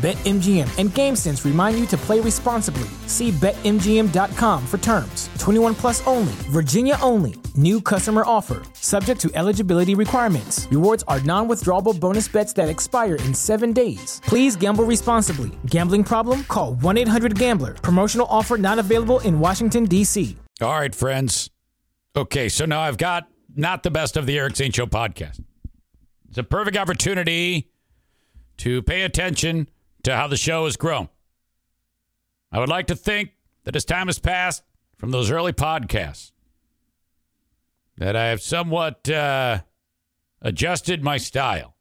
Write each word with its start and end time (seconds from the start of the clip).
BetMGM 0.00 0.78
and 0.78 0.88
GameSense 0.88 1.44
remind 1.44 1.78
you 1.78 1.84
to 1.88 1.96
play 1.98 2.20
responsibly. 2.20 2.88
See 3.06 3.32
BetMGM.com 3.32 4.66
for 4.66 4.78
terms. 4.78 5.28
21 5.38 5.74
plus 5.74 6.06
only, 6.06 6.32
Virginia 6.48 6.96
only. 7.02 7.34
New 7.54 7.82
customer 7.82 8.22
offer, 8.24 8.62
subject 8.72 9.20
to 9.20 9.30
eligibility 9.34 9.94
requirements. 9.94 10.66
Rewards 10.70 11.04
are 11.06 11.20
non 11.20 11.48
withdrawable 11.48 11.98
bonus 12.00 12.28
bets 12.28 12.54
that 12.54 12.70
expire 12.70 13.16
in 13.16 13.34
seven 13.34 13.74
days. 13.74 14.22
Please 14.24 14.56
gamble 14.56 14.84
responsibly. 14.84 15.50
Gambling 15.66 16.04
problem? 16.04 16.44
Call 16.44 16.74
1 16.76 16.96
800 16.96 17.38
Gambler. 17.38 17.74
Promotional 17.74 18.26
offer 18.30 18.56
not 18.56 18.78
available 18.78 19.20
in 19.20 19.38
Washington, 19.38 19.84
D.C. 19.84 20.34
All 20.62 20.78
right, 20.80 20.94
friends. 20.94 21.50
Okay, 22.16 22.48
so 22.48 22.64
now 22.64 22.80
I've 22.80 22.96
got 22.96 23.28
not 23.54 23.82
the 23.82 23.90
best 23.90 24.16
of 24.16 24.24
the 24.24 24.38
Eric 24.38 24.56
Zane 24.56 24.72
Show 24.72 24.86
podcast. 24.86 25.44
It's 26.30 26.38
a 26.38 26.42
perfect 26.42 26.78
opportunity 26.78 27.68
to 28.58 28.80
pay 28.80 29.02
attention 29.02 29.68
to 30.02 30.16
how 30.16 30.26
the 30.26 30.36
show 30.36 30.64
has 30.64 30.76
grown. 30.76 31.08
I 32.52 32.58
would 32.58 32.68
like 32.68 32.86
to 32.88 32.96
think 32.96 33.30
that 33.64 33.76
as 33.76 33.84
time 33.84 34.06
has 34.06 34.18
passed 34.18 34.62
from 34.96 35.10
those 35.10 35.30
early 35.30 35.52
podcasts, 35.52 36.32
that 37.96 38.16
I 38.16 38.26
have 38.28 38.40
somewhat 38.40 39.08
uh, 39.08 39.60
adjusted 40.40 41.04
my 41.04 41.18
style. 41.18 41.76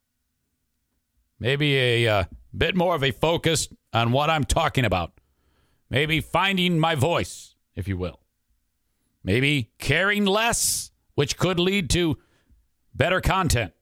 Maybe 1.39 1.77
a 1.77 2.07
uh, 2.07 2.23
bit 2.55 2.75
more 2.75 2.95
of 2.95 3.03
a 3.03 3.11
focus 3.11 3.69
on 3.93 4.11
what 4.11 4.29
I'm 4.29 4.43
talking 4.43 4.85
about. 4.85 5.13
Maybe 5.89 6.21
finding 6.21 6.77
my 6.79 6.95
voice, 6.95 7.55
if 7.75 7.87
you 7.87 7.97
will. 7.97 8.19
Maybe 9.23 9.71
caring 9.79 10.25
less, 10.25 10.91
which 11.15 11.37
could 11.37 11.59
lead 11.59 11.89
to 11.91 12.17
better 12.93 13.21
content. 13.21 13.73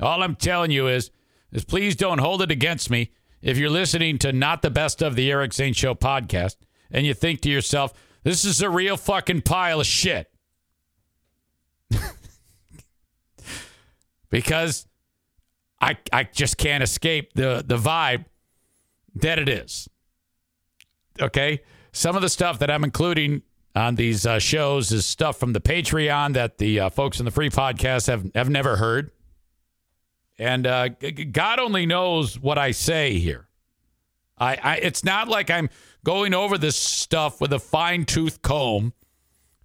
All 0.00 0.22
I'm 0.22 0.36
telling 0.36 0.70
you 0.70 0.86
is 0.86 1.10
is 1.52 1.64
please 1.64 1.96
don't 1.96 2.18
hold 2.18 2.42
it 2.42 2.50
against 2.50 2.90
me 2.90 3.12
if 3.40 3.56
you're 3.56 3.70
listening 3.70 4.18
to 4.18 4.32
not 4.32 4.62
the 4.62 4.70
best 4.70 5.02
of 5.02 5.14
the 5.14 5.30
Eric 5.30 5.52
Zane 5.52 5.72
Show 5.72 5.94
podcast 5.94 6.56
and 6.90 7.06
you 7.06 7.14
think 7.14 7.40
to 7.42 7.50
yourself, 7.50 7.92
this 8.24 8.44
is 8.44 8.60
a 8.60 8.68
real 8.70 8.96
fucking 8.96 9.42
pile 9.42 9.80
of 9.80 9.86
shit. 9.86 10.30
because 14.30 14.86
I 15.80 15.96
I 16.12 16.24
just 16.24 16.58
can't 16.58 16.82
escape 16.82 17.34
the 17.34 17.62
the 17.64 17.76
vibe 17.76 18.24
that 19.14 19.38
it 19.38 19.48
is. 19.48 19.88
Okay? 21.20 21.62
Some 21.92 22.16
of 22.16 22.22
the 22.22 22.28
stuff 22.28 22.58
that 22.58 22.70
I'm 22.70 22.84
including 22.84 23.42
on 23.74 23.94
these 23.94 24.26
uh, 24.26 24.38
shows 24.38 24.92
is 24.92 25.06
stuff 25.06 25.38
from 25.38 25.52
the 25.52 25.60
Patreon 25.60 26.34
that 26.34 26.58
the 26.58 26.80
uh, 26.80 26.88
folks 26.90 27.18
in 27.18 27.24
the 27.24 27.30
free 27.30 27.50
podcast 27.50 28.08
have 28.08 28.30
have 28.34 28.50
never 28.50 28.76
heard. 28.76 29.10
And 30.38 30.66
uh, 30.66 30.88
God 30.88 31.58
only 31.58 31.84
knows 31.84 32.38
what 32.38 32.58
I 32.58 32.70
say 32.70 33.18
here. 33.18 33.48
I, 34.38 34.58
I 34.62 34.76
it's 34.76 35.02
not 35.02 35.28
like 35.28 35.50
I'm 35.50 35.68
going 36.04 36.32
over 36.32 36.56
this 36.56 36.76
stuff 36.76 37.40
with 37.40 37.52
a 37.52 37.58
fine 37.58 38.04
tooth 38.04 38.40
comb, 38.40 38.92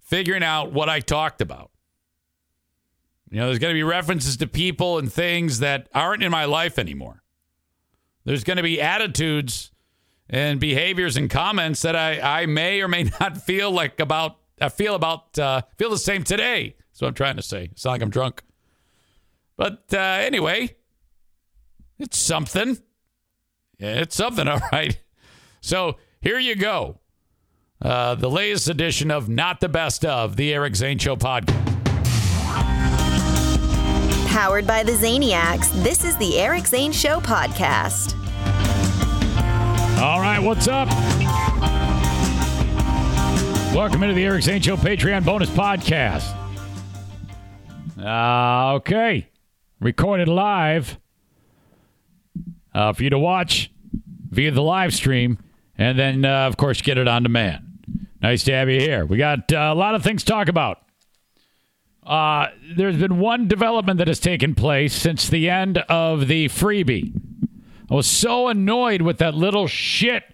figuring 0.00 0.42
out 0.42 0.72
what 0.72 0.88
I 0.88 1.00
talked 1.00 1.40
about. 1.40 1.70
You 3.30 3.40
know, 3.40 3.46
there's 3.46 3.58
going 3.58 3.72
to 3.72 3.78
be 3.78 3.82
references 3.82 4.36
to 4.38 4.46
people 4.46 4.98
and 4.98 5.12
things 5.12 5.60
that 5.60 5.88
aren't 5.94 6.22
in 6.22 6.30
my 6.30 6.44
life 6.44 6.78
anymore. 6.78 7.22
There's 8.24 8.44
going 8.44 8.56
to 8.56 8.62
be 8.62 8.80
attitudes 8.80 9.70
and 10.28 10.58
behaviors 10.58 11.16
and 11.16 11.28
comments 11.28 11.82
that 11.82 11.94
I, 11.94 12.42
I 12.42 12.46
may 12.46 12.80
or 12.80 12.88
may 12.88 13.04
not 13.20 13.38
feel 13.38 13.70
like 13.70 14.00
about 14.00 14.38
I 14.60 14.68
feel 14.68 14.94
about 14.94 15.38
uh, 15.38 15.62
feel 15.78 15.90
the 15.90 15.98
same 15.98 16.24
today. 16.24 16.76
That's 16.78 17.00
what 17.00 17.08
I'm 17.08 17.14
trying 17.14 17.36
to 17.36 17.42
say. 17.42 17.68
It's 17.72 17.84
not 17.84 17.92
like 17.92 18.02
I'm 18.02 18.10
drunk. 18.10 18.42
But 19.56 19.84
uh, 19.92 19.98
anyway, 19.98 20.76
it's 21.98 22.18
something. 22.18 22.78
It's 23.78 24.16
something, 24.16 24.48
all 24.48 24.60
right. 24.72 24.98
So 25.60 25.96
here 26.20 26.38
you 26.38 26.56
go. 26.56 27.00
Uh, 27.80 28.14
the 28.14 28.30
latest 28.30 28.68
edition 28.68 29.10
of 29.10 29.28
Not 29.28 29.60
the 29.60 29.68
Best 29.68 30.04
of 30.04 30.36
the 30.36 30.54
Eric 30.54 30.76
Zane 30.76 30.98
Show 30.98 31.16
podcast. 31.16 31.62
Powered 34.28 34.66
by 34.66 34.82
the 34.82 34.92
Zaniacs, 34.92 35.70
this 35.82 36.04
is 36.04 36.16
the 36.16 36.38
Eric 36.38 36.66
Zane 36.66 36.92
Show 36.92 37.20
podcast. 37.20 38.14
All 40.00 40.20
right, 40.20 40.40
what's 40.40 40.66
up? 40.66 40.88
Welcome 43.74 44.02
into 44.02 44.14
the 44.14 44.24
Eric 44.24 44.42
Zane 44.42 44.60
Show 44.60 44.76
Patreon 44.76 45.24
bonus 45.24 45.50
podcast. 45.50 46.32
Uh, 47.98 48.74
okay 48.74 49.28
recorded 49.80 50.28
live 50.28 50.98
uh, 52.74 52.92
for 52.92 53.02
you 53.02 53.10
to 53.10 53.18
watch 53.18 53.70
via 54.30 54.50
the 54.50 54.62
live 54.62 54.94
stream, 54.94 55.38
and 55.78 55.98
then, 55.98 56.24
uh, 56.24 56.46
of 56.46 56.56
course, 56.56 56.82
get 56.82 56.98
it 56.98 57.08
on 57.08 57.22
demand. 57.22 57.62
Nice 58.20 58.42
to 58.44 58.52
have 58.52 58.68
you 58.68 58.80
here. 58.80 59.04
We 59.04 59.18
got 59.18 59.52
uh, 59.52 59.70
a 59.72 59.74
lot 59.74 59.94
of 59.94 60.02
things 60.02 60.24
to 60.24 60.32
talk 60.32 60.48
about. 60.48 60.78
Uh, 62.04 62.48
there's 62.76 62.96
been 62.96 63.18
one 63.18 63.48
development 63.48 63.98
that 63.98 64.08
has 64.08 64.20
taken 64.20 64.54
place 64.54 64.92
since 64.94 65.28
the 65.28 65.48
end 65.48 65.78
of 65.88 66.28
the 66.28 66.48
freebie. 66.48 67.12
I 67.90 67.94
was 67.94 68.06
so 68.06 68.48
annoyed 68.48 69.02
with 69.02 69.18
that 69.18 69.34
little 69.34 69.66
shit 69.66 70.24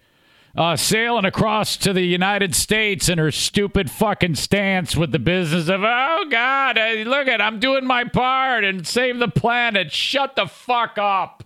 uh, 0.56 0.76
sailing 0.76 1.24
across 1.24 1.76
to 1.76 1.92
the 1.92 2.02
United 2.02 2.54
States 2.54 3.08
in 3.08 3.18
her 3.18 3.30
stupid 3.30 3.90
fucking 3.90 4.34
stance 4.34 4.96
with 4.96 5.12
the 5.12 5.18
business 5.18 5.68
of, 5.68 5.82
oh 5.84 6.24
God, 6.28 6.76
hey, 6.76 7.04
look 7.04 7.28
at, 7.28 7.40
I'm 7.40 7.60
doing 7.60 7.86
my 7.86 8.04
part 8.04 8.64
and 8.64 8.86
save 8.86 9.18
the 9.18 9.28
planet. 9.28 9.92
Shut 9.92 10.36
the 10.36 10.46
fuck 10.46 10.98
up. 10.98 11.44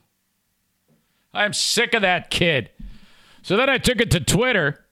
I'm 1.33 1.53
sick 1.53 1.95
of 1.95 2.03
that 2.03 2.31
kid. 2.31 2.71
So 3.43 3.57
then 3.57 3.69
I 3.69 3.79
took 3.79 4.01
it 4.01 4.11
to 4.13 4.21
Twitter 4.21 4.87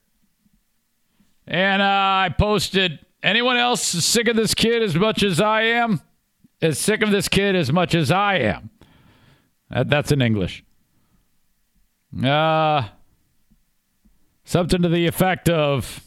and 1.47 1.81
uh, 1.81 1.85
I 1.85 2.35
posted, 2.37 2.99
anyone 3.23 3.57
else 3.57 3.81
sick 3.81 4.27
of 4.27 4.35
this 4.35 4.53
kid 4.53 4.83
as 4.83 4.95
much 4.95 5.23
as 5.23 5.41
I 5.41 5.63
am? 5.63 6.01
As 6.61 6.79
sick 6.79 7.01
of 7.01 7.11
this 7.11 7.27
kid 7.27 7.55
as 7.55 7.71
much 7.71 7.95
as 7.95 8.11
I 8.11 8.35
am. 8.35 8.69
That, 9.69 9.89
that's 9.89 10.11
in 10.11 10.21
English. 10.21 10.63
Uh, 12.23 12.87
Something 14.45 14.81
to 14.81 14.89
the 14.89 15.07
effect 15.07 15.49
of 15.49 16.03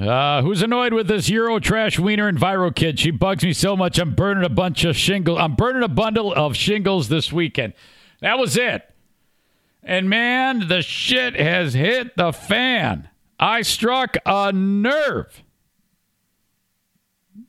uh, 0.00 0.42
who's 0.42 0.62
annoyed 0.62 0.94
with 0.94 1.08
this 1.08 1.28
Euro 1.28 1.58
trash 1.58 1.98
wiener 1.98 2.28
and 2.28 2.38
Viro 2.38 2.70
kid? 2.70 2.98
She 2.98 3.10
bugs 3.10 3.44
me 3.44 3.52
so 3.52 3.76
much. 3.76 3.98
I'm 3.98 4.14
burning 4.14 4.44
a 4.44 4.48
bunch 4.48 4.84
of 4.84 4.96
shingles. 4.96 5.38
I'm 5.38 5.56
burning 5.56 5.82
a 5.82 5.88
bundle 5.88 6.32
of 6.32 6.56
shingles 6.56 7.08
this 7.08 7.30
weekend. 7.32 7.74
That 8.20 8.38
was 8.38 8.56
it. 8.56 8.82
And 9.82 10.08
man, 10.08 10.68
the 10.68 10.82
shit 10.82 11.34
has 11.34 11.74
hit 11.74 12.16
the 12.16 12.32
fan. 12.32 13.08
I 13.38 13.62
struck 13.62 14.16
a 14.24 14.52
nerve. 14.52 15.42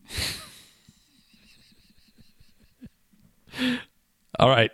All 4.39 4.49
right. 4.49 4.71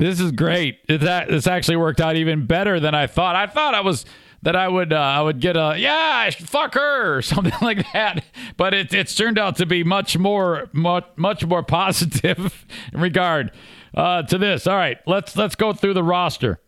This 0.00 0.18
is 0.18 0.32
great. 0.32 0.78
That 0.88 1.28
This 1.28 1.46
actually 1.46 1.76
worked 1.76 2.00
out 2.00 2.16
even 2.16 2.46
better 2.46 2.80
than 2.80 2.94
I 2.94 3.06
thought. 3.06 3.36
I 3.36 3.46
thought 3.46 3.74
I 3.74 3.82
was 3.82 4.06
that 4.40 4.56
I 4.56 4.66
would 4.66 4.94
uh, 4.94 4.96
I 4.96 5.20
would 5.20 5.40
get 5.40 5.58
a 5.58 5.74
yeah 5.76 6.30
fuck 6.30 6.72
her 6.72 7.18
or 7.18 7.22
something 7.22 7.52
like 7.60 7.84
that, 7.92 8.24
but 8.56 8.72
it, 8.72 8.94
it's 8.94 9.14
turned 9.14 9.38
out 9.38 9.56
to 9.56 9.66
be 9.66 9.84
much 9.84 10.16
more 10.16 10.70
much 10.72 11.04
much 11.16 11.44
more 11.44 11.62
positive 11.62 12.64
in 12.94 13.00
regard 13.02 13.52
uh, 13.94 14.22
to 14.22 14.38
this. 14.38 14.66
All 14.66 14.74
right, 14.74 14.96
let's 15.06 15.36
let's 15.36 15.54
go 15.54 15.74
through 15.74 15.92
the 15.92 16.02
roster. 16.02 16.62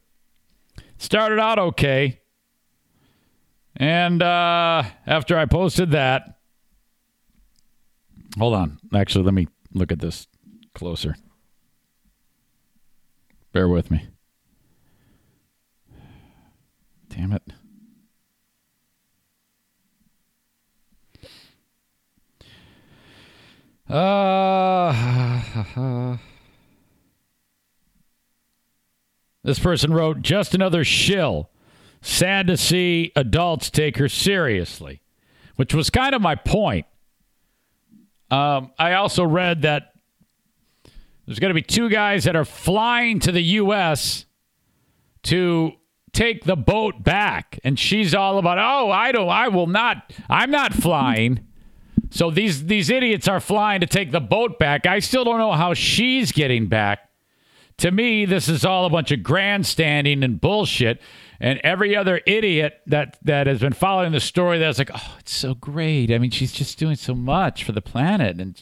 Started 0.98 1.40
out 1.40 1.58
okay, 1.58 2.20
and 3.76 4.22
uh, 4.22 4.82
after 5.06 5.38
I 5.38 5.46
posted 5.46 5.92
that, 5.92 6.36
hold 8.38 8.52
on. 8.52 8.78
Actually, 8.94 9.24
let 9.24 9.32
me 9.32 9.48
look 9.72 9.90
at 9.90 10.00
this 10.00 10.26
closer. 10.74 11.16
Bear 13.52 13.68
with 13.68 13.90
me. 13.90 14.08
damn 17.08 17.32
it. 17.32 17.42
Uh, 23.88 24.96
this 29.44 29.58
person 29.58 29.92
wrote, 29.92 30.22
just 30.22 30.54
another 30.54 30.82
shill. 30.82 31.50
Sad 32.00 32.46
to 32.46 32.56
see 32.56 33.12
adults 33.14 33.68
take 33.68 33.98
her 33.98 34.08
seriously, 34.08 35.02
which 35.56 35.74
was 35.74 35.90
kind 35.90 36.14
of 36.14 36.22
my 36.22 36.34
point. 36.34 36.86
Um, 38.30 38.72
I 38.78 38.94
also 38.94 39.24
read 39.24 39.60
that 39.62 39.91
there's 41.32 41.40
going 41.40 41.48
to 41.48 41.54
be 41.54 41.62
two 41.62 41.88
guys 41.88 42.24
that 42.24 42.36
are 42.36 42.44
flying 42.44 43.18
to 43.20 43.32
the 43.32 43.42
U.S. 43.42 44.26
to 45.22 45.72
take 46.12 46.44
the 46.44 46.56
boat 46.56 47.02
back. 47.02 47.58
And 47.64 47.78
she's 47.78 48.14
all 48.14 48.36
about, 48.36 48.58
oh, 48.58 48.90
I 48.90 49.12
don't, 49.12 49.30
I 49.30 49.48
will 49.48 49.66
not, 49.66 50.12
I'm 50.28 50.50
not 50.50 50.74
flying. 50.74 51.46
So 52.10 52.30
these 52.30 52.66
these 52.66 52.90
idiots 52.90 53.26
are 53.28 53.40
flying 53.40 53.80
to 53.80 53.86
take 53.86 54.10
the 54.10 54.20
boat 54.20 54.58
back. 54.58 54.84
I 54.84 54.98
still 54.98 55.24
don't 55.24 55.38
know 55.38 55.52
how 55.52 55.72
she's 55.72 56.32
getting 56.32 56.66
back. 56.66 57.08
To 57.78 57.90
me, 57.90 58.26
this 58.26 58.50
is 58.50 58.66
all 58.66 58.84
a 58.84 58.90
bunch 58.90 59.10
of 59.10 59.22
grandstanding 59.22 60.22
and 60.22 60.38
bullshit. 60.38 61.00
And 61.40 61.58
every 61.64 61.96
other 61.96 62.20
idiot 62.26 62.74
that 62.88 63.16
that 63.22 63.46
has 63.46 63.60
been 63.60 63.72
following 63.72 64.12
the 64.12 64.20
story 64.20 64.58
that's 64.58 64.78
like, 64.78 64.90
oh, 64.92 65.16
it's 65.18 65.34
so 65.34 65.54
great. 65.54 66.12
I 66.12 66.18
mean, 66.18 66.30
she's 66.30 66.52
just 66.52 66.78
doing 66.78 66.96
so 66.96 67.14
much 67.14 67.64
for 67.64 67.72
the 67.72 67.80
planet, 67.80 68.38
and 68.38 68.60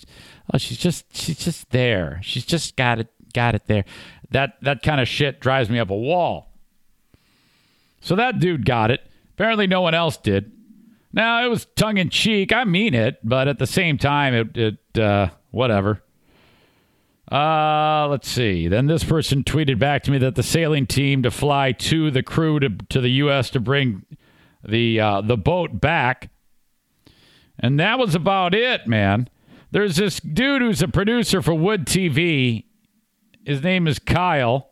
oh, 0.52 0.58
she's 0.58 0.78
just 0.78 1.04
she's 1.16 1.38
just 1.38 1.70
there. 1.70 2.20
She's 2.22 2.44
just 2.44 2.76
got 2.76 2.98
it 2.98 3.08
got 3.32 3.54
it 3.54 3.66
there. 3.66 3.84
That 4.30 4.54
that 4.62 4.82
kind 4.82 5.00
of 5.00 5.08
shit 5.08 5.40
drives 5.40 5.68
me 5.70 5.78
up 5.78 5.90
a 5.90 5.96
wall. 5.96 6.52
So 8.00 8.16
that 8.16 8.38
dude 8.38 8.64
got 8.64 8.90
it. 8.90 9.00
Apparently, 9.34 9.66
no 9.66 9.80
one 9.80 9.94
else 9.94 10.16
did. 10.16 10.52
Now, 11.12 11.44
it 11.44 11.48
was 11.48 11.66
tongue 11.76 11.98
in 11.98 12.08
cheek. 12.08 12.52
I 12.52 12.64
mean 12.64 12.94
it, 12.94 13.18
but 13.24 13.48
at 13.48 13.58
the 13.58 13.66
same 13.66 13.98
time, 13.98 14.34
it, 14.34 14.56
it 14.56 14.98
uh, 14.98 15.30
whatever. 15.50 16.02
Uh, 17.30 18.08
let's 18.08 18.28
see. 18.28 18.68
Then 18.68 18.86
this 18.86 19.04
person 19.04 19.44
tweeted 19.44 19.78
back 19.78 20.02
to 20.04 20.10
me 20.10 20.18
that 20.18 20.34
the 20.34 20.42
sailing 20.42 20.86
team 20.86 21.22
to 21.22 21.30
fly 21.30 21.72
to 21.72 22.10
the 22.10 22.22
crew 22.22 22.58
to, 22.58 22.70
to 22.88 23.00
the 23.00 23.10
U.S. 23.10 23.50
to 23.50 23.60
bring 23.60 24.04
the 24.66 25.00
uh, 25.00 25.20
the 25.20 25.36
boat 25.36 25.80
back, 25.80 26.30
and 27.58 27.78
that 27.78 27.98
was 27.98 28.14
about 28.14 28.54
it, 28.54 28.86
man. 28.86 29.28
There's 29.70 29.96
this 29.96 30.18
dude 30.18 30.62
who's 30.62 30.82
a 30.82 30.88
producer 30.88 31.42
for 31.42 31.54
Wood 31.54 31.86
TV. 31.86 32.64
His 33.44 33.62
name 33.62 33.86
is 33.86 33.98
Kyle. 33.98 34.70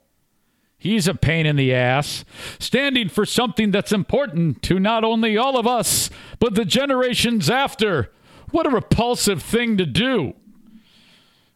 He's 0.77 1.09
a 1.09 1.15
pain 1.15 1.45
in 1.47 1.57
the 1.57 1.75
ass, 1.75 2.25
standing 2.61 3.09
for 3.09 3.27
something 3.27 3.73
that's 3.73 3.93
important 3.93 4.63
to 4.63 4.79
not 4.79 5.03
only 5.03 5.37
all 5.37 5.59
of 5.59 5.67
us, 5.67 6.09
but 6.39 6.55
the 6.55 6.65
generations 6.65 7.51
after. 7.51 8.13
What 8.51 8.67
a 8.67 8.71
repulsive 8.71 9.43
thing 9.43 9.77
to 9.77 9.87
do. 9.87 10.35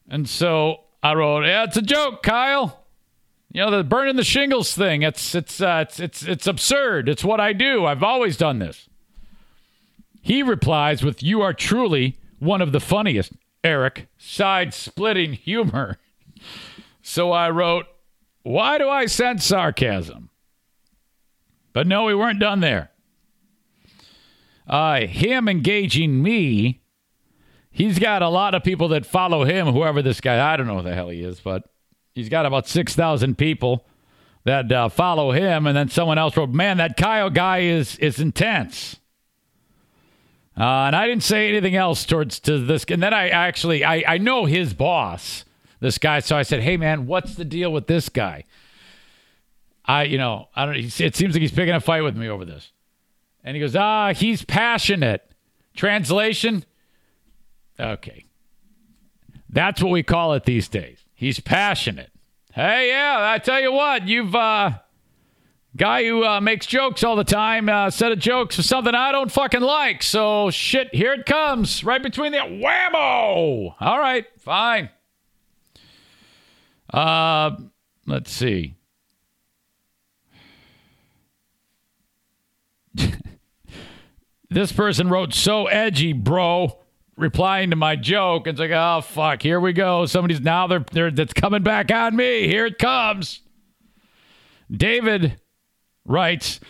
And 0.09 0.29
so 0.29 0.81
I 1.03 1.15
wrote, 1.15 1.45
"Yeah, 1.45 1.65
it's 1.65 1.77
a 1.77 1.83
joke, 1.83 2.23
Kyle. 2.23 2.85
You 3.53 3.63
know 3.63 3.71
the 3.71 3.85
burning 3.85 4.17
the 4.17 4.25
shingles 4.25 4.75
thing. 4.75 5.03
It's 5.03 5.35
it's 5.35 5.61
uh, 5.61 5.85
it's 5.87 6.01
it's 6.01 6.23
it's 6.25 6.47
absurd. 6.47 7.09
It's 7.09 7.23
what 7.23 7.41
I 7.41 7.53
do. 7.53 7.87
I've 7.87 8.03
always 8.03 8.37
done 8.37 8.59
this." 8.59 8.89
He 10.21 10.43
replies 10.43 11.05
with, 11.05 11.23
"You 11.23 11.43
are 11.43 11.53
truly 11.55 12.19
one 12.43 12.61
of 12.61 12.73
the 12.73 12.81
funniest, 12.81 13.33
Eric. 13.65 14.09
Side-splitting 14.19 15.35
humor." 15.35 15.99
So 17.03 17.33
I 17.33 17.51
wrote, 17.51 17.87
why 18.43 18.79
do 18.79 18.89
I 18.89 19.07
sense 19.07 19.45
sarcasm? 19.45 20.31
But 21.73 21.87
no, 21.87 22.05
we 22.05 22.15
weren't 22.15 22.41
done 22.41 22.61
there. 22.61 22.91
Uh, 24.67 25.07
him 25.07 25.49
engaging 25.49 26.23
me, 26.23 26.83
he's 27.71 27.99
got 27.99 28.23
a 28.23 28.29
lot 28.29 28.55
of 28.55 28.63
people 28.63 28.89
that 28.89 29.07
follow 29.07 29.45
him, 29.45 29.69
whoever 29.69 30.03
this 30.03 30.21
guy, 30.21 30.53
I 30.53 30.57
don't 30.57 30.67
know 30.67 30.77
who 30.77 30.83
the 30.83 30.95
hell 30.95 31.09
he 31.09 31.23
is, 31.23 31.41
but 31.41 31.65
he's 32.15 32.29
got 32.29 32.47
about 32.47 32.69
6,000 32.69 33.37
people 33.37 33.87
that 34.45 34.71
uh, 34.71 34.89
follow 34.89 35.33
him. 35.33 35.67
And 35.67 35.77
then 35.77 35.89
someone 35.89 36.19
else 36.19 36.37
wrote, 36.37 36.51
man, 36.51 36.77
that 36.77 36.97
Kyle 36.97 37.31
guy 37.31 37.61
is, 37.61 37.97
is 37.99 38.21
intense. 38.21 38.99
Uh, 40.59 40.85
and 40.85 40.97
I 40.97 41.07
didn't 41.07 41.23
say 41.23 41.49
anything 41.49 41.77
else 41.77 42.05
towards 42.05 42.39
to 42.41 42.59
this. 42.59 42.85
And 42.89 43.03
then 43.03 43.15
I 43.15 43.29
actually, 43.31 43.85
I, 43.85 44.05
I 44.07 44.19
know 44.19 44.45
his 44.45 44.75
boss 44.75 45.45
this 45.83 45.99
guy. 45.99 46.21
So 46.21 46.37
I 46.37 46.43
said, 46.43 46.63
"Hey, 46.63 46.79
man, 46.79 47.07
what's 47.07 47.35
the 47.35 47.45
deal 47.45 47.71
with 47.71 47.87
this 47.87 48.09
guy?" 48.09 48.45
I, 49.85 50.05
you 50.05 50.17
know, 50.17 50.49
I 50.55 50.65
don't. 50.65 50.77
It 50.77 51.15
seems 51.15 51.35
like 51.35 51.43
he's 51.43 51.53
picking 51.53 51.75
a 51.75 51.81
fight 51.81 52.03
with 52.03 52.17
me 52.17 52.29
over 52.29 52.47
this, 52.47 52.73
and 53.45 53.55
he 53.55 53.61
goes, 53.61 53.77
"Ah, 53.77 54.15
he's 54.15 54.45
passionate." 54.45 55.29
Translation. 55.75 56.65
Okay, 57.81 58.27
that's 59.51 59.83
what 59.83 59.91
we 59.91 60.03
call 60.03 60.35
it 60.35 60.45
these 60.45 60.69
days. 60.69 61.05
He's 61.15 61.41
passionate. 61.41 62.11
Hey, 62.53 62.89
yeah, 62.89 63.17
I 63.19 63.39
tell 63.39 63.61
you 63.61 63.73
what, 63.73 64.07
you've 64.07 64.35
uh, 64.35 64.73
guy 65.77 66.05
who 66.05 66.25
uh, 66.25 66.41
makes 66.41 66.67
jokes 66.67 67.03
all 67.03 67.17
the 67.17 67.25
time 67.25 67.69
uh, 67.69 67.91
set 67.91 68.13
of 68.13 68.19
jokes 68.19 68.57
for 68.57 68.63
something 68.63 68.95
I 68.95 69.13
don't 69.13 69.31
fucking 69.33 69.61
like. 69.61 70.03
So 70.03 70.51
shit, 70.51 70.95
here 70.95 71.13
it 71.13 71.27
comes, 71.27 71.85
right 71.85 72.03
between 72.03 72.33
the 72.33 72.39
whammo. 72.39 73.75
All 73.81 73.99
right, 73.99 74.27
fine. 74.39 74.91
Uh, 76.93 77.57
let's 78.07 78.31
see. 78.31 78.77
this 84.51 84.73
person 84.73 85.09
wrote 85.09 85.33
so 85.33 85.67
edgy, 85.69 86.13
bro, 86.13 86.79
replying 87.17 87.71
to 87.71 87.77
my 87.77 87.97
joke. 87.97 88.47
It's 88.47 88.61
like, 88.61 88.73
oh 88.73 89.01
fuck, 89.01 89.41
here 89.41 89.59
we 89.59 89.73
go. 89.73 90.05
Somebody's 90.05 90.43
now 90.43 90.67
they're 90.67 90.85
they're 90.93 91.11
that's 91.11 91.33
coming 91.33 91.63
back 91.63 91.91
on 91.91 92.15
me. 92.15 92.47
Here 92.47 92.67
it 92.67 92.79
comes. 92.79 93.41
David 94.71 95.41
writes, 96.05 96.61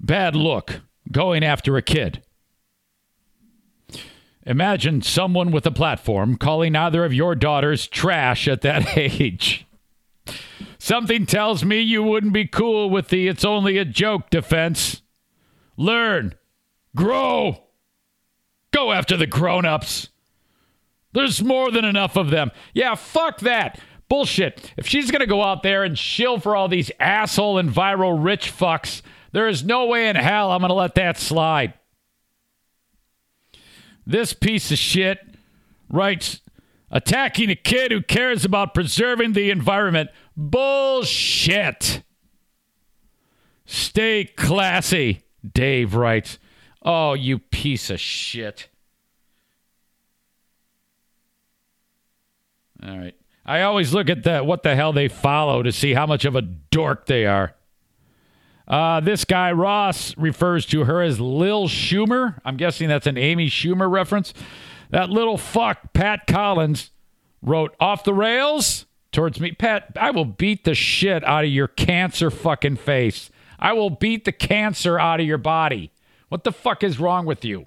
bad 0.00 0.36
look 0.36 0.80
going 1.10 1.44
after 1.44 1.76
a 1.76 1.82
kid. 1.82 2.22
Imagine 4.46 5.00
someone 5.00 5.50
with 5.50 5.66
a 5.66 5.70
platform 5.70 6.36
calling 6.36 6.76
either 6.76 7.04
of 7.04 7.14
your 7.14 7.34
daughters 7.34 7.86
trash 7.86 8.46
at 8.46 8.60
that 8.60 8.96
age. 8.98 9.66
Something 10.78 11.24
tells 11.24 11.64
me 11.64 11.80
you 11.80 12.02
wouldn't 12.02 12.34
be 12.34 12.46
cool 12.46 12.90
with 12.90 13.08
the 13.08 13.26
it's 13.26 13.44
only 13.44 13.78
a 13.78 13.86
joke 13.86 14.28
defense. 14.28 15.00
Learn, 15.78 16.34
grow, 16.94 17.64
go 18.70 18.92
after 18.92 19.16
the 19.16 19.26
grown 19.26 19.64
ups. 19.64 20.10
There's 21.12 21.42
more 21.42 21.70
than 21.70 21.84
enough 21.84 22.16
of 22.16 22.30
them. 22.30 22.50
Yeah, 22.74 22.96
fuck 22.96 23.38
that. 23.40 23.80
Bullshit. 24.08 24.72
If 24.76 24.86
she's 24.86 25.10
going 25.10 25.20
to 25.20 25.26
go 25.26 25.42
out 25.42 25.62
there 25.62 25.82
and 25.82 25.98
shill 25.98 26.38
for 26.38 26.54
all 26.54 26.68
these 26.68 26.90
asshole 27.00 27.58
and 27.58 27.70
viral 27.70 28.22
rich 28.22 28.52
fucks, 28.52 29.02
there 29.32 29.48
is 29.48 29.64
no 29.64 29.86
way 29.86 30.08
in 30.08 30.16
hell 30.16 30.52
I'm 30.52 30.60
going 30.60 30.68
to 30.68 30.74
let 30.74 30.94
that 30.94 31.18
slide. 31.18 31.74
This 34.06 34.32
piece 34.32 34.70
of 34.70 34.78
shit 34.78 35.18
writes 35.88 36.40
attacking 36.90 37.50
a 37.50 37.56
kid 37.56 37.90
who 37.90 38.02
cares 38.02 38.44
about 38.44 38.74
preserving 38.74 39.32
the 39.32 39.50
environment. 39.50 40.10
Bullshit. 40.36 42.02
Stay 43.66 44.24
classy, 44.36 45.22
Dave 45.52 45.94
writes. 45.94 46.38
Oh, 46.82 47.14
you 47.14 47.38
piece 47.38 47.88
of 47.88 47.98
shit. 47.98 48.68
All 52.86 52.98
right. 52.98 53.14
I 53.46 53.62
always 53.62 53.92
look 53.92 54.08
at 54.08 54.22
the 54.22 54.40
what 54.40 54.62
the 54.62 54.74
hell 54.74 54.92
they 54.92 55.08
follow 55.08 55.62
to 55.62 55.72
see 55.72 55.94
how 55.94 56.06
much 56.06 56.24
of 56.24 56.34
a 56.34 56.42
dork 56.42 57.06
they 57.06 57.26
are. 57.26 57.54
Uh, 58.66 59.00
this 59.00 59.24
guy, 59.24 59.52
Ross, 59.52 60.16
refers 60.16 60.64
to 60.66 60.84
her 60.84 61.02
as 61.02 61.20
Lil 61.20 61.68
Schumer. 61.68 62.38
I'm 62.44 62.56
guessing 62.56 62.88
that's 62.88 63.06
an 63.06 63.18
Amy 63.18 63.48
Schumer 63.48 63.90
reference. 63.90 64.32
That 64.90 65.10
little 65.10 65.36
fuck, 65.36 65.92
Pat 65.92 66.26
Collins, 66.26 66.90
wrote 67.42 67.74
off 67.78 68.04
the 68.04 68.14
rails 68.14 68.86
towards 69.12 69.38
me. 69.38 69.52
Pat, 69.52 69.92
I 70.00 70.10
will 70.10 70.24
beat 70.24 70.64
the 70.64 70.74
shit 70.74 71.22
out 71.24 71.44
of 71.44 71.50
your 71.50 71.68
cancer 71.68 72.30
fucking 72.30 72.76
face. 72.76 73.30
I 73.58 73.74
will 73.74 73.90
beat 73.90 74.24
the 74.24 74.32
cancer 74.32 74.98
out 74.98 75.20
of 75.20 75.26
your 75.26 75.38
body. 75.38 75.90
What 76.30 76.44
the 76.44 76.52
fuck 76.52 76.82
is 76.82 76.98
wrong 76.98 77.26
with 77.26 77.44
you? 77.44 77.66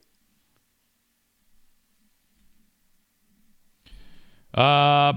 Uh, 4.54 5.14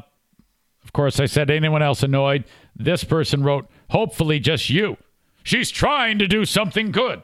of 0.90 0.92
course, 0.92 1.20
I 1.20 1.26
said 1.26 1.52
anyone 1.52 1.85
else 1.85 2.02
annoyed. 2.02 2.42
This 2.75 3.04
person 3.04 3.44
wrote, 3.44 3.70
hopefully 3.90 4.40
just 4.40 4.70
you. 4.70 4.97
She's 5.44 5.70
trying 5.70 6.18
to 6.18 6.26
do 6.26 6.44
something 6.44 6.90
good. 6.90 7.23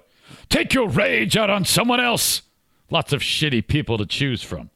Take 0.48 0.72
your 0.72 0.88
rage 0.88 1.36
out 1.36 1.50
on 1.50 1.64
someone 1.64 1.98
else. 1.98 2.42
Lots 2.92 3.12
of 3.12 3.22
shitty 3.22 3.66
people 3.66 3.98
to 3.98 4.06
choose 4.06 4.40
from. 4.40 4.70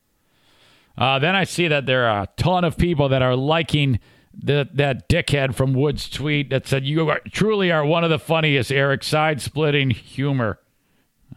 Uh, 0.98 1.20
then 1.20 1.36
I 1.36 1.44
see 1.44 1.68
that 1.68 1.86
there 1.86 2.08
are 2.08 2.24
a 2.24 2.28
ton 2.36 2.64
of 2.64 2.76
people 2.76 3.08
that 3.10 3.22
are 3.22 3.36
liking 3.36 4.00
that 4.42 4.76
that 4.76 5.08
dickhead 5.08 5.54
from 5.54 5.72
Woods 5.72 6.08
tweet 6.08 6.50
that 6.50 6.66
said 6.66 6.84
you 6.84 7.08
are 7.08 7.20
truly 7.30 7.70
are 7.70 7.86
one 7.86 8.02
of 8.02 8.10
the 8.10 8.18
funniest, 8.18 8.72
Eric. 8.72 9.04
Side 9.04 9.40
splitting 9.40 9.90
humor. 9.90 10.58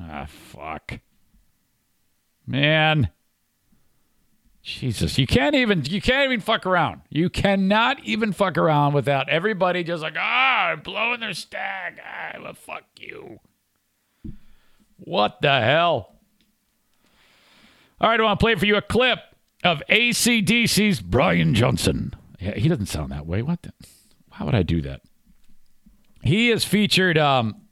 Ah, 0.02 0.26
fuck, 0.28 1.02
man. 2.48 3.12
Jesus, 4.64 5.18
you 5.18 5.28
can't 5.28 5.56
even 5.56 5.84
you 5.84 6.02
can't 6.02 6.32
even 6.32 6.40
fuck 6.40 6.66
around. 6.66 7.02
You 7.10 7.30
cannot 7.30 8.02
even 8.06 8.32
fuck 8.32 8.58
around 8.58 8.94
without 8.94 9.28
everybody 9.28 9.84
just 9.84 10.02
like 10.02 10.16
ah 10.18 10.78
blowing 10.82 11.20
their 11.20 11.34
stack. 11.34 12.00
Ah, 12.02 12.38
well, 12.42 12.54
fuck 12.54 12.84
you. 12.98 13.40
What 14.98 15.42
the 15.42 15.60
hell? 15.60 16.16
All 18.00 18.10
right, 18.10 18.20
I 18.20 18.24
want 18.24 18.40
to 18.40 18.44
play 18.44 18.56
for 18.56 18.66
you 18.66 18.78
a 18.78 18.82
clip 18.82 19.20
of 19.66 19.84
ACDC's 19.90 21.02
Brian 21.02 21.54
Johnson. 21.54 22.14
Yeah, 22.40 22.56
he 22.56 22.70
doesn't 22.70 22.86
sound 22.86 23.12
that 23.12 23.26
way. 23.26 23.42
What? 23.42 23.64
The, 23.64 23.74
why 24.30 24.46
would 24.46 24.56
I 24.56 24.64
do 24.64 24.82
that? 24.82 25.02
He 26.22 26.52
is 26.52 26.64
featured. 26.64 27.18
Um, 27.18 27.64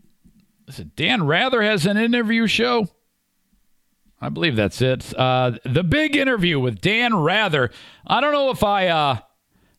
it 0.68 0.96
Dan 0.98 1.26
Rather 1.26 1.62
has 1.62 1.86
an 1.86 1.96
interview 1.96 2.48
show. 2.48 2.90
I 4.22 4.30
believe 4.30 4.56
that's 4.56 4.82
it. 4.82 5.18
Uh, 5.18 5.54
the 5.66 5.84
big 5.84 6.16
interview 6.16 6.60
with 6.60 6.80
Dan 6.80 7.16
Rather. 7.16 7.72
I 8.06 8.22
don't 8.22 8.32
know 8.34 8.52
if 8.52 8.64
I 8.64 8.88
uh, 8.88 9.18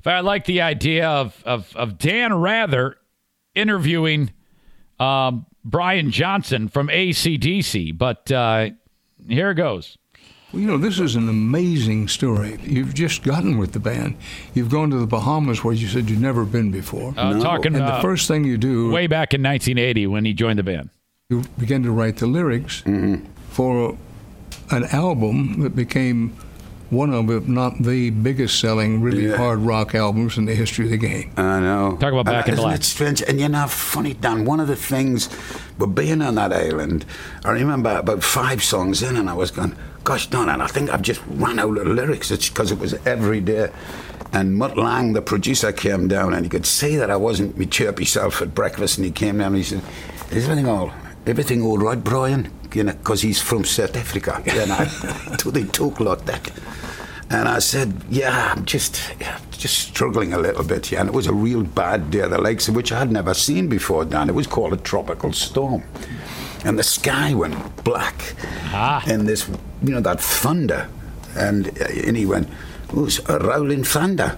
if 0.01 0.07
I 0.07 0.21
like 0.21 0.45
the 0.47 0.63
idea 0.63 1.09
of 1.09 1.41
of, 1.45 1.75
of 1.77 1.97
Dan 1.99 2.35
Rather 2.35 2.97
interviewing 3.55 4.33
um, 4.99 5.47
Brian 5.65 6.11
Johnson 6.11 6.67
from 6.69 6.89
ACDC, 6.89 7.97
but 7.97 8.33
uh, 8.33 8.71
here 9.29 9.51
it 9.51 9.55
goes. 9.55 9.97
Well, 10.53 10.61
you 10.61 10.67
know, 10.67 10.77
this 10.77 10.99
is 10.99 11.17
an 11.17 11.29
amazing 11.29 12.09
story. 12.09 12.59
You've 12.63 12.93
just 12.93 13.23
gotten 13.23 13.57
with 13.57 13.73
the 13.73 13.79
band. 13.79 14.17
You've 14.53 14.69
gone 14.69 14.91
to 14.91 14.99
the 14.99 15.07
Bahamas 15.07 15.65
where 15.65 15.73
you 15.73 15.87
said 15.87 16.11
you'd 16.11 16.21
never 16.21 16.45
been 16.45 16.71
before. 16.71 17.15
Uh, 17.17 17.41
Talking 17.41 17.75
and 17.75 17.87
the 17.87 17.95
uh, 17.95 18.03
first 18.03 18.29
thing 18.29 18.45
you 18.45 18.59
do, 18.59 18.91
way 18.91 19.07
back 19.07 19.33
in 19.33 19.43
1980 19.43 20.09
when 20.09 20.25
he 20.25 20.35
joined 20.35 20.59
the 20.59 20.63
band. 20.63 20.91
you 21.31 21.45
begin 21.59 21.83
to 21.85 21.91
write 21.93 22.17
the 22.19 22.27
lyrics 22.27 22.83
for 23.49 23.97
an 24.73 24.85
album 24.87 25.61
that 25.63 25.75
became 25.77 26.35
one 26.91 27.13
of, 27.15 27.31
if 27.31 27.49
not 27.49 27.79
the 27.83 28.11
biggest 28.11 28.61
selling, 28.61 29.01
really 29.01 29.27
Yeah. 29.29 29.37
hard 29.39 29.61
rock 29.61 29.95
albums 29.95 30.37
in 30.37 30.45
the 30.45 30.55
history 30.55 30.85
of 30.85 30.91
the 30.91 30.99
game. 30.99 31.31
I 31.39 31.59
know. 31.61 31.97
Talk 31.99 32.13
about 32.13 32.27
Back 32.27 32.49
in 32.49 32.51
and, 32.51 32.59
isn't 32.59 32.65
Black. 32.69 32.81
it 32.81 32.85
strange? 32.85 33.23
And 33.23 33.41
you 33.41 33.49
know, 33.49 33.67
funny, 33.67 34.13
Dan, 34.13 34.45
one 34.45 34.61
of 34.61 34.69
the 34.69 34.77
things, 34.77 35.31
but 35.79 35.87
being 35.87 36.21
on 36.21 36.35
that 36.35 36.53
island, 36.53 37.07
I 37.47 37.51
remember 37.53 37.97
about 37.97 38.23
five 38.23 38.63
songs 38.63 39.03
in 39.03 39.17
and 39.17 39.31
I 39.31 39.33
was 39.33 39.51
going, 39.51 39.75
gosh 40.05 40.27
darn 40.27 40.51
it, 40.51 40.61
I 40.63 40.67
think 40.67 40.91
I've 40.91 41.01
just 41.01 41.23
run 41.29 41.59
out 41.59 41.79
of 41.79 41.87
lyrics. 41.87 42.31
It's 42.31 42.51
because 42.51 42.71
it 42.71 42.79
was 42.79 42.93
every 43.07 43.41
day. 43.41 43.71
And 44.35 44.57
Mutt 44.57 44.77
Lange, 44.77 45.15
the 45.15 45.23
producer, 45.23 45.73
came 45.73 46.09
down 46.09 46.35
and 46.35 46.45
he 46.45 46.51
could 46.51 46.67
see 46.67 46.97
that 46.97 47.11
I 47.11 47.17
wasn't 47.17 47.59
my 47.59 47.65
chirpy 47.65 48.05
self 48.05 48.43
at 48.43 48.55
breakfast 48.55 48.99
and 48.99 49.05
he 49.07 49.11
came 49.13 49.39
down 49.39 49.49
and 49.49 49.57
he 49.57 49.63
said, 49.63 49.83
is 50.31 50.45
everything 50.45 50.69
all, 50.69 50.91
everything 51.27 51.63
all 51.63 51.79
right, 51.79 52.03
Brian? 52.03 52.51
You 52.75 52.85
know, 52.85 52.93
because 52.93 53.21
he's 53.23 53.41
from 53.41 53.65
South 53.65 53.97
Africa. 53.97 54.43
You 54.47 54.67
know, 54.67 54.87
do 55.39 55.51
they 55.51 55.65
talk 55.65 56.01
like 56.01 56.25
that. 56.27 56.51
And 57.31 57.49
I 57.49 57.61
said, 57.61 57.93
"Yeah, 58.11 58.53
I'm 58.55 58.65
just, 58.67 59.01
yeah, 59.21 59.39
just 59.51 59.79
struggling 59.79 60.35
a 60.35 60.39
little 60.39 60.65
bit." 60.65 60.91
Yeah, 60.93 61.01
and 61.01 61.09
it 61.09 61.15
was 61.15 61.27
a 61.27 61.33
real 61.33 61.63
bad 61.63 62.11
day, 62.11 62.29
the 62.29 62.39
likes 62.39 62.69
of 62.69 62.75
which 62.77 62.93
I 62.93 62.99
had 62.99 63.11
never 63.11 63.35
seen 63.35 63.69
before. 63.69 64.05
Dan, 64.05 64.29
it 64.29 64.35
was 64.35 64.47
called 64.47 64.73
a 64.73 64.77
tropical 64.77 65.33
storm, 65.33 65.83
and 66.65 66.79
the 66.79 66.83
sky 66.83 67.33
went 67.35 67.85
black, 67.85 68.35
Ah. 68.73 69.03
and 69.07 69.27
this, 69.27 69.49
you 69.83 69.93
know, 69.95 70.01
that 70.01 70.21
thunder, 70.21 70.89
and 71.37 71.69
uh, 71.81 72.07
and 72.07 72.17
he 72.17 72.27
went, 72.27 72.49
"It 72.89 72.95
was 72.95 73.21
a 73.29 73.39
rolling 73.39 73.85
thunder." 73.85 74.37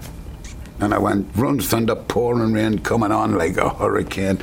And 0.85 0.95
I 0.95 0.99
went, 0.99 1.27
run 1.35 1.59
thunder, 1.61 1.97
pouring 1.97 2.53
rain, 2.53 2.79
coming 2.79 3.11
on 3.11 3.35
like 3.37 3.57
a 3.57 3.69
hurricane. 3.71 4.39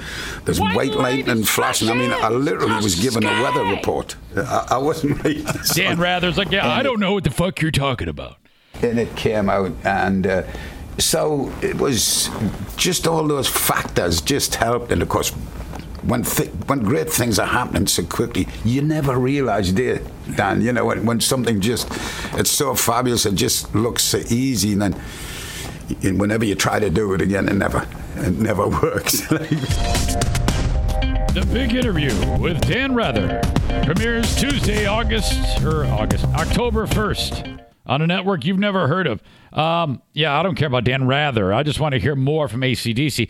There's 0.46 0.60
white 0.60 0.94
lightning 0.96 1.44
flashing. 1.44 1.90
I 1.90 1.94
mean, 1.94 2.12
I 2.12 2.30
literally 2.30 2.76
was 2.84 2.96
given 2.96 3.24
a 3.24 3.42
weather 3.42 3.64
report. 3.64 4.16
I, 4.36 4.68
I 4.72 4.78
wasn't 4.78 5.24
right. 5.24 5.46
Dan 5.76 6.00
Rather's 6.00 6.38
like, 6.38 6.52
yeah, 6.52 6.68
I 6.68 6.84
don't 6.84 7.00
know 7.00 7.14
what 7.14 7.24
the 7.24 7.32
fuck 7.32 7.62
you're 7.62 7.72
talking 7.72 8.08
about. 8.10 8.38
and 8.82 8.98
it 9.00 9.16
came 9.16 9.50
out 9.50 9.72
and 9.84 10.26
uh, 10.26 10.44
so 10.98 11.52
it 11.62 11.76
was 11.78 12.30
just 12.78 13.08
all 13.08 13.28
those 13.28 13.48
factors 13.48 14.22
just 14.22 14.56
helped 14.56 14.92
and 14.92 15.02
of 15.02 15.10
course 15.10 15.30
when 16.04 16.24
th- 16.24 16.50
when 16.68 16.80
great 16.84 17.10
things 17.10 17.38
are 17.38 17.46
happening 17.48 17.86
so 17.86 18.04
quickly 18.04 18.48
you 18.66 18.82
never 18.82 19.18
realize 19.18 19.72
do 19.72 19.84
you, 19.84 20.00
Dan 20.36 20.62
you 20.62 20.72
know 20.74 20.86
when, 20.86 21.06
when 21.06 21.20
something 21.20 21.60
just 21.62 21.88
it's 22.40 22.50
so 22.50 22.74
fabulous 22.74 23.26
it 23.26 23.36
just 23.36 23.74
looks 23.76 24.04
so 24.04 24.20
easy 24.30 24.74
and 24.74 24.82
then 24.82 24.96
and 26.04 26.20
whenever 26.20 26.46
you 26.46 26.56
try 26.56 26.80
to 26.80 26.90
do 26.90 27.14
it 27.14 27.22
again 27.22 27.48
it 27.48 27.54
never 27.56 27.88
it 28.18 28.34
never 28.38 28.68
works 28.82 29.22
The 31.34 31.48
big 31.54 31.74
interview 31.76 32.12
with 32.40 32.60
Dan 32.68 32.94
Rather 32.94 33.40
premieres 33.86 34.36
Tuesday, 34.36 34.86
August 34.86 35.64
or 35.64 35.86
August, 35.86 36.26
October 36.26 36.86
first 36.88 37.46
on 37.86 38.02
a 38.02 38.08
network 38.08 38.44
you've 38.46 38.60
never 38.60 38.88
heard 38.88 39.08
of. 39.08 39.22
Um, 39.54 40.02
yeah, 40.14 40.38
I 40.38 40.44
don't 40.44 40.56
care 40.56 40.68
about 40.68 40.84
Dan 40.84 41.08
Rather. 41.08 41.54
I 41.54 41.64
just 41.64 41.80
want 41.80 41.94
to 41.94 42.00
hear 42.00 42.18
more 42.18 42.50
from 42.50 42.62
ACDC. 42.62 43.30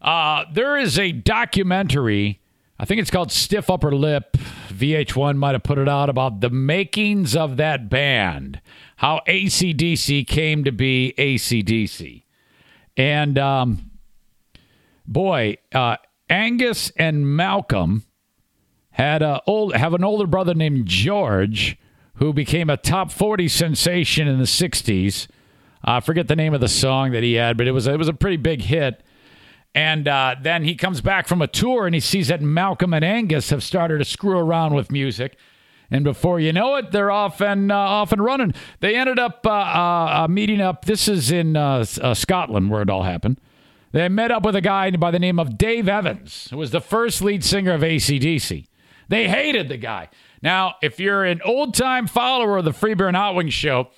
Uh, 0.00 0.44
there 0.52 0.78
is 0.78 0.96
a 0.98 1.12
documentary. 1.12 2.40
I 2.78 2.84
think 2.84 3.00
it's 3.00 3.10
called 3.10 3.30
Stiff 3.32 3.68
Upper 3.68 3.94
Lip. 3.94 4.36
VH1 4.68 5.36
might 5.36 5.52
have 5.52 5.62
put 5.62 5.78
it 5.78 5.88
out 5.88 6.08
about 6.08 6.40
the 6.40 6.50
makings 6.50 7.36
of 7.36 7.56
that 7.58 7.90
band, 7.90 8.60
how 9.00 9.22
ACDC 9.26 10.26
came 10.26 10.62
to 10.62 10.70
be 10.70 11.14
ACDC. 11.16 12.22
And 12.98 13.38
um, 13.38 13.90
boy, 15.06 15.56
uh, 15.74 15.96
Angus 16.28 16.92
and 16.98 17.26
Malcolm 17.34 18.04
had 18.90 19.22
a 19.22 19.40
old 19.46 19.74
have 19.74 19.94
an 19.94 20.04
older 20.04 20.26
brother 20.26 20.52
named 20.52 20.84
George 20.84 21.78
who 22.16 22.34
became 22.34 22.68
a 22.68 22.76
top 22.76 23.10
40 23.10 23.48
sensation 23.48 24.28
in 24.28 24.38
the 24.38 24.44
60s. 24.44 25.28
I 25.82 26.00
forget 26.00 26.28
the 26.28 26.36
name 26.36 26.52
of 26.52 26.60
the 26.60 26.68
song 26.68 27.12
that 27.12 27.22
he 27.22 27.34
had, 27.34 27.56
but 27.56 27.66
it 27.66 27.72
was 27.72 27.86
it 27.86 27.98
was 27.98 28.08
a 28.08 28.12
pretty 28.12 28.36
big 28.36 28.60
hit. 28.60 29.02
And 29.74 30.08
uh, 30.08 30.36
then 30.42 30.62
he 30.62 30.74
comes 30.74 31.00
back 31.00 31.26
from 31.26 31.40
a 31.40 31.46
tour 31.46 31.86
and 31.86 31.94
he 31.94 32.02
sees 32.02 32.28
that 32.28 32.42
Malcolm 32.42 32.92
and 32.92 33.02
Angus 33.02 33.48
have 33.48 33.62
started 33.62 33.96
to 33.96 34.04
screw 34.04 34.36
around 34.36 34.74
with 34.74 34.92
music. 34.92 35.38
And 35.90 36.04
before 36.04 36.38
you 36.38 36.52
know 36.52 36.76
it, 36.76 36.92
they're 36.92 37.10
off 37.10 37.40
and 37.40 37.72
uh, 37.72 37.76
off 37.76 38.12
and 38.12 38.22
running. 38.22 38.54
They 38.78 38.94
ended 38.94 39.18
up 39.18 39.44
uh, 39.44 39.50
uh, 39.50 40.22
uh, 40.24 40.28
meeting 40.28 40.60
up. 40.60 40.84
This 40.84 41.08
is 41.08 41.32
in 41.32 41.56
uh, 41.56 41.84
Scotland 41.84 42.70
where 42.70 42.82
it 42.82 42.90
all 42.90 43.02
happened. 43.02 43.40
They 43.92 44.08
met 44.08 44.30
up 44.30 44.44
with 44.44 44.54
a 44.54 44.60
guy 44.60 44.90
by 44.92 45.10
the 45.10 45.18
name 45.18 45.40
of 45.40 45.58
Dave 45.58 45.88
Evans, 45.88 46.48
who 46.50 46.58
was 46.58 46.70
the 46.70 46.80
first 46.80 47.22
lead 47.22 47.42
singer 47.42 47.72
of 47.72 47.80
ACDC. 47.80 48.66
They 49.08 49.28
hated 49.28 49.68
the 49.68 49.76
guy. 49.76 50.08
Now, 50.42 50.76
if 50.80 51.00
you're 51.00 51.24
an 51.24 51.40
old 51.44 51.74
time 51.74 52.06
follower 52.06 52.58
of 52.58 52.64
the 52.64 52.72
Free 52.72 52.94
Beer 52.94 53.08
and 53.08 53.16
Hot 53.16 53.34
Wings 53.34 53.52
show, 53.52 53.90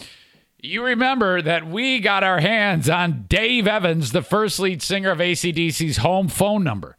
you 0.58 0.82
remember 0.82 1.42
that 1.42 1.66
we 1.66 2.00
got 2.00 2.24
our 2.24 2.40
hands 2.40 2.88
on 2.88 3.26
Dave 3.28 3.66
Evans, 3.66 4.12
the 4.12 4.22
first 4.22 4.58
lead 4.58 4.80
singer 4.80 5.10
of 5.10 5.18
ACDC's 5.18 5.98
home 5.98 6.28
phone 6.28 6.64
number. 6.64 6.96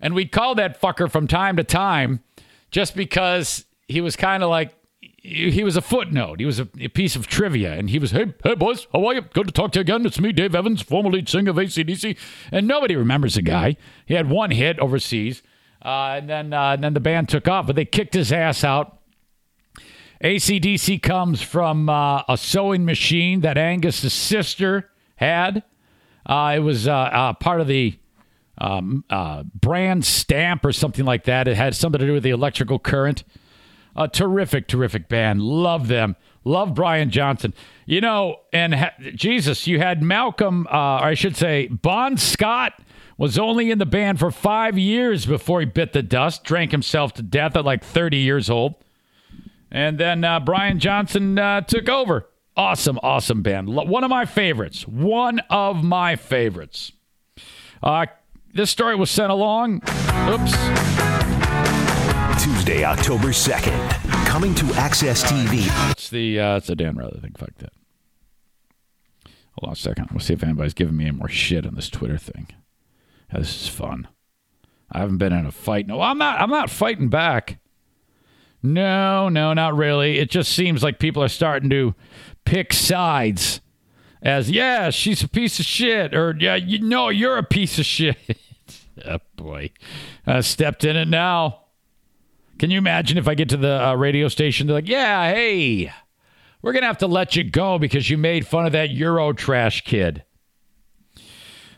And 0.00 0.14
we'd 0.14 0.32
call 0.32 0.54
that 0.54 0.80
fucker 0.80 1.10
from 1.10 1.26
time 1.26 1.56
to 1.56 1.64
time 1.64 2.20
just 2.70 2.96
because 2.96 3.66
he 3.90 4.00
was 4.00 4.16
kind 4.16 4.42
of 4.42 4.50
like, 4.50 4.74
he 5.22 5.62
was 5.64 5.76
a 5.76 5.82
footnote. 5.82 6.40
He 6.40 6.46
was 6.46 6.60
a, 6.60 6.68
a 6.78 6.88
piece 6.88 7.14
of 7.14 7.26
trivia. 7.26 7.74
And 7.74 7.90
he 7.90 7.98
was, 7.98 8.10
hey, 8.10 8.32
hey, 8.42 8.54
boys, 8.54 8.86
how 8.92 9.04
are 9.06 9.14
you? 9.14 9.20
Good 9.20 9.48
to 9.48 9.52
talk 9.52 9.72
to 9.72 9.78
you 9.78 9.82
again. 9.82 10.06
It's 10.06 10.18
me, 10.18 10.32
Dave 10.32 10.54
Evans, 10.54 10.80
former 10.80 11.10
lead 11.10 11.28
singer 11.28 11.50
of 11.50 11.56
ACDC. 11.56 12.16
And 12.50 12.66
nobody 12.66 12.96
remembers 12.96 13.34
the 13.34 13.42
guy. 13.42 13.76
He 14.06 14.14
had 14.14 14.30
one 14.30 14.50
hit 14.50 14.78
overseas. 14.78 15.42
Uh, 15.84 16.16
and 16.18 16.28
then 16.28 16.52
uh, 16.52 16.72
and 16.72 16.84
then 16.84 16.94
the 16.94 17.00
band 17.00 17.28
took 17.28 17.48
off, 17.48 17.66
but 17.66 17.76
they 17.76 17.86
kicked 17.86 18.14
his 18.14 18.32
ass 18.32 18.64
out. 18.64 18.98
ACDC 20.22 21.02
comes 21.02 21.40
from 21.40 21.88
uh, 21.88 22.22
a 22.28 22.36
sewing 22.36 22.84
machine 22.84 23.40
that 23.40 23.56
Angus's 23.56 24.12
sister 24.12 24.90
had. 25.16 25.62
Uh, 26.26 26.52
it 26.56 26.58
was 26.58 26.86
uh, 26.86 26.92
uh, 26.92 27.32
part 27.32 27.62
of 27.62 27.66
the 27.66 27.98
um, 28.58 29.04
brand 29.54 30.04
stamp 30.04 30.66
or 30.66 30.72
something 30.72 31.06
like 31.06 31.24
that. 31.24 31.48
It 31.48 31.56
had 31.56 31.74
something 31.74 31.98
to 31.98 32.06
do 32.06 32.12
with 32.12 32.22
the 32.22 32.30
electrical 32.30 32.78
current. 32.78 33.24
A 33.96 34.08
terrific, 34.08 34.66
terrific 34.68 35.08
band. 35.08 35.42
Love 35.42 35.88
them. 35.88 36.16
Love 36.44 36.74
Brian 36.74 37.10
Johnson. 37.10 37.52
You 37.86 38.00
know, 38.00 38.36
and 38.52 38.74
ha- 38.74 38.92
Jesus, 39.14 39.66
you 39.66 39.78
had 39.78 40.02
Malcolm, 40.02 40.66
uh, 40.68 40.70
or 41.00 41.04
I 41.04 41.14
should 41.14 41.36
say, 41.36 41.66
Bon 41.68 42.16
Scott 42.16 42.74
was 43.18 43.38
only 43.38 43.70
in 43.70 43.78
the 43.78 43.84
band 43.86 44.18
for 44.18 44.30
five 44.30 44.78
years 44.78 45.26
before 45.26 45.60
he 45.60 45.66
bit 45.66 45.92
the 45.92 46.02
dust, 46.02 46.44
drank 46.44 46.70
himself 46.70 47.12
to 47.14 47.22
death 47.22 47.56
at 47.56 47.64
like 47.64 47.84
30 47.84 48.16
years 48.16 48.48
old. 48.48 48.76
And 49.70 49.98
then 49.98 50.24
uh, 50.24 50.40
Brian 50.40 50.78
Johnson 50.78 51.38
uh, 51.38 51.60
took 51.60 51.88
over. 51.88 52.26
Awesome, 52.56 52.98
awesome 53.02 53.42
band. 53.42 53.68
Lo- 53.68 53.84
One 53.84 54.04
of 54.04 54.10
my 54.10 54.24
favorites. 54.24 54.86
One 54.88 55.40
of 55.50 55.84
my 55.84 56.16
favorites. 56.16 56.92
Uh, 57.82 58.06
this 58.54 58.70
story 58.70 58.96
was 58.96 59.10
sent 59.10 59.30
along. 59.30 59.82
Oops. 60.28 61.09
Tuesday, 62.38 62.84
October 62.84 63.28
2nd. 63.28 64.26
Coming 64.26 64.54
to 64.54 64.64
AXS 64.64 65.24
TV. 65.24 65.90
It's 65.90 66.08
the 66.10 66.38
uh, 66.38 66.56
it's 66.56 66.70
a 66.70 66.76
Dan 66.76 66.96
Rather 66.96 67.18
thing. 67.18 67.34
Fuck 67.36 67.56
that. 67.58 67.72
Hold 69.58 69.68
on 69.68 69.72
a 69.72 69.76
second. 69.76 70.08
We'll 70.10 70.20
see 70.20 70.34
if 70.34 70.42
anybody's 70.44 70.74
giving 70.74 70.96
me 70.96 71.06
any 71.06 71.16
more 71.16 71.28
shit 71.28 71.66
on 71.66 71.74
this 71.74 71.90
Twitter 71.90 72.18
thing. 72.18 72.48
This 73.32 73.62
is 73.62 73.68
fun. 73.68 74.08
I 74.92 74.98
haven't 75.00 75.18
been 75.18 75.32
in 75.32 75.46
a 75.46 75.52
fight. 75.52 75.86
No, 75.86 76.00
I'm 76.00 76.18
not. 76.18 76.40
I'm 76.40 76.50
not 76.50 76.70
fighting 76.70 77.08
back. 77.08 77.58
No, 78.62 79.28
no, 79.28 79.52
not 79.54 79.76
really. 79.76 80.18
It 80.18 80.30
just 80.30 80.52
seems 80.52 80.82
like 80.82 80.98
people 80.98 81.22
are 81.22 81.28
starting 81.28 81.70
to 81.70 81.94
pick 82.44 82.72
sides. 82.72 83.60
As 84.22 84.50
yeah, 84.50 84.90
she's 84.90 85.22
a 85.22 85.28
piece 85.28 85.58
of 85.58 85.64
shit, 85.64 86.14
or 86.14 86.36
yeah, 86.38 86.56
you 86.56 86.80
know, 86.80 87.08
you're 87.08 87.38
a 87.38 87.42
piece 87.42 87.78
of 87.78 87.86
shit. 87.86 88.16
oh 89.04 89.18
boy, 89.36 89.70
I 90.26 90.40
stepped 90.40 90.84
in 90.84 90.96
it 90.96 91.08
now. 91.08 91.60
Can 92.60 92.70
you 92.70 92.76
imagine 92.76 93.16
if 93.16 93.26
I 93.26 93.34
get 93.34 93.48
to 93.48 93.56
the 93.56 93.88
uh, 93.88 93.94
radio 93.94 94.28
station? 94.28 94.66
They're 94.66 94.76
like, 94.76 94.86
yeah, 94.86 95.32
hey, 95.32 95.90
we're 96.60 96.72
going 96.72 96.82
to 96.82 96.88
have 96.88 96.98
to 96.98 97.06
let 97.06 97.34
you 97.34 97.42
go 97.42 97.78
because 97.78 98.10
you 98.10 98.18
made 98.18 98.46
fun 98.46 98.66
of 98.66 98.72
that 98.72 98.90
Euro 98.90 99.32
trash 99.32 99.82
kid. 99.82 100.24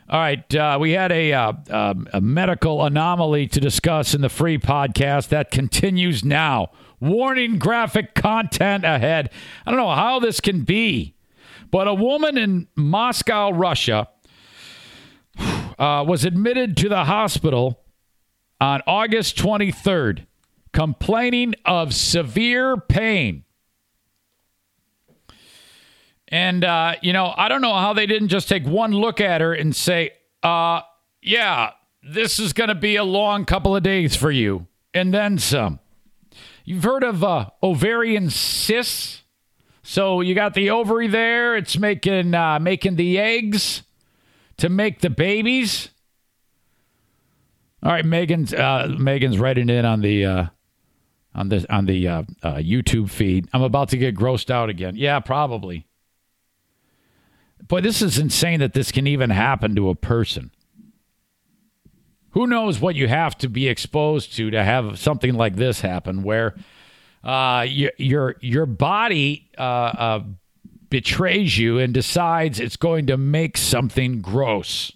All 0.09 0.19
right, 0.19 0.53
uh, 0.53 0.77
we 0.81 0.91
had 0.91 1.13
a, 1.13 1.31
uh, 1.31 1.53
um, 1.69 2.09
a 2.11 2.19
medical 2.19 2.83
anomaly 2.83 3.47
to 3.47 3.61
discuss 3.61 4.13
in 4.13 4.19
the 4.19 4.27
free 4.27 4.57
podcast 4.57 5.29
that 5.29 5.51
continues 5.51 6.25
now. 6.25 6.71
Warning 6.99 7.59
graphic 7.59 8.13
content 8.13 8.83
ahead. 8.83 9.29
I 9.65 9.71
don't 9.71 9.79
know 9.79 9.95
how 9.95 10.19
this 10.19 10.41
can 10.41 10.63
be, 10.63 11.15
but 11.71 11.87
a 11.87 11.93
woman 11.93 12.37
in 12.37 12.67
Moscow, 12.75 13.51
Russia, 13.51 14.09
uh, 15.39 16.03
was 16.05 16.25
admitted 16.25 16.75
to 16.75 16.89
the 16.89 17.05
hospital 17.05 17.79
on 18.59 18.81
August 18.85 19.37
23rd, 19.37 20.25
complaining 20.73 21.55
of 21.65 21.93
severe 21.93 22.77
pain. 22.77 23.43
And, 26.27 26.63
uh, 26.63 26.95
you 27.01 27.13
know, 27.13 27.33
I 27.37 27.47
don't 27.47 27.61
know 27.61 27.75
how 27.75 27.93
they 27.93 28.07
didn't 28.07 28.29
just 28.29 28.49
take 28.49 28.65
one 28.65 28.91
look 28.91 29.21
at 29.21 29.39
her 29.39 29.53
and 29.53 29.75
say, 29.75 30.11
uh, 30.41 30.81
yeah, 31.21 31.71
this 32.01 32.39
is 32.39 32.53
going 32.53 32.69
to 32.69 32.75
be 32.75 32.95
a 32.95 33.03
long 33.03 33.45
couple 33.45 33.75
of 33.75 33.83
days 33.83 34.15
for 34.15 34.31
you, 34.31 34.67
and 34.93 35.13
then 35.13 35.37
some. 35.37 35.79
You've 36.65 36.83
heard 36.83 37.03
of 37.03 37.23
uh, 37.23 37.51
ovarian 37.61 38.29
cysts? 38.29 39.21
So 39.83 40.21
you 40.21 40.33
got 40.33 40.53
the 40.53 40.69
ovary 40.69 41.07
there, 41.07 41.55
it's 41.55 41.77
making, 41.77 42.33
uh, 42.33 42.57
making 42.59 42.95
the 42.95 43.19
eggs 43.19 43.83
to 44.57 44.69
make 44.69 45.01
the 45.01 45.09
babies. 45.09 45.89
All 47.83 47.91
right, 47.91 48.05
Megan's 48.05 48.53
uh, 48.53 48.95
Megan's 48.97 49.37
writing 49.37 49.69
in 49.69 49.83
on 49.83 49.99
the 49.99 50.25
uh, 50.25 50.45
on 51.35 51.49
the 51.49 51.65
on 51.73 51.85
the 51.85 52.07
uh, 52.07 52.23
uh, 52.41 52.55
YouTube 52.55 53.09
feed. 53.09 53.47
I'm 53.53 53.61
about 53.61 53.89
to 53.89 53.97
get 53.97 54.15
grossed 54.15 54.49
out 54.49 54.69
again. 54.69 54.95
Yeah, 54.95 55.19
probably. 55.19 55.87
Boy, 57.67 57.81
this 57.81 58.01
is 58.01 58.17
insane 58.17 58.59
that 58.59 58.73
this 58.73 58.91
can 58.91 59.07
even 59.07 59.29
happen 59.29 59.75
to 59.75 59.89
a 59.89 59.95
person. 59.95 60.51
Who 62.31 62.47
knows 62.47 62.79
what 62.79 62.95
you 62.95 63.07
have 63.07 63.37
to 63.39 63.47
be 63.47 63.67
exposed 63.67 64.35
to 64.37 64.49
to 64.51 64.63
have 64.63 64.99
something 64.99 65.35
like 65.35 65.55
this 65.55 65.81
happen, 65.81 66.23
where 66.23 66.55
uh, 67.23 67.65
your 67.67 67.91
your 67.97 68.35
your 68.41 68.65
body 68.65 69.49
uh, 69.57 69.61
uh, 69.61 70.23
betrays 70.89 71.57
you 71.57 71.79
and 71.79 71.93
decides 71.93 72.59
it's 72.59 72.75
going 72.75 73.07
to 73.07 73.17
make 73.17 73.57
something 73.57 74.21
gross. 74.21 74.91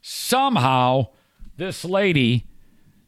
Somehow, 0.00 1.08
this 1.56 1.84
lady 1.84 2.47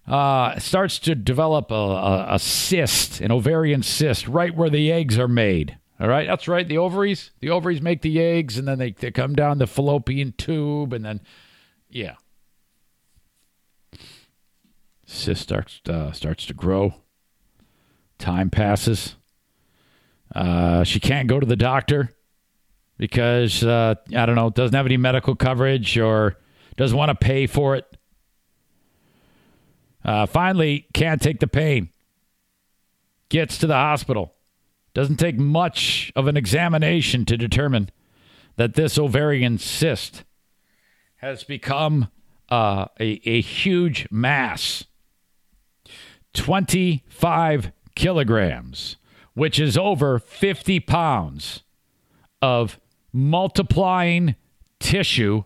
uh, 0.07 0.59
starts 0.59 0.99
to 1.01 1.15
develop 1.15 1.71
a, 1.71 1.75
a, 1.75 2.35
a 2.35 2.39
cyst, 2.39 3.21
an 3.21 3.31
ovarian 3.31 3.83
cyst, 3.83 4.27
right 4.29 4.55
where 4.55 4.71
the 4.71 4.91
eggs 4.91 5.19
are 5.19 5.29
made. 5.29 5.79
All 6.01 6.09
right, 6.09 6.27
that's 6.27 6.49
right. 6.49 6.67
The 6.67 6.79
ovaries, 6.79 7.31
the 7.41 7.51
ovaries 7.51 7.83
make 7.83 8.01
the 8.01 8.21
eggs, 8.21 8.57
and 8.57 8.67
then 8.67 8.79
they, 8.79 8.93
they 8.93 9.11
come 9.11 9.35
down 9.35 9.59
the 9.59 9.67
fallopian 9.67 10.33
tube, 10.33 10.95
and 10.95 11.05
then, 11.05 11.21
yeah, 11.91 12.15
cyst 15.05 15.43
starts 15.43 15.81
uh, 15.89 16.13
starts 16.13 16.47
to 16.47 16.55
grow. 16.55 16.95
Time 18.19 18.49
passes. 18.49 19.17
Uh, 20.35 20.85
she 20.85 21.01
can't 21.01 21.29
go 21.29 21.41
to 21.41 21.47
the 21.47 21.57
doctor 21.57 22.11
because 22.97 23.65
uh, 23.65 23.95
I 24.15 24.27
don't 24.27 24.37
know, 24.37 24.51
doesn't 24.51 24.75
have 24.75 24.87
any 24.87 24.97
medical 24.97 25.35
coverage 25.35 25.99
or 25.99 26.37
doesn't 26.77 26.97
want 26.97 27.09
to 27.09 27.15
pay 27.15 27.47
for 27.47 27.75
it. 27.75 27.90
Uh, 30.05 30.27
finally, 30.27 30.87
can't 30.95 31.21
take 31.21 31.41
the 31.41 31.47
pain. 31.47 31.91
Gets 33.29 33.59
to 33.59 33.67
the 33.67 33.75
hospital 33.75 34.35
doesn't 34.95 35.17
take 35.17 35.39
much 35.39 36.13
of 36.17 36.27
an 36.27 36.37
examination 36.37 37.25
to 37.25 37.37
determine 37.37 37.91
that 38.57 38.75
this 38.75 38.99
ovarian 38.99 39.59
cyst 39.59 40.25
has 41.17 41.45
become 41.45 42.09
uh, 42.51 42.87
a, 42.99 43.21
a 43.25 43.41
huge 43.41 44.09
mass 44.11 44.85
25 46.35 47.73
kilograms, 47.95 48.97
which 49.35 49.61
is 49.61 49.77
over 49.77 50.19
50 50.19 50.81
pounds 50.81 51.63
of 52.43 52.81
multiplying 53.13 54.35
tissue 54.79 55.45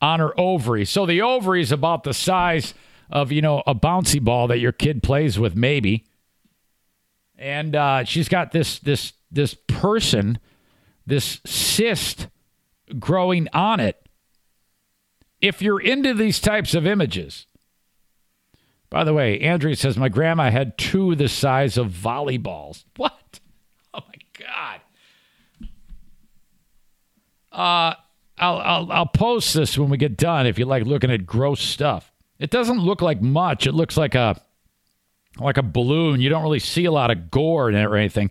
on 0.00 0.20
her 0.20 0.38
ovary. 0.38 0.84
So 0.84 1.06
the 1.06 1.22
ovary 1.22 1.62
is 1.62 1.72
about 1.72 2.04
the 2.04 2.14
size 2.14 2.74
of, 3.10 3.32
you 3.32 3.42
know, 3.42 3.62
a 3.66 3.74
bouncy 3.74 4.22
ball 4.22 4.48
that 4.48 4.58
your 4.58 4.72
kid 4.72 5.02
plays 5.02 5.38
with, 5.38 5.54
maybe 5.56 6.04
and 7.42 7.74
uh, 7.74 8.04
she's 8.04 8.28
got 8.28 8.52
this 8.52 8.78
this 8.78 9.14
this 9.30 9.54
person, 9.66 10.38
this 11.04 11.40
cyst 11.44 12.28
growing 13.00 13.48
on 13.52 13.80
it. 13.80 13.96
If 15.40 15.60
you're 15.60 15.80
into 15.80 16.14
these 16.14 16.38
types 16.38 16.72
of 16.72 16.86
images, 16.86 17.46
by 18.90 19.02
the 19.02 19.12
way, 19.12 19.40
Andrea 19.40 19.74
says 19.74 19.96
my 19.96 20.08
grandma 20.08 20.52
had 20.52 20.78
two 20.78 21.16
the 21.16 21.28
size 21.28 21.76
of 21.76 21.88
volleyballs. 21.88 22.84
What? 22.96 23.40
Oh 23.92 24.00
my 24.06 24.46
god. 24.46 24.80
Uh, 27.50 27.94
I'll, 28.38 28.58
I'll 28.58 28.92
I'll 28.92 29.06
post 29.06 29.52
this 29.52 29.76
when 29.76 29.90
we 29.90 29.96
get 29.96 30.16
done. 30.16 30.46
If 30.46 30.60
you 30.60 30.64
like 30.64 30.84
looking 30.84 31.10
at 31.10 31.26
gross 31.26 31.60
stuff, 31.60 32.11
it 32.42 32.50
doesn't 32.50 32.80
look 32.80 33.00
like 33.00 33.22
much. 33.22 33.68
It 33.68 33.72
looks 33.72 33.96
like 33.96 34.16
a 34.16 34.40
like 35.38 35.56
a 35.56 35.62
balloon. 35.62 36.20
You 36.20 36.28
don't 36.28 36.42
really 36.42 36.58
see 36.58 36.84
a 36.84 36.92
lot 36.92 37.10
of 37.10 37.30
gore 37.30 37.70
in 37.70 37.76
it 37.76 37.84
or 37.84 37.96
anything. 37.96 38.30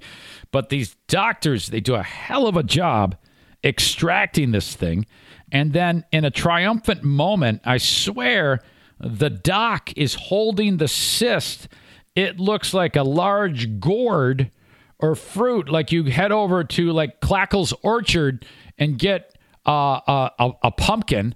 But 0.52 0.69
these 0.69 0.95
doctors, 1.08 1.67
they 1.67 1.80
do 1.80 1.95
a 1.95 2.04
hell 2.04 2.45
of 2.45 2.58
a 2.58 2.63
job 2.63 3.15
extracting 3.63 4.52
this 4.52 4.76
thing. 4.76 5.06
And 5.52 5.71
then 5.71 6.04
in 6.12 6.26
a 6.26 6.30
triumphant 6.30 7.04
moment, 7.04 7.62
I 7.63 7.78
swear 7.78 8.62
the 9.00 9.30
doc 9.30 9.93
is 9.95 10.13
holding 10.15 10.78
the 10.78 10.88
cyst. 10.89 11.69
It 12.13 12.39
looks 12.39 12.74
like 12.74 12.97
a 12.97 13.04
large 13.04 13.80
gourd 13.80 14.52
or 15.00 15.15
fruit. 15.15 15.69
Like 15.69 15.91
you 15.91 16.04
head 16.04 16.34
over 16.34 16.63
to 16.65 16.91
like 16.91 17.21
Klackle's 17.21 17.74
Orchard 17.82 18.45
and 18.78 19.00
get 19.00 19.38
uh, 19.65 20.30
a, 20.38 20.52
a 20.63 20.71
pumpkin, 20.71 21.36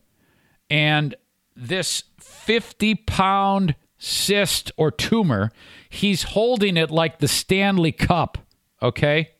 and 0.69 1.15
this 1.55 2.03
50 2.19 2.95
pound 2.95 3.75
cyst, 3.97 4.71
or 4.77 4.91
tumor, 4.91 5.51
he's 5.89 6.23
holding 6.23 6.77
it 6.77 6.91
like 6.91 7.19
the 7.19 7.27
Stanley 7.27 7.91
Cup. 7.91 8.37
Okay. 8.81 9.31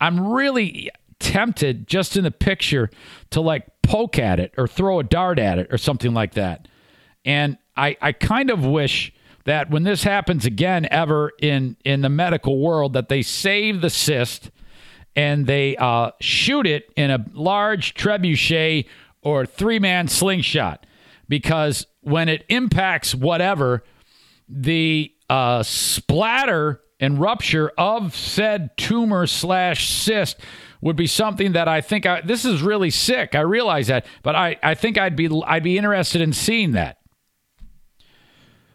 I'm 0.00 0.32
really 0.32 0.90
tempted 1.18 1.86
just 1.86 2.16
in 2.16 2.24
the 2.24 2.30
picture 2.30 2.90
to 3.30 3.40
like 3.40 3.66
poke 3.82 4.18
at 4.18 4.40
it 4.40 4.52
or 4.56 4.66
throw 4.66 5.00
a 5.00 5.04
dart 5.04 5.38
at 5.38 5.58
it 5.58 5.72
or 5.72 5.78
something 5.78 6.14
like 6.14 6.34
that. 6.34 6.68
And 7.24 7.58
I, 7.76 7.96
I 8.00 8.12
kind 8.12 8.50
of 8.50 8.64
wish 8.64 9.12
that 9.44 9.70
when 9.70 9.82
this 9.82 10.04
happens 10.04 10.46
again 10.46 10.86
ever 10.90 11.32
in, 11.40 11.76
in 11.84 12.00
the 12.00 12.08
medical 12.08 12.58
world 12.58 12.94
that 12.94 13.08
they 13.08 13.22
save 13.22 13.80
the 13.80 13.90
cyst 13.90 14.50
and 15.16 15.46
they 15.46 15.76
uh, 15.76 16.10
shoot 16.20 16.66
it 16.66 16.92
in 16.96 17.10
a 17.10 17.24
large 17.32 17.94
trebuchet 17.94 18.86
or 19.22 19.46
three 19.46 19.78
man 19.78 20.08
slingshot 20.08 20.86
because 21.28 21.86
when 22.00 22.28
it 22.28 22.44
impacts 22.48 23.14
whatever, 23.14 23.84
the 24.48 25.12
uh, 25.28 25.62
splatter 25.62 26.80
and 27.00 27.20
rupture 27.20 27.72
of 27.76 28.14
said 28.14 28.70
tumor 28.76 29.26
slash 29.26 29.90
cyst 29.90 30.38
would 30.80 30.96
be 30.96 31.06
something 31.06 31.52
that 31.52 31.66
I 31.66 31.80
think 31.80 32.06
I, 32.06 32.20
this 32.20 32.44
is 32.44 32.62
really 32.62 32.90
sick. 32.90 33.34
I 33.34 33.40
realize 33.40 33.86
that, 33.86 34.06
but 34.22 34.36
I, 34.36 34.56
I 34.62 34.74
think 34.74 34.98
I'd 34.98 35.16
be 35.16 35.30
I'd 35.46 35.62
be 35.62 35.78
interested 35.78 36.20
in 36.20 36.32
seeing 36.32 36.72
that. 36.72 36.98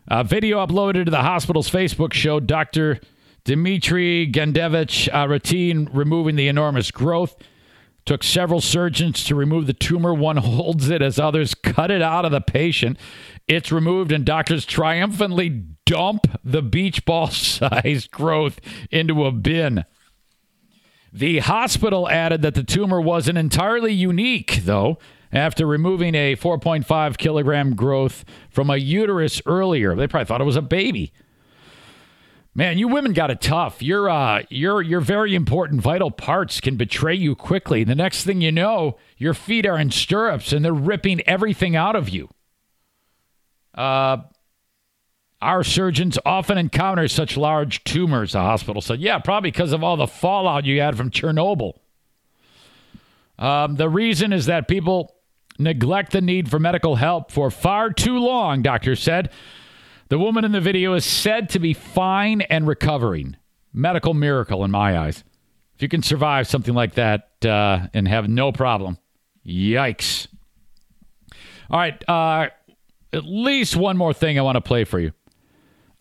A 0.07 0.23
video 0.23 0.65
uploaded 0.65 1.05
to 1.05 1.11
the 1.11 1.21
hospital's 1.21 1.69
Facebook 1.69 2.13
showed 2.13 2.47
Dr. 2.47 2.99
Dmitry 3.43 4.27
Gendevich 4.31 5.07
routine 5.29 5.87
removing 5.93 6.35
the 6.35 6.47
enormous 6.47 6.89
growth. 6.89 7.35
Took 8.09 8.23
several 8.23 8.59
surgeons 8.59 9.23
to 9.25 9.35
remove 9.35 9.67
the 9.67 9.73
tumor. 9.73 10.15
One 10.15 10.37
holds 10.37 10.89
it 10.89 10.99
as 11.03 11.19
others 11.19 11.53
cut 11.53 11.91
it 11.91 12.01
out 12.01 12.25
of 12.25 12.31
the 12.31 12.41
patient. 12.41 12.97
It's 13.47 13.71
removed, 13.71 14.11
and 14.11 14.25
doctors 14.25 14.65
triumphantly 14.65 15.49
dump 15.85 16.25
the 16.43 16.63
beach 16.63 17.05
ball 17.05 17.27
sized 17.27 18.09
growth 18.09 18.59
into 18.89 19.25
a 19.25 19.31
bin. 19.31 19.85
The 21.13 21.37
hospital 21.37 22.09
added 22.09 22.41
that 22.41 22.55
the 22.55 22.63
tumor 22.63 22.99
wasn't 22.99 23.37
entirely 23.37 23.93
unique, 23.93 24.61
though, 24.63 24.97
after 25.31 25.67
removing 25.67 26.15
a 26.15 26.35
4.5 26.35 27.15
kilogram 27.19 27.75
growth 27.75 28.25
from 28.49 28.71
a 28.71 28.77
uterus 28.77 29.39
earlier. 29.45 29.93
They 29.93 30.07
probably 30.07 30.25
thought 30.25 30.41
it 30.41 30.45
was 30.45 30.55
a 30.55 30.63
baby. 30.63 31.13
Man, 32.59 32.77
you 32.77 32.89
women 32.89 33.13
got 33.13 33.31
it 33.31 33.39
tough. 33.39 33.81
Your 33.81 34.09
uh, 34.09 34.43
your 34.49 34.81
your 34.81 34.99
very 34.99 35.33
important 35.33 35.79
vital 35.79 36.11
parts 36.11 36.59
can 36.59 36.75
betray 36.75 37.15
you 37.15 37.33
quickly. 37.33 37.85
The 37.85 37.95
next 37.95 38.25
thing 38.25 38.41
you 38.41 38.51
know, 38.51 38.97
your 39.17 39.33
feet 39.33 39.65
are 39.65 39.77
in 39.77 39.91
stirrups 39.91 40.51
and 40.51 40.65
they're 40.65 40.73
ripping 40.73 41.21
everything 41.21 41.77
out 41.77 41.95
of 41.95 42.09
you. 42.09 42.27
Uh, 43.73 44.17
our 45.41 45.63
surgeons 45.63 46.19
often 46.25 46.57
encounter 46.57 47.07
such 47.07 47.37
large 47.37 47.81
tumors, 47.85 48.33
the 48.33 48.41
hospital 48.41 48.81
said. 48.81 48.99
Yeah, 48.99 49.19
probably 49.19 49.51
because 49.51 49.71
of 49.71 49.81
all 49.81 49.95
the 49.95 50.05
fallout 50.05 50.65
you 50.65 50.81
had 50.81 50.97
from 50.97 51.11
Chernobyl. 51.11 51.79
Um, 53.37 53.77
the 53.77 53.87
reason 53.87 54.33
is 54.33 54.47
that 54.47 54.67
people 54.67 55.15
neglect 55.57 56.11
the 56.11 56.19
need 56.19 56.49
for 56.49 56.59
medical 56.59 56.97
help 56.97 57.31
for 57.31 57.51
far 57.51 57.89
too 57.93 58.19
long, 58.19 58.61
doctors 58.61 58.99
said. 58.99 59.31
The 60.09 60.17
woman 60.17 60.43
in 60.43 60.51
the 60.51 60.59
video 60.59 60.95
is 60.95 61.05
said 61.05 61.49
to 61.49 61.59
be 61.59 61.73
fine 61.73 62.41
and 62.41 62.67
recovering. 62.67 63.37
Medical 63.71 64.15
miracle 64.15 64.65
in 64.65 64.71
my 64.71 64.97
eyes. 64.97 65.23
If 65.75 65.83
you 65.83 65.87
can 65.87 66.01
survive 66.01 66.47
something 66.47 66.73
like 66.73 66.95
that 66.95 67.29
uh, 67.45 67.87
and 67.93 68.07
have 68.07 68.27
no 68.27 68.51
problem, 68.51 68.97
yikes. 69.45 70.27
All 71.69 71.79
right, 71.79 72.09
uh, 72.09 72.47
at 73.13 73.23
least 73.23 73.75
one 73.75 73.97
more 73.97 74.13
thing 74.13 74.39
I 74.39 74.41
want 74.41 74.55
to 74.55 74.61
play 74.61 74.83
for 74.83 74.99
you. 74.99 75.11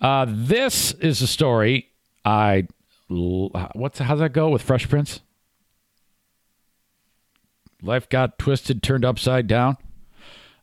Uh, 0.01 0.27
this 0.27 0.92
is 0.92 1.21
a 1.21 1.27
story 1.27 1.90
I. 2.25 2.66
What's 3.09 3.99
how's 3.99 4.18
that 4.21 4.33
go 4.33 4.49
with 4.49 4.62
Fresh 4.62 4.88
Prince? 4.88 5.21
Life 7.83 8.09
got 8.09 8.38
twisted, 8.38 8.83
turned 8.83 9.05
upside 9.05 9.47
down. 9.47 9.77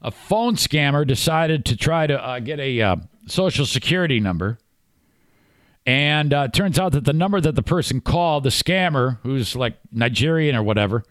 A 0.01 0.11
phone 0.11 0.55
scammer 0.55 1.07
decided 1.07 1.63
to 1.65 1.77
try 1.77 2.07
to 2.07 2.23
uh, 2.23 2.39
get 2.39 2.59
a 2.59 2.81
uh, 2.81 2.95
social 3.27 3.65
security 3.65 4.19
number. 4.19 4.57
And 5.85 6.33
uh, 6.33 6.47
turns 6.47 6.79
out 6.79 6.93
that 6.93 7.05
the 7.05 7.13
number 7.13 7.39
that 7.39 7.55
the 7.55 7.63
person 7.63 8.01
called, 8.01 8.43
the 8.43 8.49
scammer, 8.49 9.19
who's 9.21 9.55
like 9.55 9.77
Nigerian 9.91 10.55
or 10.55 10.63
whatever, 10.63 11.03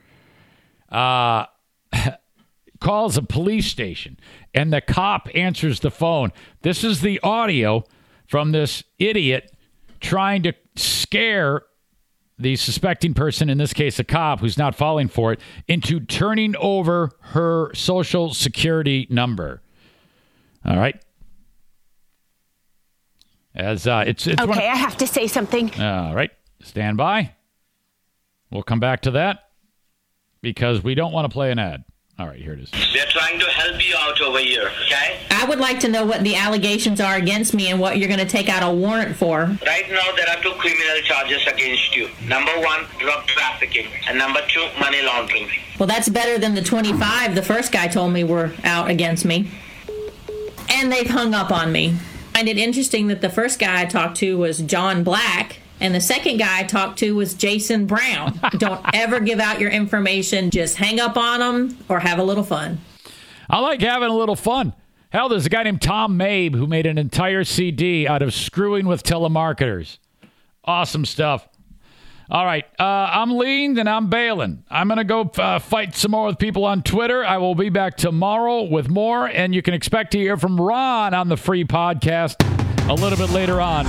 uh, 0.90 1.46
calls 2.80 3.16
a 3.16 3.22
police 3.22 3.66
station 3.66 4.18
and 4.52 4.72
the 4.72 4.80
cop 4.80 5.28
answers 5.34 5.80
the 5.80 5.90
phone. 5.90 6.32
This 6.62 6.82
is 6.82 7.02
the 7.02 7.20
audio 7.20 7.84
from 8.26 8.52
this 8.52 8.82
idiot 8.98 9.52
trying 10.00 10.42
to 10.42 10.52
scare 10.76 11.62
the 12.38 12.56
suspecting 12.56 13.14
person, 13.14 13.48
in 13.48 13.58
this 13.58 13.72
case 13.72 13.98
a 13.98 14.04
cop 14.04 14.40
who's 14.40 14.58
not 14.58 14.74
falling 14.74 15.08
for 15.08 15.32
it, 15.32 15.40
into 15.68 16.00
turning 16.00 16.56
over 16.56 17.12
her 17.20 17.72
social 17.74 18.34
security 18.34 19.06
number. 19.08 19.62
All 20.64 20.76
right. 20.76 21.00
As 23.54 23.86
uh, 23.86 24.04
it's, 24.06 24.26
it's 24.26 24.40
okay, 24.42 24.50
of, 24.50 24.58
I 24.58 24.76
have 24.76 24.96
to 24.98 25.06
say 25.06 25.26
something. 25.26 25.70
All 25.80 26.14
right, 26.14 26.30
stand 26.62 26.96
by. 26.96 27.32
We'll 28.50 28.64
come 28.64 28.80
back 28.80 29.02
to 29.02 29.12
that 29.12 29.50
because 30.40 30.82
we 30.82 30.94
don't 30.94 31.12
want 31.12 31.24
to 31.24 31.32
play 31.32 31.50
an 31.50 31.58
ad. 31.58 31.84
All 32.18 32.26
right, 32.26 32.40
here 32.40 32.52
it 32.52 32.60
is. 32.60 32.70
They're 32.70 33.06
trying 33.06 33.40
to 33.40 33.46
help 33.46 33.84
you 33.84 33.96
out 33.98 34.20
over 34.20 34.38
here, 34.38 34.70
okay? 34.86 35.18
I 35.30 35.44
would 35.46 35.58
like 35.58 35.80
to 35.80 35.88
know 35.88 36.06
what 36.06 36.22
the 36.22 36.36
allegations 36.36 37.00
are 37.00 37.16
against 37.16 37.54
me 37.54 37.68
and 37.68 37.80
what 37.80 37.98
you're 37.98 38.06
going 38.06 38.20
to 38.20 38.26
take 38.26 38.48
out 38.48 38.62
a 38.62 38.72
warrant 38.72 39.16
for. 39.16 39.46
Right 39.66 39.90
now, 39.90 40.12
there 40.14 40.28
are 40.28 40.40
two 40.40 40.52
criminal 40.52 41.02
charges 41.02 41.44
against 41.48 41.96
you. 41.96 42.08
Number 42.28 42.52
one, 42.60 42.86
drug 42.98 43.26
trafficking, 43.26 43.88
and 44.06 44.16
number 44.16 44.40
two, 44.48 44.64
money 44.78 45.02
laundering. 45.02 45.48
Well, 45.78 45.88
that's 45.88 46.08
better 46.08 46.38
than 46.38 46.54
the 46.54 46.62
25 46.62 47.34
the 47.34 47.42
first 47.42 47.72
guy 47.72 47.88
told 47.88 48.12
me 48.12 48.22
were 48.22 48.52
out 48.62 48.88
against 48.90 49.24
me. 49.24 49.50
And 50.70 50.92
they've 50.92 51.10
hung 51.10 51.34
up 51.34 51.50
on 51.50 51.72
me. 51.72 51.96
I 52.34 52.38
find 52.38 52.48
it 52.48 52.58
interesting 52.58 53.06
that 53.06 53.20
the 53.20 53.30
first 53.30 53.60
guy 53.60 53.82
I 53.82 53.84
talked 53.84 54.16
to 54.16 54.36
was 54.36 54.58
John 54.58 55.04
Black, 55.04 55.60
and 55.80 55.94
the 55.94 56.00
second 56.00 56.38
guy 56.38 56.58
I 56.58 56.62
talked 56.64 56.98
to 56.98 57.14
was 57.14 57.32
Jason 57.32 57.86
Brown. 57.86 58.40
Don't 58.58 58.84
ever 58.92 59.20
give 59.20 59.38
out 59.38 59.60
your 59.60 59.70
information. 59.70 60.50
Just 60.50 60.76
hang 60.76 60.98
up 60.98 61.16
on 61.16 61.38
them 61.38 61.78
or 61.88 62.00
have 62.00 62.18
a 62.18 62.24
little 62.24 62.42
fun. 62.42 62.80
I 63.48 63.60
like 63.60 63.80
having 63.80 64.08
a 64.08 64.16
little 64.16 64.34
fun. 64.34 64.72
Hell, 65.10 65.28
there's 65.28 65.46
a 65.46 65.48
guy 65.48 65.62
named 65.62 65.80
Tom 65.80 66.18
Mabe 66.18 66.56
who 66.56 66.66
made 66.66 66.86
an 66.86 66.98
entire 66.98 67.44
CD 67.44 68.08
out 68.08 68.20
of 68.20 68.34
screwing 68.34 68.88
with 68.88 69.04
telemarketers. 69.04 69.98
Awesome 70.64 71.04
stuff. 71.04 71.48
All 72.30 72.44
right. 72.44 72.64
Uh, 72.78 72.82
I'm 72.84 73.36
lean 73.36 73.78
and 73.78 73.88
I'm 73.88 74.08
bailing. 74.08 74.64
I'm 74.70 74.88
going 74.88 74.98
to 74.98 75.04
go 75.04 75.22
uh, 75.36 75.58
fight 75.58 75.94
some 75.94 76.12
more 76.12 76.26
with 76.26 76.38
people 76.38 76.64
on 76.64 76.82
Twitter. 76.82 77.24
I 77.24 77.38
will 77.38 77.54
be 77.54 77.68
back 77.68 77.96
tomorrow 77.96 78.62
with 78.62 78.88
more, 78.88 79.26
and 79.26 79.54
you 79.54 79.62
can 79.62 79.74
expect 79.74 80.12
to 80.12 80.18
hear 80.18 80.36
from 80.36 80.60
Ron 80.60 81.14
on 81.14 81.28
the 81.28 81.36
free 81.36 81.64
podcast 81.64 82.36
a 82.88 82.94
little 82.94 83.18
bit 83.18 83.30
later 83.30 83.60
on 83.60 83.84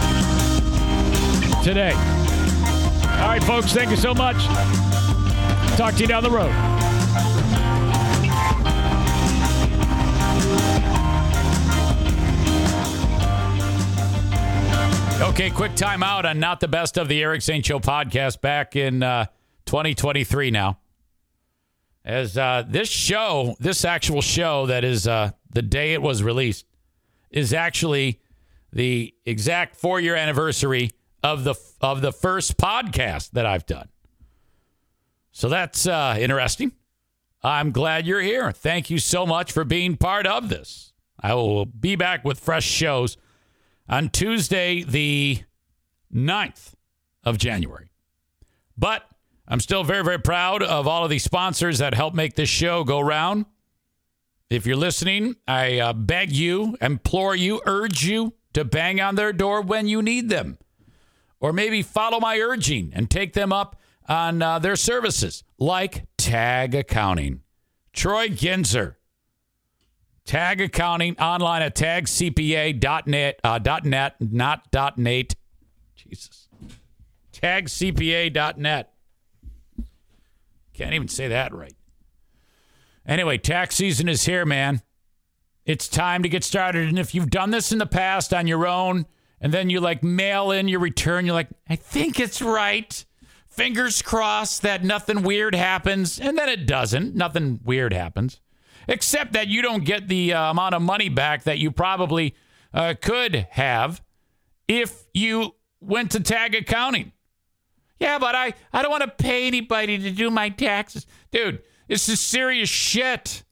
today. 1.63 1.93
All 1.93 3.27
right, 3.31 3.43
folks. 3.43 3.71
Thank 3.71 3.89
you 3.89 3.97
so 3.97 4.13
much. 4.13 4.37
Talk 5.77 5.95
to 5.95 6.01
you 6.01 6.07
down 6.07 6.23
the 6.23 6.29
road. 6.29 6.74
Okay, 15.21 15.49
quick 15.49 15.71
timeout 15.71 16.25
on 16.25 16.41
not 16.41 16.59
the 16.59 16.67
best 16.67 16.97
of 16.97 17.07
the 17.07 17.23
Eric 17.23 17.41
Zane 17.41 17.63
Show 17.63 17.79
podcast 17.79 18.41
back 18.41 18.75
in 18.75 19.01
uh, 19.01 19.27
2023 19.65 20.51
now. 20.51 20.77
As 22.03 22.37
uh, 22.37 22.65
this 22.67 22.89
show, 22.89 23.55
this 23.57 23.85
actual 23.85 24.21
show 24.21 24.65
that 24.65 24.83
is 24.83 25.07
uh, 25.07 25.31
the 25.49 25.61
day 25.61 25.93
it 25.93 26.01
was 26.01 26.21
released, 26.21 26.65
is 27.31 27.53
actually 27.53 28.19
the 28.73 29.15
exact 29.25 29.77
four 29.77 30.01
year 30.01 30.15
anniversary 30.15 30.91
of 31.23 31.45
the 31.45 31.55
of 31.79 32.01
the 32.01 32.11
first 32.11 32.57
podcast 32.57 33.31
that 33.31 33.45
I've 33.45 33.65
done. 33.65 33.87
So 35.31 35.47
that's 35.47 35.87
uh, 35.87 36.17
interesting. 36.19 36.73
I'm 37.41 37.71
glad 37.71 38.05
you're 38.05 38.21
here. 38.21 38.51
Thank 38.51 38.89
you 38.89 38.99
so 38.99 39.25
much 39.25 39.53
for 39.53 39.63
being 39.63 39.95
part 39.95 40.27
of 40.27 40.49
this. 40.49 40.91
I 41.21 41.35
will 41.35 41.65
be 41.65 41.95
back 41.95 42.25
with 42.25 42.37
fresh 42.37 42.65
shows 42.65 43.15
on 43.87 44.09
Tuesday, 44.09 44.83
the 44.83 45.43
9th 46.13 46.73
of 47.23 47.37
January. 47.37 47.91
But 48.77 49.03
I'm 49.47 49.59
still 49.59 49.83
very, 49.83 50.03
very 50.03 50.19
proud 50.19 50.63
of 50.63 50.87
all 50.87 51.03
of 51.03 51.09
the 51.09 51.19
sponsors 51.19 51.79
that 51.79 51.93
help 51.93 52.13
make 52.13 52.35
this 52.35 52.49
show 52.49 52.83
go 52.83 52.99
round. 52.99 53.45
If 54.49 54.65
you're 54.65 54.75
listening, 54.75 55.35
I 55.47 55.79
uh, 55.79 55.93
beg 55.93 56.31
you, 56.31 56.77
implore 56.81 57.35
you, 57.35 57.61
urge 57.65 58.03
you 58.03 58.33
to 58.53 58.63
bang 58.63 59.01
on 59.01 59.15
their 59.15 59.33
door 59.33 59.61
when 59.61 59.87
you 59.87 60.01
need 60.01 60.29
them. 60.29 60.57
Or 61.39 61.51
maybe 61.51 61.81
follow 61.81 62.19
my 62.19 62.39
urging 62.39 62.91
and 62.93 63.09
take 63.09 63.33
them 63.33 63.51
up 63.51 63.79
on 64.07 64.41
uh, 64.41 64.59
their 64.59 64.75
services, 64.75 65.43
like 65.57 66.05
Tag 66.17 66.75
Accounting. 66.75 67.41
Troy 67.91 68.27
Ginzer 68.27 68.95
Tag 70.25 70.59
accounting 70.59 71.19
online 71.19 71.61
at 71.61 71.75
tagcpa.net, 71.75 73.39
uh, 73.43 73.79
.net, 73.83 74.15
not 74.19 74.97
.net. 74.97 75.35
Jesus. 75.95 76.49
Tagcpa.net. 77.31 78.91
Can't 80.73 80.93
even 80.93 81.07
say 81.07 81.27
that 81.27 81.53
right. 81.53 81.75
Anyway, 83.07 83.37
tax 83.37 83.75
season 83.75 84.09
is 84.09 84.25
here, 84.25 84.45
man. 84.45 84.81
It's 85.63 85.87
time 85.87 86.23
to 86.23 86.29
get 86.29 86.43
started. 86.43 86.89
And 86.89 86.97
if 86.97 87.13
you've 87.13 87.29
done 87.29 87.51
this 87.51 87.71
in 87.71 87.77
the 87.77 87.85
past 87.85 88.33
on 88.33 88.47
your 88.47 88.65
own, 88.65 89.05
and 89.39 89.53
then 89.53 89.69
you 89.69 89.79
like 89.79 90.03
mail 90.03 90.49
in 90.49 90.67
your 90.67 90.79
return, 90.79 91.25
you're 91.25 91.35
like, 91.35 91.49
I 91.69 91.75
think 91.75 92.19
it's 92.19 92.41
right. 92.41 93.05
Fingers 93.47 94.01
crossed 94.01 94.63
that 94.63 94.83
nothing 94.83 95.21
weird 95.21 95.53
happens. 95.53 96.19
And 96.19 96.35
then 96.35 96.49
it 96.49 96.65
doesn't. 96.65 97.15
Nothing 97.15 97.59
weird 97.63 97.93
happens 97.93 98.41
except 98.87 99.33
that 99.33 99.47
you 99.47 99.61
don't 99.61 99.83
get 99.83 100.07
the 100.07 100.33
uh, 100.33 100.51
amount 100.51 100.75
of 100.75 100.81
money 100.81 101.09
back 101.09 101.43
that 101.43 101.59
you 101.59 101.71
probably 101.71 102.35
uh, 102.73 102.93
could 103.01 103.47
have 103.51 104.01
if 104.67 105.05
you 105.13 105.55
went 105.79 106.11
to 106.11 106.19
tag 106.19 106.55
accounting. 106.55 107.11
Yeah, 107.99 108.19
but 108.19 108.35
I, 108.35 108.53
I 108.73 108.81
don't 108.81 108.91
want 108.91 109.03
to 109.03 109.23
pay 109.23 109.47
anybody 109.47 109.97
to 109.97 110.11
do 110.11 110.29
my 110.29 110.49
taxes. 110.49 111.05
Dude, 111.31 111.61
this 111.87 112.09
is 112.09 112.19
serious 112.19 112.69
shit. 112.69 113.43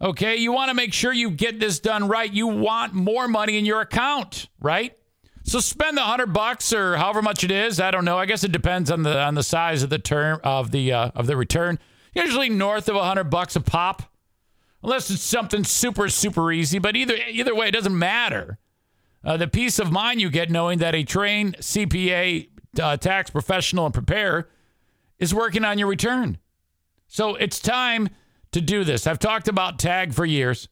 Okay, 0.00 0.36
you 0.36 0.52
want 0.52 0.68
to 0.68 0.74
make 0.74 0.92
sure 0.92 1.12
you 1.12 1.30
get 1.30 1.58
this 1.58 1.80
done 1.80 2.06
right. 2.06 2.32
You 2.32 2.46
want 2.46 2.92
more 2.94 3.26
money 3.26 3.58
in 3.58 3.64
your 3.64 3.80
account, 3.80 4.48
right? 4.60 4.96
So 5.42 5.60
spend 5.60 5.96
the 5.96 6.02
hundred 6.02 6.32
bucks 6.32 6.72
or 6.72 6.96
however 6.96 7.22
much 7.22 7.42
it 7.42 7.50
is. 7.50 7.80
I 7.80 7.90
don't 7.90 8.04
know. 8.04 8.18
I 8.18 8.26
guess 8.26 8.44
it 8.44 8.52
depends 8.52 8.90
on 8.90 9.02
the 9.02 9.18
on 9.18 9.34
the 9.34 9.42
size 9.42 9.82
of 9.82 9.90
the 9.90 9.98
term 9.98 10.40
of 10.44 10.70
the 10.70 10.92
uh, 10.92 11.10
of 11.14 11.26
the 11.26 11.36
return. 11.36 11.78
Usually 12.14 12.48
north 12.50 12.88
of 12.88 12.96
a 12.96 13.02
hundred 13.02 13.24
bucks 13.24 13.56
a 13.56 13.60
pop 13.60 14.02
unless 14.82 15.10
it's 15.10 15.22
something 15.22 15.64
super 15.64 16.08
super 16.08 16.52
easy. 16.52 16.78
But 16.78 16.96
either 16.96 17.16
either 17.16 17.54
way, 17.54 17.68
it 17.68 17.72
doesn't 17.72 17.96
matter. 17.96 18.58
Uh, 19.24 19.36
the 19.36 19.48
peace 19.48 19.78
of 19.78 19.90
mind 19.90 20.20
you 20.20 20.30
get 20.30 20.50
knowing 20.50 20.78
that 20.78 20.94
a 20.94 21.02
trained 21.02 21.56
CPA 21.58 22.48
uh, 22.80 22.96
tax 22.96 23.30
professional 23.30 23.84
and 23.84 23.94
preparer 23.94 24.48
is 25.18 25.34
working 25.34 25.64
on 25.64 25.78
your 25.78 25.88
return. 25.88 26.38
So 27.08 27.34
it's 27.34 27.58
time 27.58 28.08
to 28.52 28.60
do 28.60 28.84
this. 28.84 29.06
I've 29.06 29.18
talked 29.18 29.48
about 29.48 29.78
tag 29.78 30.12
for 30.12 30.24
years. 30.24 30.68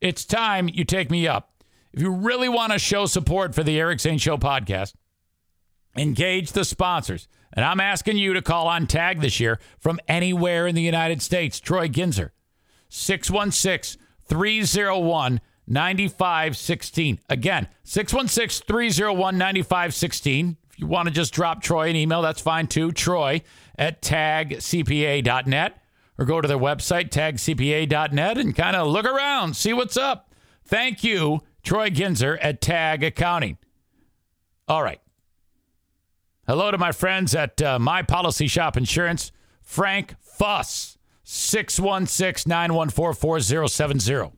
It's 0.00 0.24
time 0.24 0.68
you 0.68 0.84
take 0.84 1.10
me 1.10 1.28
up. 1.28 1.62
If 1.92 2.02
you 2.02 2.10
really 2.10 2.48
want 2.48 2.72
to 2.72 2.78
show 2.78 3.06
support 3.06 3.54
for 3.54 3.62
the 3.62 3.78
Eric 3.78 4.00
Zane 4.00 4.18
Show 4.18 4.36
podcast, 4.36 4.94
engage 5.96 6.52
the 6.52 6.64
sponsors. 6.64 7.28
And 7.52 7.64
I'm 7.64 7.78
asking 7.78 8.18
you 8.18 8.34
to 8.34 8.42
call 8.42 8.66
on 8.66 8.86
tag 8.86 9.20
this 9.20 9.38
year 9.38 9.60
from 9.78 10.00
anywhere 10.08 10.66
in 10.66 10.74
the 10.74 10.82
United 10.82 11.22
States. 11.22 11.60
Troy 11.60 11.86
Ginzer, 11.88 12.30
616 12.94 14.00
301 14.28 15.40
9516. 15.66 17.18
Again, 17.28 17.68
616 17.82 18.64
301 18.66 19.36
9516. 19.36 20.56
If 20.70 20.78
you 20.78 20.86
want 20.86 21.08
to 21.08 21.14
just 21.14 21.34
drop 21.34 21.60
Troy 21.60 21.90
an 21.90 21.96
email, 21.96 22.22
that's 22.22 22.40
fine 22.40 22.68
too. 22.68 22.92
Troy 22.92 23.42
at 23.76 24.00
tagcpa.net 24.00 25.82
or 26.16 26.24
go 26.24 26.40
to 26.40 26.46
their 26.46 26.58
website, 26.58 27.10
tagcpa.net, 27.10 28.38
and 28.38 28.54
kind 28.54 28.76
of 28.76 28.86
look 28.86 29.06
around, 29.06 29.56
see 29.56 29.72
what's 29.72 29.96
up. 29.96 30.32
Thank 30.64 31.02
you, 31.02 31.42
Troy 31.64 31.90
Ginzer 31.90 32.38
at 32.40 32.60
Tag 32.60 33.02
Accounting. 33.02 33.58
All 34.68 34.84
right. 34.84 35.00
Hello 36.46 36.70
to 36.70 36.78
my 36.78 36.92
friends 36.92 37.34
at 37.34 37.60
uh, 37.60 37.80
My 37.80 38.02
Policy 38.02 38.46
Shop 38.46 38.76
Insurance, 38.76 39.32
Frank 39.62 40.14
Fuss, 40.20 40.98
616 41.24 42.48
914 42.48 43.14
4070. 43.18 44.32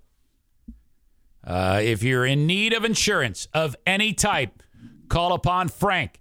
Uh, 1.44 1.81
if 1.83 2.03
you're 2.03 2.27
in 2.27 2.46
need 2.46 2.72
of 2.72 2.85
insurance 2.85 3.46
of 3.53 3.77
any 3.87 4.12
type, 4.12 4.62
call 5.09 5.33
upon 5.33 5.68
Frank. 5.68 6.20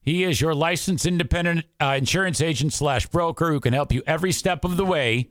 He 0.00 0.24
is 0.24 0.40
your 0.40 0.54
licensed 0.54 1.06
independent 1.06 1.66
uh, 1.80 1.94
insurance 1.98 2.40
agent 2.40 2.72
slash 2.72 3.06
broker 3.06 3.50
who 3.50 3.60
can 3.60 3.72
help 3.72 3.92
you 3.92 4.02
every 4.06 4.32
step 4.32 4.64
of 4.64 4.76
the 4.76 4.84
way, 4.84 5.30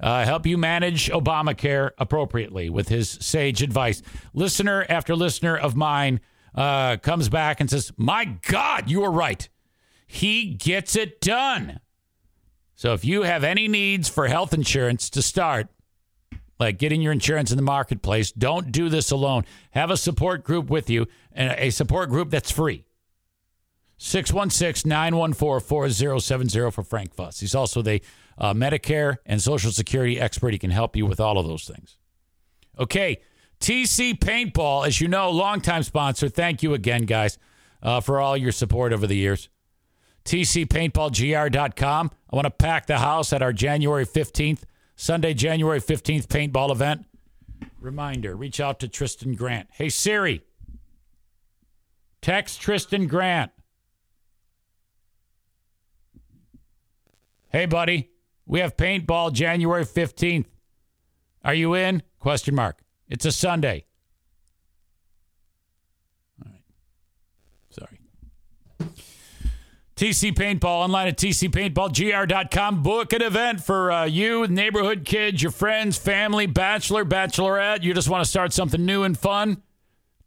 uh, 0.00 0.24
help 0.24 0.46
you 0.46 0.56
manage 0.56 1.10
Obamacare 1.10 1.90
appropriately 1.98 2.70
with 2.70 2.88
his 2.88 3.10
sage 3.10 3.62
advice. 3.62 4.02
Listener 4.32 4.86
after 4.88 5.14
listener 5.14 5.56
of 5.56 5.76
mine 5.76 6.20
uh, 6.54 6.96
comes 6.96 7.28
back 7.28 7.60
and 7.60 7.68
says, 7.68 7.92
My 7.96 8.24
God, 8.24 8.90
you 8.90 9.02
were 9.02 9.10
right. 9.10 9.48
He 10.06 10.54
gets 10.54 10.96
it 10.96 11.20
done. 11.20 11.80
So 12.80 12.94
if 12.94 13.04
you 13.04 13.24
have 13.24 13.44
any 13.44 13.68
needs 13.68 14.08
for 14.08 14.26
health 14.26 14.54
insurance 14.54 15.10
to 15.10 15.20
start, 15.20 15.68
like 16.58 16.78
getting 16.78 17.02
your 17.02 17.12
insurance 17.12 17.50
in 17.50 17.58
the 17.58 17.62
marketplace, 17.62 18.32
don't 18.32 18.72
do 18.72 18.88
this 18.88 19.10
alone. 19.10 19.44
Have 19.72 19.90
a 19.90 19.98
support 19.98 20.44
group 20.44 20.70
with 20.70 20.88
you 20.88 21.06
and 21.30 21.54
a 21.58 21.68
support 21.68 22.08
group 22.08 22.30
that's 22.30 22.50
free. 22.50 22.86
616 23.98 24.88
914 24.88 25.60
4070 25.60 26.70
for 26.70 26.82
Frank 26.82 27.12
Fuss. 27.12 27.40
He's 27.40 27.54
also 27.54 27.82
the 27.82 28.00
uh, 28.38 28.54
Medicare 28.54 29.18
and 29.26 29.42
Social 29.42 29.72
Security 29.72 30.18
expert. 30.18 30.54
He 30.54 30.58
can 30.58 30.70
help 30.70 30.96
you 30.96 31.04
with 31.04 31.20
all 31.20 31.36
of 31.36 31.46
those 31.46 31.66
things. 31.66 31.98
Okay, 32.78 33.20
TC 33.60 34.18
Paintball, 34.18 34.86
as 34.86 35.02
you 35.02 35.08
know, 35.08 35.30
longtime 35.30 35.82
sponsor. 35.82 36.30
Thank 36.30 36.62
you 36.62 36.72
again, 36.72 37.02
guys, 37.02 37.36
uh, 37.82 38.00
for 38.00 38.22
all 38.22 38.38
your 38.38 38.52
support 38.52 38.94
over 38.94 39.06
the 39.06 39.16
years. 39.16 39.50
TCPaintballGR.com. 40.24 42.10
I 42.30 42.36
want 42.36 42.46
to 42.46 42.50
pack 42.50 42.86
the 42.86 42.98
house 42.98 43.32
at 43.32 43.42
our 43.42 43.52
January 43.52 44.06
15th, 44.06 44.62
Sunday, 44.96 45.34
January 45.34 45.80
15th 45.80 46.26
paintball 46.26 46.70
event. 46.70 47.06
Reminder 47.80 48.36
reach 48.36 48.60
out 48.60 48.78
to 48.80 48.88
Tristan 48.88 49.34
Grant. 49.34 49.68
Hey, 49.72 49.88
Siri, 49.88 50.42
text 52.20 52.60
Tristan 52.60 53.06
Grant. 53.06 53.50
Hey, 57.48 57.66
buddy, 57.66 58.10
we 58.46 58.60
have 58.60 58.76
paintball 58.76 59.32
January 59.32 59.84
15th. 59.84 60.46
Are 61.44 61.54
you 61.54 61.74
in? 61.74 62.02
Question 62.20 62.54
mark. 62.54 62.78
It's 63.08 63.24
a 63.24 63.32
Sunday. 63.32 63.86
All 66.44 66.52
right. 66.52 66.62
Sorry. 67.70 67.98
TC 70.00 70.32
Paintball 70.32 70.64
online 70.64 71.08
at 71.08 71.18
tcpaintballgr.com. 71.18 72.82
Book 72.82 73.12
an 73.12 73.20
event 73.20 73.60
for 73.60 73.92
uh, 73.92 74.06
you, 74.06 74.46
neighborhood 74.46 75.04
kids, 75.04 75.42
your 75.42 75.52
friends, 75.52 75.98
family, 75.98 76.46
bachelor, 76.46 77.04
bachelorette. 77.04 77.82
You 77.82 77.92
just 77.92 78.08
want 78.08 78.24
to 78.24 78.30
start 78.30 78.54
something 78.54 78.86
new 78.86 79.02
and 79.02 79.18
fun. 79.18 79.62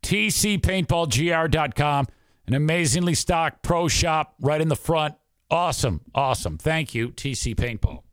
tcpaintballgr.com. 0.03 2.07
An 2.45 2.53
amazingly 2.53 3.15
stocked 3.15 3.63
pro 3.63 3.87
shop 3.87 4.35
right 4.39 4.61
in 4.61 4.67
the 4.67 4.75
front. 4.75 5.15
Awesome. 5.49 6.01
Awesome. 6.13 6.59
Thank 6.59 6.93
you, 6.93 7.09
TC 7.09 7.55
Paintball. 7.55 8.03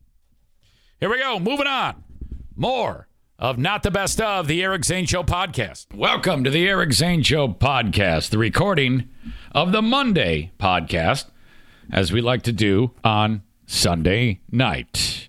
Here 0.99 1.11
we 1.11 1.19
go. 1.19 1.39
Moving 1.39 1.67
on. 1.67 2.03
More 2.55 3.07
of 3.37 3.59
Not 3.59 3.83
the 3.83 3.91
Best 3.91 4.19
of 4.19 4.47
the 4.47 4.63
Eric 4.63 4.83
Zane 4.83 5.05
Show 5.05 5.21
podcast. 5.21 5.93
Welcome 5.93 6.43
to 6.43 6.49
the 6.49 6.67
Eric 6.67 6.93
Zane 6.93 7.21
Show 7.21 7.49
podcast, 7.49 8.31
the 8.31 8.39
recording 8.39 9.09
of 9.51 9.71
the 9.71 9.83
Monday 9.83 10.53
podcast, 10.59 11.25
as 11.91 12.11
we 12.11 12.21
like 12.21 12.41
to 12.43 12.51
do 12.51 12.91
on 13.03 13.43
Sunday 13.65 14.39
night. 14.51 15.27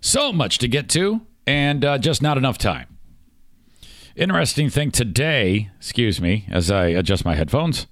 So 0.00 0.32
much 0.32 0.58
to 0.58 0.68
get 0.68 0.88
to, 0.90 1.22
and 1.46 1.84
uh, 1.84 1.98
just 1.98 2.22
not 2.22 2.36
enough 2.36 2.58
time. 2.58 2.98
Interesting 4.14 4.68
thing 4.68 4.90
today, 4.90 5.70
excuse 5.78 6.20
me, 6.20 6.46
as 6.50 6.70
I 6.70 6.86
adjust 6.86 7.24
my 7.24 7.34
headphones, 7.34 7.86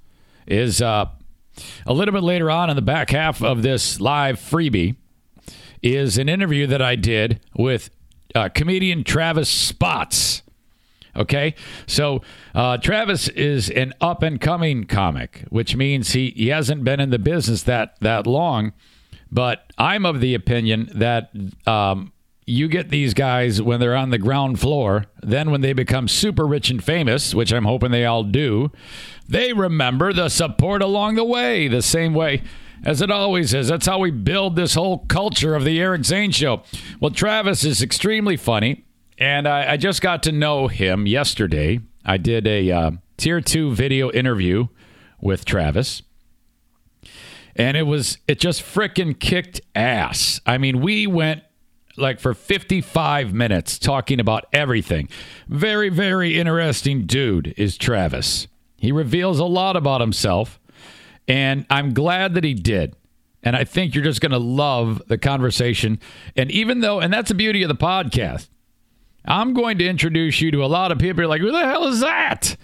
is 0.47 0.83
uh, 0.83 1.07
a 1.87 1.93
little 1.93 2.13
bit 2.13 2.23
later 2.23 2.51
on 2.51 2.69
in 2.69 2.77
the 2.77 2.83
back 2.83 3.11
half 3.11 3.43
of 3.43 3.63
this 3.63 4.01
live 4.01 4.39
freebie 4.39 4.97
is 5.83 6.19
an 6.19 6.29
interview 6.29 6.67
that 6.67 6.83
I 6.83 6.97
did 6.97 7.41
with 7.55 7.91
uh, 8.35 8.49
comedian 8.51 9.03
Travis 9.05 9.49
Spots. 9.49 10.43
Okay, 11.17 11.55
so 11.87 12.23
uh, 12.55 12.77
Travis 12.79 13.29
is 13.29 13.69
an 13.71 13.93
up 14.01 14.23
and 14.23 14.41
coming 14.41 14.85
comic, 14.85 15.45
which 15.49 15.75
means 15.77 16.13
he, 16.13 16.31
he 16.31 16.49
hasn't 16.49 16.85
been 16.85 17.01
in 17.01 17.11
the 17.11 17.19
business 17.19 17.63
that 17.65 17.97
that 18.01 18.27
long. 18.27 18.73
But 19.33 19.73
I'm 19.79 20.05
of 20.05 20.21
the 20.21 20.35
opinion 20.35 20.91
that 20.95 21.31
um, 21.67 22.13
you 22.47 22.69
get 22.69 22.91
these 22.91 23.15
guys 23.15 23.63
when 23.63 23.79
they're 23.79 23.95
on 23.95 24.11
the 24.11 24.19
ground 24.19 24.59
floor. 24.59 25.07
Then, 25.23 25.51
when 25.51 25.61
they 25.61 25.73
become 25.73 26.09
super 26.09 26.47
rich 26.47 26.71
and 26.71 26.83
famous, 26.83 27.35
which 27.35 27.53
I'm 27.53 27.65
hoping 27.65 27.93
they 27.93 28.05
all 28.05 28.25
do, 28.25 28.73
they 29.29 29.53
remember 29.53 30.13
the 30.13 30.29
support 30.29 30.83
along 30.83 31.15
the 31.15 31.25
way, 31.25 31.69
the 31.69 31.83
same 31.83 32.15
way 32.15 32.43
as 32.85 33.01
it 33.01 33.11
always 33.11 33.55
is. 33.55 33.69
That's 33.69 33.87
how 33.87 33.99
we 33.99 34.11
build 34.11 34.57
this 34.57 34.75
whole 34.75 34.99
culture 35.07 35.55
of 35.55 35.65
the 35.65 35.81
Eric 35.81 36.05
Zane 36.05 36.31
Show. 36.33 36.63
Well, 36.99 37.11
Travis 37.11 37.65
is 37.65 37.83
extremely 37.83 38.37
funny, 38.37 38.85
and 39.21 39.47
I, 39.47 39.73
I 39.73 39.77
just 39.77 40.01
got 40.01 40.23
to 40.25 40.33
know 40.33 40.67
him 40.67 41.07
yesterday. 41.07 41.81
I 42.05 42.17
did 42.17 42.47
a 42.47 42.73
uh, 42.73 42.91
tier 43.19 43.43
two 43.43 43.75
video 43.75 44.11
interview 44.11 44.69
with 45.21 45.45
Travis. 45.45 46.03
And 47.55 47.77
it 47.77 47.83
was, 47.83 48.17
it 48.27 48.41
just 48.41 48.63
freaking 48.63 49.19
kicked 49.19 49.61
ass. 49.75 50.41
I 50.47 50.57
mean, 50.57 50.81
we 50.81 51.07
went 51.07 51.43
like 51.99 52.19
for 52.19 52.33
55 52.33 53.35
minutes 53.35 53.79
talking 53.79 54.19
about 54.19 54.47
everything. 54.53 55.09
Very, 55.49 55.91
very 55.91 56.39
interesting 56.39 57.07
dude 57.07 57.53
is 57.59 57.77
Travis. 57.77 58.47
He 58.79 58.93
reveals 58.93 59.39
a 59.39 59.45
lot 59.45 59.77
about 59.77 60.01
himself, 60.01 60.59
and 61.29 61.67
I'm 61.69 61.93
glad 61.93 62.33
that 62.35 62.45
he 62.45 62.55
did. 62.55 62.97
And 63.43 63.57
I 63.57 63.65
think 63.65 63.95
you're 63.95 64.05
just 64.05 64.23
going 64.23 64.33
to 64.33 64.39
love 64.39 65.03
the 65.09 65.19
conversation. 65.19 65.99
And 66.37 66.51
even 66.51 66.81
though, 66.81 67.01
and 67.01 67.13
that's 67.13 67.29
the 67.29 67.35
beauty 67.35 67.63
of 67.63 67.69
the 67.69 67.75
podcast, 67.75 68.49
I'm 69.25 69.55
going 69.55 69.79
to 69.79 69.87
introduce 69.87 70.41
you 70.41 70.51
to 70.53 70.65
a 70.65 70.67
lot 70.67 70.93
of 70.93 70.99
people. 70.99 71.23
You're 71.23 71.29
like, 71.29 71.41
who 71.41 71.53
the 71.53 71.67
hell 71.67 71.85
is 71.87 72.01
that? 72.01 72.57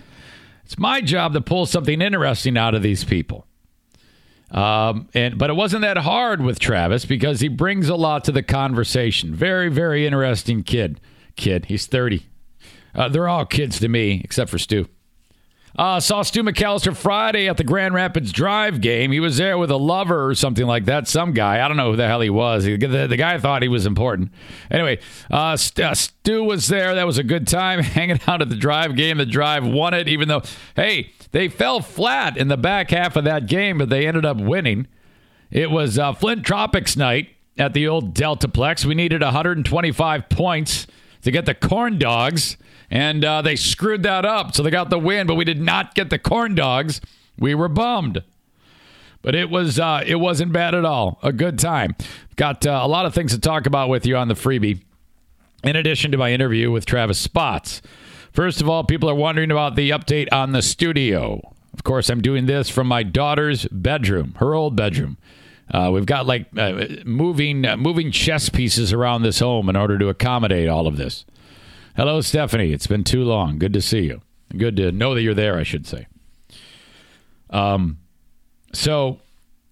It's 0.64 0.78
my 0.78 1.00
job 1.00 1.32
to 1.34 1.40
pull 1.40 1.66
something 1.66 2.00
interesting 2.00 2.56
out 2.56 2.74
of 2.74 2.82
these 2.82 3.04
people. 3.04 3.46
Um, 4.50 5.08
and 5.12 5.38
but 5.38 5.50
it 5.50 5.54
wasn't 5.54 5.82
that 5.82 5.98
hard 5.98 6.40
with 6.40 6.58
Travis 6.58 7.04
because 7.04 7.40
he 7.40 7.48
brings 7.48 7.88
a 7.88 7.96
lot 7.96 8.24
to 8.24 8.32
the 8.32 8.42
conversation. 8.42 9.34
Very, 9.34 9.68
very 9.68 10.06
interesting 10.06 10.62
kid. 10.62 11.00
Kid, 11.36 11.66
he's 11.66 11.86
30. 11.86 12.26
Uh, 12.94 13.08
they're 13.08 13.28
all 13.28 13.44
kids 13.44 13.78
to 13.80 13.88
me, 13.88 14.20
except 14.24 14.50
for 14.50 14.58
Stu. 14.58 14.88
Uh, 15.76 16.00
saw 16.00 16.22
Stu 16.22 16.42
McAllister 16.42 16.96
Friday 16.96 17.48
at 17.48 17.58
the 17.58 17.64
Grand 17.64 17.92
Rapids 17.92 18.32
Drive 18.32 18.80
game. 18.80 19.12
He 19.12 19.20
was 19.20 19.36
there 19.36 19.58
with 19.58 19.70
a 19.70 19.76
lover 19.76 20.26
or 20.26 20.34
something 20.34 20.66
like 20.66 20.86
that. 20.86 21.06
Some 21.06 21.32
guy. 21.32 21.62
I 21.62 21.68
don't 21.68 21.76
know 21.76 21.90
who 21.90 21.96
the 21.96 22.06
hell 22.06 22.22
he 22.22 22.30
was. 22.30 22.64
The, 22.64 22.78
the, 22.78 23.06
the 23.06 23.16
guy 23.16 23.38
thought 23.38 23.60
he 23.60 23.68
was 23.68 23.84
important. 23.84 24.32
Anyway, 24.70 24.98
uh, 25.30 25.56
uh, 25.82 25.94
Stu 25.94 26.44
was 26.44 26.68
there. 26.68 26.94
That 26.94 27.06
was 27.06 27.18
a 27.18 27.22
good 27.22 27.46
time 27.46 27.80
hanging 27.82 28.20
out 28.26 28.40
at 28.40 28.48
the 28.48 28.56
Drive 28.56 28.96
game. 28.96 29.18
The 29.18 29.26
Drive 29.26 29.66
won 29.66 29.92
it, 29.92 30.08
even 30.08 30.28
though, 30.28 30.42
hey, 30.76 31.12
they 31.32 31.48
fell 31.48 31.80
flat 31.80 32.38
in 32.38 32.48
the 32.48 32.56
back 32.56 32.90
half 32.90 33.14
of 33.16 33.24
that 33.24 33.46
game, 33.46 33.76
but 33.76 33.90
they 33.90 34.06
ended 34.06 34.24
up 34.24 34.38
winning. 34.38 34.86
It 35.50 35.70
was 35.70 35.98
uh, 35.98 36.14
Flint 36.14 36.44
Tropics 36.44 36.96
night 36.96 37.28
at 37.58 37.74
the 37.74 37.86
old 37.86 38.14
Deltaplex. 38.14 38.86
We 38.86 38.94
needed 38.94 39.20
125 39.20 40.28
points 40.30 40.86
to 41.22 41.30
get 41.30 41.44
the 41.44 41.54
corn 41.54 41.98
dogs 41.98 42.56
and 42.90 43.24
uh, 43.24 43.42
they 43.42 43.56
screwed 43.56 44.02
that 44.04 44.24
up. 44.24 44.54
So 44.54 44.62
they 44.62 44.70
got 44.70 44.90
the 44.90 44.98
win, 44.98 45.26
but 45.26 45.34
we 45.34 45.44
did 45.44 45.60
not 45.60 45.94
get 45.94 46.10
the 46.10 46.18
corn 46.18 46.54
dogs. 46.54 47.00
We 47.38 47.54
were 47.54 47.68
bummed. 47.68 48.22
But 49.22 49.34
it 49.34 49.50
was 49.50 49.80
uh, 49.80 50.04
it 50.06 50.16
wasn't 50.16 50.52
bad 50.52 50.74
at 50.74 50.84
all. 50.84 51.18
A 51.22 51.32
good 51.32 51.58
time. 51.58 51.96
Got 52.36 52.66
uh, 52.66 52.80
a 52.82 52.88
lot 52.88 53.06
of 53.06 53.14
things 53.14 53.32
to 53.32 53.40
talk 53.40 53.66
about 53.66 53.88
with 53.88 54.06
you 54.06 54.16
on 54.16 54.28
the 54.28 54.34
freebie. 54.34 54.82
In 55.64 55.74
addition 55.74 56.12
to 56.12 56.18
my 56.18 56.32
interview 56.32 56.70
with 56.70 56.86
Travis 56.86 57.18
Spots. 57.18 57.82
First 58.32 58.60
of 58.60 58.68
all, 58.68 58.84
people 58.84 59.08
are 59.08 59.14
wondering 59.14 59.50
about 59.50 59.74
the 59.74 59.90
update 59.90 60.28
on 60.30 60.52
the 60.52 60.60
studio. 60.60 61.40
Of 61.72 61.84
course, 61.84 62.10
I'm 62.10 62.20
doing 62.20 62.46
this 62.46 62.68
from 62.68 62.86
my 62.86 63.02
daughter's 63.02 63.66
bedroom, 63.68 64.34
her 64.38 64.54
old 64.54 64.76
bedroom. 64.76 65.16
Uh, 65.70 65.90
we've 65.92 66.06
got 66.06 66.26
like 66.26 66.46
uh, 66.56 66.86
moving 67.04 67.64
uh, 67.64 67.76
moving 67.76 68.12
chess 68.12 68.48
pieces 68.48 68.92
around 68.92 69.22
this 69.22 69.40
home 69.40 69.68
in 69.68 69.76
order 69.76 69.98
to 69.98 70.08
accommodate 70.08 70.68
all 70.68 70.86
of 70.86 70.96
this. 70.96 71.24
Hello, 71.96 72.20
Stephanie. 72.20 72.74
It's 72.74 72.86
been 72.86 73.04
too 73.04 73.24
long. 73.24 73.58
Good 73.58 73.72
to 73.72 73.80
see 73.80 74.00
you. 74.00 74.20
Good 74.54 74.76
to 74.76 74.92
know 74.92 75.14
that 75.14 75.22
you're 75.22 75.32
there. 75.32 75.56
I 75.56 75.62
should 75.62 75.86
say. 75.86 76.06
Um, 77.48 78.00
so 78.74 79.20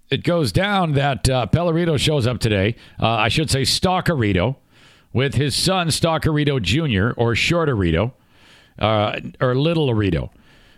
it 0.09 0.25
goes 0.25 0.51
down 0.51 0.93
that 0.93 1.29
uh, 1.29 1.47
Pellerito 1.53 1.99
shows 1.99 2.27
up 2.27 2.41
today. 2.41 2.77
Uh, 2.99 3.09
I 3.09 3.29
should 3.29 3.51
say 3.51 3.61
Stalkerito 3.61 4.57
with 5.13 5.35
his 5.35 5.55
son 5.55 5.89
Stalkerito 5.89 6.63
Jr. 6.63 7.13
or 7.21 7.35
Shorterito 7.35 8.13
uh, 8.79 9.21
or 9.39 9.55
Little 9.55 9.89
Arito. 9.89 10.31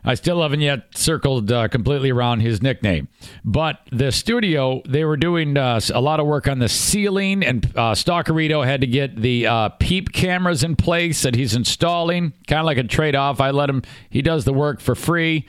I 0.09 0.15
still 0.15 0.41
haven't 0.41 0.61
yet 0.61 0.85
circled 0.95 1.51
uh, 1.51 1.67
completely 1.67 2.11
around 2.11 2.41
his 2.41 2.63
nickname. 2.63 3.09
But 3.45 3.81
the 3.91 4.13
studio, 4.13 4.81
they 4.89 5.05
were 5.05 5.17
doing 5.17 5.57
uh, 5.57 5.81
a 5.93 6.01
lot 6.01 6.21
of 6.21 6.27
work 6.27 6.47
on 6.47 6.61
the 6.61 6.69
ceiling, 6.69 7.43
and 7.43 7.67
uh, 7.75 7.93
Stalkerito 7.93 8.65
had 8.65 8.81
to 8.83 8.87
get 8.87 9.17
the 9.17 9.49
uh, 9.49 9.69
peep 9.71 10.13
cameras 10.13 10.63
in 10.63 10.77
place 10.77 11.23
that 11.23 11.35
he's 11.35 11.57
installing, 11.57 12.33
kind 12.47 12.61
of 12.61 12.67
like 12.67 12.79
a 12.79 12.85
trade 12.85 13.17
off. 13.17 13.41
I 13.41 13.51
let 13.51 13.69
him, 13.69 13.83
he 14.09 14.23
does 14.23 14.45
the 14.45 14.53
work 14.53 14.81
for 14.81 14.95
free. 14.95 15.45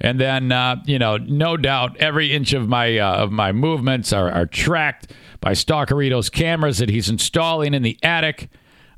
And 0.00 0.18
then, 0.18 0.50
uh, 0.50 0.82
you 0.86 0.98
know, 0.98 1.18
no 1.18 1.56
doubt 1.56 1.98
every 1.98 2.32
inch 2.32 2.52
of 2.52 2.66
my 2.66 2.98
uh, 2.98 3.16
of 3.16 3.30
my 3.30 3.52
movements 3.52 4.14
are, 4.14 4.30
are 4.32 4.46
tracked 4.46 5.12
by 5.40 5.52
Stalkerito's 5.52 6.30
cameras 6.30 6.78
that 6.78 6.88
he's 6.88 7.10
installing 7.10 7.74
in 7.74 7.82
the 7.82 7.98
attic. 8.02 8.48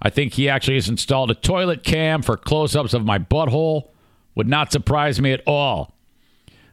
I 0.01 0.11
think 0.11 0.35
he 0.35 0.49
actually 0.49 0.77
has 0.77 0.89
installed 0.89 1.31
a 1.33 1.35
toilet 1.35 1.83
cam 1.83 2.23
for 2.23 2.37
close 2.37 2.77
ups 2.77 2.95
of 2.95 3.05
my 3.05 3.19
butthole. 3.19 3.89
Would 4.35 4.49
not 4.49 4.73
surprise 4.73 5.21
me 5.21 5.33
at 5.33 5.43
all. 5.47 5.95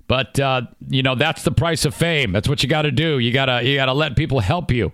But 0.08 0.40
uh, 0.40 0.64
you 0.88 1.04
know 1.04 1.16
that's 1.16 1.44
the 1.44 1.52
price 1.52 1.86
of 1.86 1.94
fame. 1.94 2.32
That's 2.32 2.50
what 2.50 2.64
you 2.64 2.70
got 2.70 2.84
to 2.84 2.92
do. 2.92 3.20
You 3.20 3.32
gotta 3.32 3.64
you 3.64 3.76
gotta 3.76 3.94
let 3.94 4.16
people 4.16 4.40
help 4.40 4.72
you. 4.72 4.92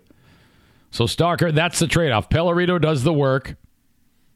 So 0.92 1.08
Stalker, 1.08 1.52
that's 1.52 1.80
the 1.80 1.88
trade 1.88 2.12
off. 2.12 2.30
Pellerito 2.30 2.80
does 2.80 3.04
the 3.04 3.14
work, 3.14 3.56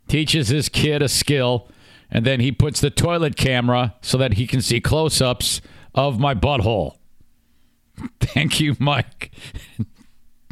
teaches 0.07 0.49
his 0.49 0.69
kid 0.69 1.01
a 1.01 1.09
skill, 1.09 1.69
and 2.11 2.25
then 2.25 2.39
he 2.39 2.51
puts 2.51 2.81
the 2.81 2.89
toilet 2.89 3.35
camera 3.35 3.95
so 4.01 4.17
that 4.17 4.33
he 4.33 4.47
can 4.47 4.61
see 4.61 4.81
close 4.81 5.21
ups 5.21 5.61
of 5.93 6.19
my 6.19 6.33
butthole. 6.33 6.97
Thank 8.19 8.59
you, 8.59 8.75
Mike. 8.79 9.31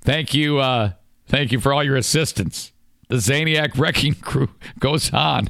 thank 0.00 0.34
you, 0.34 0.58
uh, 0.58 0.92
thank 1.26 1.52
you 1.52 1.60
for 1.60 1.72
all 1.72 1.84
your 1.84 1.96
assistance. 1.96 2.72
The 3.08 3.16
Zaniac 3.16 3.78
Wrecking 3.78 4.14
Crew 4.14 4.48
goes 4.78 5.12
on. 5.12 5.48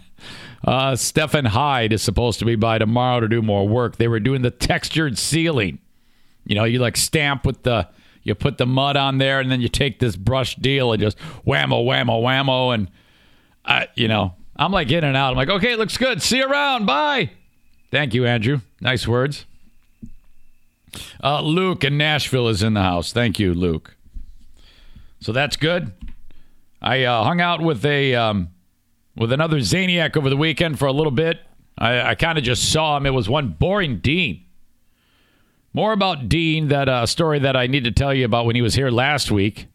Uh, 0.67 0.97
Stefan 0.97 1.45
Hyde 1.45 1.93
is 1.93 2.03
supposed 2.03 2.41
to 2.41 2.45
be 2.45 2.57
by 2.57 2.79
tomorrow 2.79 3.21
to 3.21 3.29
do 3.29 3.41
more 3.41 3.69
work. 3.69 3.97
They 3.97 4.09
were 4.09 4.19
doing 4.19 4.43
the 4.43 4.51
textured 4.51 5.17
ceiling. 5.17 5.79
You 6.45 6.57
know, 6.57 6.65
you 6.65 6.81
like 6.81 6.97
stamp 6.97 7.47
with 7.47 7.63
the, 7.63 7.89
you 8.25 8.35
put 8.35 8.59
the 8.59 8.67
mud 8.67 8.97
on 8.97 9.19
there, 9.19 9.39
and 9.39 9.51
then 9.51 9.61
you 9.61 9.69
take 9.69 10.01
this 10.01 10.17
brush 10.17 10.57
deal 10.57 10.93
and 10.93 11.01
just 11.01 11.19
whammo, 11.47 11.85
whammo, 11.85 12.21
whammo, 12.21 12.75
and 12.75 12.91
I, 13.65 13.89
you 13.95 14.09
know, 14.09 14.35
I'm 14.57 14.73
like 14.73 14.91
in 14.91 15.05
and 15.05 15.17
out. 15.17 15.31
I'm 15.31 15.37
like, 15.37 15.49
okay, 15.49 15.73
it 15.73 15.79
looks 15.79 15.97
good. 15.97 16.21
See 16.21 16.39
you 16.39 16.47
around. 16.47 16.87
Bye. 16.87 17.31
Thank 17.93 18.15
you, 18.15 18.27
Andrew. 18.27 18.61
Nice 18.81 19.07
words. 19.07 19.47
Uh, 21.23 21.43
Luke 21.43 21.85
in 21.85 21.97
Nashville 21.97 22.49
is 22.49 22.63
in 22.63 22.75
the 22.75 22.83
house. 22.83 23.13
Thank 23.13 23.39
you, 23.39 23.55
Luke. 23.55 23.97
So 25.21 25.33
that's 25.33 25.57
good. 25.57 25.93
I 26.81 27.05
uh, 27.05 27.23
hung 27.25 27.41
out 27.41 27.61
with 27.61 27.85
a 27.85 28.15
um, 28.15 28.51
with 29.17 29.33
another 29.33 29.59
Zaniac 29.59 30.17
over 30.17 30.29
the 30.29 30.37
weekend 30.37 30.79
for 30.79 30.87
a 30.87 30.93
little 30.93 31.11
bit. 31.11 31.41
I, 31.79 32.11
I 32.11 32.15
kind 32.15 32.39
of 32.39 32.45
just 32.45 32.71
saw 32.71 32.97
him. 32.97 33.07
It 33.07 33.11
was 33.11 33.29
one 33.29 33.49
boring 33.59 33.99
Dean. 33.99 34.45
More 35.73 35.93
about 35.93 36.29
Dean, 36.29 36.69
that 36.69 36.89
uh, 36.89 37.05
story 37.05 37.39
that 37.41 37.57
I 37.57 37.67
need 37.67 37.85
to 37.85 37.93
tell 37.93 38.15
you 38.15 38.25
about 38.25 38.47
when 38.47 38.57
he 38.57 38.63
was 38.63 38.75
here 38.75 38.91
last 38.91 39.31
week, 39.31 39.67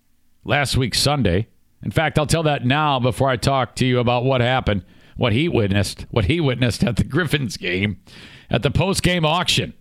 last 0.43 0.75
week 0.75 0.95
Sunday. 0.95 1.47
In 1.83 1.91
fact, 1.91 2.17
I'll 2.17 2.25
tell 2.25 2.43
that 2.43 2.65
now 2.65 2.99
before 2.99 3.29
I 3.29 3.37
talk 3.37 3.75
to 3.75 3.85
you 3.85 3.99
about 3.99 4.23
what 4.23 4.41
happened, 4.41 4.83
what 5.15 5.33
he 5.33 5.47
witnessed, 5.47 6.07
what 6.09 6.25
he 6.25 6.39
witnessed 6.39 6.83
at 6.83 6.95
the 6.95 7.03
Griffins 7.05 7.57
game, 7.57 7.99
at 8.49 8.63
the 8.63 8.71
post 8.71 9.03
game 9.03 9.25
auction. 9.25 9.73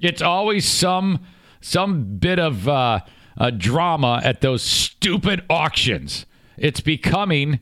It's 0.00 0.22
always 0.22 0.66
some 0.66 1.20
some 1.60 2.16
bit 2.16 2.38
of 2.38 2.66
uh, 2.66 3.00
uh, 3.36 3.50
drama 3.50 4.20
at 4.24 4.40
those 4.40 4.62
stupid 4.62 5.44
auctions. 5.50 6.24
It's 6.56 6.80
becoming 6.80 7.60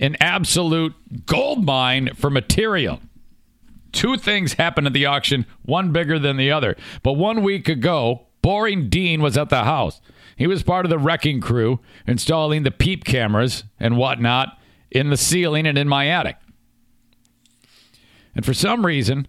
an 0.00 0.16
absolute 0.18 0.94
gold 1.26 1.64
mine 1.64 2.10
for 2.14 2.30
material. 2.30 3.00
Two 3.92 4.16
things 4.16 4.54
happened 4.54 4.86
at 4.86 4.92
the 4.92 5.06
auction, 5.06 5.46
one 5.62 5.92
bigger 5.92 6.18
than 6.18 6.36
the 6.36 6.50
other. 6.50 6.76
But 7.02 7.12
one 7.12 7.42
week 7.42 7.68
ago, 7.68 8.26
Boring 8.42 8.88
Dean 8.88 9.20
was 9.20 9.36
at 9.36 9.50
the 9.50 9.64
house. 9.64 10.00
He 10.36 10.46
was 10.46 10.62
part 10.62 10.86
of 10.86 10.90
the 10.90 10.98
wrecking 10.98 11.40
crew 11.40 11.80
installing 12.06 12.62
the 12.62 12.70
peep 12.70 13.04
cameras 13.04 13.64
and 13.78 13.96
whatnot 13.96 14.58
in 14.90 15.10
the 15.10 15.16
ceiling 15.16 15.66
and 15.66 15.76
in 15.76 15.86
my 15.86 16.08
attic. 16.08 16.36
And 18.34 18.44
for 18.44 18.54
some 18.54 18.86
reason, 18.86 19.28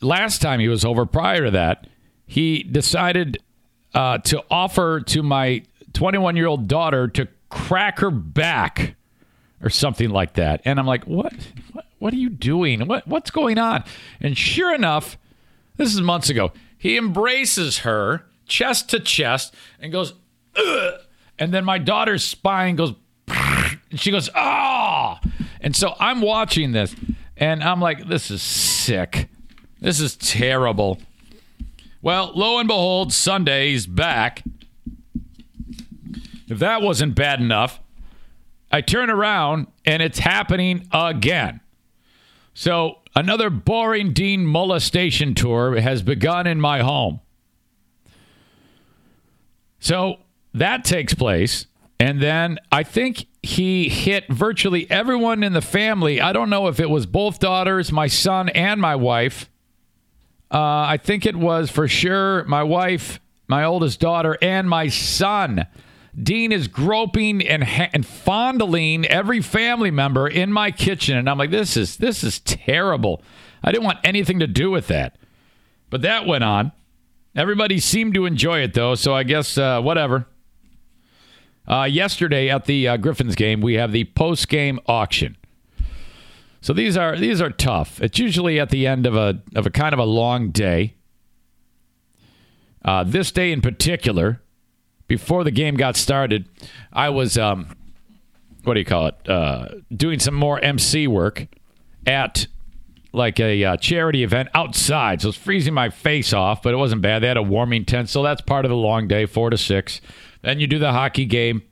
last 0.00 0.40
time 0.40 0.60
he 0.60 0.68
was 0.68 0.84
over 0.84 1.04
prior 1.04 1.44
to 1.44 1.50
that, 1.50 1.86
he 2.26 2.62
decided 2.62 3.42
uh, 3.92 4.18
to 4.18 4.42
offer 4.50 5.00
to 5.00 5.22
my 5.22 5.62
21 5.92 6.36
year 6.36 6.46
old 6.46 6.68
daughter 6.68 7.08
to 7.08 7.28
crack 7.48 7.98
her 8.00 8.10
back 8.10 8.96
or 9.62 9.70
something 9.70 10.10
like 10.10 10.34
that. 10.34 10.60
And 10.64 10.78
I'm 10.78 10.86
like, 10.86 11.04
what? 11.04 11.32
What, 11.72 11.86
what 11.98 12.12
are 12.14 12.18
you 12.18 12.30
doing? 12.30 12.86
What, 12.86 13.06
what's 13.06 13.30
going 13.30 13.58
on? 13.58 13.84
And 14.20 14.36
sure 14.36 14.74
enough, 14.74 15.18
this 15.76 15.92
is 15.92 16.00
months 16.00 16.30
ago. 16.30 16.52
He 16.76 16.96
embraces 16.96 17.78
her 17.78 18.26
chest 18.46 18.90
to 18.90 19.00
chest 19.00 19.54
and 19.80 19.92
goes, 19.92 20.14
Ugh! 20.56 21.00
and 21.38 21.52
then 21.52 21.64
my 21.64 21.78
daughter's 21.78 22.24
spine 22.24 22.76
goes, 22.76 22.94
and 23.28 24.00
she 24.00 24.10
goes, 24.10 24.28
ah. 24.34 25.20
Oh! 25.22 25.30
And 25.60 25.74
so 25.74 25.94
I'm 25.98 26.20
watching 26.20 26.72
this 26.72 26.94
and 27.36 27.62
I'm 27.62 27.80
like, 27.80 28.06
this 28.08 28.30
is 28.30 28.42
sick. 28.42 29.28
This 29.80 30.00
is 30.00 30.16
terrible. 30.16 30.98
Well, 32.02 32.32
lo 32.34 32.58
and 32.58 32.68
behold, 32.68 33.12
Sunday's 33.12 33.86
back. 33.86 34.42
If 36.48 36.58
that 36.58 36.82
wasn't 36.82 37.14
bad 37.14 37.40
enough, 37.40 37.80
I 38.70 38.80
turn 38.80 39.10
around 39.10 39.66
and 39.84 40.02
it's 40.02 40.18
happening 40.18 40.88
again. 40.92 41.60
So 42.54 42.98
another 43.14 43.50
boring 43.50 44.12
Dean 44.12 44.44
molestation 44.46 45.34
tour 45.34 45.80
has 45.80 46.02
begun 46.02 46.46
in 46.46 46.60
my 46.60 46.80
home. 46.80 47.20
So 49.80 50.18
that 50.54 50.84
takes 50.84 51.14
place. 51.14 51.66
And 52.00 52.20
then 52.20 52.58
I 52.70 52.82
think 52.84 53.26
he 53.42 53.88
hit 53.88 54.28
virtually 54.28 54.88
everyone 54.90 55.42
in 55.42 55.52
the 55.52 55.60
family. 55.60 56.20
I 56.20 56.32
don't 56.32 56.50
know 56.50 56.68
if 56.68 56.78
it 56.78 56.90
was 56.90 57.06
both 57.06 57.40
daughters, 57.40 57.90
my 57.90 58.06
son, 58.06 58.48
and 58.50 58.80
my 58.80 58.94
wife. 58.94 59.48
Uh, 60.50 60.58
I 60.58 60.98
think 61.02 61.26
it 61.26 61.36
was 61.36 61.70
for 61.70 61.88
sure 61.88 62.44
my 62.44 62.62
wife, 62.62 63.20
my 63.48 63.64
oldest 63.64 64.00
daughter, 64.00 64.38
and 64.40 64.68
my 64.68 64.88
son. 64.88 65.66
Dean 66.20 66.52
is 66.52 66.68
groping 66.68 67.46
and, 67.46 67.62
ha- 67.62 67.90
and 67.92 68.04
fondling 68.04 69.04
every 69.06 69.40
family 69.40 69.90
member 69.90 70.26
in 70.26 70.52
my 70.52 70.70
kitchen, 70.70 71.16
and 71.16 71.28
I'm 71.28 71.38
like, 71.38 71.50
this 71.50 71.76
is 71.76 71.96
this 71.96 72.24
is 72.24 72.40
terrible. 72.40 73.22
I 73.62 73.72
didn't 73.72 73.84
want 73.84 73.98
anything 74.04 74.38
to 74.40 74.46
do 74.46 74.70
with 74.70 74.88
that, 74.88 75.16
but 75.90 76.02
that 76.02 76.26
went 76.26 76.44
on. 76.44 76.72
Everybody 77.36 77.78
seemed 77.78 78.14
to 78.14 78.26
enjoy 78.26 78.60
it 78.60 78.74
though, 78.74 78.94
so 78.94 79.14
I 79.14 79.22
guess 79.22 79.56
uh, 79.58 79.80
whatever. 79.80 80.26
Uh, 81.68 81.84
yesterday 81.84 82.48
at 82.48 82.64
the 82.64 82.88
uh, 82.88 82.96
Griffins 82.96 83.34
game, 83.34 83.60
we 83.60 83.74
have 83.74 83.92
the 83.92 84.04
post 84.04 84.48
game 84.48 84.80
auction. 84.86 85.36
So 86.60 86.72
these 86.72 86.96
are 86.96 87.16
these 87.16 87.40
are 87.40 87.50
tough. 87.50 88.00
It's 88.02 88.18
usually 88.18 88.58
at 88.58 88.70
the 88.70 88.86
end 88.86 89.06
of 89.06 89.14
a 89.14 89.40
of 89.54 89.66
a 89.66 89.70
kind 89.70 89.92
of 89.92 89.98
a 89.98 90.04
long 90.04 90.50
day. 90.50 90.94
Uh, 92.84 93.04
this 93.04 93.30
day 93.30 93.52
in 93.52 93.60
particular, 93.60 94.40
before 95.08 95.42
the 95.42 95.50
game 95.50 95.74
got 95.74 95.96
started, 95.96 96.48
I 96.92 97.08
was 97.08 97.36
um, 97.36 97.76
what 98.62 98.74
do 98.74 98.80
you 98.80 98.86
call 98.86 99.06
it? 99.06 99.28
Uh, 99.28 99.68
doing 99.94 100.18
some 100.18 100.34
more 100.34 100.60
MC 100.60 101.06
work 101.08 101.46
at 102.06 102.46
like 103.12 103.40
a 103.40 103.64
uh, 103.64 103.76
charity 103.78 104.22
event 104.22 104.50
outside. 104.54 105.22
So 105.22 105.30
it's 105.30 105.38
freezing 105.38 105.74
my 105.74 105.88
face 105.88 106.32
off, 106.32 106.62
but 106.62 106.74
it 106.74 106.76
wasn't 106.76 107.02
bad. 107.02 107.22
They 107.22 107.28
had 107.28 107.38
a 107.38 107.42
warming 107.42 107.86
tent, 107.86 108.10
so 108.10 108.22
that's 108.22 108.42
part 108.42 108.64
of 108.64 108.68
the 108.68 108.76
long 108.76 109.08
day, 109.08 109.26
four 109.26 109.50
to 109.50 109.56
six. 109.56 110.00
Then 110.42 110.60
you 110.60 110.66
do 110.66 110.78
the 110.78 110.92
hockey 110.92 111.24
game. 111.24 111.62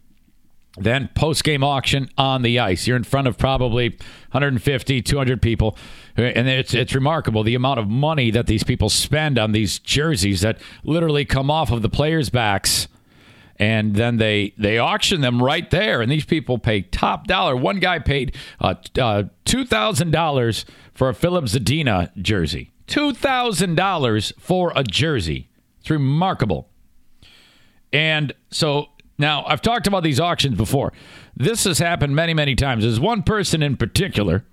Then 0.79 1.09
post 1.15 1.43
game 1.43 1.65
auction 1.65 2.11
on 2.19 2.43
the 2.43 2.59
ice. 2.59 2.87
You're 2.87 2.99
in 2.99 3.05
front 3.05 3.29
of 3.29 3.39
probably 3.39 3.91
150, 4.33 5.01
200 5.01 5.41
people. 5.41 5.77
And 6.17 6.49
it's, 6.49 6.75
it's 6.75 6.95
remarkable 6.95 7.43
the 7.43 7.55
amount 7.55 7.81
of 7.81 7.89
money 7.89 8.31
that 8.31 8.47
these 8.47 8.63
people 8.63 8.91
spend 8.91 9.39
on 9.39 9.53
these 9.53 9.79
jerseys 9.79 10.43
that 10.43 10.59
literally 10.85 11.25
come 11.25 11.51
off 11.51 11.71
of 11.71 11.81
the 11.81 11.89
players' 11.89 12.29
backs. 12.29 12.89
And 13.59 13.95
then 13.95 14.19
they, 14.19 14.53
they 14.59 14.79
auction 14.79 15.23
them 15.23 15.43
right 15.43 15.71
there. 15.71 16.03
And 16.03 16.11
these 16.13 16.27
people 16.27 16.59
pay 16.59 16.83
top 16.83 17.27
dollar. 17.27 17.57
One 17.57 17.81
guy 17.81 17.99
paid 17.99 18.35
uh, 18.61 18.75
uh, 18.99 19.25
$2,000 19.47 20.65
for 20.93 21.09
a 21.09 21.15
Filip 21.15 21.45
Zadina 21.47 22.15
jersey. 22.21 22.73
$2,000 22.87 24.33
for 24.39 24.73
a 24.77 24.85
jersey. 24.85 25.49
It's 25.81 25.91
remarkable. 25.91 26.69
And 27.93 28.35
so 28.51 28.89
now, 29.19 29.45
I've 29.47 29.63
talked 29.63 29.87
about 29.87 30.03
these 30.03 30.21
auctions 30.21 30.57
before. 30.57 30.93
This 31.35 31.65
has 31.65 31.79
happened 31.79 32.15
many, 32.15 32.35
many 32.35 32.55
times. 32.55 32.85
There's 32.85 33.01
one 33.01 33.23
person 33.23 33.63
in 33.63 33.77
particular 33.77 34.45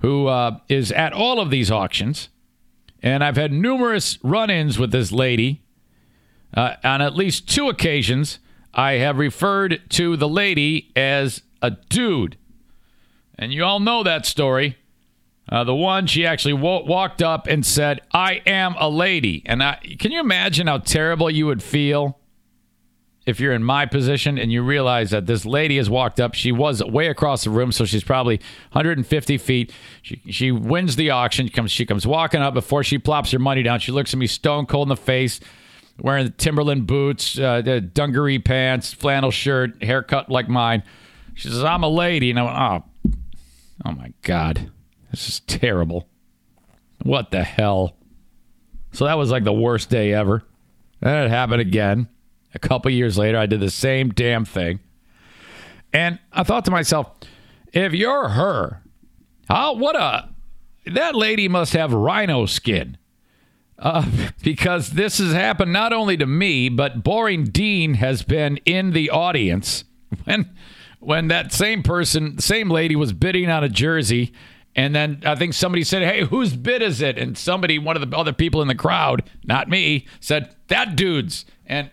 who 0.00 0.26
uh, 0.26 0.58
is 0.68 0.90
at 0.92 1.12
all 1.12 1.40
of 1.40 1.50
these 1.50 1.70
auctions, 1.70 2.28
and 3.02 3.22
I've 3.22 3.36
had 3.36 3.52
numerous 3.52 4.18
run 4.22 4.48
ins 4.48 4.78
with 4.78 4.90
this 4.90 5.12
lady. 5.12 5.62
Uh, 6.54 6.74
on 6.82 7.02
at 7.02 7.14
least 7.14 7.48
two 7.48 7.68
occasions, 7.68 8.38
I 8.74 8.92
have 8.92 9.18
referred 9.18 9.82
to 9.90 10.16
the 10.16 10.28
lady 10.28 10.90
as 10.96 11.42
a 11.62 11.72
dude. 11.72 12.36
And 13.38 13.52
you 13.52 13.64
all 13.64 13.80
know 13.80 14.02
that 14.02 14.26
story. 14.26 14.76
Uh, 15.48 15.64
the 15.64 15.74
one 15.74 16.06
she 16.06 16.26
actually 16.26 16.54
w- 16.54 16.86
walked 16.86 17.22
up 17.22 17.46
and 17.46 17.64
said, 17.64 18.00
I 18.12 18.42
am 18.46 18.74
a 18.78 18.88
lady. 18.88 19.42
And 19.46 19.62
I, 19.62 19.76
can 19.98 20.12
you 20.12 20.20
imagine 20.20 20.66
how 20.66 20.78
terrible 20.78 21.30
you 21.30 21.46
would 21.46 21.62
feel 21.62 22.18
if 23.28 23.40
you're 23.40 23.52
in 23.52 23.62
my 23.62 23.84
position 23.84 24.38
and 24.38 24.50
you 24.50 24.62
realize 24.62 25.10
that 25.10 25.26
this 25.26 25.44
lady 25.44 25.76
has 25.76 25.90
walked 25.90 26.18
up, 26.18 26.34
she 26.34 26.50
was 26.50 26.82
way 26.82 27.08
across 27.08 27.44
the 27.44 27.50
room, 27.50 27.70
so 27.72 27.84
she's 27.84 28.02
probably 28.02 28.36
150 28.72 29.36
feet. 29.36 29.70
She, 30.00 30.22
she 30.30 30.50
wins 30.50 30.96
the 30.96 31.10
auction. 31.10 31.46
She 31.46 31.52
comes, 31.52 31.70
she 31.70 31.84
comes 31.84 32.06
walking 32.06 32.40
up 32.40 32.54
before 32.54 32.82
she 32.82 32.96
plops 32.96 33.30
her 33.32 33.38
money 33.38 33.62
down. 33.62 33.80
She 33.80 33.92
looks 33.92 34.14
at 34.14 34.18
me 34.18 34.26
stone 34.26 34.64
cold 34.64 34.86
in 34.86 34.88
the 34.88 34.96
face, 34.96 35.40
wearing 35.98 36.26
the 36.26 36.32
Timberland 36.32 36.86
boots, 36.86 37.38
uh, 37.38 37.62
the 37.62 37.80
dungaree 37.80 38.38
pants, 38.38 38.92
flannel 38.92 39.30
shirt, 39.30 39.82
haircut 39.82 40.30
like 40.30 40.48
mine. 40.48 40.82
She 41.34 41.48
says, 41.48 41.64
"I'm 41.64 41.82
a 41.82 41.88
lady," 41.88 42.30
and 42.30 42.38
I 42.38 42.42
went, 42.42 42.56
"Oh, 42.56 43.18
oh 43.86 43.92
my 43.92 44.12
god, 44.22 44.70
this 45.10 45.28
is 45.28 45.40
terrible. 45.40 46.08
What 47.02 47.30
the 47.30 47.44
hell?" 47.44 47.96
So 48.92 49.04
that 49.04 49.18
was 49.18 49.30
like 49.30 49.44
the 49.44 49.52
worst 49.52 49.90
day 49.90 50.12
ever. 50.12 50.44
Then 51.00 51.24
it 51.24 51.30
happened 51.30 51.60
again. 51.60 52.08
A 52.54 52.58
couple 52.58 52.90
years 52.90 53.18
later, 53.18 53.38
I 53.38 53.46
did 53.46 53.60
the 53.60 53.70
same 53.70 54.10
damn 54.10 54.44
thing. 54.44 54.80
And 55.92 56.18
I 56.32 56.42
thought 56.42 56.64
to 56.64 56.70
myself, 56.70 57.10
if 57.72 57.92
you're 57.92 58.30
her, 58.30 58.82
how, 59.48 59.74
what 59.74 59.96
a, 59.96 60.28
that 60.86 61.14
lady 61.14 61.48
must 61.48 61.72
have 61.74 61.92
rhino 61.92 62.46
skin. 62.46 62.96
Uh, 63.78 64.04
because 64.42 64.90
this 64.90 65.18
has 65.18 65.32
happened 65.32 65.72
not 65.72 65.92
only 65.92 66.16
to 66.16 66.26
me, 66.26 66.68
but 66.68 67.02
Boring 67.02 67.44
Dean 67.44 67.94
has 67.94 68.22
been 68.22 68.58
in 68.64 68.92
the 68.92 69.10
audience 69.10 69.84
when 70.24 70.50
when 71.00 71.28
that 71.28 71.52
same 71.52 71.84
person, 71.84 72.38
same 72.40 72.70
lady 72.70 72.96
was 72.96 73.12
bidding 73.12 73.48
on 73.48 73.62
a 73.62 73.68
jersey. 73.68 74.32
And 74.74 74.94
then 74.94 75.22
I 75.24 75.36
think 75.36 75.54
somebody 75.54 75.84
said, 75.84 76.02
Hey, 76.02 76.24
whose 76.24 76.54
bid 76.54 76.82
is 76.82 77.00
it? 77.00 77.18
And 77.18 77.38
somebody, 77.38 77.78
one 77.78 77.96
of 77.96 78.08
the 78.08 78.16
other 78.16 78.32
people 78.32 78.62
in 78.62 78.68
the 78.68 78.74
crowd, 78.74 79.22
not 79.44 79.68
me, 79.68 80.06
said, 80.20 80.54
That 80.68 80.96
dude's. 80.96 81.44
And 81.66 81.90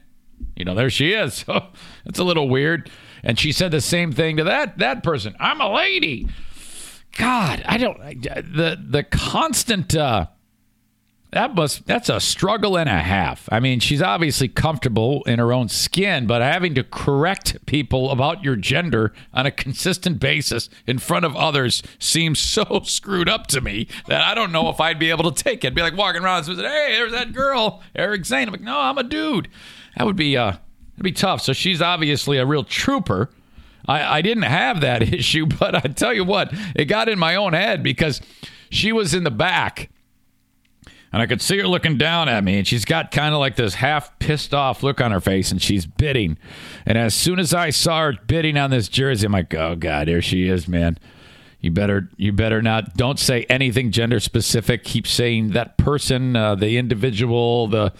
you 0.55 0.65
know, 0.65 0.75
there 0.75 0.89
she 0.89 1.13
is. 1.13 1.45
So 1.55 1.67
it's 2.05 2.19
a 2.19 2.23
little 2.23 2.49
weird. 2.49 2.89
And 3.23 3.39
she 3.39 3.51
said 3.51 3.71
the 3.71 3.81
same 3.81 4.11
thing 4.11 4.37
to 4.37 4.43
that 4.45 4.77
that 4.79 5.03
person. 5.03 5.35
I'm 5.39 5.61
a 5.61 5.71
lady. 5.71 6.27
God, 7.17 7.63
I 7.65 7.77
don't 7.77 7.99
the 8.21 8.77
the 8.81 9.03
constant 9.03 9.95
uh 9.95 10.27
that 11.35 11.53
must 11.53 11.85
that's 11.85 12.07
a 12.07 12.21
struggle 12.21 12.77
and 12.77 12.87
a 12.87 12.99
half. 12.99 13.49
I 13.51 13.59
mean, 13.59 13.81
she's 13.81 14.01
obviously 14.01 14.47
comfortable 14.47 15.21
in 15.23 15.37
her 15.37 15.51
own 15.51 15.67
skin, 15.67 16.27
but 16.27 16.41
having 16.41 16.73
to 16.75 16.83
correct 16.83 17.65
people 17.65 18.09
about 18.09 18.41
your 18.41 18.55
gender 18.55 19.11
on 19.33 19.45
a 19.45 19.51
consistent 19.51 20.21
basis 20.21 20.69
in 20.87 20.97
front 20.97 21.25
of 21.25 21.35
others 21.35 21.83
seems 21.99 22.39
so 22.39 22.79
screwed 22.85 23.27
up 23.27 23.47
to 23.47 23.59
me 23.59 23.85
that 24.07 24.21
I 24.21 24.33
don't 24.33 24.53
know 24.53 24.69
if 24.69 24.79
I'd 24.79 24.97
be 24.97 25.09
able 25.09 25.29
to 25.29 25.43
take 25.43 25.65
it. 25.65 25.67
I'd 25.67 25.75
be 25.75 25.81
like 25.81 25.97
walking 25.97 26.23
around 26.23 26.47
and 26.47 26.57
say, 26.57 26.63
"Hey, 26.63 26.93
there's 26.93 27.11
that 27.11 27.33
girl, 27.33 27.83
Eric 27.93 28.25
Zane." 28.25 28.47
I'm 28.47 28.53
like, 28.53 28.61
"No, 28.61 28.79
I'm 28.79 28.97
a 28.97 29.03
dude." 29.03 29.49
That 29.97 30.05
would 30.05 30.15
be 30.15 30.37
uh, 30.37 30.53
it'd 30.93 31.03
be 31.03 31.11
tough. 31.11 31.41
So 31.41 31.51
she's 31.51 31.81
obviously 31.81 32.37
a 32.37 32.45
real 32.45 32.63
trooper. 32.63 33.29
I, 33.85 34.19
I 34.19 34.21
didn't 34.21 34.43
have 34.43 34.79
that 34.79 35.01
issue, 35.13 35.47
but 35.47 35.75
I 35.75 35.81
tell 35.81 36.13
you 36.13 36.23
what, 36.23 36.53
it 36.77 36.85
got 36.85 37.09
in 37.09 37.19
my 37.19 37.35
own 37.35 37.51
head 37.51 37.83
because 37.83 38.21
she 38.69 38.93
was 38.93 39.13
in 39.13 39.25
the 39.25 39.31
back. 39.31 39.89
And 41.15 41.21
I 41.21 41.27
could 41.27 41.41
see 41.41 41.57
her 41.59 41.67
looking 41.67 41.97
down 41.97 42.27
at 42.27 42.43
me, 42.43 42.57
and 42.57 42.67
she's 42.67 42.83
got 42.83 43.09
kind 43.09 43.33
of 43.33 43.39
like 43.39 43.55
this 43.55 43.75
half 43.75 44.19
pissed 44.19 44.53
off 44.53 44.83
look 44.83 44.99
on 44.99 45.13
her 45.13 45.21
face, 45.21 45.49
and 45.49 45.61
she's 45.61 45.85
bidding. 45.85 46.37
And 46.85 46.97
as 46.97 47.15
soon 47.15 47.39
as 47.39 47.53
I 47.53 47.69
saw 47.69 48.01
her 48.01 48.13
bidding 48.27 48.57
on 48.57 48.69
this 48.69 48.89
jersey, 48.89 49.25
I'm 49.25 49.31
like, 49.31 49.55
oh 49.55 49.77
God, 49.77 50.09
there 50.09 50.21
she 50.21 50.49
is, 50.49 50.67
man. 50.67 50.97
You 51.61 51.71
better, 51.71 52.09
you 52.17 52.33
better 52.33 52.61
not. 52.61 52.97
Don't 52.97 53.17
say 53.17 53.45
anything 53.45 53.91
gender 53.91 54.19
specific. 54.19 54.83
Keep 54.83 55.07
saying 55.07 55.51
that 55.51 55.77
person, 55.77 56.35
uh, 56.35 56.55
the 56.55 56.77
individual, 56.77 57.67
the 57.67 57.93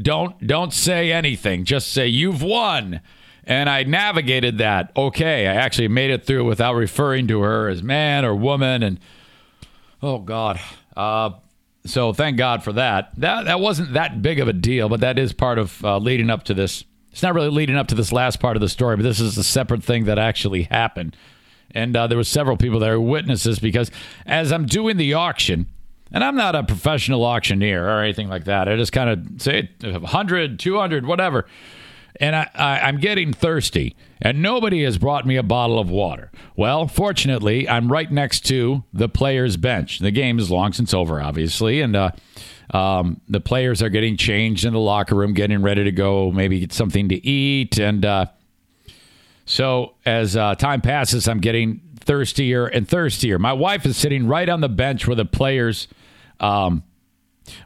don't 0.00 0.46
don't 0.46 0.72
say 0.72 1.12
anything. 1.12 1.66
Just 1.66 1.92
say 1.92 2.06
you've 2.06 2.42
won. 2.42 3.02
And 3.44 3.68
I 3.68 3.82
navigated 3.82 4.56
that. 4.56 4.90
Okay, 4.96 5.46
I 5.46 5.52
actually 5.52 5.88
made 5.88 6.10
it 6.10 6.24
through 6.24 6.46
without 6.46 6.76
referring 6.76 7.26
to 7.26 7.42
her 7.42 7.68
as 7.68 7.82
man 7.82 8.24
or 8.24 8.34
woman. 8.34 8.82
And 8.82 9.00
oh 10.02 10.18
God. 10.18 10.58
Uh, 10.96 11.32
so 11.86 12.12
thank 12.12 12.36
God 12.36 12.62
for 12.62 12.72
that. 12.72 13.10
That 13.18 13.44
that 13.44 13.60
wasn't 13.60 13.92
that 13.92 14.22
big 14.22 14.40
of 14.40 14.48
a 14.48 14.52
deal, 14.52 14.88
but 14.88 15.00
that 15.00 15.18
is 15.18 15.32
part 15.32 15.58
of 15.58 15.84
uh, 15.84 15.98
leading 15.98 16.30
up 16.30 16.44
to 16.44 16.54
this. 16.54 16.84
It's 17.12 17.22
not 17.22 17.34
really 17.34 17.50
leading 17.50 17.76
up 17.76 17.88
to 17.88 17.94
this 17.94 18.10
last 18.10 18.40
part 18.40 18.56
of 18.56 18.60
the 18.60 18.68
story, 18.68 18.96
but 18.96 19.02
this 19.02 19.20
is 19.20 19.38
a 19.38 19.44
separate 19.44 19.84
thing 19.84 20.04
that 20.04 20.18
actually 20.18 20.64
happened. 20.64 21.16
And 21.70 21.96
uh, 21.96 22.06
there 22.06 22.18
were 22.18 22.24
several 22.24 22.56
people 22.56 22.80
that 22.80 22.88
are 22.88 23.00
witnesses 23.00 23.58
because 23.58 23.90
as 24.26 24.50
I'm 24.52 24.66
doing 24.66 24.96
the 24.96 25.14
auction, 25.14 25.66
and 26.14 26.22
I'm 26.22 26.36
not 26.36 26.54
a 26.54 26.62
professional 26.62 27.24
auctioneer 27.24 27.84
or 27.84 28.00
anything 28.00 28.28
like 28.28 28.44
that. 28.44 28.68
I 28.68 28.76
just 28.76 28.92
kind 28.92 29.10
of 29.10 29.42
say 29.42 29.68
100, 29.80 30.58
200, 30.60 31.06
whatever. 31.06 31.46
And 32.20 32.36
I, 32.36 32.48
I, 32.54 32.88
am 32.88 32.98
getting 32.98 33.32
thirsty, 33.32 33.96
and 34.22 34.40
nobody 34.40 34.84
has 34.84 34.98
brought 34.98 35.26
me 35.26 35.36
a 35.36 35.42
bottle 35.42 35.78
of 35.78 35.90
water. 35.90 36.30
Well, 36.54 36.86
fortunately, 36.86 37.68
I'm 37.68 37.90
right 37.90 38.10
next 38.10 38.46
to 38.46 38.84
the 38.92 39.08
players' 39.08 39.56
bench. 39.56 39.98
The 39.98 40.12
game 40.12 40.38
is 40.38 40.50
long 40.50 40.72
since 40.72 40.94
over, 40.94 41.20
obviously, 41.20 41.80
and 41.80 41.96
uh, 41.96 42.10
um, 42.70 43.20
the 43.28 43.40
players 43.40 43.82
are 43.82 43.88
getting 43.88 44.16
changed 44.16 44.64
in 44.64 44.72
the 44.72 44.78
locker 44.78 45.16
room, 45.16 45.34
getting 45.34 45.60
ready 45.60 45.82
to 45.82 45.92
go, 45.92 46.30
maybe 46.30 46.60
get 46.60 46.72
something 46.72 47.08
to 47.08 47.26
eat. 47.26 47.78
And 47.78 48.04
uh, 48.04 48.26
so 49.44 49.94
as 50.06 50.36
uh, 50.36 50.54
time 50.54 50.82
passes, 50.82 51.26
I'm 51.26 51.40
getting 51.40 51.80
thirstier 51.98 52.66
and 52.66 52.88
thirstier. 52.88 53.40
My 53.40 53.52
wife 53.52 53.84
is 53.86 53.96
sitting 53.96 54.28
right 54.28 54.48
on 54.48 54.60
the 54.60 54.68
bench 54.68 55.06
where 55.06 55.16
the 55.16 55.24
players– 55.24 55.88
um, 56.40 56.82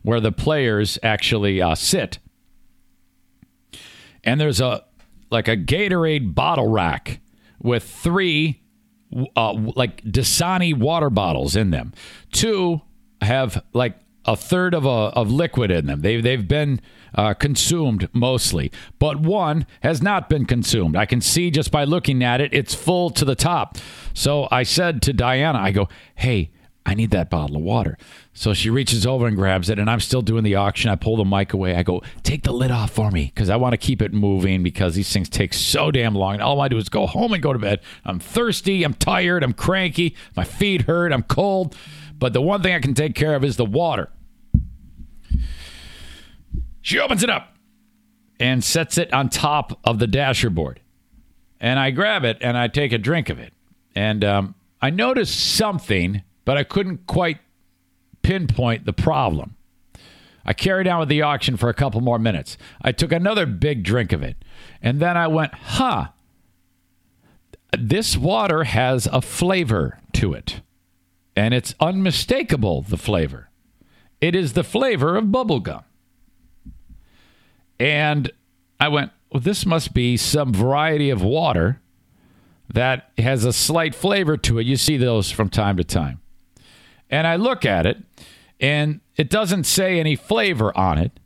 where 0.02 0.20
the 0.20 0.32
players 0.32 0.98
actually 1.02 1.60
uh, 1.60 1.74
sit. 1.74 2.18
And 4.24 4.40
there's 4.40 4.60
a 4.60 4.84
like 5.30 5.48
a 5.48 5.56
Gatorade 5.56 6.34
bottle 6.34 6.68
rack 6.68 7.20
with 7.60 7.84
three 7.84 8.62
uh, 9.36 9.52
like 9.52 10.02
Dasani 10.02 10.76
water 10.76 11.10
bottles 11.10 11.56
in 11.56 11.70
them. 11.70 11.92
Two 12.32 12.82
have 13.20 13.64
like 13.72 13.98
a 14.24 14.36
third 14.36 14.74
of 14.74 14.84
a 14.84 14.88
of 14.88 15.30
liquid 15.30 15.70
in 15.70 15.86
them. 15.86 16.02
They've 16.02 16.22
they've 16.22 16.46
been 16.46 16.80
uh, 17.14 17.34
consumed 17.34 18.08
mostly, 18.12 18.70
but 18.98 19.18
one 19.18 19.66
has 19.82 20.02
not 20.02 20.28
been 20.28 20.44
consumed. 20.44 20.96
I 20.96 21.06
can 21.06 21.20
see 21.20 21.50
just 21.50 21.70
by 21.70 21.84
looking 21.84 22.22
at 22.22 22.40
it, 22.40 22.52
it's 22.52 22.74
full 22.74 23.10
to 23.10 23.24
the 23.24 23.34
top. 23.34 23.78
So 24.12 24.46
I 24.50 24.62
said 24.62 25.00
to 25.02 25.12
Diana, 25.12 25.58
I 25.58 25.72
go, 25.72 25.88
"Hey, 26.14 26.50
I 26.84 26.94
need 26.94 27.10
that 27.12 27.30
bottle 27.30 27.56
of 27.56 27.62
water." 27.62 27.96
So 28.38 28.54
she 28.54 28.70
reaches 28.70 29.04
over 29.04 29.26
and 29.26 29.36
grabs 29.36 29.68
it, 29.68 29.80
and 29.80 29.90
I'm 29.90 29.98
still 29.98 30.22
doing 30.22 30.44
the 30.44 30.54
auction. 30.54 30.90
I 30.90 30.94
pull 30.94 31.16
the 31.16 31.24
mic 31.24 31.54
away. 31.54 31.74
I 31.74 31.82
go, 31.82 32.04
take 32.22 32.44
the 32.44 32.52
lid 32.52 32.70
off 32.70 32.92
for 32.92 33.10
me 33.10 33.32
because 33.34 33.50
I 33.50 33.56
want 33.56 33.72
to 33.72 33.76
keep 33.76 34.00
it 34.00 34.12
moving 34.12 34.62
because 34.62 34.94
these 34.94 35.12
things 35.12 35.28
take 35.28 35.52
so 35.52 35.90
damn 35.90 36.14
long. 36.14 36.34
And 36.34 36.42
all 36.42 36.60
I 36.60 36.68
do 36.68 36.76
is 36.76 36.88
go 36.88 37.08
home 37.08 37.32
and 37.32 37.42
go 37.42 37.52
to 37.52 37.58
bed. 37.58 37.80
I'm 38.04 38.20
thirsty. 38.20 38.84
I'm 38.84 38.94
tired. 38.94 39.42
I'm 39.42 39.54
cranky. 39.54 40.14
My 40.36 40.44
feet 40.44 40.82
hurt. 40.82 41.12
I'm 41.12 41.24
cold. 41.24 41.74
But 42.16 42.32
the 42.32 42.40
one 42.40 42.62
thing 42.62 42.72
I 42.76 42.78
can 42.78 42.94
take 42.94 43.16
care 43.16 43.34
of 43.34 43.42
is 43.42 43.56
the 43.56 43.64
water. 43.64 44.08
She 46.80 47.00
opens 47.00 47.24
it 47.24 47.30
up 47.30 47.56
and 48.38 48.62
sets 48.62 48.98
it 48.98 49.12
on 49.12 49.30
top 49.30 49.80
of 49.82 49.98
the 49.98 50.06
dasher 50.06 50.48
board. 50.48 50.80
And 51.60 51.80
I 51.80 51.90
grab 51.90 52.24
it 52.24 52.38
and 52.40 52.56
I 52.56 52.68
take 52.68 52.92
a 52.92 52.98
drink 52.98 53.30
of 53.30 53.40
it. 53.40 53.52
And 53.96 54.22
um, 54.22 54.54
I 54.80 54.90
noticed 54.90 55.56
something, 55.56 56.22
but 56.44 56.56
I 56.56 56.62
couldn't 56.62 57.08
quite 57.08 57.38
pinpoint 58.28 58.84
the 58.84 58.92
problem. 58.92 59.56
I 60.44 60.52
carried 60.52 60.86
on 60.86 61.00
with 61.00 61.08
the 61.08 61.22
auction 61.22 61.56
for 61.56 61.70
a 61.70 61.74
couple 61.74 62.02
more 62.02 62.18
minutes. 62.18 62.58
I 62.82 62.92
took 62.92 63.10
another 63.10 63.46
big 63.46 63.82
drink 63.82 64.12
of 64.12 64.22
it. 64.22 64.36
And 64.82 65.00
then 65.00 65.16
I 65.16 65.26
went, 65.28 65.54
huh, 65.54 66.08
this 67.78 68.18
water 68.18 68.64
has 68.64 69.06
a 69.06 69.22
flavor 69.22 69.98
to 70.12 70.34
it, 70.34 70.60
and 71.34 71.54
it's 71.54 71.74
unmistakable 71.80 72.82
the 72.82 72.98
flavor. 72.98 73.48
It 74.20 74.34
is 74.34 74.52
the 74.52 74.64
flavor 74.64 75.16
of 75.16 75.24
bubblegum. 75.26 75.84
And 77.80 78.30
I 78.78 78.88
went, 78.88 79.10
well, 79.32 79.40
this 79.40 79.64
must 79.64 79.94
be 79.94 80.18
some 80.18 80.52
variety 80.52 81.08
of 81.08 81.22
water 81.22 81.80
that 82.74 83.10
has 83.16 83.46
a 83.46 83.54
slight 83.54 83.94
flavor 83.94 84.36
to 84.36 84.58
it. 84.58 84.66
You 84.66 84.76
see 84.76 84.98
those 84.98 85.30
from 85.30 85.48
time 85.48 85.78
to 85.78 85.84
time. 85.84 86.20
And 87.10 87.26
I 87.26 87.36
look 87.36 87.64
at 87.64 87.86
it, 87.86 87.98
and 88.60 89.00
it 89.16 89.30
doesn't 89.30 89.64
say 89.64 89.98
any 89.98 90.16
flavor 90.16 90.76
on 90.76 90.98
it, 90.98 91.18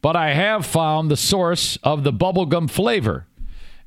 but 0.00 0.16
I 0.16 0.32
have 0.32 0.66
found 0.66 1.10
the 1.10 1.16
source 1.16 1.78
of 1.82 2.04
the 2.04 2.12
bubblegum 2.12 2.70
flavor. 2.70 3.26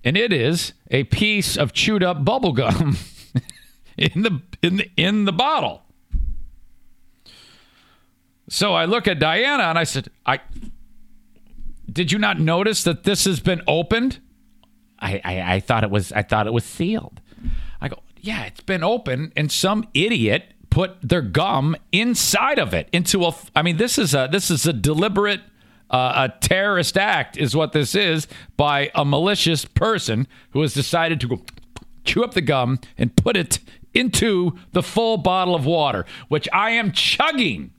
And 0.04 0.18
it 0.18 0.34
is 0.34 0.74
a 0.90 1.04
piece 1.06 1.58
of 1.58 1.74
chewed 1.74 2.04
up 2.04 2.24
bubblegum 2.26 2.98
in 3.98 4.24
the 4.24 4.42
in 4.62 4.78
the 4.78 4.92
in 4.98 5.26
the 5.26 5.32
bottle. 5.32 5.84
So 8.50 8.74
I 8.74 8.86
look 8.86 9.08
at 9.08 9.20
Diana 9.20 9.64
and 9.64 9.78
I 9.78 9.84
said, 9.84 10.10
I 10.26 10.40
did 11.92 12.12
you 12.12 12.18
not 12.18 12.40
notice 12.40 12.84
that 12.84 13.04
this 13.04 13.26
has 13.26 13.40
been 13.40 13.62
opened? 13.68 14.20
I, 15.00 15.22
I, 15.24 15.56
I 15.56 15.60
thought 15.60 15.84
it 15.84 15.90
was 15.90 16.12
I 16.12 16.22
thought 16.22 16.48
it 16.48 16.54
was 16.54 16.66
sealed. 16.66 17.22
I 17.80 17.88
go, 17.88 18.00
yeah, 18.20 18.44
it's 18.44 18.62
been 18.62 18.84
open, 18.84 19.32
and 19.36 19.52
some 19.52 19.88
idiot 19.94 20.51
put 20.72 20.98
their 21.04 21.22
gum 21.22 21.76
inside 21.92 22.58
of 22.58 22.74
it 22.74 22.90
into 22.92 23.24
a. 23.26 23.36
I 23.56 23.62
mean, 23.62 23.78
this 23.78 24.00
is 24.00 24.16
a 24.16 24.28
this 24.32 24.50
is 24.50 24.66
a 24.66 24.74
deliberate 24.74 25.42
uh, 25.92 26.30
a 26.30 26.40
terrorist 26.40 26.98
act, 26.98 27.38
is 27.38 27.56
what 27.56 27.74
this 27.74 27.94
is, 27.94 28.28
by 28.58 28.90
a 28.96 29.06
malicious 29.06 29.66
person 29.66 30.26
who 30.52 30.62
has 30.62 30.74
decided 30.74 31.20
to 31.20 31.28
go 31.28 31.42
chew 32.04 32.24
up 32.24 32.34
the 32.34 32.42
gum 32.42 32.80
and 32.98 33.16
put 33.16 33.38
it 33.38 33.60
into 33.94 34.58
the 34.72 34.82
full 34.82 35.18
bottle 35.18 35.54
of 35.54 35.66
water, 35.66 36.06
which 36.30 36.48
I 36.54 36.72
am 36.72 36.94
chugging. 36.94 37.72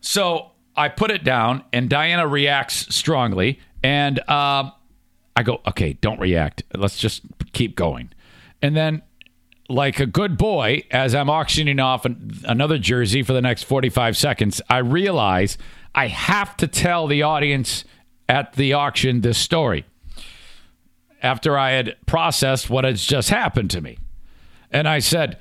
So 0.00 0.52
I 0.74 0.88
put 0.88 1.10
it 1.10 1.22
down, 1.22 1.64
and 1.72 1.88
Diana 1.90 2.26
reacts 2.26 2.94
strongly, 2.94 3.60
and 3.82 4.18
uh, 4.20 4.70
I 5.36 5.42
go, 5.42 5.60
okay, 5.68 5.92
don't 5.94 6.18
react. 6.18 6.62
Let's 6.74 6.98
just 6.98 7.22
keep 7.52 7.76
going. 7.76 8.10
And 8.62 8.74
then 8.74 9.02
like 9.68 10.00
a 10.00 10.06
good 10.06 10.36
boy, 10.36 10.84
as 10.90 11.14
I'm 11.14 11.28
auctioning 11.28 11.80
off 11.80 12.04
an, 12.04 12.40
another 12.44 12.78
jersey 12.78 13.22
for 13.22 13.32
the 13.32 13.42
next 13.42 13.64
45 13.64 14.16
seconds, 14.16 14.62
I 14.70 14.78
realize 14.78 15.58
I 15.94 16.08
have 16.08 16.56
to 16.58 16.68
tell 16.68 17.06
the 17.06 17.22
audience 17.22 17.84
at 18.28 18.52
the 18.54 18.72
auction 18.72 19.20
this 19.20 19.38
story 19.38 19.84
after 21.22 21.58
I 21.58 21.72
had 21.72 21.96
processed 22.06 22.70
what 22.70 22.84
has 22.84 23.04
just 23.04 23.30
happened 23.30 23.70
to 23.70 23.80
me. 23.80 23.98
And 24.70 24.86
I 24.86 24.98
said, 24.98 25.38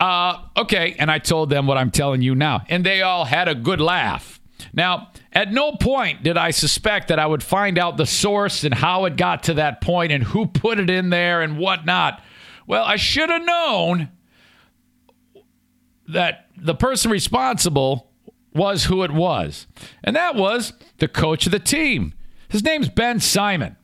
uh, 0.00 0.42
okay. 0.56 0.94
And 0.98 1.10
I 1.10 1.18
told 1.18 1.50
them 1.50 1.66
what 1.66 1.78
I'm 1.78 1.90
telling 1.90 2.22
you 2.22 2.34
now. 2.34 2.62
And 2.68 2.84
they 2.84 3.02
all 3.02 3.24
had 3.24 3.48
a 3.48 3.54
good 3.54 3.80
laugh. 3.80 4.40
Now, 4.72 5.12
at 5.32 5.52
no 5.52 5.72
point 5.72 6.22
did 6.22 6.36
I 6.36 6.50
suspect 6.50 7.08
that 7.08 7.18
I 7.18 7.26
would 7.26 7.42
find 7.42 7.78
out 7.78 7.96
the 7.96 8.06
source 8.06 8.64
and 8.64 8.74
how 8.74 9.04
it 9.04 9.16
got 9.16 9.44
to 9.44 9.54
that 9.54 9.80
point 9.80 10.12
and 10.12 10.22
who 10.22 10.46
put 10.46 10.78
it 10.78 10.90
in 10.90 11.10
there 11.10 11.42
and 11.42 11.58
whatnot. 11.58 12.22
Well, 12.68 12.84
I 12.84 12.96
should 12.96 13.30
have 13.30 13.44
known 13.44 14.10
that 16.06 16.50
the 16.54 16.74
person 16.74 17.10
responsible 17.10 18.10
was 18.54 18.84
who 18.84 19.02
it 19.02 19.10
was. 19.10 19.66
And 20.04 20.14
that 20.14 20.34
was 20.36 20.74
the 20.98 21.08
coach 21.08 21.46
of 21.46 21.52
the 21.52 21.58
team. 21.58 22.12
His 22.50 22.62
name's 22.62 22.90
Ben 22.90 23.20
Simon. 23.20 23.76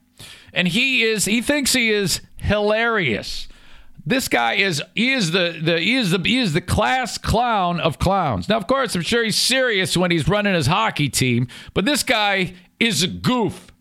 And 0.53 0.68
he 0.68 1.03
is 1.03 1.24
he 1.24 1.41
thinks 1.41 1.72
he 1.72 1.91
is 1.91 2.20
hilarious. 2.37 3.49
This 4.05 4.28
guy 4.28 4.55
is 4.55 4.82
he 4.95 5.12
is 5.12 5.30
the, 5.30 5.59
the 5.62 5.80
he 5.80 5.97
is 5.97 6.11
the 6.11 6.18
he 6.18 6.39
is 6.39 6.53
the 6.53 6.61
class 6.61 7.16
clown 7.16 7.80
of 7.80 7.99
clowns. 7.99 8.51
Now, 8.51 8.59
of 8.59 8.66
course, 8.66 8.95
I'm 8.95 9.03
sure 9.03 9.24
he's 9.24 9.39
serious 9.39 9.97
when 9.97 10.11
he's 10.11 10.28
running 10.28 10.55
his 10.55 10.66
hockey 10.66 11.09
team, 11.09 11.49
but 11.72 11.87
this 11.87 12.03
guy 12.03 12.55
is 12.78 13.03
a 13.03 13.09
goof. 13.09 13.72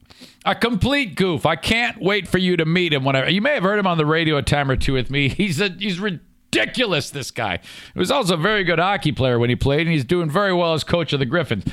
A 0.46 0.56
complete 0.56 1.16
goof. 1.16 1.46
I 1.46 1.56
can't 1.56 2.02
wait 2.02 2.28
for 2.28 2.38
you 2.38 2.58
to 2.58 2.66
meet 2.66 2.94
him. 2.94 3.06
Whenever 3.06 3.30
you 3.30 3.42
may 3.42 3.54
have 3.54 3.64
heard 3.64 3.80
him 3.80 3.88
on 3.88 3.98
the 3.98 4.06
radio 4.06 4.38
a 4.38 4.42
time 4.42 4.70
or 4.70 4.76
two 4.76 4.94
with 4.94 5.10
me. 5.10 5.30
He's 5.44 5.62
a 5.62 5.70
he's 5.70 6.00
ridiculous. 6.00 7.10
This 7.10 7.32
guy. 7.32 7.60
He 7.94 8.00
was 8.00 8.12
also 8.12 8.34
a 8.36 8.38
very 8.38 8.64
good 8.64 8.80
hockey 8.80 9.12
player 9.12 9.40
when 9.40 9.50
he 9.50 9.56
played, 9.56 9.82
and 9.82 9.92
he's 9.92 10.06
doing 10.06 10.30
very 10.30 10.54
well 10.54 10.74
as 10.74 10.84
coach 10.84 11.14
of 11.14 11.20
the 11.20 11.26
Griffins. 11.26 11.64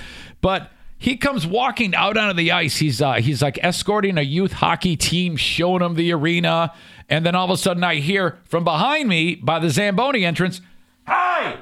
But 0.41 0.71
he 0.97 1.17
comes 1.17 1.47
walking 1.47 1.95
out 1.95 2.17
onto 2.17 2.37
the 2.37 2.53
ice. 2.53 2.77
He's 2.77 3.03
uh, 3.03 3.15
he's 3.15 3.43
like 3.43 3.59
escorting 3.63 4.19
a 4.19 4.23
youth 4.23 4.53
hockey 4.53 4.97
team, 4.97 5.37
showing 5.37 5.81
them 5.81 5.95
the 5.95 6.13
arena, 6.13 6.73
and 7.09 7.27
then 7.27 7.35
all 7.35 7.47
of 7.47 7.51
a 7.51 7.57
sudden 7.57 7.83
I 7.83 7.97
hear 7.97 8.39
from 8.45 8.65
behind 8.65 9.09
me 9.09 9.35
by 9.35 9.59
the 9.59 9.71
Zamboni 9.71 10.25
entrance, 10.25 10.61
"Hey, 11.07 11.57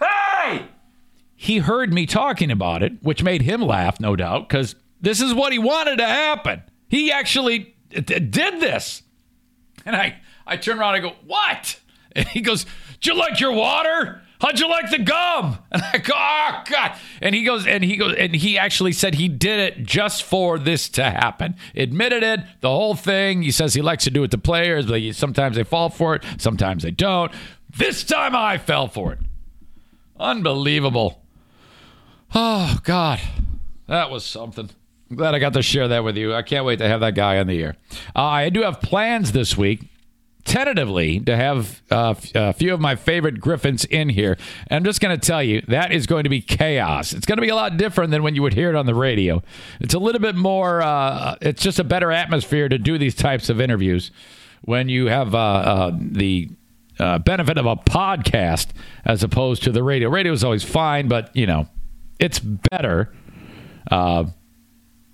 hey!" 0.00 0.66
He 1.34 1.58
heard 1.58 1.92
me 1.92 2.06
talking 2.06 2.52
about 2.52 2.84
it, 2.84 3.02
which 3.02 3.24
made 3.24 3.42
him 3.42 3.60
laugh, 3.60 3.98
no 3.98 4.14
doubt, 4.14 4.48
because 4.48 4.76
this 5.02 5.20
is 5.20 5.34
what 5.34 5.52
he 5.52 5.58
wanted 5.58 5.98
to 5.98 6.06
happen. 6.06 6.62
He 6.88 7.12
actually 7.12 7.74
did 7.90 8.30
this. 8.30 9.02
And 9.84 9.94
I, 9.94 10.16
I 10.46 10.56
turn 10.56 10.78
around 10.78 10.94
and 10.94 11.04
go, 11.04 11.12
What? 11.26 11.78
And 12.14 12.28
he 12.28 12.42
goes, 12.42 12.66
Did 13.00 13.06
you 13.06 13.14
like 13.14 13.40
your 13.40 13.52
water? 13.52 14.22
How'd 14.42 14.58
you 14.58 14.68
like 14.68 14.90
the 14.90 14.98
gum? 14.98 15.58
And 15.70 15.82
I 15.82 15.98
go, 15.98 16.12
Oh 16.14 16.62
God. 16.68 16.98
And 17.20 17.34
he 17.34 17.44
goes, 17.44 17.66
and 17.66 17.82
he 17.82 17.96
goes, 17.96 18.14
and 18.18 18.34
he 18.34 18.58
actually 18.58 18.92
said 18.92 19.14
he 19.14 19.28
did 19.28 19.60
it 19.60 19.84
just 19.84 20.24
for 20.24 20.58
this 20.58 20.88
to 20.90 21.04
happen. 21.04 21.54
Admitted 21.74 22.22
it, 22.22 22.40
the 22.60 22.68
whole 22.68 22.94
thing. 22.94 23.42
He 23.42 23.50
says 23.50 23.72
he 23.72 23.80
likes 23.80 24.04
to 24.04 24.10
do 24.10 24.24
it 24.24 24.30
to 24.32 24.38
players, 24.38 24.86
but 24.86 25.00
sometimes 25.14 25.56
they 25.56 25.64
fall 25.64 25.88
for 25.88 26.16
it, 26.16 26.24
sometimes 26.38 26.82
they 26.82 26.90
don't. 26.90 27.32
This 27.74 28.04
time 28.04 28.36
I 28.36 28.58
fell 28.58 28.88
for 28.88 29.12
it. 29.12 29.20
Unbelievable. 30.18 31.22
Oh 32.34 32.78
God. 32.82 33.20
That 33.86 34.10
was 34.10 34.24
something. 34.24 34.70
I'm 35.12 35.16
glad 35.16 35.34
I 35.34 35.40
got 35.40 35.52
to 35.52 35.62
share 35.62 35.88
that 35.88 36.04
with 36.04 36.16
you. 36.16 36.32
I 36.34 36.40
can't 36.40 36.64
wait 36.64 36.78
to 36.78 36.88
have 36.88 37.00
that 37.00 37.14
guy 37.14 37.36
on 37.36 37.46
the 37.46 37.62
air. 37.62 37.76
Uh, 38.16 38.22
I 38.22 38.48
do 38.48 38.62
have 38.62 38.80
plans 38.80 39.32
this 39.32 39.58
week, 39.58 39.90
tentatively, 40.46 41.20
to 41.20 41.36
have 41.36 41.82
uh, 41.90 42.14
a 42.34 42.54
few 42.54 42.72
of 42.72 42.80
my 42.80 42.96
favorite 42.96 43.38
Griffins 43.38 43.84
in 43.84 44.08
here. 44.08 44.38
And 44.68 44.78
I'm 44.78 44.84
just 44.84 45.02
going 45.02 45.14
to 45.14 45.20
tell 45.20 45.42
you, 45.42 45.60
that 45.68 45.92
is 45.92 46.06
going 46.06 46.24
to 46.24 46.30
be 46.30 46.40
chaos. 46.40 47.12
It's 47.12 47.26
going 47.26 47.36
to 47.36 47.42
be 47.42 47.50
a 47.50 47.54
lot 47.54 47.76
different 47.76 48.10
than 48.10 48.22
when 48.22 48.34
you 48.34 48.40
would 48.40 48.54
hear 48.54 48.70
it 48.70 48.74
on 48.74 48.86
the 48.86 48.94
radio. 48.94 49.42
It's 49.80 49.92
a 49.92 49.98
little 49.98 50.18
bit 50.18 50.34
more, 50.34 50.80
uh, 50.80 51.36
it's 51.42 51.62
just 51.62 51.78
a 51.78 51.84
better 51.84 52.10
atmosphere 52.10 52.70
to 52.70 52.78
do 52.78 52.96
these 52.96 53.14
types 53.14 53.50
of 53.50 53.60
interviews 53.60 54.12
when 54.62 54.88
you 54.88 55.08
have 55.08 55.34
uh, 55.34 55.38
uh, 55.38 55.92
the 55.94 56.48
uh, 56.98 57.18
benefit 57.18 57.58
of 57.58 57.66
a 57.66 57.76
podcast 57.76 58.68
as 59.04 59.22
opposed 59.22 59.62
to 59.64 59.72
the 59.72 59.82
radio. 59.82 60.08
Radio 60.08 60.32
is 60.32 60.42
always 60.42 60.64
fine, 60.64 61.06
but, 61.06 61.36
you 61.36 61.46
know, 61.46 61.68
it's 62.18 62.38
better. 62.38 63.12
Uh, 63.90 64.24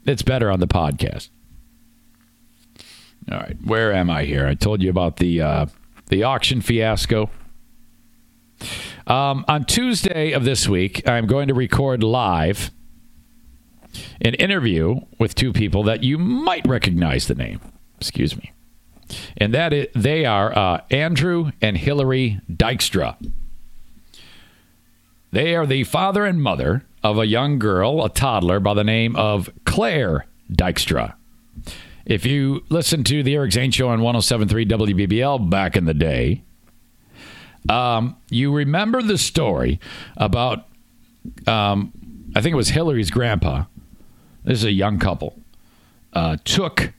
it's 0.09 0.23
better 0.23 0.51
on 0.51 0.61
the 0.61 0.67
podcast. 0.67 1.31
All 3.31 3.39
right, 3.39 3.57
where 3.63 3.93
am 3.93 4.09
I 4.09 4.25
here? 4.25 4.47
I 4.47 4.55
told 4.55 4.83
you 4.83 4.89
about 4.89 5.19
the 5.19 5.43
uh, 5.43 5.67
the 6.07 6.23
auction 6.23 6.61
fiasco. 6.63 7.31
Um, 9.07 9.45
on 9.47 9.65
Tuesday 9.65 10.33
of 10.33 10.45
this 10.45 10.69
week, 10.69 11.07
I'm 11.07 11.27
going 11.27 11.49
to 11.49 11.55
record 11.55 12.03
live 12.03 12.71
an 14.21 14.35
interview 14.35 15.01
with 15.19 15.35
two 15.35 15.53
people 15.53 15.83
that 15.85 16.03
you 16.03 16.19
might 16.19 16.67
recognize 16.67 17.29
the 17.29 17.35
name. 17.35 17.61
Excuse 18.01 18.37
me, 18.37 18.53
and 19.37 19.53
that 19.53 19.73
is, 19.73 19.89
they 19.95 20.25
are 20.25 20.57
uh, 20.57 20.81
Andrew 20.91 21.53
and 21.61 21.77
Hillary 21.77 22.41
Dykstra. 22.51 23.17
They 25.31 25.55
are 25.55 25.67
the 25.67 25.85
father 25.85 26.25
and 26.25 26.43
mother 26.43 26.87
of 27.03 27.19
a 27.19 27.27
young 27.27 27.59
girl, 27.59 28.05
a 28.05 28.09
toddler 28.09 28.61
by 28.61 28.75
the 28.75 28.85
name 28.85 29.15
of 29.17 29.51
Claire 29.79 30.27
Dykstra. 30.51 31.15
If 32.05 32.27
you 32.27 32.65
listen 32.69 33.05
to 33.05 33.23
the 33.23 33.37
Eric 33.37 33.53
Zane 33.53 33.71
Show 33.71 33.91
on 33.91 34.03
1073 34.03 34.67
WBBL 34.67 35.49
back 35.49 35.77
in 35.77 35.85
the 35.85 35.95
day, 35.95 36.43
um, 37.69 38.17
you 38.29 38.53
remember 38.53 39.03
the 39.03 39.17
story 39.17 39.79
about, 40.17 40.67
um, 41.47 41.93
I 42.35 42.41
think 42.41 42.55
it 42.55 42.57
was 42.57 42.71
Hillary's 42.71 43.13
grandpa. 43.13 43.67
This 44.43 44.59
is 44.59 44.65
a 44.65 44.73
young 44.73 44.99
couple. 44.99 45.39
Uh, 46.13 46.39
took 46.45 46.93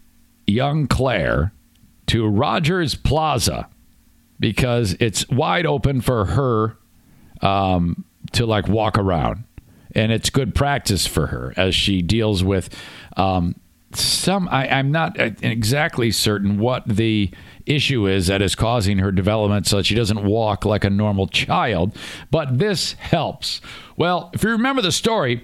young 0.48 0.88
Claire 0.88 1.52
to 2.08 2.26
Rogers 2.26 2.96
Plaza 2.96 3.68
because 4.40 4.96
it's 5.02 5.28
wide 5.28 5.66
open 5.66 6.00
for 6.00 6.24
her 6.24 6.78
um, 7.42 8.06
to 8.32 8.46
like 8.46 8.70
walk 8.70 8.98
around 8.98 9.44
and 9.94 10.12
it's 10.12 10.30
good 10.30 10.56
practice 10.56 11.08
for 11.08 11.28
her 11.28 11.54
as 11.58 11.76
she 11.76 12.02
deals 12.02 12.44
with 12.44 12.70
um, 13.18 13.56
some. 13.94 14.48
I, 14.50 14.68
am 14.68 14.92
not 14.92 15.20
exactly 15.44 16.12
certain 16.12 16.60
what 16.60 16.88
the 16.88 17.32
issue 17.66 18.08
is 18.08 18.28
that 18.28 18.42
is 18.42 18.56
causing 18.56 19.00
her 19.00 19.12
development 19.12 19.68
so 19.68 19.78
that 19.78 19.86
she 19.86 19.96
doesn't 19.96 20.24
walk 20.24 20.66
like 20.66 20.84
a 20.84 20.90
normal 20.90 21.28
child, 21.28 21.96
but 22.32 22.58
this 22.58 22.94
helps. 22.94 23.62
Well, 23.98 24.30
if 24.34 24.44
you 24.44 24.50
remember 24.50 24.82
the 24.82 24.92
story, 24.92 25.44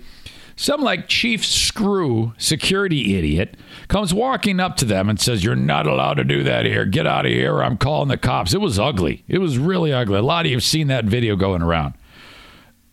some 0.56 0.82
like 0.82 1.08
chief 1.08 1.46
screw 1.46 2.34
security 2.38 3.18
idiot 3.18 3.58
comes 3.90 4.14
walking 4.14 4.60
up 4.60 4.78
to 4.78 4.86
them 4.86 5.10
and 5.10 5.20
says, 5.20 5.44
You're 5.44 5.56
not 5.56 5.86
allowed 5.86 6.16
to 6.16 6.24
do 6.24 6.44
that 6.44 6.66
here. 6.66 6.86
Get 6.86 7.06
out 7.06 7.26
of 7.26 7.32
here. 7.32 7.62
I'm 7.62 7.78
calling 7.78 8.08
the 8.08 8.18
cops. 8.18 8.54
It 8.54 8.62
was 8.62 8.80
ugly. 8.80 9.26
It 9.28 9.40
was 9.40 9.58
really 9.58 9.92
ugly. 9.92 10.18
A 10.18 10.22
lot 10.22 10.46
of 10.46 10.50
you 10.50 10.56
have 10.56 10.64
seen 10.64 10.88
that 10.88 11.06
video 11.06 11.36
going 11.36 11.62
around. 11.62 11.96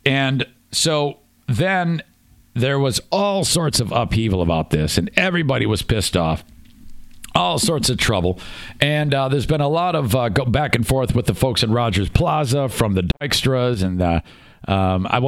And 0.05 0.45
so 0.73 1.21
then 1.57 2.03
there 2.55 2.79
was 2.79 3.01
all 3.11 3.45
sorts 3.45 3.81
of 3.81 3.93
upheaval 3.93 4.43
about 4.43 4.71
this, 4.71 4.99
and 4.99 5.11
everybody 5.17 5.67
was 5.67 5.83
pissed 5.83 6.17
off. 6.17 6.45
All 7.35 7.59
sorts 7.59 7.89
of 7.89 7.97
trouble. 7.97 8.39
And 8.79 9.15
uh, 9.15 9.29
there's 9.29 9.47
been 9.47 9.63
a 9.63 9.69
lot 9.69 9.95
of 9.95 10.15
uh, 10.15 10.29
go 10.29 10.45
back 10.45 10.75
and 10.75 10.87
forth 10.87 11.15
with 11.15 11.25
the 11.25 11.35
folks 11.35 11.63
at 11.63 11.71
Rogers 11.71 12.11
Plaza 12.11 12.69
from 12.69 12.93
the 12.93 13.09
Dykstras 13.23 13.83
and 13.83 14.03
uh, 14.03 14.21
um, 14.69 15.07
I. 15.09 15.19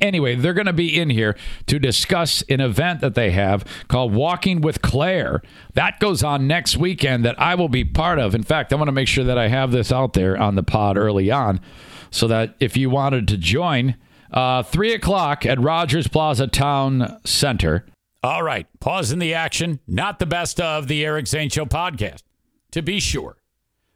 Anyway, 0.00 0.36
they're 0.36 0.54
going 0.54 0.66
to 0.66 0.72
be 0.72 0.98
in 0.98 1.10
here 1.10 1.36
to 1.66 1.78
discuss 1.78 2.42
an 2.48 2.60
event 2.60 3.00
that 3.00 3.14
they 3.14 3.30
have 3.32 3.64
called 3.88 4.14
Walking 4.14 4.62
with 4.62 4.82
Claire. 4.82 5.42
That 5.74 6.00
goes 6.00 6.24
on 6.24 6.46
next 6.46 6.76
weekend 6.76 7.24
that 7.24 7.38
I 7.38 7.54
will 7.54 7.68
be 7.68 7.84
part 7.84 8.18
of. 8.18 8.34
In 8.34 8.42
fact, 8.42 8.72
I 8.72 8.76
want 8.76 8.88
to 8.88 8.92
make 8.92 9.08
sure 9.08 9.24
that 9.24 9.38
I 9.38 9.48
have 9.48 9.70
this 9.70 9.92
out 9.92 10.14
there 10.14 10.36
on 10.40 10.56
the 10.56 10.62
pod 10.62 10.96
early 10.96 11.30
on 11.30 11.60
so 12.10 12.26
that 12.26 12.56
if 12.58 12.76
you 12.76 12.90
wanted 12.90 13.28
to 13.28 13.36
join, 13.36 13.96
uh, 14.32 14.62
3 14.62 14.92
o'clock 14.94 15.44
at 15.46 15.60
Rogers 15.60 16.08
Plaza 16.08 16.46
Town 16.46 17.20
Center. 17.24 17.86
All 18.22 18.42
right, 18.42 18.66
pause 18.80 19.12
in 19.12 19.18
the 19.18 19.32
action. 19.34 19.80
Not 19.86 20.18
the 20.18 20.26
best 20.26 20.60
of 20.60 20.88
the 20.88 21.04
Eric 21.04 21.26
Zane 21.26 21.48
Show 21.48 21.64
podcast, 21.66 22.22
to 22.72 22.82
be 22.82 23.00
sure. 23.00 23.36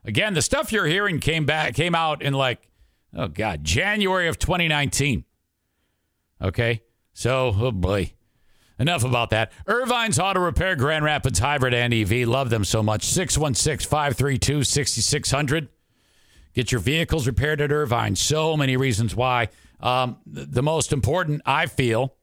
Again, 0.05 0.35
the 0.35 0.43
stuff 0.43 0.73
you're 0.73 0.87
hearing 0.87 1.21
came 1.21 1.45
back, 1.47 1.75
came 1.75 1.95
out 1.95 2.23
in 2.23 2.35
like 2.35 2.69
Oh, 3.17 3.29
God. 3.29 3.63
January 3.63 4.29
of 4.29 4.39
2019. 4.39 5.25
Okay. 6.43 6.83
So, 7.13 7.55
oh 7.57 7.71
boy. 7.71 8.13
Enough 8.79 9.05
about 9.05 9.31
that. 9.31 9.53
Ervine's 9.69 10.19
Auto 10.19 10.41
Repair, 10.41 10.75
Grand 10.75 11.05
Rapids 11.05 11.39
Hybrid 11.39 11.75
and 11.75 11.95
EV. 11.95 12.27
Love 12.27 12.51
them 12.51 12.65
so 12.65 12.83
much. 12.83 13.05
616 13.05 13.89
532 13.89 14.65
6600. 14.65 15.69
Get 16.55 16.73
your 16.73 16.81
vehicles 16.81 17.27
repaired 17.29 17.61
at 17.61 17.71
Irvine. 17.71 18.17
So 18.17 18.57
many 18.57 18.77
reasons 18.77 19.15
why. 19.15 19.49
Um, 19.85 20.17
the 20.27 20.63
most 20.63 20.95
important, 20.95 21.43
I 21.45 21.67
feel, 21.67 22.15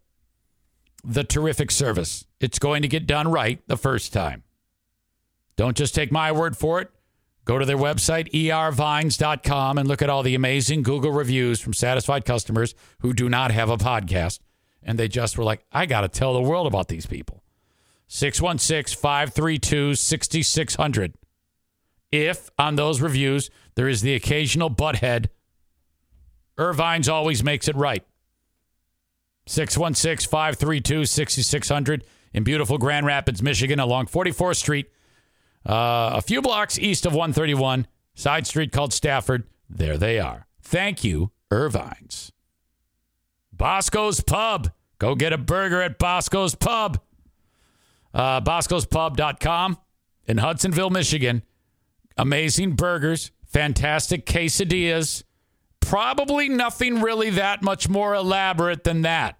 the 1.03 1.23
terrific 1.23 1.69
service. 1.69 2.25
It's 2.39 2.57
going 2.57 2.81
to 2.81 2.87
get 2.87 3.05
done 3.05 3.29
right 3.31 3.61
the 3.67 3.77
first 3.77 4.11
time. 4.11 4.43
Don't 5.57 5.77
just 5.77 5.93
take 5.93 6.11
my 6.11 6.31
word 6.31 6.57
for 6.57 6.81
it. 6.81 6.89
Go 7.45 7.59
to 7.59 7.65
their 7.65 7.77
website, 7.77 8.31
ervines.com, 8.31 9.77
and 9.77 9.87
look 9.87 10.01
at 10.01 10.09
all 10.09 10.23
the 10.23 10.35
amazing 10.35 10.81
Google 10.81 11.11
reviews 11.11 11.59
from 11.59 11.73
satisfied 11.73 12.25
customers 12.25 12.73
who 13.01 13.13
do 13.13 13.29
not 13.29 13.51
have 13.51 13.69
a 13.69 13.77
podcast. 13.77 14.39
And 14.81 14.97
they 14.97 15.07
just 15.07 15.37
were 15.37 15.43
like, 15.43 15.63
I 15.71 15.85
got 15.85 16.01
to 16.01 16.07
tell 16.07 16.33
the 16.33 16.41
world 16.41 16.65
about 16.65 16.87
these 16.87 17.05
people. 17.05 17.43
616 18.07 18.99
532 18.99 19.95
6600. 19.95 21.13
If 22.11 22.49
on 22.57 22.75
those 22.75 23.01
reviews 23.01 23.49
there 23.75 23.87
is 23.87 24.01
the 24.01 24.15
occasional 24.15 24.69
butthead, 24.69 25.27
Ervine's 26.61 27.09
always 27.09 27.43
makes 27.43 27.67
it 27.67 27.75
right. 27.75 28.05
616 29.47 30.29
532 30.29 31.05
6600 31.05 32.03
in 32.33 32.43
beautiful 32.43 32.77
Grand 32.77 33.05
Rapids, 33.05 33.41
Michigan, 33.41 33.79
along 33.79 34.05
44th 34.05 34.57
Street 34.57 34.87
uh, 35.65 36.11
a 36.15 36.21
few 36.21 36.41
blocks 36.41 36.79
east 36.79 37.05
of 37.05 37.13
131, 37.13 37.87
side 38.15 38.47
street 38.47 38.71
called 38.71 38.93
Stafford. 38.93 39.43
There 39.69 39.97
they 39.97 40.19
are. 40.19 40.47
Thank 40.61 41.03
you, 41.03 41.31
Ervine's. 41.51 42.31
Bosco's 43.53 44.21
Pub. 44.21 44.71
Go 44.97 45.15
get 45.15 45.33
a 45.33 45.37
burger 45.37 45.81
at 45.81 45.99
Bosco's 45.99 46.55
Pub. 46.55 46.99
Uh, 48.13 48.41
Bosco'sPub.com 48.41 49.77
in 50.27 50.37
Hudsonville, 50.37 50.89
Michigan. 50.89 51.43
Amazing 52.17 52.73
burgers, 52.73 53.31
fantastic 53.45 54.25
quesadillas. 54.25 55.23
Probably 55.91 56.47
nothing 56.47 57.01
really 57.01 57.31
that 57.31 57.61
much 57.61 57.89
more 57.89 58.15
elaborate 58.15 58.85
than 58.85 59.01
that. 59.01 59.37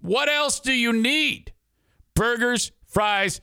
What 0.00 0.30
else 0.30 0.60
do 0.60 0.72
you 0.72 0.94
need? 0.94 1.52
Burgers, 2.14 2.72
fries, 2.86 3.42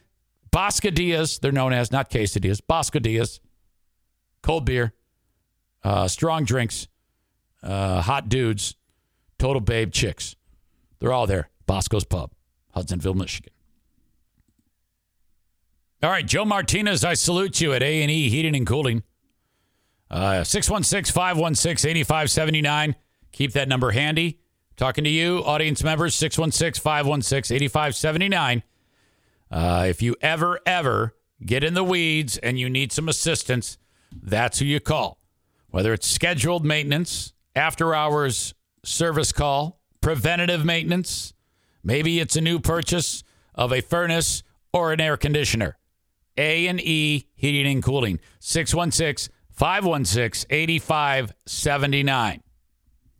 Boscadillas, 0.51 1.39
they're 1.39 1.51
known 1.51 1.71
as, 1.71 1.91
not 1.91 2.09
quesadillas, 2.09 2.61
Boscadillas, 2.67 3.39
cold 4.41 4.65
beer, 4.65 4.93
uh, 5.83 6.07
strong 6.07 6.45
drinks, 6.45 6.87
uh, 7.61 8.01
hot 8.01 8.27
dudes, 8.27 8.75
total 9.37 9.61
babe 9.61 9.91
chicks. 9.91 10.35
They're 10.97 11.13
all 11.13 11.27
there. 11.27 11.51
Bosco's 11.67 12.05
Pub, 12.05 12.31
Hudsonville, 12.73 13.13
Michigan. 13.13 13.53
All 16.01 16.09
right, 16.09 16.25
Joe 16.25 16.43
Martinez, 16.43 17.05
I 17.05 17.13
salute 17.13 17.61
you 17.61 17.71
at 17.71 17.83
A&E 17.83 18.29
Heating 18.29 18.55
and 18.55 18.65
Cooling. 18.65 19.03
Uh, 20.13 20.43
616-516-8579. 20.43 22.95
Keep 23.31 23.53
that 23.53 23.67
number 23.67 23.89
handy. 23.89 24.39
Talking 24.77 25.03
to 25.05 25.09
you, 25.09 25.39
audience 25.39 25.83
members, 25.83 26.15
616-516-8579. 26.15 28.61
Uh, 29.49 29.87
if 29.89 30.03
you 30.03 30.15
ever, 30.21 30.59
ever 30.67 31.15
get 31.43 31.63
in 31.63 31.73
the 31.73 31.83
weeds 31.83 32.37
and 32.37 32.59
you 32.59 32.69
need 32.69 32.91
some 32.91 33.09
assistance, 33.09 33.79
that's 34.11 34.59
who 34.59 34.65
you 34.65 34.79
call. 34.79 35.17
Whether 35.69 35.93
it's 35.93 36.05
scheduled 36.07 36.63
maintenance, 36.63 37.33
after 37.55 37.95
hours 37.95 38.53
service 38.85 39.31
call, 39.31 39.79
preventative 39.99 40.63
maintenance, 40.63 41.33
maybe 41.83 42.19
it's 42.19 42.35
a 42.35 42.41
new 42.41 42.59
purchase 42.59 43.23
of 43.55 43.73
a 43.73 43.81
furnace 43.81 44.43
or 44.71 44.93
an 44.93 45.01
air 45.01 45.17
conditioner. 45.17 45.75
A&E 46.37 47.25
Heating 47.33 47.71
and 47.71 47.81
Cooling 47.81 48.19
616 48.39 49.32
516 49.53 50.47
8579. 50.49 52.41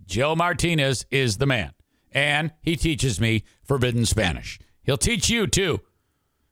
Joe 0.06 0.36
Martinez 0.36 1.06
is 1.12 1.38
the 1.38 1.46
man, 1.46 1.72
and 2.12 2.52
he 2.62 2.76
teaches 2.76 3.20
me 3.22 3.44
forbidden 3.64 4.06
Spanish. 4.06 4.60
He'll 4.84 4.98
teach 4.98 5.30
you 5.30 5.48
too. 5.48 5.80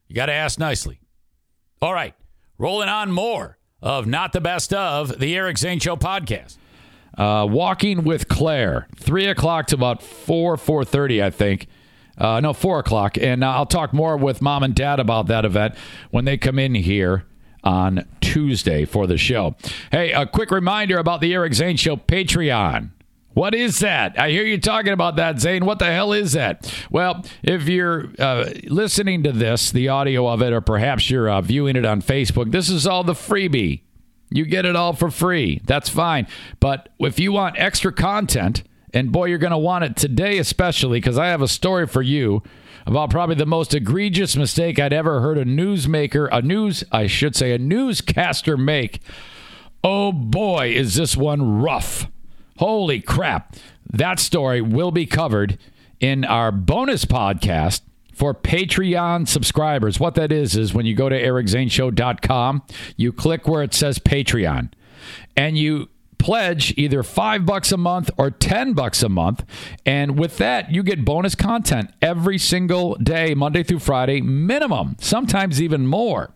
You 0.07 0.15
got 0.15 0.27
to 0.27 0.33
ask 0.33 0.59
nicely. 0.59 1.01
All 1.81 1.93
right, 1.93 2.13
rolling 2.57 2.89
on 2.89 3.11
more 3.11 3.57
of 3.81 4.05
Not 4.05 4.33
the 4.33 4.41
Best 4.41 4.73
of 4.73 5.19
the 5.19 5.35
Eric 5.35 5.57
Zane 5.57 5.79
Show 5.79 5.95
podcast. 5.95 6.57
Uh, 7.17 7.45
walking 7.49 8.03
with 8.03 8.27
Claire, 8.27 8.87
three 8.95 9.25
o'clock 9.25 9.67
to 9.67 9.75
about 9.75 10.01
four 10.01 10.55
four 10.57 10.85
thirty, 10.85 11.21
I 11.21 11.29
think. 11.29 11.67
Uh, 12.17 12.39
no, 12.39 12.53
four 12.53 12.79
o'clock, 12.79 13.17
and 13.17 13.43
uh, 13.43 13.49
I'll 13.49 13.65
talk 13.65 13.93
more 13.93 14.15
with 14.15 14.41
mom 14.41 14.63
and 14.63 14.75
dad 14.75 14.99
about 14.99 15.27
that 15.27 15.43
event 15.43 15.75
when 16.11 16.23
they 16.25 16.37
come 16.37 16.59
in 16.59 16.75
here 16.75 17.25
on 17.63 18.05
Tuesday 18.31 18.85
for 18.85 19.07
the 19.07 19.17
show. 19.17 19.57
Hey, 19.91 20.13
a 20.13 20.25
quick 20.25 20.51
reminder 20.51 20.97
about 20.97 21.19
the 21.19 21.33
Eric 21.33 21.53
Zane 21.53 21.75
Show 21.75 21.97
Patreon. 21.97 22.91
What 23.33 23.53
is 23.53 23.79
that? 23.79 24.17
I 24.17 24.29
hear 24.29 24.45
you 24.45 24.57
talking 24.57 24.93
about 24.93 25.17
that, 25.17 25.41
Zane. 25.41 25.65
What 25.65 25.79
the 25.79 25.91
hell 25.91 26.13
is 26.13 26.31
that? 26.31 26.73
Well, 26.89 27.25
if 27.43 27.67
you're 27.67 28.07
uh, 28.17 28.49
listening 28.67 29.23
to 29.23 29.33
this, 29.33 29.69
the 29.69 29.89
audio 29.89 30.29
of 30.29 30.41
it, 30.41 30.53
or 30.53 30.61
perhaps 30.61 31.09
you're 31.09 31.29
uh, 31.29 31.41
viewing 31.41 31.75
it 31.75 31.85
on 31.85 32.01
Facebook, 32.01 32.53
this 32.53 32.69
is 32.69 32.87
all 32.87 33.03
the 33.03 33.13
freebie. 33.13 33.81
You 34.29 34.45
get 34.45 34.65
it 34.65 34.77
all 34.77 34.93
for 34.93 35.11
free. 35.11 35.59
That's 35.65 35.89
fine. 35.89 36.25
But 36.61 36.87
if 36.99 37.19
you 37.19 37.33
want 37.33 37.59
extra 37.59 37.91
content, 37.91 38.63
and 38.93 39.11
boy, 39.11 39.25
you're 39.25 39.39
going 39.39 39.51
to 39.51 39.57
want 39.57 39.83
it 39.83 39.97
today, 39.97 40.37
especially 40.37 41.01
because 41.01 41.17
I 41.17 41.27
have 41.27 41.41
a 41.41 41.49
story 41.49 41.85
for 41.85 42.01
you 42.01 42.43
about 42.85 43.09
probably 43.09 43.35
the 43.35 43.45
most 43.45 43.73
egregious 43.73 44.35
mistake 44.35 44.79
I'd 44.79 44.93
ever 44.93 45.21
heard 45.21 45.37
a 45.37 45.45
newsmaker, 45.45 46.27
a 46.31 46.41
news, 46.41 46.83
I 46.91 47.07
should 47.07 47.35
say, 47.35 47.53
a 47.53 47.57
newscaster 47.57 48.57
make. 48.57 49.01
Oh 49.83 50.11
boy, 50.11 50.73
is 50.73 50.95
this 50.95 51.17
one 51.17 51.61
rough. 51.61 52.07
Holy 52.57 53.01
crap. 53.01 53.55
That 53.91 54.19
story 54.19 54.61
will 54.61 54.91
be 54.91 55.05
covered 55.05 55.57
in 55.99 56.23
our 56.25 56.51
bonus 56.51 57.05
podcast 57.05 57.81
for 58.13 58.33
Patreon 58.33 59.27
subscribers. 59.27 59.99
What 59.99 60.15
that 60.15 60.31
is, 60.31 60.55
is 60.55 60.73
when 60.73 60.85
you 60.85 60.95
go 60.95 61.09
to 61.09 61.19
ericzaneshow.com, 61.19 62.63
you 62.97 63.11
click 63.11 63.47
where 63.47 63.63
it 63.63 63.73
says 63.73 63.99
Patreon 63.99 64.71
and 65.35 65.57
you 65.57 65.89
pledge 66.21 66.71
either 66.77 67.01
five 67.01 67.47
bucks 67.47 67.71
a 67.71 67.77
month 67.77 68.11
or 68.15 68.29
10 68.29 68.73
bucks 68.73 69.01
a 69.01 69.09
month. 69.09 69.43
And 69.87 70.19
with 70.19 70.37
that, 70.37 70.71
you 70.71 70.83
get 70.83 71.03
bonus 71.03 71.33
content 71.33 71.91
every 71.99 72.37
single 72.37 72.95
day, 72.95 73.33
Monday 73.33 73.63
through 73.63 73.79
Friday, 73.79 74.21
minimum, 74.21 74.97
sometimes 74.99 75.59
even 75.59 75.87
more. 75.87 76.31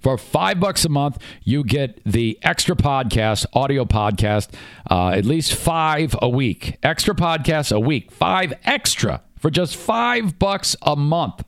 For 0.00 0.16
five 0.16 0.60
bucks 0.60 0.84
a 0.84 0.88
month, 0.88 1.18
you 1.42 1.64
get 1.64 2.00
the 2.04 2.38
extra 2.42 2.76
podcast, 2.76 3.46
audio 3.52 3.84
podcast, 3.84 4.52
uh, 4.88 5.08
at 5.08 5.24
least 5.24 5.54
five 5.54 6.14
a 6.22 6.28
week. 6.28 6.78
Extra 6.82 7.14
podcasts 7.14 7.74
a 7.74 7.80
week, 7.80 8.12
five 8.12 8.52
extra 8.64 9.22
for 9.38 9.50
just 9.50 9.74
five 9.74 10.38
bucks 10.38 10.76
a 10.82 10.94
month. 10.94 11.44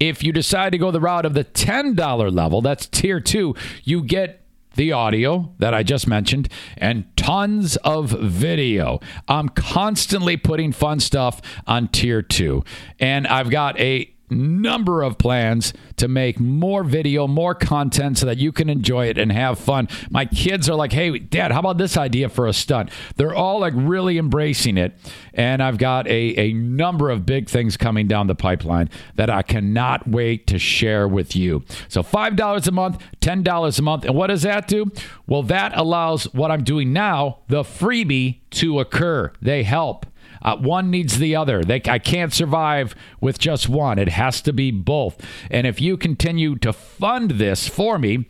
If 0.00 0.24
you 0.24 0.32
decide 0.32 0.72
to 0.72 0.78
go 0.78 0.90
the 0.90 1.00
route 1.00 1.26
of 1.26 1.34
the 1.34 1.44
$10 1.44 2.34
level, 2.34 2.60
that's 2.60 2.86
tier 2.86 3.20
two, 3.20 3.54
you 3.84 4.02
get 4.02 4.41
the 4.74 4.92
audio 4.92 5.52
that 5.58 5.74
I 5.74 5.82
just 5.82 6.06
mentioned 6.06 6.48
and 6.76 7.04
tons 7.16 7.76
of 7.78 8.10
video. 8.10 9.00
I'm 9.28 9.48
constantly 9.48 10.36
putting 10.36 10.72
fun 10.72 11.00
stuff 11.00 11.40
on 11.66 11.88
tier 11.88 12.22
two. 12.22 12.64
And 12.98 13.26
I've 13.26 13.50
got 13.50 13.78
a 13.78 14.11
number 14.32 15.02
of 15.02 15.18
plans 15.18 15.72
to 15.96 16.08
make 16.08 16.40
more 16.40 16.84
video, 16.84 17.26
more 17.26 17.54
content 17.54 18.18
so 18.18 18.26
that 18.26 18.38
you 18.38 18.52
can 18.52 18.68
enjoy 18.68 19.06
it 19.06 19.18
and 19.18 19.30
have 19.32 19.58
fun. 19.58 19.88
My 20.10 20.24
kids 20.24 20.68
are 20.68 20.74
like, 20.74 20.92
hey, 20.92 21.18
dad, 21.18 21.52
how 21.52 21.60
about 21.60 21.78
this 21.78 21.96
idea 21.96 22.28
for 22.28 22.46
a 22.46 22.52
stunt? 22.52 22.90
They're 23.16 23.34
all 23.34 23.60
like 23.60 23.72
really 23.76 24.18
embracing 24.18 24.78
it. 24.78 24.94
And 25.34 25.62
I've 25.62 25.78
got 25.78 26.06
a, 26.06 26.38
a 26.38 26.52
number 26.52 27.10
of 27.10 27.24
big 27.24 27.48
things 27.48 27.76
coming 27.76 28.06
down 28.06 28.26
the 28.26 28.34
pipeline 28.34 28.90
that 29.16 29.30
I 29.30 29.42
cannot 29.42 30.08
wait 30.08 30.46
to 30.48 30.58
share 30.58 31.06
with 31.06 31.36
you. 31.36 31.64
So 31.88 32.02
$5 32.02 32.66
a 32.66 32.70
month, 32.72 33.02
$10 33.20 33.78
a 33.78 33.82
month. 33.82 34.04
And 34.04 34.14
what 34.14 34.28
does 34.28 34.42
that 34.42 34.68
do? 34.68 34.90
Well, 35.26 35.42
that 35.44 35.76
allows 35.76 36.24
what 36.34 36.50
I'm 36.50 36.64
doing 36.64 36.92
now, 36.92 37.38
the 37.48 37.62
freebie, 37.62 38.40
to 38.50 38.80
occur. 38.80 39.32
They 39.40 39.62
help. 39.62 40.06
Uh, 40.42 40.56
one 40.56 40.90
needs 40.90 41.18
the 41.18 41.36
other. 41.36 41.62
They, 41.62 41.80
I 41.86 41.98
can't 41.98 42.32
survive 42.32 42.94
with 43.20 43.38
just 43.38 43.68
one. 43.68 43.98
It 43.98 44.08
has 44.08 44.40
to 44.42 44.52
be 44.52 44.70
both. 44.70 45.24
And 45.50 45.66
if 45.66 45.80
you 45.80 45.96
continue 45.96 46.56
to 46.56 46.72
fund 46.72 47.32
this 47.32 47.68
for 47.68 47.98
me, 47.98 48.26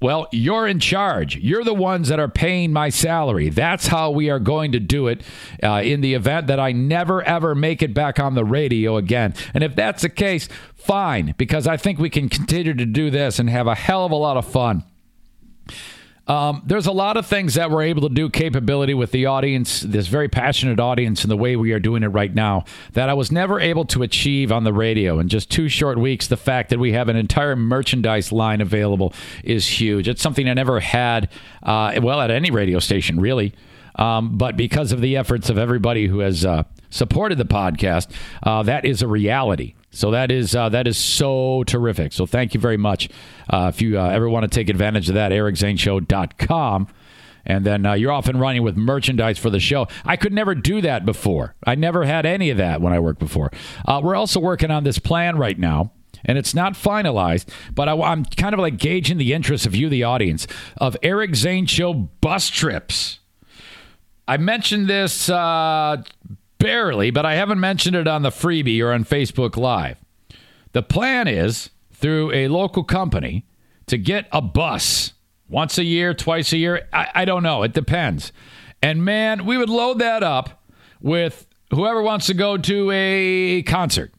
well, 0.00 0.28
you're 0.32 0.66
in 0.66 0.80
charge. 0.80 1.36
You're 1.36 1.64
the 1.64 1.74
ones 1.74 2.08
that 2.08 2.18
are 2.18 2.28
paying 2.28 2.72
my 2.72 2.88
salary. 2.88 3.50
That's 3.50 3.88
how 3.88 4.10
we 4.10 4.30
are 4.30 4.38
going 4.38 4.72
to 4.72 4.80
do 4.80 5.08
it 5.08 5.22
uh, 5.62 5.82
in 5.84 6.00
the 6.00 6.14
event 6.14 6.46
that 6.46 6.58
I 6.58 6.72
never, 6.72 7.22
ever 7.22 7.54
make 7.54 7.82
it 7.82 7.92
back 7.92 8.18
on 8.18 8.34
the 8.34 8.44
radio 8.44 8.96
again. 8.96 9.34
And 9.52 9.62
if 9.62 9.76
that's 9.76 10.00
the 10.00 10.08
case, 10.08 10.48
fine, 10.74 11.34
because 11.36 11.66
I 11.66 11.76
think 11.76 11.98
we 11.98 12.08
can 12.08 12.30
continue 12.30 12.72
to 12.72 12.86
do 12.86 13.10
this 13.10 13.38
and 13.38 13.50
have 13.50 13.66
a 13.66 13.74
hell 13.74 14.06
of 14.06 14.12
a 14.12 14.16
lot 14.16 14.38
of 14.38 14.46
fun. 14.46 14.84
Um, 16.30 16.62
there's 16.64 16.86
a 16.86 16.92
lot 16.92 17.16
of 17.16 17.26
things 17.26 17.54
that 17.54 17.72
we're 17.72 17.82
able 17.82 18.02
to 18.02 18.14
do 18.14 18.30
capability 18.30 18.94
with 18.94 19.10
the 19.10 19.26
audience, 19.26 19.80
this 19.80 20.06
very 20.06 20.28
passionate 20.28 20.78
audience, 20.78 21.24
and 21.24 21.30
the 21.30 21.36
way 21.36 21.56
we 21.56 21.72
are 21.72 21.80
doing 21.80 22.04
it 22.04 22.06
right 22.06 22.32
now 22.32 22.66
that 22.92 23.08
I 23.08 23.14
was 23.14 23.32
never 23.32 23.58
able 23.58 23.84
to 23.86 24.04
achieve 24.04 24.52
on 24.52 24.62
the 24.62 24.72
radio. 24.72 25.18
In 25.18 25.28
just 25.28 25.50
two 25.50 25.68
short 25.68 25.98
weeks, 25.98 26.28
the 26.28 26.36
fact 26.36 26.70
that 26.70 26.78
we 26.78 26.92
have 26.92 27.08
an 27.08 27.16
entire 27.16 27.56
merchandise 27.56 28.30
line 28.30 28.60
available 28.60 29.12
is 29.42 29.66
huge. 29.66 30.06
It's 30.06 30.22
something 30.22 30.48
I 30.48 30.54
never 30.54 30.78
had, 30.78 31.30
uh, 31.64 31.98
well, 32.00 32.20
at 32.20 32.30
any 32.30 32.52
radio 32.52 32.78
station, 32.78 33.18
really. 33.18 33.52
Um, 33.96 34.38
but 34.38 34.56
because 34.56 34.92
of 34.92 35.00
the 35.00 35.16
efforts 35.16 35.50
of 35.50 35.58
everybody 35.58 36.06
who 36.06 36.20
has 36.20 36.44
uh, 36.44 36.62
supported 36.90 37.38
the 37.38 37.44
podcast, 37.44 38.08
uh, 38.44 38.62
that 38.62 38.84
is 38.84 39.02
a 39.02 39.08
reality. 39.08 39.74
So 39.90 40.12
that 40.12 40.30
is 40.30 40.54
uh, 40.54 40.68
that 40.68 40.86
is 40.86 40.96
so 40.96 41.64
terrific. 41.64 42.12
So 42.12 42.26
thank 42.26 42.54
you 42.54 42.60
very 42.60 42.76
much. 42.76 43.08
Uh, 43.48 43.70
if 43.74 43.82
you 43.82 43.98
uh, 43.98 44.08
ever 44.08 44.28
want 44.28 44.44
to 44.44 44.48
take 44.48 44.68
advantage 44.68 45.08
of 45.08 45.14
that, 45.16 45.32
ericzaneshow.com. 45.32 46.88
And 47.46 47.64
then 47.64 47.86
uh, 47.86 47.94
you're 47.94 48.12
off 48.12 48.28
and 48.28 48.38
running 48.38 48.62
with 48.62 48.76
merchandise 48.76 49.38
for 49.38 49.48
the 49.48 49.58
show. 49.58 49.88
I 50.04 50.16
could 50.16 50.32
never 50.32 50.54
do 50.54 50.82
that 50.82 51.06
before. 51.06 51.54
I 51.66 51.74
never 51.74 52.04
had 52.04 52.26
any 52.26 52.50
of 52.50 52.58
that 52.58 52.80
when 52.82 52.92
I 52.92 53.00
worked 53.00 53.18
before. 53.18 53.50
Uh, 53.86 54.00
we're 54.04 54.14
also 54.14 54.38
working 54.38 54.70
on 54.70 54.84
this 54.84 54.98
plan 54.98 55.38
right 55.38 55.58
now 55.58 55.90
and 56.24 56.38
it's 56.38 56.54
not 56.54 56.74
finalized, 56.74 57.48
but 57.74 57.88
I, 57.88 57.94
am 58.12 58.24
kind 58.24 58.54
of 58.54 58.60
like 58.60 58.76
gauging 58.76 59.18
the 59.18 59.32
interest 59.32 59.66
of 59.66 59.74
you, 59.74 59.88
the 59.88 60.04
audience, 60.04 60.46
of 60.76 60.96
Eric 61.02 61.34
Zane 61.34 61.66
Show 61.66 61.94
bus 61.94 62.48
trips. 62.48 63.20
I 64.28 64.36
mentioned 64.36 64.88
this 64.88 65.28
uh, 65.28 66.02
barely, 66.60 67.10
but 67.10 67.26
I 67.26 67.34
haven't 67.34 67.58
mentioned 67.58 67.96
it 67.96 68.06
on 68.06 68.22
the 68.22 68.30
freebie 68.30 68.80
or 68.80 68.92
on 68.92 69.04
Facebook 69.04 69.56
Live. 69.56 69.96
The 70.72 70.82
plan 70.82 71.26
is 71.26 71.70
through 71.92 72.32
a 72.32 72.46
local 72.46 72.84
company 72.84 73.44
to 73.86 73.98
get 73.98 74.28
a 74.30 74.40
bus 74.40 75.14
once 75.48 75.76
a 75.78 75.84
year, 75.84 76.14
twice 76.14 76.52
a 76.52 76.56
year. 76.56 76.88
I, 76.92 77.08
I 77.16 77.24
don't 77.24 77.42
know. 77.42 77.64
It 77.64 77.72
depends. 77.72 78.30
And 78.80 79.04
man, 79.04 79.44
we 79.44 79.58
would 79.58 79.68
load 79.68 79.98
that 79.98 80.22
up 80.22 80.62
with 81.00 81.46
whoever 81.70 82.02
wants 82.02 82.26
to 82.26 82.34
go 82.34 82.56
to 82.56 82.90
a 82.92 83.62
concert 83.64 84.12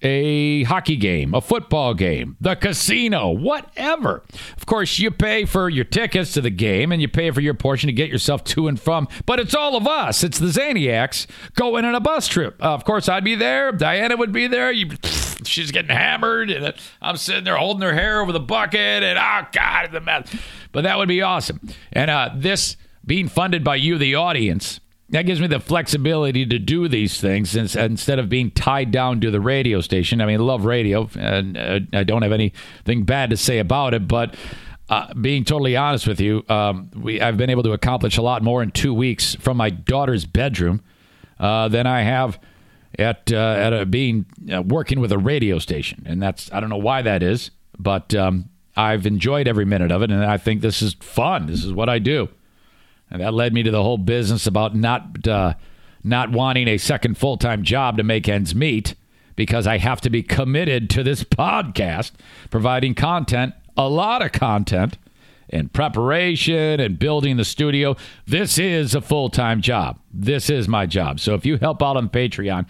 a 0.00 0.62
hockey 0.64 0.96
game, 0.96 1.34
a 1.34 1.40
football 1.40 1.94
game, 1.94 2.36
the 2.40 2.54
casino, 2.54 3.30
whatever. 3.30 4.22
Of 4.56 4.66
course, 4.66 4.98
you 4.98 5.10
pay 5.10 5.44
for 5.44 5.68
your 5.68 5.84
tickets 5.84 6.32
to 6.34 6.40
the 6.40 6.50
game 6.50 6.92
and 6.92 7.02
you 7.02 7.08
pay 7.08 7.30
for 7.30 7.40
your 7.40 7.54
portion 7.54 7.88
to 7.88 7.92
get 7.92 8.08
yourself 8.08 8.44
to 8.44 8.68
and 8.68 8.80
from, 8.80 9.08
but 9.26 9.40
it's 9.40 9.54
all 9.54 9.76
of 9.76 9.88
us. 9.88 10.22
It's 10.22 10.38
the 10.38 10.46
Zaniacs 10.46 11.26
going 11.54 11.84
on 11.84 11.94
a 11.94 12.00
bus 12.00 12.28
trip. 12.28 12.62
Uh, 12.62 12.74
of 12.74 12.84
course, 12.84 13.08
I'd 13.08 13.24
be 13.24 13.34
there. 13.34 13.72
Diana 13.72 14.16
would 14.16 14.32
be 14.32 14.46
there. 14.46 14.70
You, 14.70 14.90
she's 15.44 15.72
getting 15.72 15.94
hammered, 15.94 16.50
and 16.50 16.74
I'm 17.02 17.16
sitting 17.16 17.44
there 17.44 17.56
holding 17.56 17.82
her 17.82 17.94
hair 17.94 18.20
over 18.20 18.32
the 18.32 18.40
bucket, 18.40 19.02
and 19.02 19.18
oh, 19.18 19.48
God, 19.52 19.90
the 19.92 20.00
mess. 20.00 20.34
But 20.70 20.82
that 20.82 20.98
would 20.98 21.08
be 21.08 21.22
awesome. 21.22 21.60
And 21.92 22.10
uh, 22.10 22.30
this 22.34 22.76
being 23.04 23.28
funded 23.28 23.64
by 23.64 23.76
you, 23.76 23.98
the 23.98 24.14
audience, 24.14 24.80
that 25.10 25.22
gives 25.22 25.40
me 25.40 25.46
the 25.46 25.60
flexibility 25.60 26.44
to 26.44 26.58
do 26.58 26.86
these 26.86 27.20
things 27.20 27.56
instead 27.56 28.18
of 28.18 28.28
being 28.28 28.50
tied 28.50 28.90
down 28.90 29.20
to 29.22 29.30
the 29.30 29.40
radio 29.40 29.80
station. 29.80 30.20
I 30.20 30.26
mean, 30.26 30.40
I 30.40 30.42
love 30.42 30.64
radio, 30.64 31.08
and 31.18 31.56
uh, 31.56 31.80
I 31.92 32.04
don't 32.04 32.22
have 32.22 32.32
anything 32.32 33.04
bad 33.04 33.30
to 33.30 33.36
say 33.36 33.58
about 33.58 33.94
it, 33.94 34.06
but. 34.08 34.34
Uh, 34.90 35.12
being 35.12 35.44
totally 35.44 35.76
honest 35.76 36.06
with 36.06 36.18
you, 36.18 36.42
um, 36.48 36.90
we 36.96 37.20
I've 37.20 37.36
been 37.36 37.50
able 37.50 37.62
to 37.64 37.72
accomplish 37.72 38.16
a 38.16 38.22
lot 38.22 38.42
more 38.42 38.62
in 38.62 38.70
two 38.70 38.94
weeks 38.94 39.34
from 39.34 39.58
my 39.58 39.68
daughter's 39.68 40.24
bedroom 40.24 40.80
uh, 41.38 41.68
than 41.68 41.86
I 41.86 42.00
have 42.04 42.40
at 42.98 43.30
uh, 43.30 43.36
at 43.36 43.74
a, 43.74 43.84
being 43.84 44.24
uh, 44.50 44.62
working 44.62 44.98
with 44.98 45.12
a 45.12 45.18
radio 45.18 45.58
station, 45.58 46.04
and 46.06 46.22
that's 46.22 46.50
I 46.54 46.60
don't 46.60 46.70
know 46.70 46.78
why 46.78 47.02
that 47.02 47.22
is, 47.22 47.50
but 47.78 48.14
um, 48.14 48.48
I've 48.78 49.04
enjoyed 49.04 49.46
every 49.46 49.66
minute 49.66 49.92
of 49.92 50.00
it, 50.00 50.10
and 50.10 50.24
I 50.24 50.38
think 50.38 50.62
this 50.62 50.80
is 50.80 50.94
fun. 50.94 51.44
This 51.44 51.64
is 51.64 51.72
what 51.74 51.90
I 51.90 51.98
do. 51.98 52.30
And 53.10 53.22
that 53.22 53.34
led 53.34 53.52
me 53.52 53.62
to 53.62 53.70
the 53.70 53.82
whole 53.82 53.98
business 53.98 54.46
about 54.46 54.74
not 54.74 55.26
uh, 55.26 55.54
not 56.04 56.30
wanting 56.30 56.68
a 56.68 56.78
second 56.78 57.18
full 57.18 57.36
time 57.36 57.62
job 57.62 57.96
to 57.96 58.02
make 58.02 58.28
ends 58.28 58.54
meet 58.54 58.94
because 59.36 59.66
I 59.66 59.78
have 59.78 60.00
to 60.02 60.10
be 60.10 60.22
committed 60.22 60.90
to 60.90 61.02
this 61.02 61.24
podcast, 61.24 62.12
providing 62.50 62.94
content, 62.94 63.54
a 63.76 63.88
lot 63.88 64.22
of 64.22 64.32
content, 64.32 64.98
and 65.50 65.72
preparation 65.72 66.80
and 66.80 66.98
building 66.98 67.36
the 67.36 67.44
studio. 67.44 67.96
This 68.26 68.58
is 68.58 68.94
a 68.94 69.00
full 69.00 69.30
time 69.30 69.60
job. 69.60 69.98
This 70.12 70.50
is 70.50 70.68
my 70.68 70.86
job. 70.86 71.20
So 71.20 71.34
if 71.34 71.46
you 71.46 71.56
help 71.56 71.82
out 71.82 71.96
on 71.96 72.08
Patreon, 72.08 72.66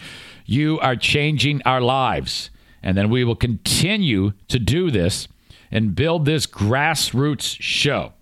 you 0.47 0.79
are 0.81 0.97
changing 0.97 1.63
our 1.63 1.81
lives. 1.81 2.51
And 2.83 2.97
then 2.97 3.11
we 3.11 3.25
will 3.25 3.35
continue 3.35 4.33
to 4.49 4.59
do 4.59 4.91
this 4.91 5.27
and 5.71 5.95
build 5.95 6.25
this 6.25 6.47
grassroots 6.47 7.57
show. 7.61 8.13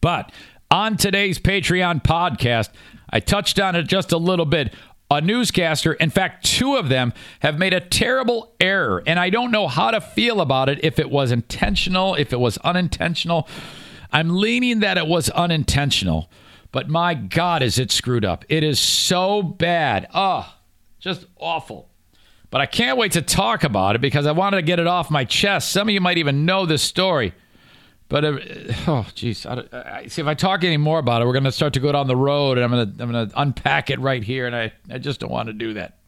But 0.00 0.30
on 0.70 0.96
today's 0.96 1.38
Patreon 1.38 2.02
podcast, 2.02 2.70
I 3.10 3.20
touched 3.20 3.60
on 3.60 3.76
it 3.76 3.84
just 3.84 4.12
a 4.12 4.18
little 4.18 4.46
bit. 4.46 4.74
A 5.08 5.20
newscaster, 5.20 5.92
in 5.92 6.10
fact, 6.10 6.44
two 6.44 6.74
of 6.74 6.88
them 6.88 7.12
have 7.40 7.58
made 7.58 7.72
a 7.72 7.80
terrible 7.80 8.54
error, 8.58 9.02
and 9.06 9.20
I 9.20 9.30
don't 9.30 9.52
know 9.52 9.68
how 9.68 9.92
to 9.92 10.00
feel 10.00 10.40
about 10.40 10.68
it 10.68 10.80
if 10.82 10.98
it 10.98 11.10
was 11.10 11.30
intentional, 11.30 12.16
if 12.16 12.32
it 12.32 12.40
was 12.40 12.58
unintentional. 12.58 13.48
I'm 14.10 14.30
leaning 14.30 14.80
that 14.80 14.98
it 14.98 15.06
was 15.06 15.30
unintentional, 15.30 16.28
but 16.72 16.88
my 16.88 17.14
God, 17.14 17.62
is 17.62 17.78
it 17.78 17.92
screwed 17.92 18.24
up. 18.24 18.44
It 18.48 18.64
is 18.64 18.80
so 18.80 19.42
bad. 19.42 20.08
Oh, 20.12 20.52
just 20.98 21.26
awful. 21.38 21.88
But 22.50 22.60
I 22.60 22.66
can't 22.66 22.98
wait 22.98 23.12
to 23.12 23.22
talk 23.22 23.62
about 23.62 23.94
it 23.94 24.00
because 24.00 24.26
I 24.26 24.32
wanted 24.32 24.56
to 24.56 24.62
get 24.62 24.80
it 24.80 24.86
off 24.88 25.10
my 25.10 25.24
chest. 25.24 25.70
Some 25.70 25.88
of 25.88 25.94
you 25.94 26.00
might 26.00 26.18
even 26.18 26.46
know 26.46 26.66
this 26.66 26.82
story. 26.82 27.32
But 28.08 28.24
uh, 28.24 28.38
oh, 28.86 29.06
I, 29.72 30.06
see 30.06 30.22
if 30.22 30.28
I 30.28 30.34
talk 30.34 30.62
any 30.64 30.76
more 30.76 30.98
about 30.98 31.22
it, 31.22 31.26
we're 31.26 31.32
going 31.32 31.44
to 31.44 31.52
start 31.52 31.72
to 31.74 31.80
go 31.80 31.92
down 31.92 32.06
the 32.06 32.16
road, 32.16 32.58
and 32.58 32.64
I'm 32.64 32.70
going 32.70 32.96
to 32.96 33.02
I'm 33.02 33.10
going 33.10 33.28
to 33.28 33.40
unpack 33.40 33.90
it 33.90 33.98
right 33.98 34.22
here, 34.22 34.46
and 34.46 34.54
I 34.54 34.72
I 34.90 34.98
just 34.98 35.20
don't 35.20 35.30
want 35.30 35.48
to 35.48 35.52
do 35.52 35.74
that. 35.74 35.98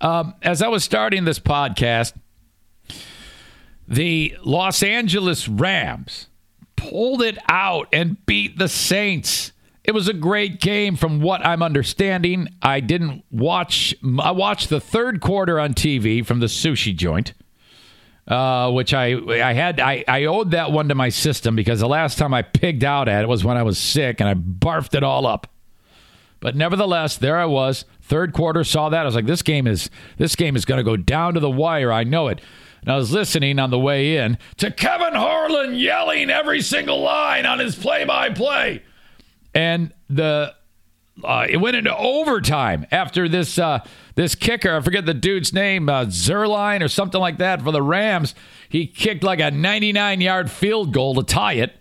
Um, 0.00 0.34
as 0.42 0.62
I 0.62 0.68
was 0.68 0.82
starting 0.82 1.24
this 1.24 1.38
podcast, 1.38 2.14
the 3.86 4.36
Los 4.42 4.82
Angeles 4.82 5.48
Rams 5.48 6.28
pulled 6.76 7.22
it 7.22 7.38
out 7.48 7.88
and 7.92 8.24
beat 8.26 8.58
the 8.58 8.68
Saints. 8.68 9.52
It 9.84 9.92
was 9.92 10.08
a 10.08 10.12
great 10.12 10.60
game 10.60 10.96
from 10.96 11.20
what 11.20 11.44
I'm 11.44 11.62
understanding. 11.62 12.48
I 12.62 12.80
didn't 12.80 13.24
watch 13.30 13.94
I 14.20 14.30
watched 14.30 14.70
the 14.70 14.80
third 14.80 15.20
quarter 15.20 15.60
on 15.60 15.74
TV 15.74 16.24
from 16.24 16.40
the 16.40 16.46
sushi 16.46 16.96
joint 16.96 17.34
uh, 18.28 18.70
which 18.70 18.94
I 18.94 19.14
I 19.14 19.52
had 19.52 19.80
I, 19.80 20.04
I 20.06 20.24
owed 20.24 20.52
that 20.52 20.72
one 20.72 20.88
to 20.88 20.94
my 20.94 21.08
system 21.08 21.56
because 21.56 21.80
the 21.80 21.88
last 21.88 22.18
time 22.18 22.32
I 22.32 22.42
pigged 22.42 22.84
out 22.84 23.08
at 23.08 23.22
it 23.24 23.28
was 23.28 23.44
when 23.44 23.56
I 23.56 23.62
was 23.62 23.78
sick 23.78 24.20
and 24.20 24.28
I 24.28 24.34
barfed 24.34 24.94
it 24.94 25.02
all 25.02 25.26
up. 25.26 25.48
But 26.40 26.56
nevertheless, 26.56 27.16
there 27.16 27.38
I 27.38 27.44
was. 27.46 27.84
Third 28.00 28.32
quarter, 28.32 28.64
saw 28.64 28.88
that. 28.88 29.02
I 29.02 29.04
was 29.04 29.14
like, 29.14 29.26
this 29.26 29.42
game 29.42 29.66
is 29.66 29.90
this 30.18 30.34
game 30.34 30.56
is 30.56 30.64
going 30.64 30.78
to 30.78 30.84
go 30.84 30.96
down 30.96 31.34
to 31.34 31.40
the 31.40 31.50
wire. 31.50 31.92
I 31.92 32.04
know 32.04 32.28
it. 32.28 32.40
And 32.80 32.90
I 32.90 32.96
was 32.96 33.12
listening 33.12 33.60
on 33.60 33.70
the 33.70 33.78
way 33.78 34.16
in 34.16 34.38
to 34.56 34.72
Kevin 34.72 35.14
Harlan 35.14 35.76
yelling 35.76 36.30
every 36.30 36.60
single 36.60 37.00
line 37.00 37.46
on 37.46 37.60
his 37.60 37.76
play-by-play, 37.76 38.82
and 39.54 39.92
the 40.10 40.52
uh, 41.22 41.46
it 41.48 41.58
went 41.58 41.76
into 41.76 41.94
overtime 41.96 42.86
after 42.90 43.28
this 43.28 43.58
uh, 43.58 43.80
this 44.14 44.34
kicker. 44.34 44.76
I 44.76 44.80
forget 44.80 45.06
the 45.06 45.14
dude's 45.14 45.52
name, 45.52 45.88
uh, 45.88 46.06
Zuerlein 46.06 46.82
or 46.82 46.88
something 46.88 47.20
like 47.20 47.38
that 47.38 47.62
for 47.62 47.70
the 47.70 47.82
Rams. 47.82 48.34
He 48.68 48.86
kicked 48.86 49.22
like 49.22 49.40
a 49.40 49.50
99 49.50 50.20
yard 50.20 50.50
field 50.50 50.92
goal 50.92 51.14
to 51.16 51.22
tie 51.22 51.54
it 51.54 51.76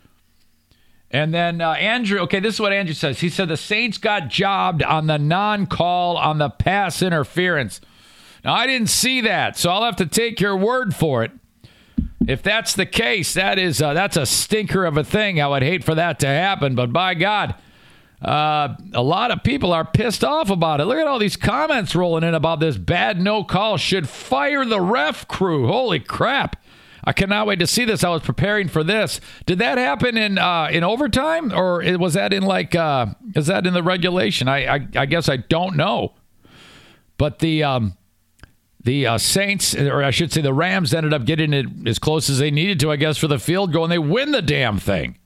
And 1.09 1.33
then 1.33 1.61
uh, 1.61 1.71
Andrew, 1.71 2.19
okay, 2.21 2.39
this 2.39 2.55
is 2.55 2.59
what 2.59 2.73
Andrew 2.73 2.93
says. 2.93 3.19
He 3.21 3.29
said 3.29 3.47
the 3.47 3.57
Saints 3.57 3.97
got 3.97 4.27
jobbed 4.27 4.83
on 4.83 5.07
the 5.07 5.17
non 5.17 5.65
call 5.65 6.17
on 6.17 6.37
the 6.37 6.49
pass 6.49 7.01
interference. 7.01 7.79
Now, 8.43 8.53
I 8.53 8.67
didn't 8.67 8.89
see 8.89 9.21
that, 9.21 9.57
so 9.57 9.69
I'll 9.69 9.83
have 9.83 9.97
to 9.97 10.05
take 10.05 10.41
your 10.41 10.57
word 10.57 10.95
for 10.95 11.23
it. 11.23 11.31
If 12.27 12.43
that's 12.43 12.73
the 12.73 12.85
case, 12.85 13.33
that 13.33 13.57
is 13.57 13.81
uh, 13.81 13.93
that's 13.93 14.17
a 14.17 14.25
stinker 14.25 14.85
of 14.85 14.97
a 14.97 15.03
thing. 15.03 15.41
I 15.41 15.47
would 15.47 15.63
hate 15.63 15.83
for 15.83 15.95
that 15.95 16.19
to 16.19 16.27
happen, 16.27 16.75
but 16.75 16.91
by 16.93 17.13
God, 17.13 17.55
uh, 18.21 18.75
a 18.93 19.01
lot 19.01 19.31
of 19.31 19.43
people 19.43 19.73
are 19.73 19.85
pissed 19.85 20.23
off 20.23 20.49
about 20.49 20.79
it. 20.79 20.85
Look 20.85 20.97
at 20.97 21.07
all 21.07 21.19
these 21.19 21.35
comments 21.35 21.95
rolling 21.95 22.23
in 22.23 22.35
about 22.35 22.59
this 22.59 22.77
bad 22.77 23.19
no 23.19 23.43
call. 23.43 23.77
Should 23.77 24.07
fire 24.07 24.63
the 24.63 24.79
ref 24.79 25.27
crew. 25.27 25.67
Holy 25.67 25.99
crap! 25.99 26.61
I 27.03 27.13
cannot 27.13 27.47
wait 27.47 27.59
to 27.59 27.67
see 27.67 27.83
this. 27.83 28.03
I 28.03 28.09
was 28.09 28.21
preparing 28.21 28.67
for 28.67 28.83
this. 28.83 29.19
Did 29.45 29.59
that 29.59 29.79
happen 29.79 30.17
in 30.17 30.37
uh, 30.37 30.69
in 30.71 30.83
overtime, 30.83 31.51
or 31.51 31.81
was 31.97 32.13
that 32.13 32.31
in 32.31 32.43
like 32.43 32.75
uh, 32.75 33.07
is 33.35 33.47
that 33.47 33.65
in 33.65 33.73
the 33.73 33.83
regulation? 33.83 34.47
I 34.47 34.75
I, 34.75 34.87
I 34.95 35.05
guess 35.07 35.27
I 35.27 35.37
don't 35.37 35.75
know. 35.75 36.13
But 37.17 37.39
the 37.39 37.63
um, 37.63 37.97
the 38.83 39.07
uh, 39.07 39.17
Saints, 39.17 39.75
or 39.75 40.03
I 40.03 40.11
should 40.11 40.31
say, 40.31 40.41
the 40.41 40.53
Rams, 40.53 40.93
ended 40.93 41.13
up 41.13 41.25
getting 41.25 41.53
it 41.53 41.65
as 41.87 41.99
close 41.99 42.29
as 42.29 42.39
they 42.39 42.51
needed 42.51 42.79
to, 42.81 42.91
I 42.91 42.95
guess, 42.95 43.17
for 43.17 43.27
the 43.27 43.39
field 43.39 43.73
goal, 43.73 43.83
and 43.83 43.91
they 43.91 43.99
win 43.99 44.31
the 44.31 44.41
damn 44.41 44.79
thing. 44.79 45.17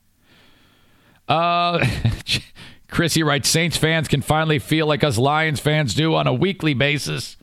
Uh, 1.28 1.84
Chrissy 2.88 3.22
writes, 3.22 3.48
Saints 3.48 3.76
fans 3.76 4.08
can 4.08 4.22
finally 4.22 4.58
feel 4.58 4.86
like 4.86 5.02
us 5.02 5.18
Lions 5.18 5.60
fans 5.60 5.94
do 5.94 6.14
on 6.14 6.26
a 6.26 6.34
weekly 6.34 6.74
basis. 6.74 7.36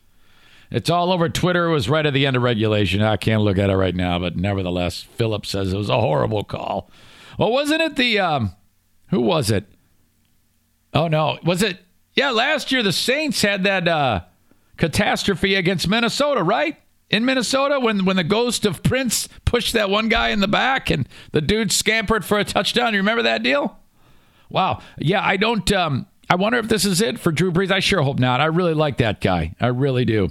It's 0.72 0.90
all 0.90 1.12
over 1.12 1.30
Twitter. 1.30 1.68
It 1.68 1.74
was 1.74 1.90
right 1.90 2.06
at 2.06 2.14
the 2.14 2.26
end 2.26 2.36
of 2.36 2.42
regulation. 2.42 3.02
I 3.02 3.18
can't 3.18 3.44
look 3.44 3.58
at 3.58 3.70
it 3.70 3.76
right 3.76 3.96
now, 3.96 4.18
but 4.18 4.36
nevertheless, 4.36 5.02
Philip 5.02 5.46
says 5.46 5.72
it 5.72 5.78
was 5.78 5.90
a 5.90 6.00
horrible 6.00 6.44
call. 6.44 6.90
Well, 7.38 7.52
wasn't 7.52 7.82
it 7.82 7.96
the 7.96 8.20
um, 8.20 8.56
who 9.10 9.22
was 9.22 9.52
it? 9.52 9.66
Oh 10.94 11.08
no, 11.08 11.38
was 11.44 11.62
it? 11.62 11.80
Yeah, 12.16 12.32
last 12.32 12.72
year 12.72 12.82
the 12.82 12.92
Saints 12.92 13.42
had 13.42 13.64
that 13.64 13.88
uh, 13.88 14.22
catastrophe 14.78 15.56
against 15.56 15.88
Minnesota, 15.88 16.44
right? 16.44 16.78
In 17.10 17.26
Minnesota, 17.26 17.80
when 17.80 18.06
when 18.06 18.16
the 18.16 18.24
ghost 18.24 18.66
of 18.66 18.82
Prince 18.82 19.28
pushed 19.46 19.74
that 19.74 19.90
one 19.92 20.10
guy 20.10 20.30
in 20.30 20.40
the 20.40 20.48
back 20.48 20.90
and 20.90 21.08
the 21.32 21.42
dude 21.42 21.72
scampered 21.72 22.26
for 22.26 22.40
a 22.40 22.44
touchdown. 22.44 22.94
You 22.94 23.00
remember 23.00 23.24
that 23.24 23.44
deal? 23.44 23.78
Wow. 24.54 24.82
Yeah, 25.00 25.26
I 25.26 25.36
don't. 25.36 25.70
Um, 25.74 26.06
I 26.30 26.36
wonder 26.36 26.60
if 26.60 26.70
this 26.70 26.86
is 26.86 27.02
it 27.02 27.20
for 27.20 27.34
Drew 27.34 27.52
Brees. 27.52 27.72
I 27.72 27.80
sure 27.80 28.02
hope 28.02 28.20
not. 28.20 28.40
I 28.40 28.46
really 28.46 28.76
like 28.76 28.98
that 28.98 29.20
guy. 29.20 29.56
I 29.60 29.68
really 29.68 30.06
do. 30.06 30.30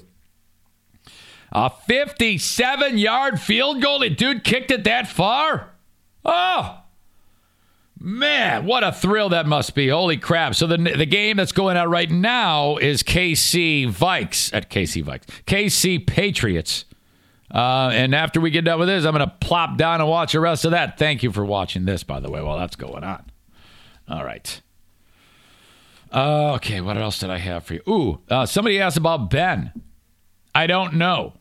A 1.50 1.68
57 1.68 2.96
yard 2.96 3.40
field 3.40 3.82
goal. 3.82 3.98
The 3.98 4.08
dude 4.08 4.44
kicked 4.44 4.70
it 4.70 4.84
that 4.84 5.08
far? 5.08 5.72
Oh, 6.24 6.78
man, 7.98 8.64
what 8.64 8.84
a 8.84 8.92
thrill 8.92 9.30
that 9.30 9.46
must 9.46 9.74
be. 9.74 9.88
Holy 9.88 10.16
crap. 10.16 10.54
So 10.54 10.68
the, 10.68 10.78
the 10.78 11.04
game 11.04 11.36
that's 11.36 11.52
going 11.52 11.76
on 11.76 11.90
right 11.90 12.10
now 12.10 12.76
is 12.76 13.02
KC 13.02 13.92
Vikes 13.92 14.54
at 14.54 14.70
KC 14.70 15.04
Vikes, 15.04 15.24
KC 15.46 16.06
Patriots. 16.06 16.84
Uh, 17.52 17.90
and 17.92 18.14
after 18.14 18.40
we 18.40 18.50
get 18.50 18.64
done 18.64 18.78
with 18.78 18.88
this, 18.88 19.04
I'm 19.04 19.14
going 19.14 19.28
to 19.28 19.34
plop 19.40 19.76
down 19.76 20.00
and 20.00 20.08
watch 20.08 20.32
the 20.32 20.40
rest 20.40 20.64
of 20.64 20.70
that. 20.70 20.96
Thank 20.96 21.24
you 21.24 21.32
for 21.32 21.44
watching 21.44 21.84
this, 21.84 22.04
by 22.04 22.20
the 22.20 22.30
way, 22.30 22.40
while 22.40 22.56
that's 22.56 22.76
going 22.76 23.02
on. 23.04 23.31
All 24.08 24.24
right. 24.24 24.60
Uh, 26.12 26.54
okay, 26.54 26.80
what 26.80 26.98
else 26.98 27.18
did 27.18 27.30
I 27.30 27.38
have 27.38 27.64
for 27.64 27.74
you? 27.74 27.80
Ooh, 27.88 28.20
uh, 28.28 28.44
somebody 28.44 28.80
asked 28.80 28.98
about 28.98 29.30
Ben. 29.30 29.72
I 30.54 30.66
don't 30.66 30.94
know. 30.94 31.34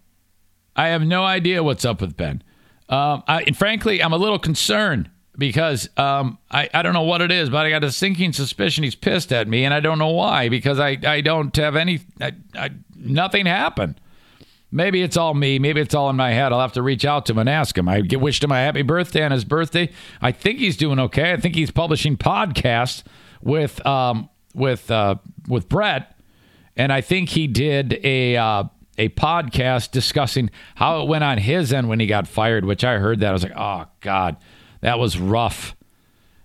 I 0.76 0.88
have 0.90 1.02
no 1.02 1.26
idea 1.26 1.64
what's 1.64 1.84
up 1.84 2.00
with 2.00 2.16
Ben. 2.16 2.42
Um, 2.88 3.24
I, 3.28 3.44
and 3.44 3.58
frankly, 3.58 4.02
I'm 4.02 4.14
a 4.14 4.18
little 4.18 4.40
concerned 4.40 5.10
because 5.38 5.90
um, 5.98 6.38
I, 6.50 6.70
I 6.74 6.82
don't 6.82 6.94
know 6.94 7.04
what 7.04 7.22
it 7.22 7.32
is, 7.32 7.50
but 7.50 7.66
I 7.66 7.70
got 7.70 7.84
a 7.84 7.92
sinking 7.92 8.34
suspicion 8.34 8.84
he's 8.84 8.96
pissed 8.96 9.34
at 9.34 9.48
me, 9.48 9.66
and 9.66 9.74
I 9.74 9.80
don't 9.80 10.00
know 10.00 10.12
why 10.12 10.50
because 10.50 10.80
I, 10.80 10.98
I 11.04 11.22
don't 11.22 11.56
have 11.58 11.76
any, 11.76 12.02
I, 12.20 12.34
I, 12.56 12.70
nothing 12.96 13.46
happened. 13.46 14.00
Maybe 14.72 15.02
it's 15.02 15.18
all 15.18 15.34
me. 15.34 15.60
Maybe 15.60 15.82
it's 15.82 15.94
all 15.94 16.10
in 16.10 16.16
my 16.16 16.32
head. 16.32 16.54
I'll 16.54 16.62
have 16.62 16.74
to 16.74 16.82
reach 16.82 17.04
out 17.04 17.26
to 17.26 17.34
him 17.34 17.40
and 17.40 17.50
ask 17.50 17.78
him. 17.78 17.90
I 17.90 18.02
wished 18.10 18.44
him 18.44 18.52
a 18.52 18.56
happy 18.56 18.84
birthday 18.84 19.24
on 19.24 19.32
his 19.32 19.44
birthday. 19.44 19.90
I 20.22 20.32
think 20.32 20.60
he's 20.60 20.78
doing 20.78 20.98
okay. 20.98 21.34
I 21.34 21.38
think 21.38 21.56
he's 21.56 21.72
publishing 21.72 22.16
podcasts 22.16 23.04
with 23.42 23.86
um, 23.86 24.30
with 24.56 24.90
uh, 24.90 25.16
with 25.48 25.68
Brett, 25.68 26.18
and 26.78 26.94
I 26.94 27.02
think 27.02 27.30
he 27.30 27.48
did 27.48 28.00
a 28.04 28.38
uh, 28.38 28.64
a 28.98 29.10
podcast 29.10 29.92
discussing 29.92 30.50
how 30.76 31.02
it 31.02 31.08
went 31.10 31.26
on 31.26 31.38
his 31.38 31.74
end 31.74 31.90
when 31.90 32.00
he 32.00 32.08
got 32.08 32.28
fired. 32.28 32.64
Which 32.64 32.86
I 32.86 32.98
heard 32.98 33.20
that 33.20 33.30
I 33.30 33.34
was 33.34 33.44
like, 33.44 33.58
oh 33.58 33.88
god, 34.00 34.38
that 34.80 35.00
was 35.00 35.18
rough, 35.18 35.76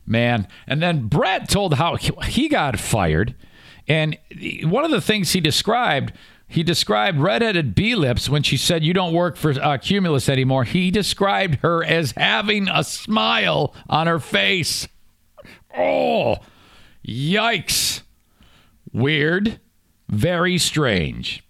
man. 0.05 0.49
And 0.67 0.83
then 0.83 1.07
Brett 1.07 1.49
told 1.49 1.75
how 1.75 1.95
he 1.95 2.49
got 2.49 2.79
fired, 2.81 3.37
and 3.87 4.19
one 4.65 4.85
of 4.85 4.91
the 4.91 5.01
things 5.01 5.31
he 5.31 5.41
described 5.41 6.13
he 6.49 6.63
described 6.63 7.19
redheaded 7.19 7.75
B 7.75 7.95
lips 7.95 8.29
when 8.29 8.43
she 8.43 8.57
said, 8.57 8.85
You 8.85 8.93
don't 8.93 9.13
work 9.13 9.37
for 9.37 9.51
uh, 9.51 9.79
Cumulus 9.79 10.29
anymore. 10.29 10.65
He 10.65 10.91
described 10.91 11.57
her 11.57 11.85
as 11.85 12.13
having 12.13 12.69
a 12.69 12.85
smile 12.85 13.75
on 13.89 14.07
her 14.07 14.21
face. 14.21 14.87
Oh, 15.77 16.37
yikes. 17.07 18.03
Weird. 18.93 19.61
Very 20.09 20.57
strange. 20.59 21.46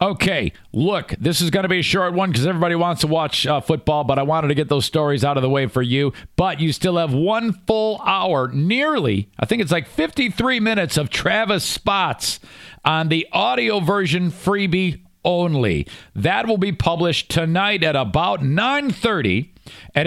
Okay, 0.00 0.52
look, 0.72 1.12
this 1.18 1.40
is 1.40 1.50
going 1.50 1.64
to 1.64 1.68
be 1.68 1.80
a 1.80 1.82
short 1.82 2.14
one 2.14 2.30
because 2.30 2.46
everybody 2.46 2.76
wants 2.76 3.00
to 3.00 3.08
watch 3.08 3.48
uh, 3.48 3.60
football, 3.60 4.04
but 4.04 4.16
I 4.16 4.22
wanted 4.22 4.48
to 4.48 4.54
get 4.54 4.68
those 4.68 4.84
stories 4.84 5.24
out 5.24 5.36
of 5.36 5.42
the 5.42 5.50
way 5.50 5.66
for 5.66 5.82
you. 5.82 6.12
But 6.36 6.60
you 6.60 6.72
still 6.72 6.98
have 6.98 7.12
one 7.12 7.52
full 7.66 8.00
hour, 8.02 8.48
nearly, 8.48 9.28
I 9.40 9.46
think 9.46 9.60
it's 9.60 9.72
like 9.72 9.88
53 9.88 10.60
minutes 10.60 10.96
of 10.96 11.10
Travis 11.10 11.64
Spots 11.64 12.38
on 12.84 13.08
the 13.08 13.26
audio 13.32 13.80
version 13.80 14.30
freebie 14.30 15.00
only. 15.24 15.88
That 16.14 16.46
will 16.46 16.58
be 16.58 16.72
published 16.72 17.28
tonight 17.28 17.82
at 17.82 17.96
about 17.96 18.40
9:30 18.40 19.50
at 19.96 20.06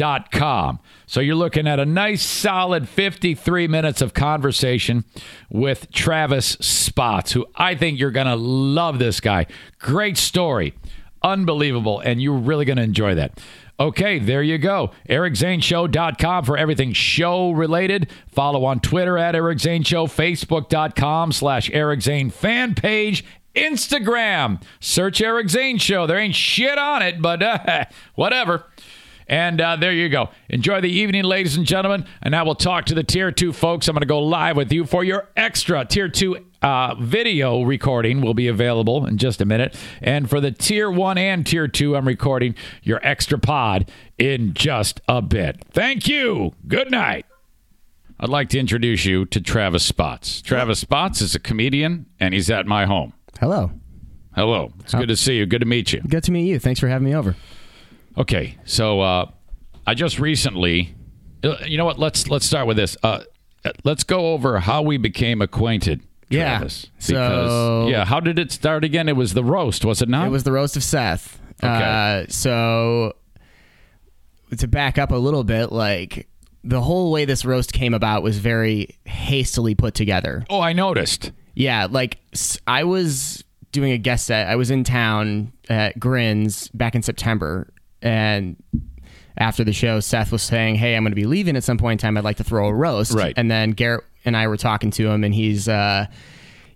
ericzaneshow.com. 0.00 0.80
So 1.06 1.20
you're 1.20 1.34
looking 1.34 1.66
at 1.66 1.80
a 1.80 1.86
nice 1.86 2.22
solid 2.22 2.88
53 2.88 3.68
minutes 3.68 4.00
of 4.00 4.14
conversation 4.14 5.04
with 5.50 5.90
Travis 5.90 6.46
Spots, 6.60 7.32
who 7.32 7.46
I 7.56 7.74
think 7.74 7.98
you're 7.98 8.10
going 8.10 8.26
to 8.26 8.36
love 8.36 8.98
this 8.98 9.20
guy. 9.20 9.46
Great 9.78 10.16
story. 10.16 10.74
Unbelievable 11.22 12.00
and 12.00 12.22
you're 12.22 12.38
really 12.38 12.64
going 12.64 12.78
to 12.78 12.82
enjoy 12.82 13.14
that. 13.16 13.40
Okay, 13.78 14.18
there 14.18 14.42
you 14.42 14.58
go. 14.58 14.90
EricZaneShow.com 15.08 16.44
for 16.44 16.58
everything 16.58 16.92
show 16.92 17.50
related. 17.50 18.10
Follow 18.28 18.64
on 18.66 18.80
Twitter 18.80 19.16
at 19.16 19.34
Eric 19.34 19.58
Zane 19.58 19.82
Show, 19.82 20.06
Facebook.com 20.06 21.32
slash 21.32 21.70
Eric 21.72 22.02
Zane 22.02 22.28
fan 22.28 22.74
page, 22.74 23.24
Instagram. 23.54 24.62
Search 24.80 25.22
Eric 25.22 25.48
Zane 25.48 25.78
Show. 25.78 26.06
There 26.06 26.18
ain't 26.18 26.34
shit 26.34 26.76
on 26.76 27.00
it, 27.00 27.22
but 27.22 27.42
uh, 27.42 27.86
whatever. 28.16 28.66
And 29.30 29.60
uh, 29.60 29.76
there 29.76 29.92
you 29.92 30.08
go. 30.08 30.28
Enjoy 30.48 30.80
the 30.80 30.90
evening, 30.90 31.22
ladies 31.22 31.56
and 31.56 31.64
gentlemen. 31.64 32.04
And 32.20 32.32
now 32.32 32.44
we'll 32.44 32.56
talk 32.56 32.86
to 32.86 32.94
the 32.96 33.04
Tier 33.04 33.30
2 33.30 33.52
folks. 33.52 33.86
I'm 33.86 33.94
going 33.94 34.00
to 34.00 34.06
go 34.06 34.18
live 34.18 34.56
with 34.56 34.72
you 34.72 34.84
for 34.84 35.04
your 35.04 35.28
extra 35.36 35.84
Tier 35.84 36.08
2 36.08 36.46
uh, 36.62 36.94
video 36.96 37.62
recording 37.62 38.20
will 38.20 38.34
be 38.34 38.48
available 38.48 39.06
in 39.06 39.16
just 39.18 39.40
a 39.40 39.44
minute. 39.44 39.76
And 40.02 40.28
for 40.28 40.40
the 40.40 40.50
Tier 40.50 40.90
1 40.90 41.16
and 41.16 41.46
Tier 41.46 41.68
2, 41.68 41.96
I'm 41.96 42.08
recording 42.08 42.56
your 42.82 42.98
extra 43.06 43.38
pod 43.38 43.90
in 44.18 44.52
just 44.52 45.00
a 45.08 45.22
bit. 45.22 45.64
Thank 45.70 46.08
you. 46.08 46.52
Good 46.66 46.90
night. 46.90 47.24
I'd 48.18 48.28
like 48.28 48.48
to 48.50 48.58
introduce 48.58 49.04
you 49.04 49.26
to 49.26 49.40
Travis 49.40 49.84
Spots. 49.84 50.42
Travis 50.42 50.80
Spots 50.80 51.22
is 51.22 51.34
a 51.34 51.40
comedian, 51.40 52.06
and 52.18 52.34
he's 52.34 52.50
at 52.50 52.66
my 52.66 52.84
home. 52.84 53.14
Hello. 53.38 53.70
Hello. 54.34 54.72
It's 54.80 54.92
good 54.92 55.08
to 55.08 55.16
see 55.16 55.38
you. 55.38 55.46
Good 55.46 55.60
to 55.60 55.66
meet 55.66 55.92
you. 55.92 56.00
Good 56.02 56.24
to 56.24 56.32
meet 56.32 56.46
you. 56.46 56.58
Thanks 56.58 56.80
for 56.80 56.88
having 56.88 57.06
me 57.06 57.14
over. 57.14 57.36
Okay, 58.18 58.56
so 58.64 59.00
uh, 59.00 59.30
I 59.86 59.94
just 59.94 60.18
recently, 60.18 60.94
uh, 61.44 61.56
you 61.66 61.78
know 61.78 61.84
what? 61.84 61.98
Let's 61.98 62.28
let's 62.28 62.44
start 62.46 62.66
with 62.66 62.76
this. 62.76 62.96
Uh, 63.02 63.20
let's 63.84 64.04
go 64.04 64.32
over 64.32 64.58
how 64.60 64.82
we 64.82 64.96
became 64.96 65.40
acquainted. 65.40 66.02
Yeah, 66.28 66.58
Travis, 66.58 66.86
so- 66.98 67.88
yeah, 67.88 68.04
how 68.04 68.20
did 68.20 68.38
it 68.38 68.52
start 68.52 68.84
again? 68.84 69.08
It 69.08 69.16
was 69.16 69.34
the 69.34 69.42
roast, 69.44 69.84
was 69.84 70.00
it 70.00 70.08
not? 70.08 70.28
It 70.28 70.30
was 70.30 70.44
the 70.44 70.52
roast 70.52 70.76
of 70.76 70.84
Seth. 70.84 71.40
Okay. 71.62 71.66
Uh, 71.66 72.26
so 72.28 73.14
to 74.56 74.68
back 74.68 74.96
up 74.98 75.10
a 75.10 75.16
little 75.16 75.42
bit, 75.44 75.72
like 75.72 76.28
the 76.62 76.80
whole 76.80 77.10
way 77.10 77.24
this 77.24 77.44
roast 77.44 77.72
came 77.72 77.94
about 77.94 78.22
was 78.22 78.38
very 78.38 78.96
hastily 79.06 79.74
put 79.74 79.94
together. 79.94 80.44
Oh, 80.50 80.60
I 80.60 80.72
noticed. 80.72 81.32
Yeah, 81.54 81.88
like 81.90 82.18
I 82.66 82.84
was 82.84 83.42
doing 83.72 83.90
a 83.92 83.98
guest 83.98 84.26
set. 84.26 84.46
I 84.46 84.56
was 84.56 84.70
in 84.70 84.84
town 84.84 85.52
at 85.68 85.98
Grins 85.98 86.68
back 86.68 86.94
in 86.94 87.02
September, 87.02 87.68
and 88.02 88.56
after 89.36 89.64
the 89.64 89.72
show, 89.72 90.00
Seth 90.00 90.32
was 90.32 90.42
saying, 90.42 90.76
"Hey, 90.76 90.96
I'm 90.96 91.02
going 91.02 91.12
to 91.12 91.16
be 91.16 91.26
leaving 91.26 91.56
at 91.56 91.64
some 91.64 91.78
point 91.78 92.00
in 92.00 92.06
time. 92.06 92.16
I'd 92.16 92.24
like 92.24 92.36
to 92.38 92.44
throw 92.44 92.68
a 92.68 92.74
roast." 92.74 93.12
Right. 93.12 93.34
And 93.36 93.50
then 93.50 93.70
Garrett 93.72 94.04
and 94.24 94.36
I 94.36 94.48
were 94.48 94.56
talking 94.56 94.90
to 94.92 95.08
him, 95.08 95.24
and 95.24 95.34
he's, 95.34 95.66
uh, 95.68 96.06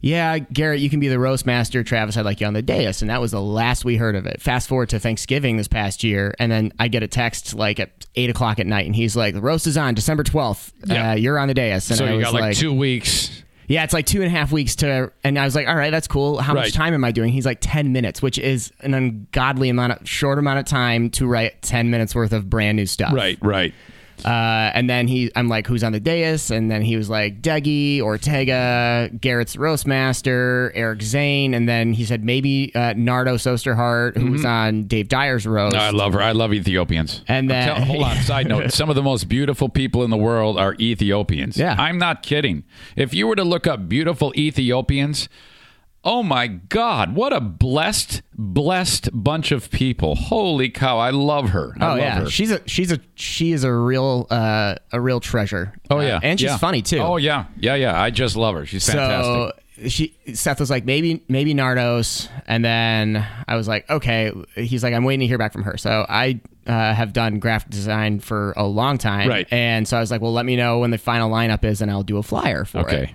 Yeah, 0.01 0.39
Garrett, 0.39 0.81
you 0.81 0.91
can 0.91 1.01
be 1.01 1.09
the 1.09 1.19
roast 1.19 1.47
master. 1.47 1.83
Travis, 1.83 2.19
I'd 2.19 2.27
like 2.27 2.39
you 2.41 2.47
on 2.47 2.53
the 2.53 2.61
dais. 2.61 3.01
And 3.01 3.11
that 3.11 3.23
was 3.23 3.31
the 3.31 3.41
last 3.41 3.87
we 3.87 3.97
heard 3.97 4.17
of 4.17 4.27
it. 4.27 4.43
Fast 4.43 4.69
forward 4.69 4.91
to 4.91 4.99
Thanksgiving 4.99 5.57
this 5.57 5.67
past 5.67 6.05
year. 6.05 6.35
And 6.39 6.53
then 6.53 6.73
I 6.79 6.89
get 6.89 7.03
a 7.03 7.09
text 7.09 7.55
like 7.55 7.81
at 7.81 8.05
eight 8.15 8.29
o'clock 8.29 8.59
at 8.59 8.67
night. 8.67 8.85
And 8.85 8.95
he's 8.95 9.17
like, 9.17 9.33
the 9.33 9.41
roast 9.41 9.67
is 9.67 9.79
on 9.79 9.95
December 9.95 10.23
12th. 10.23 10.73
Yeah. 10.85 11.13
Uh, 11.13 11.15
you're 11.15 11.39
on 11.39 11.49
the 11.49 11.55
dais. 11.55 11.89
And 11.89 11.97
so 11.97 12.05
I 12.05 12.11
you 12.11 12.17
was 12.17 12.25
got 12.25 12.35
like, 12.35 12.55
two 12.57 12.75
weeks. 12.75 13.44
Yeah, 13.69 13.85
it's 13.85 13.93
like 13.95 14.07
two 14.07 14.19
and 14.23 14.27
a 14.27 14.31
half 14.31 14.53
weeks 14.53 14.77
to, 14.77 15.11
and 15.23 15.39
I 15.39 15.45
was 15.45 15.55
like, 15.55 15.67
all 15.69 15.77
right, 15.77 15.91
that's 15.91 16.07
cool. 16.09 16.39
How 16.39 16.55
Right. 16.55 16.63
much 16.65 16.73
time 16.73 16.95
am 16.95 17.05
I 17.05 17.13
doing? 17.13 17.33
He's 17.33 17.47
like 17.47 17.59
10 17.61 17.93
minutes, 17.93 18.21
which 18.21 18.39
is 18.39 18.73
an 18.81 18.95
ungodly 18.95 19.69
amount 19.71 19.93
of, 19.93 20.09
short 20.09 20.39
amount 20.39 20.59
of 20.59 20.67
time 20.67 21.11
to 21.11 21.27
write 21.27 21.63
10 21.63 21.91
minutes 21.91 22.15
worth 22.15 22.33
of 22.33 22.51
brand 22.51 22.77
new 22.77 22.87
stuff. 22.87 23.13
Right, 23.15 23.39
right. 23.41 23.73
Uh, 24.25 24.71
and 24.75 24.89
then 24.89 25.09
he, 25.09 25.31
I'm 25.37 25.49
like, 25.49 25.67
who's 25.67 25.83
on 25.85 25.93
the 25.93 26.01
dais? 26.01 26.51
And 26.51 26.71
then 26.71 26.83
he 26.83 26.97
was 26.97 27.09
like, 27.11 27.43
Dougie, 27.43 28.01
Ortega, 28.01 29.11
Garrett's 29.21 29.57
roast 29.57 29.87
master, 29.87 30.73
Eric 30.75 31.03
Zane, 31.03 31.55
and 31.55 31.69
then 31.69 31.93
he 31.93 32.05
said 32.05 32.25
maybe 32.25 32.73
uh, 32.75 32.95
Nardo 32.97 33.37
Sosterhart, 33.37 34.17
who 34.17 34.33
was 34.33 34.45
on 34.45 34.85
Dave 34.85 35.09
Dyer's 35.09 35.47
roast. 35.47 35.77
I 35.77 35.91
love 35.91 36.13
her. 36.15 36.21
I 36.23 36.33
love 36.33 36.53
Ethiopians. 36.53 37.23
And 37.29 37.51
then- 37.51 37.67
tell- 37.77 37.85
hold 37.85 38.03
on. 38.05 38.17
Side 38.23 38.49
note: 38.49 38.73
some 38.73 38.89
of 38.89 38.97
the 38.97 39.03
most 39.03 39.29
beautiful 39.29 39.69
people 39.69 40.03
in 40.05 40.11
the 40.11 40.17
world 40.17 40.59
are 40.59 40.75
Ethiopians. 40.81 41.57
Yeah. 41.57 41.77
I'm 41.79 41.99
not 41.99 42.23
kidding. 42.23 42.65
If 42.97 43.13
you 43.15 43.27
were 43.27 43.37
to 43.37 43.45
look 43.45 43.67
up 43.67 43.89
beautiful 43.89 44.33
Ethiopians, 44.37 45.29
oh 46.05 46.23
my 46.23 46.47
God, 46.47 47.15
what 47.15 47.33
a 47.33 47.41
blessed, 47.41 48.23
blessed 48.37 49.09
bunch 49.13 49.51
of 49.53 49.71
people! 49.71 50.15
Holy 50.15 50.69
cow, 50.71 50.99
I 50.99 51.11
love 51.11 51.51
her. 51.51 51.75
I 51.81 51.85
Oh 51.85 51.89
love 51.91 51.99
yeah, 51.99 52.21
her. 52.21 52.31
she's 52.31 52.51
a 52.51 52.61
she's 52.69 52.93
a 52.93 53.01
she 53.15 53.53
is 53.53 53.65
a 53.65 53.73
real 53.73 54.27
uh, 54.31 54.75
a 54.93 55.01
real 55.01 55.21
treasure. 55.21 55.73
oh 55.91 55.99
Uh, 55.99 56.03
yeah, 56.03 56.21
and 56.23 56.39
she's 56.39 56.51
Yeah. 56.51 56.57
funny 56.59 56.83
too. 56.83 56.99
Oh 56.99 57.17
yeah, 57.17 57.47
yeah, 57.59 57.75
yeah. 57.75 58.01
I 58.01 58.11
just 58.11 58.37
love 58.37 58.55
her. 58.55 58.67
She's 58.67 58.87
fantastic. 58.87 59.25
So 59.25 59.53
she 59.89 60.15
Seth 60.35 60.61
was 60.61 60.71
like 60.71 60.85
maybe 60.85 61.23
maybe 61.29 61.53
Nardos, 61.55 62.29
and 62.47 62.65
then 62.65 63.27
I 63.49 63.57
was 63.57 63.67
like 63.67 63.89
okay. 63.91 64.31
He's 64.55 64.83
like 64.85 64.95
I'm 64.95 65.05
waiting 65.05 65.21
to 65.21 65.27
hear 65.27 65.39
back 65.39 65.53
from 65.53 65.65
her. 65.65 65.77
So 65.77 66.07
I 66.09 66.41
uh, 66.67 66.95
have 66.95 67.13
done 67.13 67.41
graphic 67.41 67.71
design 67.71 68.21
for 68.21 68.53
a 68.57 68.65
long 68.65 68.99
time, 68.99 69.29
Right. 69.29 69.47
And 69.53 69.87
so 69.87 69.97
I 69.97 70.01
was 70.01 70.11
like, 70.11 70.23
well, 70.23 70.33
let 70.33 70.47
me 70.47 70.57
know 70.57 70.79
when 70.79 70.91
the 70.93 70.97
final 70.99 71.31
lineup 71.31 71.63
is, 71.65 71.83
and 71.83 71.91
I'll 71.91 72.03
do 72.05 72.17
a 72.19 72.23
flyer 72.23 72.65
for 72.65 72.79
it. 72.79 72.85
okay. 72.87 73.15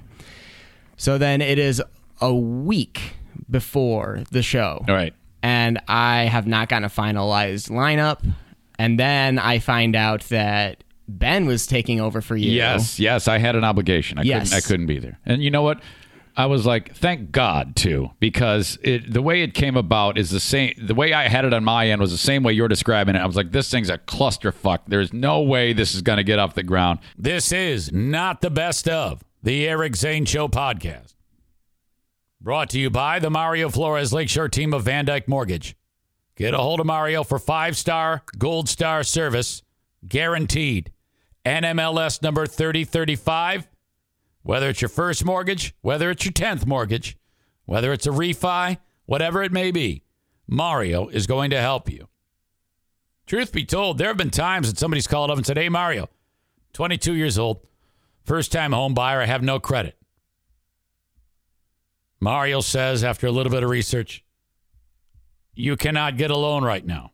So 0.98 1.18
then 1.18 1.42
it 1.42 1.58
is 1.58 1.82
a 2.22 2.34
week 2.34 3.14
before 3.50 4.24
the 4.32 4.42
show. 4.42 4.84
All 4.88 4.96
right. 4.96 5.14
And 5.42 5.80
I 5.88 6.24
have 6.24 6.48
not 6.48 6.70
gotten 6.70 6.84
a 6.84 6.90
finalized 6.90 7.70
lineup. 7.70 8.26
And 8.78 9.00
then 9.00 9.40
I 9.40 9.60
find 9.60 9.96
out 9.96 10.24
that 10.30 10.84
Ben 11.08 11.46
was 11.46 11.66
taking 11.68 12.00
over 12.00 12.22
for 12.22 12.36
you. 12.36 12.52
Yes, 12.52 13.00
yes, 13.00 13.28
I 13.28 13.38
had 13.40 13.56
an 13.56 13.64
obligation. 13.64 14.20
I 14.20 14.24
Yes. 14.24 14.50
couldn't 14.50 14.58
I 14.58 14.68
couldn't 14.68 14.86
be 14.88 15.00
there. 15.00 15.20
And 15.26 15.44
you 15.44 15.50
know 15.52 15.62
what? 15.64 15.82
I 16.38 16.46
was 16.46 16.66
like, 16.66 16.96
thank 16.96 17.32
God 17.34 17.76
too, 17.76 18.12
because 18.22 18.78
it 18.84 19.12
the 19.12 19.22
way 19.22 19.42
it 19.42 19.54
came 19.54 19.76
about 19.76 20.18
is 20.18 20.30
the 20.30 20.40
same 20.40 20.74
the 20.82 20.94
way 20.96 21.12
I 21.14 21.28
had 21.28 21.44
it 21.44 21.54
on 21.54 21.64
my 21.66 21.90
end 21.90 22.00
was 22.00 22.12
the 22.12 22.18
same 22.18 22.44
way 22.44 22.54
you're 22.54 22.68
describing 22.70 23.16
it. 23.16 23.20
I 23.20 23.26
was 23.26 23.36
like, 23.36 23.52
this 23.52 23.70
thing's 23.70 23.90
a 23.90 23.98
clusterfuck. 23.98 24.80
There's 24.88 25.12
no 25.12 25.42
way 25.42 25.74
this 25.74 25.94
is 25.96 26.02
gonna 26.02 26.24
get 26.24 26.40
off 26.40 26.54
the 26.54 26.64
ground. 26.64 27.00
This 27.18 27.52
is 27.52 27.92
not 27.92 28.40
the 28.42 28.50
best 28.50 28.88
of 28.88 29.22
the 29.44 29.68
Eric 29.68 29.96
Zane 29.98 30.24
Show 30.26 30.48
podcast. 30.48 31.16
Brought 32.42 32.70
to 32.70 32.80
you 32.80 32.90
by 32.90 33.20
the 33.20 33.30
Mario 33.30 33.68
Flores 33.68 34.14
Lakeshore 34.14 34.48
team 34.48 34.74
of 34.74 34.86
VanDyk 34.86 35.28
Mortgage. 35.28 35.76
Get 36.38 36.54
a 36.54 36.58
hold 36.58 36.80
of 36.80 36.86
Mario 36.86 37.26
for 37.26 37.38
five 37.38 37.76
star, 37.76 38.24
gold 38.38 38.70
star 38.70 39.04
service, 39.04 39.62
guaranteed. 40.08 40.94
NMLS 41.46 42.22
number 42.24 42.48
3035. 42.48 43.68
Whether 44.42 44.70
it's 44.70 44.82
your 44.82 44.88
first 44.88 45.26
mortgage, 45.26 45.76
whether 45.82 46.10
it's 46.12 46.24
your 46.24 46.32
10th 46.32 46.66
mortgage, 46.66 47.18
whether 47.66 47.92
it's 47.92 48.08
a 48.08 48.12
refi, 48.12 48.78
whatever 49.06 49.44
it 49.44 49.52
may 49.52 49.70
be, 49.70 50.04
Mario 50.48 51.10
is 51.10 51.28
going 51.28 51.50
to 51.50 51.60
help 51.60 51.92
you. 51.92 52.08
Truth 53.28 53.52
be 53.52 53.66
told, 53.66 53.98
there 53.98 54.08
have 54.08 54.18
been 54.18 54.30
times 54.30 54.70
that 54.70 54.80
somebody's 54.80 55.08
called 55.08 55.30
up 55.30 55.36
and 55.36 55.46
said, 55.46 55.58
Hey, 55.58 55.68
Mario, 55.68 56.08
22 56.72 57.16
years 57.16 57.38
old, 57.38 57.68
first 58.24 58.54
time 58.54 58.72
home 58.72 58.94
buyer, 58.94 59.22
I 59.22 59.26
have 59.26 59.44
no 59.44 59.60
credit. 59.60 59.99
Mario 62.20 62.62
says, 62.62 63.04
after 63.04 63.28
a 63.28 63.32
little 63.32 63.52
bit 63.52 63.64
of 63.64 63.70
research, 63.70 64.24
you 65.54 65.76
cannot 65.76 66.18
get 66.18 66.32
a 66.32 66.38
loan 66.38 66.64
right 66.64 66.86
now. 66.86 67.14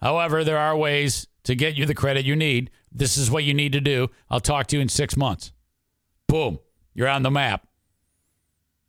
However, 0.00 0.44
there 0.44 0.58
are 0.58 0.76
ways 0.76 1.26
to 1.44 1.54
get 1.54 1.76
you 1.76 1.86
the 1.86 1.94
credit 1.94 2.24
you 2.24 2.36
need. 2.36 2.70
This 2.90 3.16
is 3.16 3.30
what 3.30 3.44
you 3.44 3.54
need 3.54 3.72
to 3.72 3.80
do. 3.80 4.10
I'll 4.30 4.40
talk 4.40 4.66
to 4.68 4.76
you 4.76 4.82
in 4.82 4.88
six 4.88 5.16
months. 5.16 5.52
Boom, 6.26 6.58
you're 6.94 7.08
on 7.08 7.22
the 7.22 7.30
map. 7.30 7.66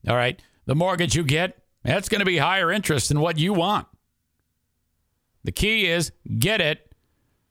All 0.08 0.16
right. 0.16 0.42
The 0.66 0.76
mortgage 0.76 1.16
you 1.16 1.24
get, 1.24 1.58
that's 1.84 2.10
going 2.10 2.20
to 2.20 2.26
be 2.26 2.38
higher 2.38 2.72
interest 2.72 3.10
than 3.10 3.20
what 3.20 3.38
you 3.38 3.54
want. 3.54 3.88
The 5.44 5.52
key 5.52 5.88
is 5.88 6.12
get 6.40 6.62
it, 6.62 6.94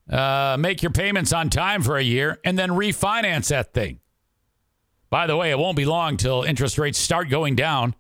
uh, 0.08 0.56
make 0.58 0.82
your 0.82 0.92
payments 0.92 1.32
on 1.32 1.50
time 1.50 1.82
for 1.82 1.96
a 1.96 2.02
year, 2.02 2.40
and 2.44 2.58
then 2.58 2.70
refinance 2.70 3.48
that 3.48 3.74
thing. 3.74 4.00
By 5.12 5.26
the 5.26 5.36
way, 5.36 5.50
it 5.50 5.58
won't 5.58 5.76
be 5.76 5.84
long 5.84 6.16
till 6.16 6.42
interest 6.42 6.78
rates 6.78 6.98
start 6.98 7.28
going 7.28 7.54
down. 7.54 7.94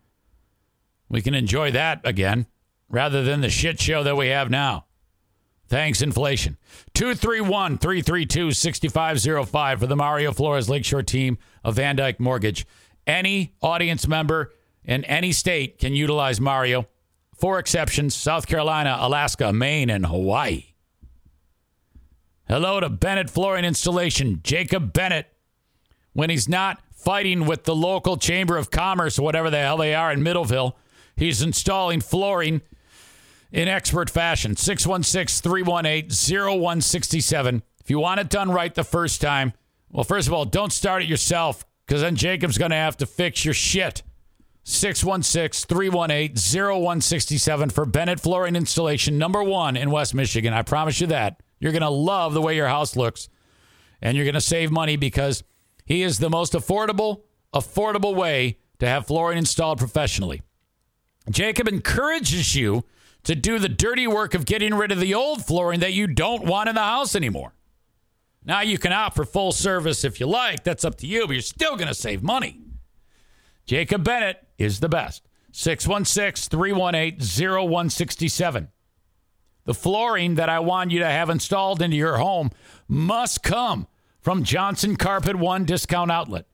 We 1.10 1.20
can 1.20 1.34
enjoy 1.34 1.72
that 1.72 2.00
again 2.04 2.46
rather 2.88 3.22
than 3.22 3.42
the 3.42 3.50
shit 3.50 3.78
show 3.78 4.02
that 4.02 4.16
we 4.16 4.28
have 4.28 4.48
now. 4.48 4.86
Thanks, 5.68 6.00
inflation. 6.00 6.56
231 6.94 7.76
332 7.76 8.52
6505 8.52 9.80
for 9.80 9.86
the 9.86 9.94
Mario 9.94 10.32
Flores 10.32 10.70
Lakeshore 10.70 11.02
team 11.02 11.36
of 11.62 11.76
VanDyk 11.76 12.18
Mortgage. 12.18 12.64
Any 13.06 13.52
audience 13.60 14.08
member 14.08 14.54
in 14.82 15.04
any 15.04 15.32
state 15.32 15.78
can 15.78 15.94
utilize 15.94 16.40
Mario. 16.40 16.88
Four 17.34 17.58
exceptions 17.58 18.14
South 18.14 18.46
Carolina, 18.46 18.96
Alaska, 18.98 19.52
Maine, 19.52 19.90
and 19.90 20.06
Hawaii. 20.06 20.64
Hello 22.48 22.80
to 22.80 22.88
Bennett 22.88 23.28
Flooring 23.28 23.66
Installation, 23.66 24.40
Jacob 24.42 24.94
Bennett. 24.94 25.26
When 26.14 26.28
he's 26.28 26.48
not 26.48 26.78
fighting 27.02 27.46
with 27.46 27.64
the 27.64 27.74
local 27.74 28.16
Chamber 28.16 28.56
of 28.56 28.70
Commerce 28.70 29.18
whatever 29.18 29.50
the 29.50 29.58
hell 29.58 29.76
they 29.76 29.94
are 29.94 30.12
in 30.12 30.20
Middleville, 30.20 30.74
he's 31.16 31.42
installing 31.42 32.00
flooring 32.00 32.62
in 33.50 33.68
expert 33.68 34.08
fashion. 34.08 34.56
616 34.56 35.42
318 35.42 36.10
0167. 36.60 37.62
If 37.80 37.90
you 37.90 37.98
want 37.98 38.20
it 38.20 38.30
done 38.30 38.50
right 38.50 38.74
the 38.74 38.84
first 38.84 39.20
time, 39.20 39.52
well, 39.90 40.04
first 40.04 40.26
of 40.26 40.32
all, 40.32 40.44
don't 40.44 40.72
start 40.72 41.02
it 41.02 41.08
yourself 41.08 41.64
because 41.86 42.00
then 42.00 42.16
Jacob's 42.16 42.58
going 42.58 42.70
to 42.70 42.76
have 42.76 42.96
to 42.98 43.06
fix 43.06 43.44
your 43.44 43.54
shit. 43.54 44.02
616 44.64 45.66
318 45.66 46.36
0167 46.36 47.70
for 47.70 47.84
Bennett 47.84 48.20
Flooring 48.20 48.54
Installation, 48.54 49.18
number 49.18 49.42
one 49.42 49.76
in 49.76 49.90
West 49.90 50.14
Michigan. 50.14 50.52
I 50.52 50.62
promise 50.62 51.00
you 51.00 51.08
that. 51.08 51.42
You're 51.58 51.72
going 51.72 51.82
to 51.82 51.90
love 51.90 52.32
the 52.32 52.42
way 52.42 52.56
your 52.56 52.68
house 52.68 52.96
looks 52.96 53.28
and 54.00 54.16
you're 54.16 54.24
going 54.24 54.34
to 54.34 54.40
save 54.40 54.70
money 54.70 54.96
because 54.96 55.44
he 55.84 56.02
is 56.02 56.18
the 56.18 56.30
most 56.30 56.52
affordable, 56.52 57.22
affordable 57.54 58.14
way 58.14 58.58
to 58.78 58.86
have 58.86 59.06
flooring 59.06 59.38
installed 59.38 59.78
professionally. 59.78 60.42
Jacob 61.30 61.68
encourages 61.68 62.54
you 62.54 62.84
to 63.24 63.34
do 63.34 63.58
the 63.58 63.68
dirty 63.68 64.06
work 64.06 64.34
of 64.34 64.44
getting 64.44 64.74
rid 64.74 64.90
of 64.90 64.98
the 64.98 65.14
old 65.14 65.44
flooring 65.44 65.80
that 65.80 65.92
you 65.92 66.06
don't 66.06 66.44
want 66.44 66.68
in 66.68 66.74
the 66.74 66.80
house 66.80 67.14
anymore. 67.14 67.54
Now 68.44 68.60
you 68.60 68.78
can 68.78 68.92
opt 68.92 69.14
for 69.14 69.24
full 69.24 69.52
service 69.52 70.04
if 70.04 70.18
you 70.18 70.26
like. 70.26 70.64
That's 70.64 70.84
up 70.84 70.96
to 70.96 71.06
you, 71.06 71.26
but 71.26 71.34
you're 71.34 71.42
still 71.42 71.76
going 71.76 71.88
to 71.88 71.94
save 71.94 72.22
money. 72.22 72.58
Jacob 73.66 74.02
Bennett 74.02 74.44
is 74.58 74.80
the 74.80 74.88
best. 74.88 75.28
616 75.52 76.48
318 76.50 77.20
0167. 77.20 78.68
The 79.64 79.74
flooring 79.74 80.34
that 80.34 80.48
I 80.48 80.58
want 80.58 80.90
you 80.90 80.98
to 81.00 81.06
have 81.06 81.30
installed 81.30 81.80
into 81.82 81.96
your 81.96 82.16
home 82.16 82.50
must 82.88 83.44
come 83.44 83.86
from 84.22 84.44
Johnson 84.44 84.96
Carpet 84.96 85.36
One 85.36 85.64
Discount 85.64 86.10
Outlet 86.10 86.46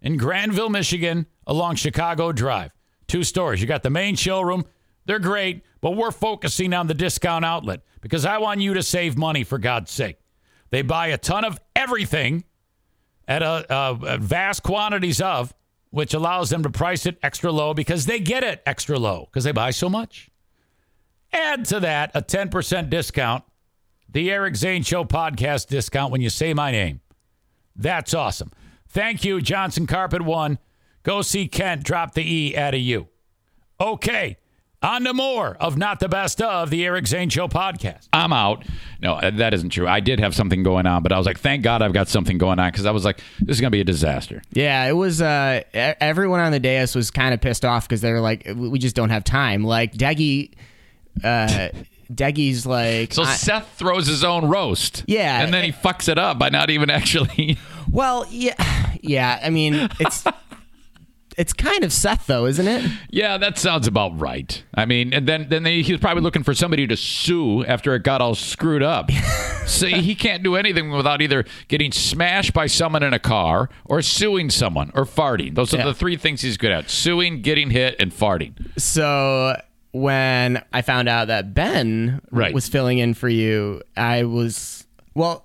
in 0.00 0.16
Granville, 0.16 0.70
Michigan, 0.70 1.26
along 1.46 1.76
Chicago 1.76 2.32
Drive. 2.32 2.72
Two 3.06 3.22
stores. 3.22 3.60
You 3.60 3.66
got 3.66 3.82
the 3.82 3.90
main 3.90 4.16
showroom. 4.16 4.64
They're 5.06 5.18
great, 5.18 5.62
but 5.80 5.92
we're 5.92 6.10
focusing 6.10 6.74
on 6.74 6.86
the 6.86 6.94
discount 6.94 7.44
outlet 7.44 7.80
because 8.00 8.26
I 8.26 8.38
want 8.38 8.60
you 8.60 8.74
to 8.74 8.82
save 8.82 9.16
money 9.16 9.44
for 9.44 9.58
God's 9.58 9.90
sake. 9.90 10.18
They 10.70 10.82
buy 10.82 11.08
a 11.08 11.18
ton 11.18 11.44
of 11.44 11.58
everything 11.74 12.44
at 13.26 13.42
a, 13.42 13.66
a 13.70 14.18
vast 14.18 14.62
quantities 14.62 15.20
of, 15.20 15.54
which 15.90 16.12
allows 16.12 16.50
them 16.50 16.62
to 16.62 16.70
price 16.70 17.06
it 17.06 17.18
extra 17.22 17.50
low 17.50 17.72
because 17.72 18.04
they 18.04 18.20
get 18.20 18.44
it 18.44 18.62
extra 18.66 18.98
low 18.98 19.26
because 19.30 19.44
they 19.44 19.52
buy 19.52 19.70
so 19.70 19.88
much. 19.88 20.28
Add 21.32 21.64
to 21.66 21.80
that 21.80 22.10
a 22.14 22.20
10% 22.20 22.90
discount, 22.90 23.44
the 24.10 24.30
Eric 24.30 24.56
Zane 24.56 24.82
Show 24.82 25.04
podcast 25.04 25.68
discount 25.68 26.12
when 26.12 26.20
you 26.20 26.30
say 26.30 26.54
my 26.54 26.70
name. 26.70 27.00
That's 27.76 28.14
awesome. 28.14 28.50
Thank 28.88 29.24
you, 29.24 29.40
Johnson 29.40 29.86
Carpet 29.86 30.22
One. 30.22 30.58
Go 31.02 31.22
see 31.22 31.46
Kent 31.46 31.84
drop 31.84 32.14
the 32.14 32.22
E 32.22 32.56
out 32.56 32.74
of 32.74 32.80
you. 32.80 33.08
Okay, 33.80 34.36
On 34.82 35.04
to 35.04 35.12
more 35.14 35.56
of 35.60 35.76
Not 35.76 36.00
the 36.00 36.08
Best 36.08 36.40
of 36.42 36.70
the 36.70 36.84
Eric 36.84 37.06
Zane 37.06 37.28
Show 37.28 37.46
podcast. 37.48 38.08
I'm 38.12 38.32
out. 38.32 38.64
No, 39.00 39.14
uh, 39.14 39.30
that 39.30 39.54
isn't 39.54 39.70
true. 39.70 39.86
I 39.86 40.00
did 40.00 40.18
have 40.20 40.34
something 40.34 40.62
going 40.62 40.86
on, 40.86 41.02
but 41.02 41.12
I 41.12 41.18
was 41.18 41.26
like, 41.26 41.38
thank 41.38 41.62
God 41.62 41.82
I've 41.82 41.92
got 41.92 42.08
something 42.08 42.38
going 42.38 42.58
on 42.58 42.70
because 42.70 42.86
I 42.86 42.90
was 42.92 43.04
like, 43.04 43.20
this 43.40 43.56
is 43.56 43.60
going 43.60 43.70
to 43.70 43.76
be 43.76 43.80
a 43.80 43.84
disaster. 43.84 44.42
Yeah, 44.52 44.84
it 44.86 44.92
was. 44.92 45.20
Uh, 45.22 45.62
e- 45.74 45.78
everyone 45.78 46.40
on 46.40 46.50
the 46.52 46.60
dais 46.60 46.94
was 46.94 47.10
kind 47.10 47.34
of 47.34 47.40
pissed 47.40 47.64
off 47.64 47.88
because 47.88 48.00
they 48.00 48.12
were 48.12 48.20
like, 48.20 48.48
"We 48.54 48.78
just 48.78 48.96
don't 48.96 49.10
have 49.10 49.22
time." 49.24 49.62
Like 49.64 49.94
Deggy, 49.94 50.54
uh, 51.22 51.68
Deggy's 52.12 52.64
like, 52.66 53.12
So 53.12 53.24
Seth 53.24 53.74
throws 53.76 54.06
his 54.06 54.24
own 54.24 54.46
roast. 54.46 55.04
Yeah. 55.06 55.40
And 55.42 55.52
then 55.52 55.64
he 55.64 55.72
fucks 55.72 56.08
it 56.08 56.18
up 56.18 56.38
by 56.38 56.48
not 56.48 56.70
even 56.70 56.88
actually. 56.98 57.58
well, 57.90 58.26
yeah, 58.30 58.92
yeah. 59.02 59.40
I 59.42 59.50
mean, 59.50 59.88
it's 60.00 60.24
it's 61.36 61.52
kind 61.52 61.84
of 61.84 61.92
Seth 61.92 62.26
though, 62.26 62.46
isn't 62.46 62.66
it? 62.66 62.90
yeah, 63.10 63.38
that 63.38 63.58
sounds 63.58 63.86
about 63.86 64.18
right. 64.18 64.62
I 64.74 64.86
mean, 64.86 65.12
and 65.14 65.26
then 65.28 65.48
then 65.48 65.62
they, 65.62 65.82
he 65.82 65.92
was 65.92 66.00
probably 66.00 66.22
looking 66.22 66.42
for 66.42 66.54
somebody 66.54 66.86
to 66.86 66.96
sue 66.96 67.64
after 67.64 67.94
it 67.94 68.02
got 68.02 68.20
all 68.20 68.34
screwed 68.34 68.82
up. 68.82 69.10
so 69.66 69.86
he 69.86 70.14
can't 70.14 70.42
do 70.42 70.56
anything 70.56 70.90
without 70.90 71.20
either 71.22 71.44
getting 71.68 71.92
smashed 71.92 72.54
by 72.54 72.66
someone 72.66 73.02
in 73.02 73.12
a 73.12 73.18
car 73.20 73.68
or 73.84 74.02
suing 74.02 74.50
someone 74.50 74.90
or 74.94 75.04
farting. 75.04 75.54
Those 75.54 75.72
are 75.74 75.78
Yeah. 75.78 75.84
the 75.84 75.94
three 75.94 76.16
things 76.16 76.40
he's 76.40 76.56
good 76.56 76.72
at: 76.72 76.90
suing, 76.90 77.42
getting 77.42 77.70
hit, 77.70 77.94
and 78.00 78.10
farting. 78.12 78.54
So 78.80 79.60
when 79.92 80.62
I 80.72 80.82
found 80.82 81.08
out 81.08 81.28
that 81.28 81.54
Ben 81.54 82.20
Right. 82.30 82.54
was 82.54 82.68
filling 82.68 82.98
in 82.98 83.14
for 83.14 83.28
you, 83.28 83.82
I 83.96 84.24
was 84.24 84.86
well. 85.14 85.44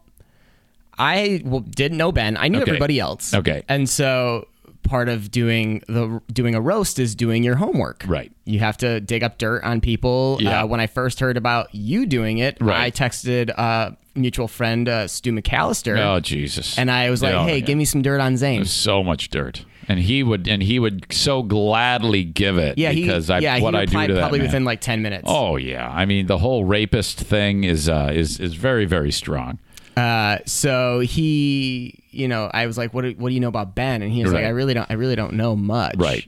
I 0.97 1.41
well, 1.43 1.61
didn't 1.61 1.97
know 1.97 2.11
Ben. 2.11 2.37
I 2.37 2.47
knew 2.49 2.59
Okay. 2.61 2.69
everybody 2.71 2.99
else. 2.99 3.33
Okay. 3.33 3.63
and 3.67 3.89
so 3.89 4.47
part 4.83 5.07
of 5.09 5.31
doing 5.31 5.81
the 5.87 6.21
doing 6.31 6.55
a 6.55 6.61
roast 6.61 6.99
is 6.99 7.15
doing 7.15 7.41
your 7.43 7.55
homework. 7.55 8.03
Right. 8.05 8.31
You 8.45 8.59
have 8.59 8.77
to 8.79 8.99
dig 8.99 9.23
up 9.23 9.37
dirt 9.37 9.63
on 9.63 9.81
people. 9.81 10.37
Yeah. 10.41 10.63
Uh, 10.63 10.67
when 10.67 10.79
I 10.79 10.87
first 10.87 11.19
heard 11.19 11.37
about 11.37 11.73
you 11.73 12.05
doing 12.05 12.37
it, 12.39 12.57
Right. 12.61 12.79
I 12.81 12.91
texted 12.91 13.57
uh, 13.57 13.91
mutual 14.15 14.47
friend 14.47 14.87
uh, 14.87 15.07
Stu 15.07 15.31
McAllister, 15.31 15.97
Oh 15.97 16.19
Jesus! 16.19 16.77
and 16.77 16.89
I 16.91 17.09
was 17.09 17.21
like, 17.23 17.33
Oh, 17.33 17.43
"Hey, 17.45 17.57
yeah. 17.57 17.65
give 17.65 17.77
me 17.77 17.85
some 17.85 18.01
dirt 18.01 18.19
on 18.21 18.37
Zane." 18.37 18.65
So 18.65 19.03
much 19.03 19.29
dirt, 19.29 19.65
and 19.87 19.99
he 19.99 20.23
would 20.23 20.47
and 20.47 20.61
he 20.63 20.79
would 20.79 21.05
so 21.11 21.43
gladly 21.43 22.23
give 22.23 22.57
it. 22.57 22.77
yeah, 22.77 22.91
he, 22.91 23.01
because 23.01 23.29
I 23.29 23.39
yeah, 23.39 23.59
what 23.59 23.73
he 23.73 23.79
I 23.79 23.85
do 23.85 24.07
to 24.07 24.13
that 24.13 24.19
probably 24.19 24.41
within 24.41 24.65
like 24.65 24.81
ten 24.81 25.01
minutes. 25.01 25.23
Oh 25.27 25.57
yeah, 25.57 25.89
I 25.89 26.05
mean 26.05 26.27
the 26.27 26.37
whole 26.37 26.65
rapist 26.65 27.19
thing 27.19 27.63
is 27.63 27.89
uh, 27.89 28.11
is 28.13 28.39
is 28.39 28.53
very 28.55 28.85
very 28.85 29.11
strong. 29.11 29.59
Uh, 29.95 30.39
so 30.47 31.01
he, 31.01 32.03
you 32.09 32.27
know, 32.27 32.49
I 32.51 32.65
was 32.65 32.79
like, 32.79 32.93
"What? 32.95 33.03
Do, 33.03 33.13
what 33.17 33.29
do 33.29 33.35
you 33.35 33.39
know 33.41 33.47
about 33.47 33.75
Ben?" 33.75 34.01
And 34.01 34.11
he 34.11 34.23
was 34.23 34.31
Right. 34.33 34.39
like, 34.39 34.47
"I 34.47 34.51
really 34.51 34.73
don't. 34.73 34.89
I 34.89 34.95
really 34.95 35.15
don't 35.15 35.33
know 35.33 35.55
much." 35.55 35.95
Right. 35.97 36.25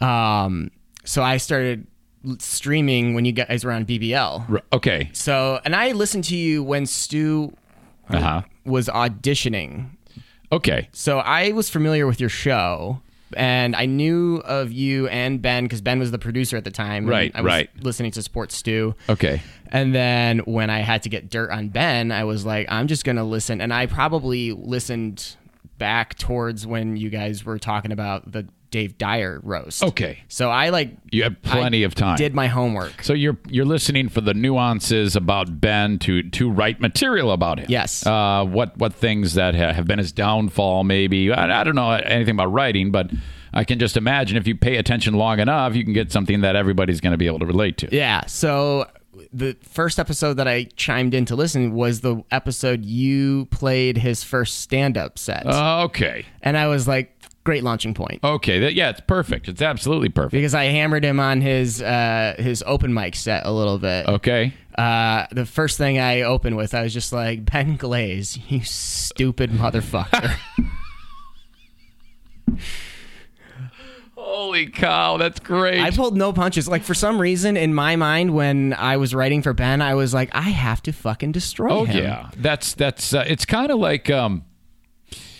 Um. 0.00 0.70
So 1.04 1.22
I 1.22 1.36
started 1.38 1.86
streaming 2.38 3.14
when 3.14 3.24
you 3.24 3.32
guys 3.32 3.64
were 3.64 3.72
on 3.72 3.84
BBL. 3.84 4.50
R- 4.50 4.62
Okay. 4.72 5.10
So, 5.12 5.60
and 5.64 5.74
I 5.74 5.92
listened 5.92 6.24
to 6.24 6.36
you 6.36 6.62
when 6.62 6.86
Stu 6.86 7.52
Uh 8.10 8.20
huh. 8.20 8.42
was 8.64 8.88
auditioning. 8.88 9.90
Okay. 10.50 10.88
So 10.92 11.18
I 11.18 11.52
was 11.52 11.68
familiar 11.68 12.06
with 12.06 12.20
your 12.20 12.30
show. 12.30 13.00
And 13.36 13.76
I 13.76 13.84
knew 13.84 14.36
of 14.46 14.72
you 14.72 15.06
and 15.08 15.42
Ben 15.42 15.64
because 15.64 15.82
Ben 15.82 15.98
was 15.98 16.10
the 16.12 16.18
producer 16.18 16.56
at 16.56 16.64
the 16.64 16.70
time. 16.70 17.04
Right, 17.06 17.30
I 17.34 17.42
was 17.42 17.46
right. 17.46 17.70
Listening 17.82 18.10
to 18.12 18.22
Sports 18.22 18.56
Stew. 18.56 18.94
Okay. 19.06 19.42
And 19.70 19.94
then 19.94 20.38
when 20.46 20.70
I 20.70 20.78
had 20.78 21.02
to 21.02 21.10
get 21.10 21.28
dirt 21.28 21.50
on 21.50 21.68
Ben, 21.68 22.10
I 22.10 22.24
was 22.24 22.46
like, 22.46 22.66
I'm 22.70 22.86
just 22.86 23.04
gonna 23.04 23.24
listen. 23.24 23.60
And 23.60 23.70
I 23.70 23.84
probably 23.84 24.52
listened 24.52 25.36
back 25.76 26.16
towards 26.16 26.66
when 26.66 26.96
you 26.96 27.10
guys 27.10 27.44
were 27.44 27.58
talking 27.58 27.92
about 27.92 28.32
the 28.32 28.48
Dave 28.70 28.98
Dyer 28.98 29.40
roast. 29.42 29.82
Okay. 29.82 30.22
So 30.28 30.50
I 30.50 30.70
like 30.70 30.90
You 31.10 31.24
have 31.24 31.40
plenty 31.42 31.84
I 31.84 31.86
of 31.86 31.94
time. 31.94 32.16
Did 32.16 32.34
my 32.34 32.46
homework. 32.46 33.02
So 33.02 33.12
you're 33.12 33.38
you're 33.48 33.64
listening 33.64 34.08
for 34.08 34.20
the 34.20 34.34
nuances 34.34 35.16
about 35.16 35.60
Ben 35.60 35.98
to 36.00 36.22
to 36.30 36.50
write 36.50 36.80
material 36.80 37.32
about 37.32 37.58
him. 37.58 37.66
Yes. 37.68 38.06
Uh, 38.06 38.44
what 38.44 38.76
what 38.76 38.94
things 38.94 39.34
that 39.34 39.54
have 39.54 39.86
been 39.86 39.98
his 39.98 40.12
downfall? 40.12 40.84
Maybe 40.84 41.32
I, 41.32 41.60
I 41.60 41.64
don't 41.64 41.74
know 41.74 41.90
anything 41.90 42.34
about 42.34 42.52
writing, 42.52 42.90
but 42.90 43.10
I 43.52 43.64
can 43.64 43.78
just 43.78 43.96
imagine 43.96 44.36
if 44.36 44.46
you 44.46 44.54
pay 44.54 44.76
attention 44.76 45.14
long 45.14 45.40
enough, 45.40 45.74
you 45.74 45.84
can 45.84 45.92
get 45.92 46.12
something 46.12 46.42
that 46.42 46.54
everybody's 46.56 47.00
going 47.00 47.12
to 47.12 47.18
be 47.18 47.26
able 47.26 47.38
to 47.38 47.46
relate 47.46 47.78
to. 47.78 47.88
Yeah. 47.94 48.26
So 48.26 48.86
the 49.32 49.56
first 49.62 49.98
episode 49.98 50.34
that 50.34 50.46
I 50.46 50.64
chimed 50.76 51.14
in 51.14 51.24
to 51.26 51.36
listen 51.36 51.72
was 51.72 52.02
the 52.02 52.22
episode 52.30 52.84
you 52.84 53.46
played 53.46 53.98
his 53.98 54.22
first 54.22 54.60
stand 54.60 54.96
up 54.96 55.18
set. 55.18 55.46
Okay. 55.46 56.24
and 56.42 56.56
I 56.56 56.68
was 56.68 56.86
like, 56.86 57.14
great 57.48 57.64
launching 57.64 57.94
point. 57.94 58.20
Okay. 58.22 58.58
That, 58.58 58.74
yeah, 58.74 58.90
it's 58.90 59.00
perfect. 59.00 59.48
It's 59.48 59.62
absolutely 59.62 60.10
perfect. 60.10 60.32
Because 60.32 60.54
I 60.54 60.64
hammered 60.64 61.02
him 61.02 61.18
on 61.18 61.40
his 61.40 61.80
uh, 61.80 62.34
his 62.38 62.62
open 62.66 62.92
mic 62.92 63.14
set 63.16 63.46
a 63.46 63.50
little 63.50 63.78
bit. 63.78 64.06
Okay. 64.06 64.52
Uh, 64.76 65.26
the 65.32 65.46
first 65.46 65.78
thing 65.78 65.98
I 65.98 66.22
opened 66.22 66.56
with, 66.58 66.74
I 66.74 66.82
was 66.82 66.92
just 66.92 67.10
like, 67.12 67.44
Ben 67.50 67.76
Glaze, 67.76 68.38
you 68.48 68.62
stupid 68.64 69.50
motherfucker. 69.50 70.36
Holy 74.14 74.66
cow, 74.66 75.16
that's 75.16 75.40
great. 75.40 75.80
I 75.80 75.90
pulled 75.90 76.16
no 76.16 76.32
punches. 76.32 76.68
Like, 76.68 76.82
for 76.82 76.94
some 76.94 77.20
reason, 77.20 77.56
in 77.56 77.72
my 77.74 77.96
mind, 77.96 78.34
when 78.34 78.72
I 78.74 78.96
was 78.98 79.14
writing 79.14 79.42
for 79.42 79.52
Ben, 79.52 79.80
I 79.80 79.94
was 79.94 80.12
like, 80.12 80.28
I 80.32 80.42
have 80.50 80.82
to 80.82 80.92
fucking 80.92 81.32
destroy 81.32 81.70
Oh 81.70 81.84
him. 81.84 82.04
yeah, 82.04 82.30
that's 82.36 82.74
that's 82.74 83.14
uh, 83.14 83.24
it's 83.26 83.44
kind 83.44 83.70
of 83.72 83.78
like 83.78 84.10
um, 84.10 84.44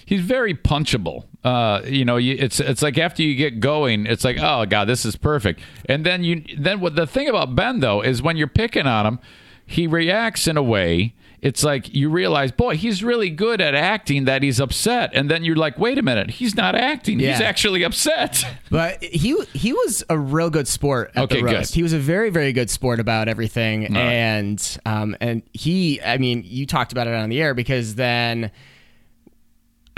he's 0.06 0.22
very 0.22 0.54
punchable. 0.54 1.26
Uh, 1.48 1.80
you 1.86 2.04
know, 2.04 2.18
you, 2.18 2.36
it's 2.38 2.60
it's 2.60 2.82
like 2.82 2.98
after 2.98 3.22
you 3.22 3.34
get 3.34 3.58
going, 3.58 4.04
it's 4.04 4.22
like 4.22 4.36
oh 4.38 4.66
god, 4.66 4.84
this 4.84 5.06
is 5.06 5.16
perfect. 5.16 5.60
And 5.86 6.04
then 6.04 6.22
you 6.22 6.44
then 6.58 6.80
what 6.80 6.94
the 6.94 7.06
thing 7.06 7.26
about 7.26 7.54
Ben 7.54 7.80
though 7.80 8.02
is 8.02 8.20
when 8.20 8.36
you're 8.36 8.48
picking 8.48 8.86
on 8.86 9.06
him, 9.06 9.18
he 9.64 9.86
reacts 9.86 10.46
in 10.46 10.58
a 10.58 10.62
way. 10.62 11.14
It's 11.40 11.64
like 11.64 11.94
you 11.94 12.10
realize, 12.10 12.52
boy, 12.52 12.76
he's 12.76 13.02
really 13.02 13.30
good 13.30 13.62
at 13.62 13.74
acting 13.74 14.26
that 14.26 14.42
he's 14.42 14.60
upset, 14.60 15.12
and 15.14 15.30
then 15.30 15.42
you're 15.42 15.56
like, 15.56 15.78
wait 15.78 15.96
a 15.96 16.02
minute, 16.02 16.30
he's 16.30 16.54
not 16.54 16.74
acting; 16.74 17.18
he's 17.20 17.40
actually 17.40 17.82
upset. 17.82 18.44
But 18.70 19.02
he 19.02 19.34
he 19.54 19.72
was 19.72 20.04
a 20.10 20.18
real 20.18 20.50
good 20.50 20.68
sport 20.68 21.12
at 21.14 21.24
Okay, 21.24 21.40
the 21.40 21.48
good. 21.48 21.66
He 21.66 21.82
was 21.82 21.94
a 21.94 21.98
very 21.98 22.28
very 22.28 22.52
good 22.52 22.68
sport 22.68 23.00
about 23.00 23.26
everything, 23.28 23.86
and 23.96 24.78
um 24.84 25.16
and 25.20 25.40
he 25.54 26.02
I 26.02 26.18
mean 26.18 26.42
you 26.44 26.66
talked 26.66 26.92
about 26.92 27.06
it 27.06 27.14
on 27.14 27.30
the 27.30 27.40
air 27.40 27.54
because 27.54 27.94
then 27.94 28.50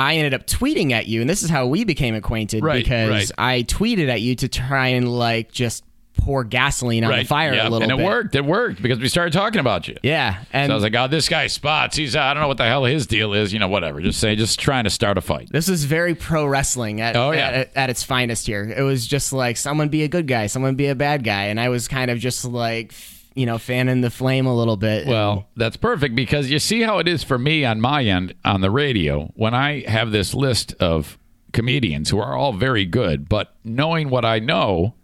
I 0.01 0.14
ended 0.16 0.34
up 0.34 0.46
tweeting 0.46 0.92
at 0.92 1.07
you, 1.07 1.20
and 1.20 1.28
this 1.28 1.42
is 1.42 1.51
how 1.51 1.66
we 1.66 1.84
became 1.84 2.14
acquainted 2.14 2.64
Right, 2.64 2.82
because 2.82 3.11
right. 3.11 3.30
I 3.38 3.62
tweeted 3.64 4.09
at 4.09 4.20
you 4.20 4.34
to 4.36 4.48
try 4.48 4.88
and 4.88 5.09
like 5.09 5.53
just 5.53 5.84
pour 6.14 6.44
gasoline 6.44 7.03
on 7.05 7.11
the 7.16 7.24
fire 7.24 7.55
yeah, 7.55 7.62
a 7.62 7.70
little 7.70 7.78
bit. 7.80 7.84
and 7.90 7.92
it 7.92 7.96
bit. 7.96 8.05
worked. 8.07 8.34
It 8.34 8.44
worked 8.44 8.82
because 8.82 8.98
we 8.98 9.09
started 9.09 9.32
talking 9.32 9.59
about 9.61 9.88
you. 9.88 9.96
Yeah, 10.03 10.42
and 10.53 10.68
So 10.68 10.72
I 10.72 10.74
was 10.74 10.82
like, 10.82 10.94
oh, 10.94 11.07
this 11.09 11.28
guy 11.28 11.46
spots. 11.46 11.96
He's 11.96 12.14
uh, 12.14 12.20
I 12.20 12.34
don't 12.34 12.42
know 12.42 12.48
what 12.48 12.59
the 12.59 12.64
hell 12.66 12.84
his 12.84 13.07
deal 13.07 13.32
is. 13.32 13.53
You 13.53 13.59
know, 13.59 13.68
whatever. 13.68 14.01
Just 14.01 14.20
say, 14.20 14.36
just 14.36 14.59
trying 14.61 14.84
to 14.84 14.90
start 14.90 15.16
a 15.18 15.20
fight. 15.22 15.48
This 15.51 15.68
is 15.68 15.84
very 15.84 16.14
pro 16.14 16.46
wrestling 16.46 17.01
at, 17.01 17.16
Oh, 17.16 17.30
yeah. 17.32 17.48
at, 17.48 17.76
at 17.76 17.90
its 17.90 18.03
finest 18.03 18.46
here. 18.46 18.64
It 18.64 18.82
was 18.82 19.07
just 19.07 19.32
like 19.32 19.57
someone 19.57 19.88
be 19.88 20.03
a 20.03 20.09
good 20.09 20.26
guy, 20.26 20.46
someone 20.46 20.74
be 20.74 20.86
a 20.88 20.94
bad 20.94 21.24
guy, 21.24 21.44
and 21.44 21.59
I 21.61 21.68
was 21.68 21.88
kind 21.88 22.11
of 22.11 22.18
just 22.18 22.44
like, 22.44 22.92
you 23.41 23.47
know, 23.47 23.57
fanning 23.59 24.03
the 24.03 24.11
flame 24.11 24.45
a 24.45 24.55
little 24.55 24.76
bit. 24.76 25.07
Well, 25.07 25.49
that's 25.57 25.78
perfect 25.78 26.14
because 26.14 26.51
you 26.51 26.59
see 26.59 26.82
how 26.82 26.99
it 26.99 27.09
is 27.09 27.24
for 27.24 27.38
me 27.38 27.64
on 27.64 27.80
my 27.80 28.05
end 28.05 28.34
on 28.45 28.61
the 28.61 28.70
radio 28.70 29.32
when 29.34 29.55
I 29.55 29.80
have 29.88 30.12
this 30.12 30.34
list 30.34 30.74
of 30.74 31.18
comedians 31.53 32.11
who 32.11 32.18
are 32.18 32.36
all 32.36 32.53
very 32.53 32.84
good, 32.84 33.28
but 33.28 33.55
knowing 33.64 34.11
what 34.11 34.24
I 34.26 34.38
know, 34.41 34.95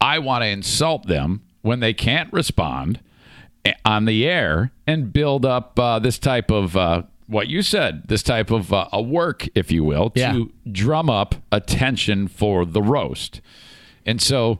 I 0.00 0.18
want 0.18 0.42
to 0.42 0.48
insult 0.48 1.06
them 1.06 1.40
when 1.62 1.80
they 1.80 1.94
can't 1.94 2.30
respond 2.32 3.00
eh, 3.64 3.72
on 3.84 4.04
the 4.04 4.26
air 4.28 4.70
and 4.86 5.12
build 5.12 5.46
up 5.46 5.78
uh, 5.78 5.98
this 5.98 6.18
type 6.18 6.50
of 6.50 6.76
uh, 6.76 7.02
what 7.26 7.48
you 7.48 7.62
said, 7.62 8.08
this 8.08 8.22
type 8.22 8.50
of 8.50 8.72
uh, 8.72 8.88
a 8.92 9.00
work, 9.00 9.48
if 9.54 9.72
you 9.72 9.82
will, 9.82 10.10
to 10.10 10.20
Yeah. 10.20 10.44
drum 10.70 11.08
up 11.08 11.36
attention 11.50 12.28
for 12.28 12.66
the 12.66 12.82
roast. 12.82 13.40
And 14.04 14.20
so, 14.20 14.58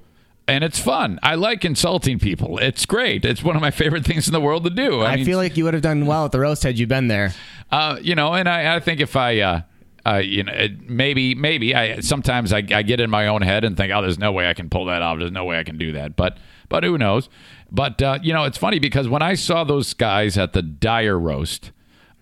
and 0.48 0.64
it's 0.64 0.78
fun. 0.78 1.19
I 1.23 1.35
like 1.36 1.64
insulting 1.64 2.19
people. 2.19 2.59
It's 2.59 2.85
great. 2.86 3.24
It's 3.24 3.43
one 3.43 3.56
of 3.56 3.62
my 3.62 3.70
favorite 3.70 4.05
things 4.06 4.27
in 4.27 4.32
the 4.32 4.40
world 4.40 4.64
to 4.64 4.70
do. 4.70 5.02
I, 5.02 5.16
mean, 5.16 5.24
feel 5.24 5.39
like 5.39 5.56
you 5.56 5.64
would 5.64 5.74
have 5.74 5.82
done 5.82 6.06
well 6.06 6.24
at 6.24 6.32
the 6.32 6.40
roast 6.40 6.62
had 6.62 6.78
you 6.78 6.86
been 6.86 7.09
there. 7.09 7.32
uh, 7.70 7.98
you 8.01 8.14
know, 8.14 8.35
and 8.35 8.48
I, 8.48 8.77
I 8.77 8.81
think 8.81 9.01
if 9.01 9.16
I, 9.16 9.40
uh, 9.40 9.60
uh, 10.05 10.16
you 10.16 10.43
know, 10.43 10.52
it, 10.52 10.89
maybe, 10.89 11.35
maybe 11.35 11.74
I 11.74 12.01
sometimes 12.01 12.52
I, 12.52 12.59
I 12.59 12.82
get 12.82 13.01
in 13.01 13.09
my 13.09 13.28
own 13.28 13.43
head 13.43 13.64
and 13.64 13.77
think, 13.77 13.93
oh, 13.93 14.02
there's 14.02 14.19
no 14.19 14.32
way 14.32 14.48
I 14.48 14.55
can 14.55 14.69
pull 14.69 14.86
that 14.86 15.01
off. 15.01 15.19
There's 15.19 15.31
no 15.31 15.44
way 15.44 15.59
I 15.59 15.64
can 15.64 15.78
do 15.78 15.93
that. 15.93 16.16
But, 16.16 16.39
but 16.69 16.82
who 16.82 16.98
knows? 16.98 17.28
But 17.70 18.02
uh, 18.02 18.19
you 18.23 18.32
know, 18.35 18.44
it's 18.44 18.59
funny 18.59 18.78
because 18.78 19.09
when 19.09 19.23
I 19.23 19.35
saw 19.35 19.64
those 19.64 19.94
guys 19.94 20.36
at 20.36 20.52
the 20.52 20.60
Dyer 20.62 21.19
roast, 21.19 21.73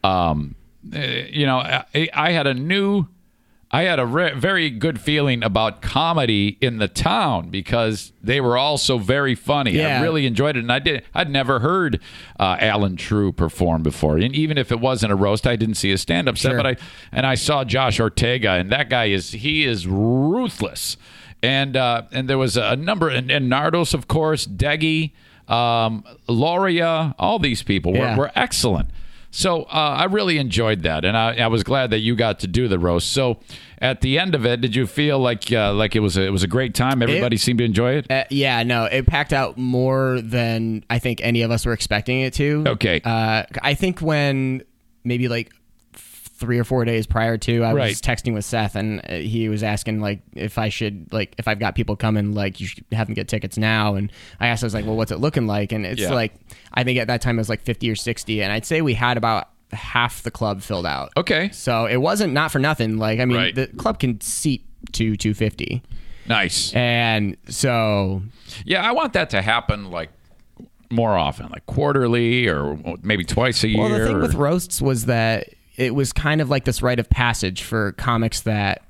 um, 0.04 0.54
eh, 0.92 1.26
you 1.30 1.44
know, 1.44 1.58
I, 1.58 2.08
I 2.14 2.30
had 2.32 2.46
a 2.46 2.54
new 2.54 3.06
I 3.72 3.82
had 3.82 4.00
a 4.00 4.06
re- 4.06 4.32
very 4.34 4.68
good 4.68 5.00
feeling 5.00 5.44
about 5.44 5.80
comedy 5.80 6.58
in 6.60 6.78
the 6.78 6.88
town 6.88 7.50
because 7.50 8.12
they 8.20 8.40
were 8.40 8.58
all 8.58 8.78
so 8.78 8.98
very 8.98 9.36
funny. 9.36 9.80
I 9.80 10.02
really 10.02 10.26
enjoyed 10.26 10.56
it, 10.56 10.60
and 10.60 10.72
I 10.72 10.80
did. 10.80 11.04
I'd 11.14 11.30
never 11.30 11.60
heard 11.60 12.00
uh, 12.40 12.56
Alan 12.58 12.96
True 12.96 13.30
perform 13.30 13.84
before, 13.84 14.18
and 14.18 14.34
even 14.34 14.58
if 14.58 14.72
it 14.72 14.80
wasn't 14.80 15.12
a 15.12 15.14
roast, 15.14 15.46
I 15.46 15.54
didn't 15.54 15.76
see 15.76 15.92
a 15.92 15.98
stand-up 15.98 16.36
set. 16.36 16.50
Sure. 16.50 16.56
But 16.56 16.66
I 16.66 16.76
and 17.12 17.24
I 17.24 17.36
saw 17.36 17.62
Josh 17.62 18.00
Ortega, 18.00 18.50
and 18.52 18.70
that 18.72 18.90
guy 18.90 19.04
is 19.06 19.30
he 19.32 19.64
is 19.64 19.86
ruthless. 19.86 20.96
And 21.42 21.76
uh, 21.76 22.02
and 22.12 22.28
there 22.28 22.38
was 22.38 22.56
a 22.56 22.74
number, 22.76 23.08
and, 23.08 23.30
and 23.30 23.50
Nardos, 23.50 23.94
of 23.94 24.08
course, 24.08 24.46
Deggy, 24.46 25.12
um, 25.48 26.04
Loria, 26.28 27.14
all 27.18 27.38
these 27.38 27.62
people 27.62 27.92
were, 27.92 27.98
Yeah. 27.98 28.16
were 28.18 28.30
excellent. 28.34 28.90
So 29.30 29.62
uh, 29.62 29.66
I 29.98 30.04
really 30.04 30.38
enjoyed 30.38 30.82
that, 30.82 31.04
and 31.04 31.16
I, 31.16 31.36
I 31.36 31.46
was 31.46 31.62
glad 31.62 31.90
that 31.90 32.00
you 32.00 32.16
got 32.16 32.40
to 32.40 32.46
do 32.46 32.66
the 32.66 32.78
roast. 32.78 33.12
So 33.12 33.38
at 33.78 34.00
the 34.00 34.18
end 34.18 34.34
of 34.34 34.44
it, 34.44 34.60
did 34.60 34.74
you 34.74 34.86
feel 34.86 35.18
like 35.18 35.52
uh, 35.52 35.72
like 35.72 35.94
it 35.94 36.00
was 36.00 36.16
a, 36.16 36.22
it 36.22 36.30
was 36.30 36.42
a 36.42 36.48
great 36.48 36.74
time? 36.74 37.02
Everybody 37.02 37.36
seemed 37.36 37.58
to 37.58 37.64
enjoy 37.64 37.92
it. 37.94 38.10
Uh, 38.10 38.24
yeah, 38.30 38.62
no, 38.64 38.84
it 38.84 39.06
packed 39.06 39.32
out 39.32 39.56
more 39.56 40.20
than 40.20 40.84
I 40.90 40.98
think 40.98 41.20
any 41.22 41.42
of 41.42 41.50
us 41.50 41.64
were 41.64 41.72
expecting 41.72 42.20
it 42.20 42.34
to. 42.34 42.64
Okay. 42.66 43.00
Uh, 43.04 43.44
I 43.62 43.74
think 43.74 44.00
when 44.00 44.62
maybe 45.04 45.28
like 45.28 45.52
three 46.40 46.58
or 46.58 46.64
four 46.64 46.84
days 46.84 47.06
prior 47.06 47.36
to, 47.38 47.62
I 47.62 47.72
Right. 47.72 47.88
was 47.90 48.00
texting 48.00 48.34
with 48.34 48.44
Seth, 48.44 48.74
and 48.74 49.00
uh, 49.08 49.14
he 49.16 49.48
was 49.48 49.62
asking 49.62 50.00
like 50.00 50.22
if 50.34 50.58
I 50.58 50.70
should 50.70 51.12
like 51.12 51.34
if 51.38 51.46
I've 51.46 51.60
got 51.60 51.74
people 51.76 51.94
coming, 51.94 52.34
like 52.34 52.58
you 52.60 52.66
should 52.66 52.84
have 52.92 53.06
them 53.06 53.14
get 53.14 53.28
tickets 53.28 53.56
now. 53.58 53.94
And 53.94 54.10
I 54.40 54.48
asked, 54.48 54.64
I 54.64 54.66
was 54.66 54.74
like, 54.74 54.86
well, 54.86 54.96
what's 54.96 55.12
it 55.12 55.20
looking 55.20 55.46
like? 55.46 55.70
And 55.70 55.86
it's 55.86 56.00
Yeah. 56.00 56.12
like 56.14 56.32
I 56.74 56.82
think 56.82 56.98
at 56.98 57.06
that 57.06 57.20
time 57.20 57.36
it 57.36 57.40
was 57.40 57.48
like 57.50 57.60
fifty 57.60 57.88
or 57.90 57.94
sixty, 57.94 58.42
and 58.42 58.52
I'd 58.52 58.64
say 58.66 58.80
we 58.82 58.94
had 58.94 59.16
about 59.16 59.50
half 59.72 60.22
the 60.22 60.30
club 60.32 60.62
filled 60.62 60.86
out. 60.86 61.12
Okay. 61.16 61.50
So 61.52 61.86
it 61.86 61.98
wasn't 61.98 62.32
not 62.32 62.50
for 62.50 62.58
nothing. 62.58 62.96
Like 62.98 63.20
I 63.20 63.24
mean, 63.26 63.36
Right. 63.36 63.54
the 63.54 63.68
club 63.68 64.00
can 64.00 64.20
seat 64.20 64.64
to 64.92 65.16
two 65.16 65.34
fifty. 65.34 65.82
Nice. 66.26 66.72
And 66.74 67.36
so 67.48 68.22
Yeah, 68.64 68.82
I 68.82 68.92
want 68.92 69.12
that 69.12 69.30
to 69.30 69.42
happen 69.42 69.90
like 69.90 70.08
more 70.90 71.16
often, 71.16 71.48
like 71.50 71.64
quarterly 71.66 72.48
or 72.48 72.76
maybe 73.02 73.24
twice 73.24 73.62
a 73.62 73.68
year. 73.68 73.78
Well, 73.78 73.88
the 73.90 74.06
thing 74.06 74.16
or- 74.16 74.20
with 74.22 74.34
roasts 74.34 74.80
was 74.82 75.06
that 75.06 75.48
it 75.80 75.94
was 75.94 76.12
kind 76.12 76.42
of 76.42 76.50
like 76.50 76.66
this 76.66 76.82
rite 76.82 76.98
of 77.00 77.08
passage 77.08 77.62
for 77.62 77.92
comics 77.92 78.42
that 78.42 78.82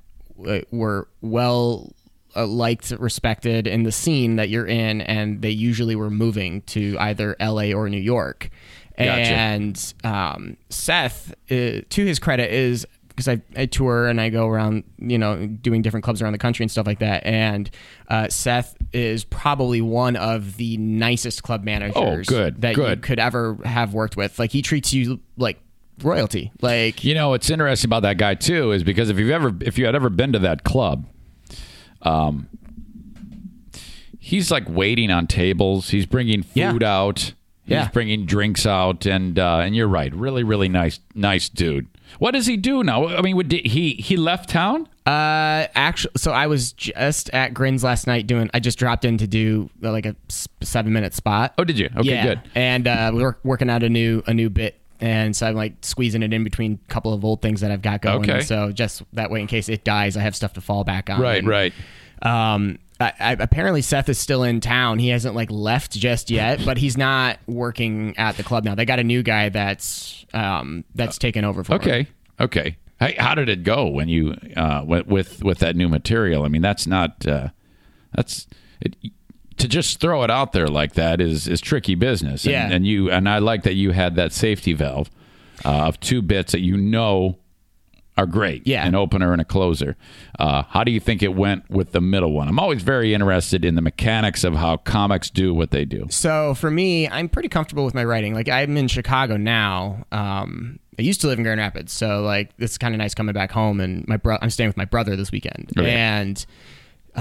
uh, 0.44 0.58
were 0.72 1.06
well 1.20 1.92
uh, 2.34 2.44
liked, 2.44 2.90
respected 2.98 3.68
in 3.68 3.84
the 3.84 3.92
scene 3.92 4.36
that 4.36 4.48
you're 4.48 4.66
in, 4.66 5.00
and 5.02 5.40
they 5.40 5.50
usually 5.50 5.94
were 5.94 6.10
moving 6.10 6.62
to 6.62 6.96
either 6.98 7.36
L.A. 7.38 7.72
or 7.72 7.88
New 7.88 8.00
York. 8.00 8.50
Gotcha. 8.98 9.08
And 9.08 9.94
um, 10.02 10.56
Seth, 10.68 11.32
uh, 11.48 11.82
to 11.88 12.04
his 12.04 12.18
credit, 12.18 12.52
is 12.52 12.84
because 13.08 13.28
I, 13.28 13.40
I 13.56 13.66
tour 13.66 14.08
and 14.08 14.20
I 14.20 14.28
go 14.28 14.48
around, 14.48 14.82
you 14.98 15.16
know, 15.16 15.46
doing 15.46 15.82
different 15.82 16.02
clubs 16.02 16.20
around 16.20 16.32
the 16.32 16.38
country 16.38 16.64
and 16.64 16.70
stuff 16.70 16.88
like 16.88 16.98
that. 16.98 17.24
And 17.24 17.70
uh, 18.08 18.28
Seth 18.30 18.76
is 18.92 19.22
probably 19.22 19.80
one 19.80 20.16
of 20.16 20.56
the 20.56 20.76
nicest 20.76 21.44
club 21.44 21.62
managers 21.62 21.96
Oh, 21.96 22.34
good, 22.34 22.62
that 22.62 22.76
you 22.76 22.96
could 22.96 23.20
ever 23.20 23.58
have 23.64 23.94
worked 23.94 24.16
with. 24.16 24.40
Like 24.40 24.50
he 24.50 24.60
treats 24.60 24.92
you 24.92 25.20
like 25.36 25.60
royalty. 26.02 26.52
Like 26.60 27.04
You 27.04 27.14
know 27.14 27.30
what's 27.30 27.50
interesting 27.50 27.88
about 27.88 28.02
that 28.02 28.16
guy 28.18 28.34
too 28.34 28.72
is 28.72 28.82
because 28.84 29.10
if 29.10 29.18
you've 29.18 29.30
ever 29.30 29.54
if 29.60 29.78
you 29.78 29.86
had 29.86 29.94
ever 29.94 30.08
been 30.10 30.32
to 30.32 30.38
that 30.40 30.64
club, 30.64 31.06
um, 32.02 32.48
he's 34.18 34.50
like 34.50 34.64
waiting 34.68 35.10
on 35.10 35.26
tables. 35.26 35.90
He's 35.90 36.06
bringing 36.06 36.44
Yeah. 36.54 36.72
food 36.72 36.82
out. 36.82 37.18
He's 37.64 37.74
Yeah. 37.76 37.88
bringing 37.92 38.26
drinks 38.26 38.66
out, 38.66 39.06
and 39.06 39.38
uh, 39.38 39.58
and 39.58 39.76
you're 39.76 39.86
right, 39.88 40.12
really, 40.14 40.42
really 40.42 40.68
nice, 40.68 40.98
nice 41.14 41.48
dude. 41.48 41.86
What 42.18 42.32
does 42.32 42.46
he 42.46 42.56
do 42.56 42.82
now? 42.82 43.06
I 43.06 43.20
mean, 43.22 43.36
would 43.36 43.52
he 43.52 43.90
he 43.94 44.16
left 44.16 44.48
town? 44.50 44.88
Uh, 45.06 45.66
actually, 45.76 46.12
so 46.16 46.32
I 46.32 46.48
was 46.48 46.72
just 46.72 47.30
at 47.30 47.54
Grins 47.54 47.84
last 47.84 48.06
night 48.08 48.26
doing. 48.26 48.50
I 48.52 48.58
just 48.58 48.78
dropped 48.78 49.04
in 49.04 49.18
to 49.18 49.26
do 49.28 49.70
like 49.80 50.06
a 50.06 50.16
seven 50.60 50.92
minute 50.92 51.14
spot. 51.14 51.54
Oh, 51.58 51.62
did 51.64 51.78
you? 51.78 51.88
Okay, 51.96 52.08
yeah. 52.10 52.24
good. 52.24 52.40
And 52.56 52.88
uh, 52.88 53.12
we 53.14 53.22
were 53.22 53.38
working 53.44 53.70
out 53.70 53.84
a 53.84 53.88
new 53.88 54.24
a 54.26 54.34
new 54.34 54.50
bit, 54.50 54.79
and 55.00 55.34
so 55.34 55.46
I'm 55.46 55.54
like 55.54 55.74
squeezing 55.82 56.22
it 56.22 56.32
in 56.32 56.44
between 56.44 56.78
a 56.84 56.92
couple 56.92 57.12
of 57.12 57.24
old 57.24 57.42
things 57.42 57.60
that 57.60 57.70
I've 57.70 57.82
got 57.82 58.02
going. 58.02 58.28
Okay. 58.30 58.40
So 58.42 58.72
just 58.72 59.02
that 59.14 59.30
way, 59.30 59.40
in 59.40 59.46
case 59.46 59.68
it 59.68 59.84
dies, 59.84 60.16
I 60.16 60.20
have 60.20 60.36
stuff 60.36 60.52
to 60.54 60.60
fall 60.60 60.84
back 60.84 61.10
on. 61.10 61.20
Right, 61.20 61.38
And, 61.38 61.48
right. 61.48 61.72
Um, 62.22 62.78
I, 63.00 63.12
I, 63.18 63.32
apparently 63.32 63.80
Seth 63.80 64.10
is 64.10 64.18
still 64.18 64.42
in 64.42 64.60
town. 64.60 64.98
He 64.98 65.08
hasn't 65.08 65.34
like 65.34 65.50
left 65.50 65.92
just 65.92 66.30
yet, 66.30 66.60
but 66.64 66.76
he's 66.76 66.98
not 66.98 67.38
working 67.46 68.14
at 68.18 68.36
the 68.36 68.42
club 68.42 68.64
now. 68.64 68.74
They 68.74 68.84
got 68.84 68.98
a 68.98 69.04
new 69.04 69.22
guy 69.22 69.48
that's 69.48 70.26
um 70.34 70.84
that's 70.94 71.16
taken 71.16 71.44
over 71.44 71.64
for 71.64 71.74
him. 71.74 71.80
Okay, 71.80 72.06
okay. 72.38 72.76
Hey, 72.98 73.14
how 73.18 73.34
did 73.34 73.48
it 73.48 73.62
go 73.62 73.86
when 73.86 74.10
you 74.10 74.36
uh, 74.54 74.82
went 74.84 75.06
with 75.06 75.42
with 75.42 75.60
that 75.60 75.76
new 75.76 75.88
material? 75.88 76.44
I 76.44 76.48
mean, 76.48 76.60
that's 76.60 76.86
not 76.86 77.26
uh, 77.26 77.48
that's 78.14 78.46
it, 78.82 78.94
to 79.60 79.68
just 79.68 80.00
throw 80.00 80.22
it 80.24 80.30
out 80.30 80.52
there 80.52 80.66
like 80.68 80.94
that 80.94 81.20
is 81.20 81.46
is 81.48 81.60
tricky 81.60 81.94
business. 81.94 82.44
And, 82.44 82.52
Yeah. 82.52 82.68
and 82.70 82.86
you 82.86 83.10
and 83.10 83.28
I 83.28 83.38
like 83.38 83.62
that 83.62 83.74
you 83.74 83.92
had 83.92 84.16
that 84.16 84.32
safety 84.32 84.72
valve 84.72 85.08
uh, 85.64 85.86
of 85.88 86.00
two 86.00 86.20
bits 86.22 86.52
that 86.52 86.60
you 86.60 86.76
know 86.76 87.38
are 88.18 88.26
great. 88.26 88.66
Yeah. 88.66 88.86
an 88.86 88.94
opener 88.94 89.32
and 89.32 89.40
a 89.40 89.44
closer. 89.46 89.96
Uh, 90.38 90.64
how 90.68 90.84
do 90.84 90.90
you 90.92 91.00
think 91.00 91.22
it 91.22 91.34
went 91.34 91.70
with 91.70 91.92
the 91.92 92.00
middle 92.02 92.32
one? 92.32 92.48
I'm 92.48 92.58
always 92.58 92.82
very 92.82 93.14
interested 93.14 93.64
in 93.64 93.76
the 93.76 93.80
mechanics 93.82 94.44
of 94.44 94.54
how 94.54 94.76
comics 94.78 95.30
do 95.30 95.54
what 95.54 95.70
they 95.70 95.84
do. 95.86 96.06
So 96.10 96.54
for 96.54 96.70
me, 96.70 97.08
I'm 97.08 97.28
pretty 97.30 97.48
comfortable 97.48 97.84
with 97.84 97.94
my 97.94 98.04
writing. 98.04 98.34
Like 98.34 98.48
I'm 98.48 98.76
in 98.76 98.88
Chicago 98.88 99.36
now. 99.38 100.04
Um, 100.12 100.80
I 100.98 101.02
used 101.02 101.22
to 101.22 101.28
live 101.28 101.38
in 101.38 101.44
Grand 101.44 101.60
Rapids, 101.60 101.92
so 101.94 102.20
like 102.22 102.50
it's 102.58 102.76
kind 102.76 102.94
of 102.94 102.98
nice 102.98 103.14
coming 103.14 103.32
back 103.32 103.52
home. 103.52 103.80
And 103.80 104.06
my 104.06 104.18
bro, 104.18 104.36
I'm 104.42 104.50
staying 104.50 104.68
with 104.68 104.76
my 104.76 104.84
brother 104.84 105.16
this 105.16 105.32
weekend. 105.32 105.70
Okay. 105.78 105.90
And 105.90 106.44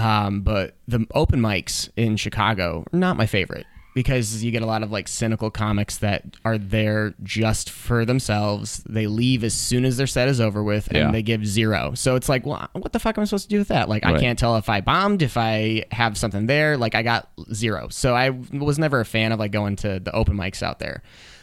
um, 0.00 0.40
but 0.40 0.74
the 0.88 1.06
open 1.14 1.40
mics 1.40 1.88
in 1.96 2.16
Chicago 2.16 2.84
are 2.92 2.98
not 2.98 3.16
my 3.16 3.26
favorite 3.26 3.66
because 3.92 4.42
you 4.44 4.52
get 4.52 4.62
a 4.62 4.66
lot 4.66 4.84
of 4.84 4.92
like 4.92 5.08
cynical 5.08 5.50
comics 5.50 5.98
that 5.98 6.22
are 6.44 6.56
there 6.58 7.12
just 7.24 7.68
for 7.68 8.04
themselves. 8.04 8.84
They 8.88 9.08
leave 9.08 9.42
as 9.42 9.52
soon 9.52 9.84
as 9.84 9.96
their 9.96 10.06
set 10.06 10.28
is 10.28 10.40
over 10.40 10.62
with, 10.62 10.86
and 10.88 10.96
Yeah. 10.96 11.10
they 11.10 11.22
give 11.22 11.44
zero. 11.44 11.94
So 11.94 12.14
it's 12.14 12.28
like, 12.28 12.46
well, 12.46 12.68
what 12.72 12.92
the 12.92 13.00
fuck 13.00 13.18
am 13.18 13.22
I 13.22 13.24
supposed 13.24 13.50
to 13.50 13.54
do 13.54 13.58
with 13.58 13.68
that? 13.68 13.88
Like, 13.88 14.06
I 14.06 14.18
can't 14.20 14.38
tell 14.38 14.56
if 14.56 14.68
I 14.68 14.80
bombed, 14.80 15.22
if 15.22 15.36
I 15.36 15.84
have 15.90 16.16
something 16.16 16.46
there. 16.46 16.76
Like, 16.76 16.94
I 16.94 17.02
got 17.02 17.28
zero. 17.52 17.88
So 17.90 18.14
I 18.14 18.30
was 18.30 18.78
never 18.78 19.00
a 19.00 19.04
fan 19.04 19.32
of 19.32 19.40
like 19.40 19.50
going 19.50 19.74
to 19.76 19.98
the 19.98 20.12
open 20.14 20.36
mics 20.36 20.62
out 20.62 20.78
there. 20.78 21.02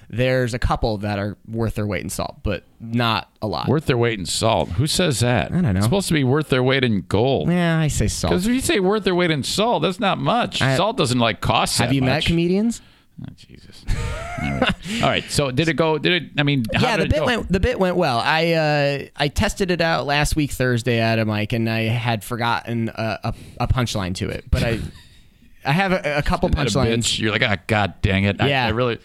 There's 0.10 0.54
a 0.54 0.60
couple 0.60 0.98
that 1.00 1.20
are 1.20 1.36
worth 1.48 1.76
their 1.76 1.86
weight 1.86 2.02
in 2.02 2.10
salt, 2.10 2.38
but 2.42 2.64
not 2.80 3.30
a 3.42 3.48
lot. 3.48 3.68
Worth 3.68 3.88
their 3.88 3.98
weight 3.98 4.18
in 4.18 4.26
salt. 4.26 4.70
Who 4.70 4.88
says 4.88 5.20
that? 5.20 5.52
I 5.52 5.56
don't 5.56 5.64
know. 5.64 5.72
It's 5.72 5.86
supposed 5.86 6.08
to 6.08 6.14
be 6.14 6.24
worth 6.24 6.48
their 6.50 6.64
weight 6.64 6.84
in 6.86 7.02
gold. 7.10 7.50
yeah, 7.50 7.78
I 7.78 7.90
say 7.90 8.08
salt. 8.08 8.32
Because 8.32 8.48
if 8.48 8.54
you 8.54 8.62
say 8.62 8.80
worth 8.80 9.04
their 9.04 9.16
weight 9.16 9.32
in 9.32 9.44
salt, 9.44 9.82
that's 9.84 10.00
not 10.00 10.18
much. 10.18 10.62
I- 10.62 10.78
salt 10.78 10.96
doesn't 10.98 11.20
like 11.20 11.42
cost. 11.42 11.78
Have 11.80 11.92
you 11.92 12.02
met 12.02 12.24
comedians? 12.26 12.82
Oh, 13.22 13.26
Jesus. 13.36 13.84
All 13.90 14.52
right. 14.60 14.76
All 15.04 15.10
right. 15.10 15.24
So 15.30 15.50
did 15.50 15.68
it 15.68 15.74
go? 15.74 15.98
Did 15.98 16.24
it? 16.24 16.30
I 16.38 16.44
mean, 16.44 16.66
how 16.74 16.82
yeah, 16.88 16.98
did 16.98 17.02
the 17.02 17.06
it 17.06 17.10
bit 17.10 17.20
go? 17.20 17.26
went 17.26 17.52
the 17.52 17.60
bit 17.60 17.80
went 17.80 17.96
well. 17.96 18.20
I 18.24 18.54
uh, 18.54 19.06
I 19.16 19.28
tested 19.28 19.72
it 19.72 19.82
out 19.82 20.06
last 20.06 20.36
week 20.36 20.52
Thursday 20.52 21.00
at 21.00 21.18
a 21.18 21.26
mic, 21.26 21.52
and 21.52 21.68
I 21.68 21.82
had 21.86 22.24
forgotten 22.24 22.90
a, 22.90 23.20
a, 23.24 23.34
a 23.62 23.68
punchline 23.68 24.14
to 24.18 24.30
it, 24.30 24.46
but 24.52 24.64
I 24.64 24.80
I 25.66 25.72
have 25.72 25.92
a, 25.94 26.20
a 26.20 26.22
couple 26.22 26.48
Isn't 26.50 26.58
that 26.74 26.76
a 26.76 26.80
punchlines. 26.80 27.20
You're 27.20 27.32
like, 27.32 27.42
ah, 27.42 27.58
god 27.66 27.96
dang 28.04 28.24
it. 28.26 28.40
I- 28.40 28.50
Yeah. 28.50 28.68
I, 28.68 28.70
really. 28.70 29.00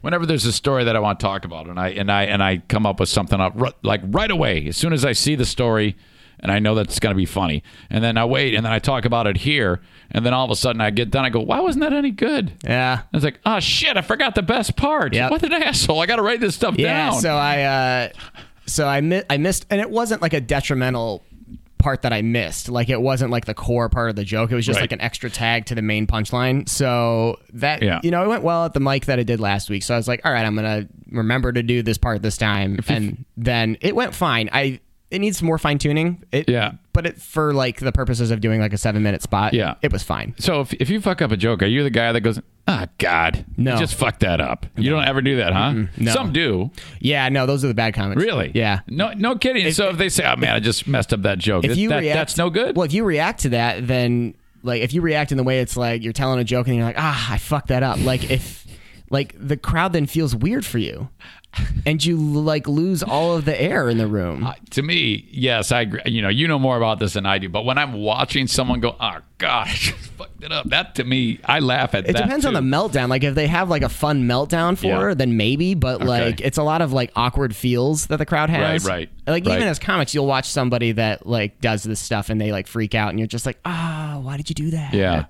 Whenever 0.00 0.26
there's 0.26 0.44
a 0.46 0.52
story 0.52 0.84
that 0.84 0.96
I 0.96 0.98
want 0.98 1.20
to 1.20 1.24
talk 1.26 1.44
about, 1.44 1.66
and 1.68 1.78
I 1.78 1.88
and 1.90 2.10
I 2.10 2.24
and 2.24 2.42
I 2.42 2.58
come 2.68 2.86
up 2.86 3.00
with 3.00 3.08
something 3.08 3.40
up 3.40 3.56
like 3.82 4.00
right 4.04 4.30
away, 4.30 4.66
as 4.66 4.76
soon 4.76 4.92
as 4.92 5.04
I 5.04 5.12
see 5.12 5.34
the 5.34 5.44
story, 5.46 5.96
and 6.40 6.50
I 6.50 6.58
know 6.58 6.74
that's 6.74 6.98
going 6.98 7.14
to 7.14 7.16
be 7.18 7.26
funny, 7.26 7.62
and 7.90 8.02
then 8.02 8.16
I 8.16 8.24
wait, 8.24 8.54
and 8.54 8.64
then 8.64 8.72
I 8.72 8.78
talk 8.78 9.04
about 9.04 9.26
it 9.26 9.38
here, 9.38 9.80
and 10.10 10.24
then 10.24 10.32
all 10.34 10.44
of 10.44 10.50
a 10.50 10.56
sudden 10.56 10.80
I 10.80 10.90
get 10.90 11.10
done, 11.10 11.24
I 11.24 11.30
go, 11.30 11.40
why 11.40 11.60
wasn't 11.60 11.82
that 11.82 11.92
any 11.92 12.10
good? 12.10 12.52
Yeah. 12.64 13.00
I 13.02 13.16
was 13.16 13.24
like, 13.24 13.40
oh 13.44 13.60
shit, 13.60 13.96
I 13.96 14.00
forgot 14.02 14.34
the 14.34 14.42
best 14.42 14.76
part. 14.76 15.14
Yep. 15.14 15.30
What 15.30 15.42
an 15.42 15.52
asshole! 15.52 16.00
I 16.00 16.06
got 16.06 16.16
to 16.16 16.22
write 16.22 16.40
this 16.40 16.54
stuff 16.54 16.76
Yeah, 16.78 17.10
down. 17.10 17.20
so 17.20 17.34
I 17.34 17.62
uh, 17.62 18.08
so 18.66 18.86
I 18.86 19.00
mi- 19.00 19.22
I 19.28 19.36
missed, 19.36 19.66
and 19.70 19.80
it 19.80 19.90
wasn't 19.90 20.22
like 20.22 20.32
a 20.32 20.40
detrimental 20.40 21.24
part 21.80 22.02
that 22.02 22.12
I 22.12 22.22
missed. 22.22 22.68
Like 22.68 22.88
it 22.88 23.00
wasn't 23.00 23.30
like 23.32 23.46
the 23.46 23.54
core 23.54 23.88
part 23.88 24.10
of 24.10 24.16
the 24.16 24.24
joke. 24.24 24.52
It 24.52 24.54
was 24.54 24.64
just 24.66 24.76
Right. 24.76 24.82
like 24.84 24.92
an 24.92 25.00
extra 25.00 25.28
tag 25.30 25.66
to 25.66 25.74
the 25.74 25.82
main 25.82 26.06
punchline. 26.06 26.68
So 26.68 27.38
that 27.54 27.82
Yeah. 27.82 28.00
you 28.04 28.10
know, 28.10 28.22
it 28.24 28.28
went 28.28 28.44
well 28.44 28.64
at 28.66 28.74
the 28.74 28.80
mic 28.80 29.06
that 29.06 29.18
I 29.18 29.22
did 29.24 29.40
last 29.40 29.68
week. 29.70 29.82
So 29.82 29.94
I 29.94 29.96
was 29.96 30.06
like, 30.06 30.20
all 30.24 30.32
right, 30.32 30.44
I'm 30.46 30.54
gonna 30.54 30.86
remember 31.10 31.52
to 31.52 31.62
do 31.62 31.82
this 31.82 31.98
part 31.98 32.22
this 32.22 32.36
time, 32.36 32.78
and 32.88 33.24
then 33.36 33.76
it 33.80 33.96
went 33.96 34.14
fine. 34.14 34.48
I 34.52 34.80
it 35.10 35.18
needs 35.18 35.42
more 35.42 35.58
fine 35.58 35.78
tuning. 35.78 36.22
It, 36.32 36.48
Yeah. 36.48 36.72
but 36.92 37.06
it 37.06 37.20
for 37.20 37.52
like 37.52 37.80
the 37.80 37.92
purposes 37.92 38.30
of 38.30 38.40
doing 38.40 38.60
like 38.60 38.72
a 38.72 38.78
seven 38.78 39.02
minute 39.02 39.22
spot. 39.22 39.54
Yeah. 39.54 39.74
it 39.82 39.92
was 39.92 40.02
fine. 40.02 40.34
So 40.38 40.60
if, 40.60 40.72
if 40.74 40.88
you 40.90 41.00
fuck 41.00 41.20
up 41.22 41.30
a 41.32 41.36
joke, 41.36 41.62
are 41.62 41.66
you 41.66 41.82
the 41.82 41.90
guy 41.90 42.12
that 42.12 42.20
goes, 42.20 42.40
ah, 42.68 42.86
God, 42.98 43.44
No. 43.56 43.76
just 43.76 43.94
fuck 43.96 44.20
that 44.20 44.40
up? 44.40 44.66
You 44.76 44.90
don't 44.90 45.04
ever 45.04 45.20
do 45.22 45.36
that, 45.36 45.52
huh? 45.52 45.74
No. 45.96 46.12
Some 46.12 46.32
do. 46.32 46.70
Yeah, 47.00 47.28
no, 47.28 47.46
those 47.46 47.64
are 47.64 47.68
the 47.68 47.74
bad 47.74 47.94
comments. 47.94 48.22
Really? 48.22 48.52
Yeah. 48.54 48.80
No, 48.86 49.12
no 49.12 49.34
kidding. 49.36 49.70
so 49.72 49.88
if 49.88 49.98
they 49.98 50.08
say, 50.08 50.24
oh 50.24 50.36
man, 50.36 50.54
I 50.54 50.60
just 50.60 50.86
messed 50.86 51.12
up 51.12 51.22
that 51.22 51.38
joke, 51.38 51.64
if 51.64 51.76
you 51.76 51.88
that- 51.88 52.00
react, 52.00 52.14
that's 52.16 52.36
no 52.36 52.50
good. 52.50 52.76
Well, 52.76 52.84
if 52.84 52.92
you 52.92 53.04
react 53.04 53.40
to 53.40 53.48
that, 53.50 53.86
then 53.86 54.34
like 54.62 54.82
if 54.82 54.92
you 54.92 55.00
react 55.00 55.32
in 55.32 55.38
the 55.38 55.44
way 55.44 55.60
it's 55.60 55.76
like 55.76 56.02
you're 56.04 56.12
telling 56.12 56.38
a 56.38 56.44
joke 56.44 56.66
and 56.68 56.76
you're 56.76 56.84
like, 56.84 56.98
ah, 56.98 57.32
I 57.32 57.38
fucked 57.38 57.68
that 57.68 57.82
up. 57.82 57.98
Like 58.04 58.30
if 58.30 58.66
like 59.10 59.34
the 59.36 59.56
crowd 59.56 59.92
then 59.92 60.06
feels 60.06 60.36
weird 60.36 60.64
for 60.64 60.78
you. 60.78 61.08
And 61.84 62.04
you 62.04 62.16
like 62.16 62.68
lose 62.68 63.02
all 63.02 63.36
of 63.36 63.44
the 63.44 63.60
air 63.60 63.88
in 63.88 63.98
the 63.98 64.06
room. 64.06 64.46
Uh, 64.46 64.54
to 64.70 64.82
me, 64.82 65.26
yes, 65.30 65.72
I 65.72 65.80
agree. 65.82 66.00
You 66.06 66.22
know, 66.22 66.28
you 66.28 66.46
know 66.46 66.58
more 66.58 66.76
about 66.76 66.98
this 67.00 67.14
than 67.14 67.26
I 67.26 67.38
do. 67.38 67.48
But 67.48 67.64
when 67.64 67.76
I'm 67.78 67.92
watching 67.94 68.46
someone 68.46 68.78
go, 68.80 68.94
"Oh 69.00 69.18
gosh, 69.38 69.90
fucked 70.16 70.44
it 70.44 70.52
up," 70.52 70.68
that 70.70 70.94
to 70.96 71.04
me, 71.04 71.40
I 71.44 71.58
laugh 71.58 71.94
at 71.94 72.04
that. 72.06 72.10
it 72.10 72.16
depends 72.16 72.46
on 72.46 72.54
the 72.54 72.60
meltdown. 72.60 73.08
Like 73.08 73.24
if 73.24 73.34
they 73.34 73.48
have 73.48 73.68
like 73.68 73.82
a 73.82 73.88
fun 73.88 74.24
meltdown 74.28 74.78
for 74.78 74.86
Yeah. 74.86 75.00
her, 75.00 75.14
then 75.14 75.36
maybe. 75.36 75.74
But 75.74 75.96
Okay. 75.96 76.04
like 76.06 76.40
it's 76.40 76.58
a 76.58 76.62
lot 76.62 76.82
of 76.82 76.92
like 76.92 77.10
awkward 77.16 77.54
feels 77.56 78.06
that 78.06 78.18
the 78.18 78.26
crowd 78.26 78.48
has. 78.50 78.84
right. 78.84 78.92
right. 78.92 79.10
Like 79.26 79.44
Right. 79.46 79.56
even 79.56 79.66
as 79.68 79.78
comics, 79.80 80.14
you'll 80.14 80.26
watch 80.26 80.46
somebody 80.48 80.92
that 80.92 81.26
like 81.26 81.60
does 81.60 81.82
this 81.82 81.98
stuff 82.00 82.30
and 82.30 82.40
they 82.40 82.52
like 82.52 82.68
freak 82.68 82.94
out, 82.94 83.10
and 83.10 83.18
you're 83.18 83.26
just 83.26 83.44
like, 83.46 83.58
ah, 83.64 84.20
why 84.22 84.36
did 84.36 84.48
you 84.48 84.54
do 84.54 84.70
that? 84.70 84.94
Yeah. 84.94 85.24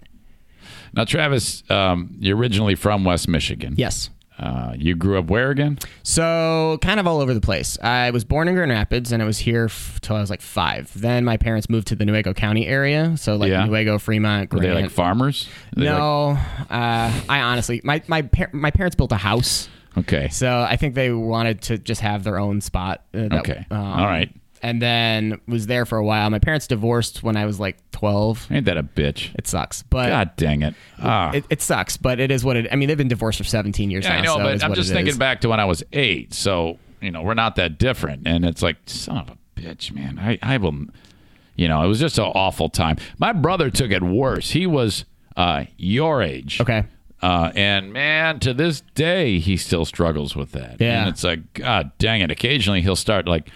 Now, 0.92 1.04
Travis, 1.04 1.62
um, 1.70 2.16
you're 2.18 2.36
originally 2.36 2.74
from 2.74 3.04
West 3.04 3.28
Michigan. 3.28 3.74
Yes. 3.78 4.10
Uh, 4.40 4.72
you 4.74 4.94
grew 4.96 5.18
up 5.18 5.26
where 5.26 5.50
again? 5.50 5.78
So 6.02 6.78
kind 6.80 6.98
of 6.98 7.06
all 7.06 7.20
over 7.20 7.34
the 7.34 7.42
place. 7.42 7.78
I 7.82 8.10
was 8.10 8.24
born 8.24 8.48
in 8.48 8.54
Grand 8.54 8.70
Rapids 8.70 9.12
and 9.12 9.22
I 9.22 9.26
was 9.26 9.36
here 9.38 9.66
f- 9.66 10.00
till 10.00 10.16
I 10.16 10.20
was 10.20 10.30
like 10.30 10.40
five. 10.40 10.90
Then 10.98 11.26
my 11.26 11.36
parents 11.36 11.68
moved 11.68 11.88
to 11.88 11.94
the 11.94 12.04
Newaygo 12.06 12.34
County 12.34 12.66
area, 12.66 13.16
so 13.18 13.36
like 13.36 13.50
Yeah. 13.50 13.66
Newaygo, 13.66 14.00
Fremont, 14.00 14.50
Were 14.52 14.60
they 14.60 14.72
like 14.72 14.90
farmers? 14.90 15.46
They 15.76 15.84
like- 15.90 15.98
no, 15.98 16.30
uh, 16.70 17.12
I 17.28 17.40
honestly, 17.40 17.82
my 17.84 18.02
my 18.08 18.22
par- 18.22 18.48
my 18.52 18.70
parents 18.70 18.96
built 18.96 19.12
a 19.12 19.16
house, 19.16 19.68
okay. 19.98 20.28
so 20.30 20.60
I 20.66 20.76
think 20.76 20.94
they 20.94 21.12
wanted 21.12 21.60
to 21.62 21.76
just 21.76 22.00
have 22.00 22.24
their 22.24 22.38
own 22.38 22.62
spot. 22.62 23.02
uh, 23.12 23.28
that- 23.28 23.32
Okay. 23.40 23.66
um, 23.70 23.78
All 23.78 24.06
right. 24.06 24.34
And 24.62 24.82
then 24.82 25.40
was 25.48 25.66
there 25.68 25.86
for 25.86 25.96
a 25.96 26.04
while. 26.04 26.28
My 26.28 26.38
parents 26.38 26.66
divorced 26.66 27.22
when 27.22 27.34
I 27.34 27.46
was 27.46 27.58
like 27.58 27.78
twelve. 27.92 28.46
Ain't 28.50 28.66
that 28.66 28.76
a 28.76 28.82
bitch? 28.82 29.34
It 29.34 29.46
sucks, 29.46 29.82
but 29.84 30.08
God 30.10 30.36
dang 30.36 30.62
it. 30.62 30.74
Ah. 30.98 31.32
it, 31.32 31.46
it 31.48 31.62
sucks. 31.62 31.96
But 31.96 32.20
it 32.20 32.30
is 32.30 32.44
what 32.44 32.58
it. 32.58 32.68
I 32.70 32.76
mean, 32.76 32.88
they've 32.88 32.98
been 32.98 33.08
divorced 33.08 33.38
for 33.38 33.44
seventeen 33.44 33.90
years 33.90 34.04
Yeah, 34.04 34.10
now. 34.10 34.18
I 34.18 34.22
know, 34.22 34.36
so 34.36 34.42
but 34.42 34.64
I'm 34.64 34.74
just 34.74 34.92
thinking 34.92 35.12
is. 35.12 35.18
back 35.18 35.40
to 35.40 35.48
when 35.48 35.60
I 35.60 35.64
was 35.64 35.82
eight. 35.94 36.34
So, 36.34 36.78
you 37.00 37.10
know, 37.10 37.22
we're 37.22 37.32
not 37.32 37.56
that 37.56 37.78
different. 37.78 38.26
And 38.26 38.44
it's 38.44 38.60
like, 38.60 38.76
son 38.84 39.16
of 39.16 39.30
a 39.30 39.38
bitch, 39.58 39.92
man. 39.92 40.18
I, 40.18 40.38
I 40.42 40.58
will, 40.58 40.88
you 41.56 41.66
know, 41.66 41.82
it 41.82 41.88
was 41.88 41.98
just 41.98 42.18
an 42.18 42.24
awful 42.24 42.68
time. 42.68 42.98
My 43.18 43.32
brother 43.32 43.70
took 43.70 43.90
it 43.90 44.02
worse. 44.02 44.50
He 44.50 44.66
was 44.66 45.06
uh, 45.36 45.64
your 45.78 46.20
age. 46.22 46.60
Okay. 46.60 46.84
Uh, 47.22 47.50
and 47.54 47.92
man, 47.92 48.40
to 48.40 48.54
this 48.54 48.82
day, 48.94 49.38
he 49.38 49.56
still 49.56 49.84
struggles 49.84 50.36
with 50.36 50.52
that. 50.52 50.76
Yeah. 50.80 51.00
And 51.00 51.08
it's 51.08 51.24
like, 51.24 51.54
God 51.54 51.92
dang 51.98 52.20
it. 52.20 52.30
Occasionally 52.30 52.82
he'll 52.82 52.96
start 52.96 53.26
like 53.26 53.50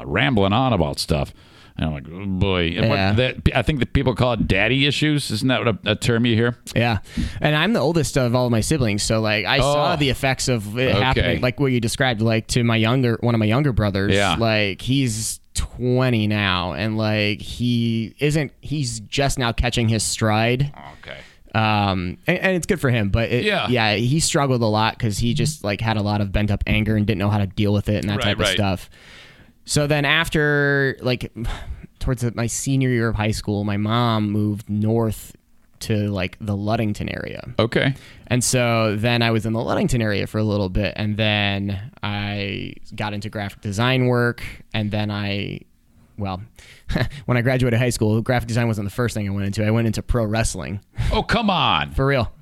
uh, 0.00 0.04
rambling 0.06 0.52
on 0.52 0.72
about 0.72 0.98
stuff. 0.98 1.32
And 1.76 1.86
I'm 1.86 1.92
like, 1.94 2.04
oh 2.08 2.26
boy. 2.26 2.60
Yeah. 2.66 3.12
that, 3.14 3.36
I 3.52 3.62
think 3.62 3.80
that 3.80 3.92
people 3.92 4.14
call 4.14 4.34
it 4.34 4.46
daddy 4.46 4.86
issues. 4.86 5.30
Isn't 5.32 5.48
that 5.48 5.64
what 5.64 5.74
a, 5.86 5.90
a 5.92 5.96
term 5.96 6.24
you 6.24 6.36
hear? 6.36 6.56
Yeah, 6.76 6.98
and 7.40 7.56
I'm 7.56 7.72
the 7.72 7.80
oldest 7.80 8.16
of 8.16 8.32
all 8.34 8.46
of 8.46 8.52
my 8.52 8.60
siblings, 8.60 9.02
so 9.02 9.20
like 9.20 9.44
I 9.44 9.58
saw 9.58 9.94
Oh. 9.94 9.96
the 9.96 10.08
effects 10.10 10.46
of 10.48 10.78
it 10.78 10.94
Okay. 10.94 11.02
happening, 11.02 11.40
like 11.40 11.58
what 11.58 11.72
you 11.72 11.80
described, 11.80 12.22
like 12.22 12.46
to 12.48 12.62
my 12.62 12.76
younger 12.76 13.18
one 13.22 13.34
of 13.34 13.40
my 13.40 13.44
younger 13.46 13.72
brothers. 13.72 14.12
Yeah. 14.14 14.36
like 14.38 14.82
he's 14.82 15.40
20 15.54 16.28
now, 16.28 16.74
and 16.74 16.96
like 16.96 17.40
he 17.40 18.14
isn't. 18.20 18.52
He's 18.60 19.00
just 19.00 19.36
now 19.38 19.50
catching 19.50 19.88
his 19.88 20.04
stride. 20.04 20.72
Okay. 21.02 21.18
Um, 21.56 22.18
and, 22.26 22.38
and 22.38 22.56
it's 22.56 22.66
good 22.66 22.80
for 22.80 22.90
him, 22.90 23.10
but 23.10 23.30
it, 23.30 23.44
Yeah. 23.44 23.68
yeah, 23.68 23.94
he 23.94 24.18
struggled 24.20 24.62
a 24.62 24.66
lot 24.66 24.96
because 24.98 25.18
he 25.18 25.34
just 25.34 25.62
like 25.64 25.80
had 25.80 25.96
a 25.96 26.02
lot 26.02 26.20
of 26.20 26.32
bent 26.32 26.50
up 26.50 26.62
anger 26.66 26.96
and 26.96 27.06
didn't 27.06 27.18
know 27.20 27.30
how 27.30 27.38
to 27.38 27.46
deal 27.46 27.72
with 27.72 27.88
it 27.88 27.96
and 28.04 28.10
that 28.10 28.16
Right, 28.18 28.24
type 28.24 28.36
of 28.36 28.40
right. 28.46 28.54
stuff. 28.54 28.90
So 29.64 29.86
then 29.86 30.04
after 30.04 30.96
like 31.00 31.32
towards 31.98 32.22
the, 32.22 32.32
my 32.34 32.46
senior 32.46 32.88
year 32.90 33.08
of 33.08 33.14
high 33.16 33.30
school, 33.30 33.64
my 33.64 33.76
mom 33.76 34.30
moved 34.30 34.68
north 34.68 35.34
to 35.80 36.08
like 36.10 36.36
the 36.40 36.56
Ludington 36.56 37.08
area. 37.08 37.52
Okay. 37.58 37.94
And 38.28 38.42
so 38.42 38.96
then 38.96 39.22
I 39.22 39.30
was 39.30 39.44
in 39.44 39.52
the 39.52 39.60
Ludington 39.62 40.00
area 40.00 40.26
for 40.26 40.38
a 40.38 40.44
little 40.44 40.68
bit, 40.70 40.94
and 40.96 41.16
then 41.16 41.90
I 42.02 42.74
got 42.94 43.12
into 43.12 43.28
graphic 43.28 43.60
design 43.60 44.06
work, 44.06 44.42
and 44.72 44.90
then 44.90 45.10
I, 45.10 45.60
well, 46.16 46.40
when 47.26 47.36
I 47.36 47.42
graduated 47.42 47.78
high 47.78 47.90
school, 47.90 48.22
graphic 48.22 48.48
design 48.48 48.66
wasn't 48.66 48.86
the 48.88 48.94
first 48.94 49.14
thing 49.14 49.26
I 49.28 49.30
went 49.30 49.46
into. 49.46 49.66
I 49.66 49.70
went 49.70 49.86
into 49.86 50.02
pro 50.02 50.24
wrestling 50.24 50.80
Oh, 51.12 51.22
come 51.22 51.50
on. 51.50 51.92
for 51.92 52.06
real. 52.06 52.32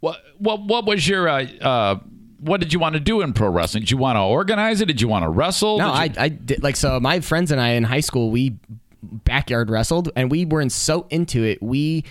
What 0.00 0.20
what 0.38 0.62
what 0.64 0.84
was 0.84 1.06
your 1.08 1.28
uh, 1.28 1.44
uh 1.60 1.98
what 2.42 2.60
did 2.60 2.72
you 2.72 2.78
want 2.78 2.94
to 2.94 3.00
do 3.00 3.20
in 3.22 3.32
pro 3.32 3.48
wrestling? 3.48 3.82
Did 3.82 3.90
you 3.90 3.96
want 3.96 4.16
to 4.16 4.20
organize 4.20 4.80
it? 4.80 4.86
Did 4.86 5.00
you 5.00 5.08
want 5.08 5.24
to 5.24 5.28
wrestle? 5.28 5.78
No, 5.78 5.88
I, 5.90 6.10
I 6.18 6.28
did 6.28 6.62
like 6.62 6.76
so. 6.76 6.98
My 7.00 7.20
friends 7.20 7.50
and 7.50 7.60
I 7.60 7.70
in 7.70 7.84
high 7.84 8.00
school, 8.00 8.30
we 8.30 8.56
backyard 9.02 9.70
wrestled, 9.70 10.10
and 10.16 10.30
we 10.30 10.44
were 10.44 10.60
in 10.60 10.70
so 10.70 11.06
into 11.10 11.42
it. 11.44 11.62
We 11.62 12.04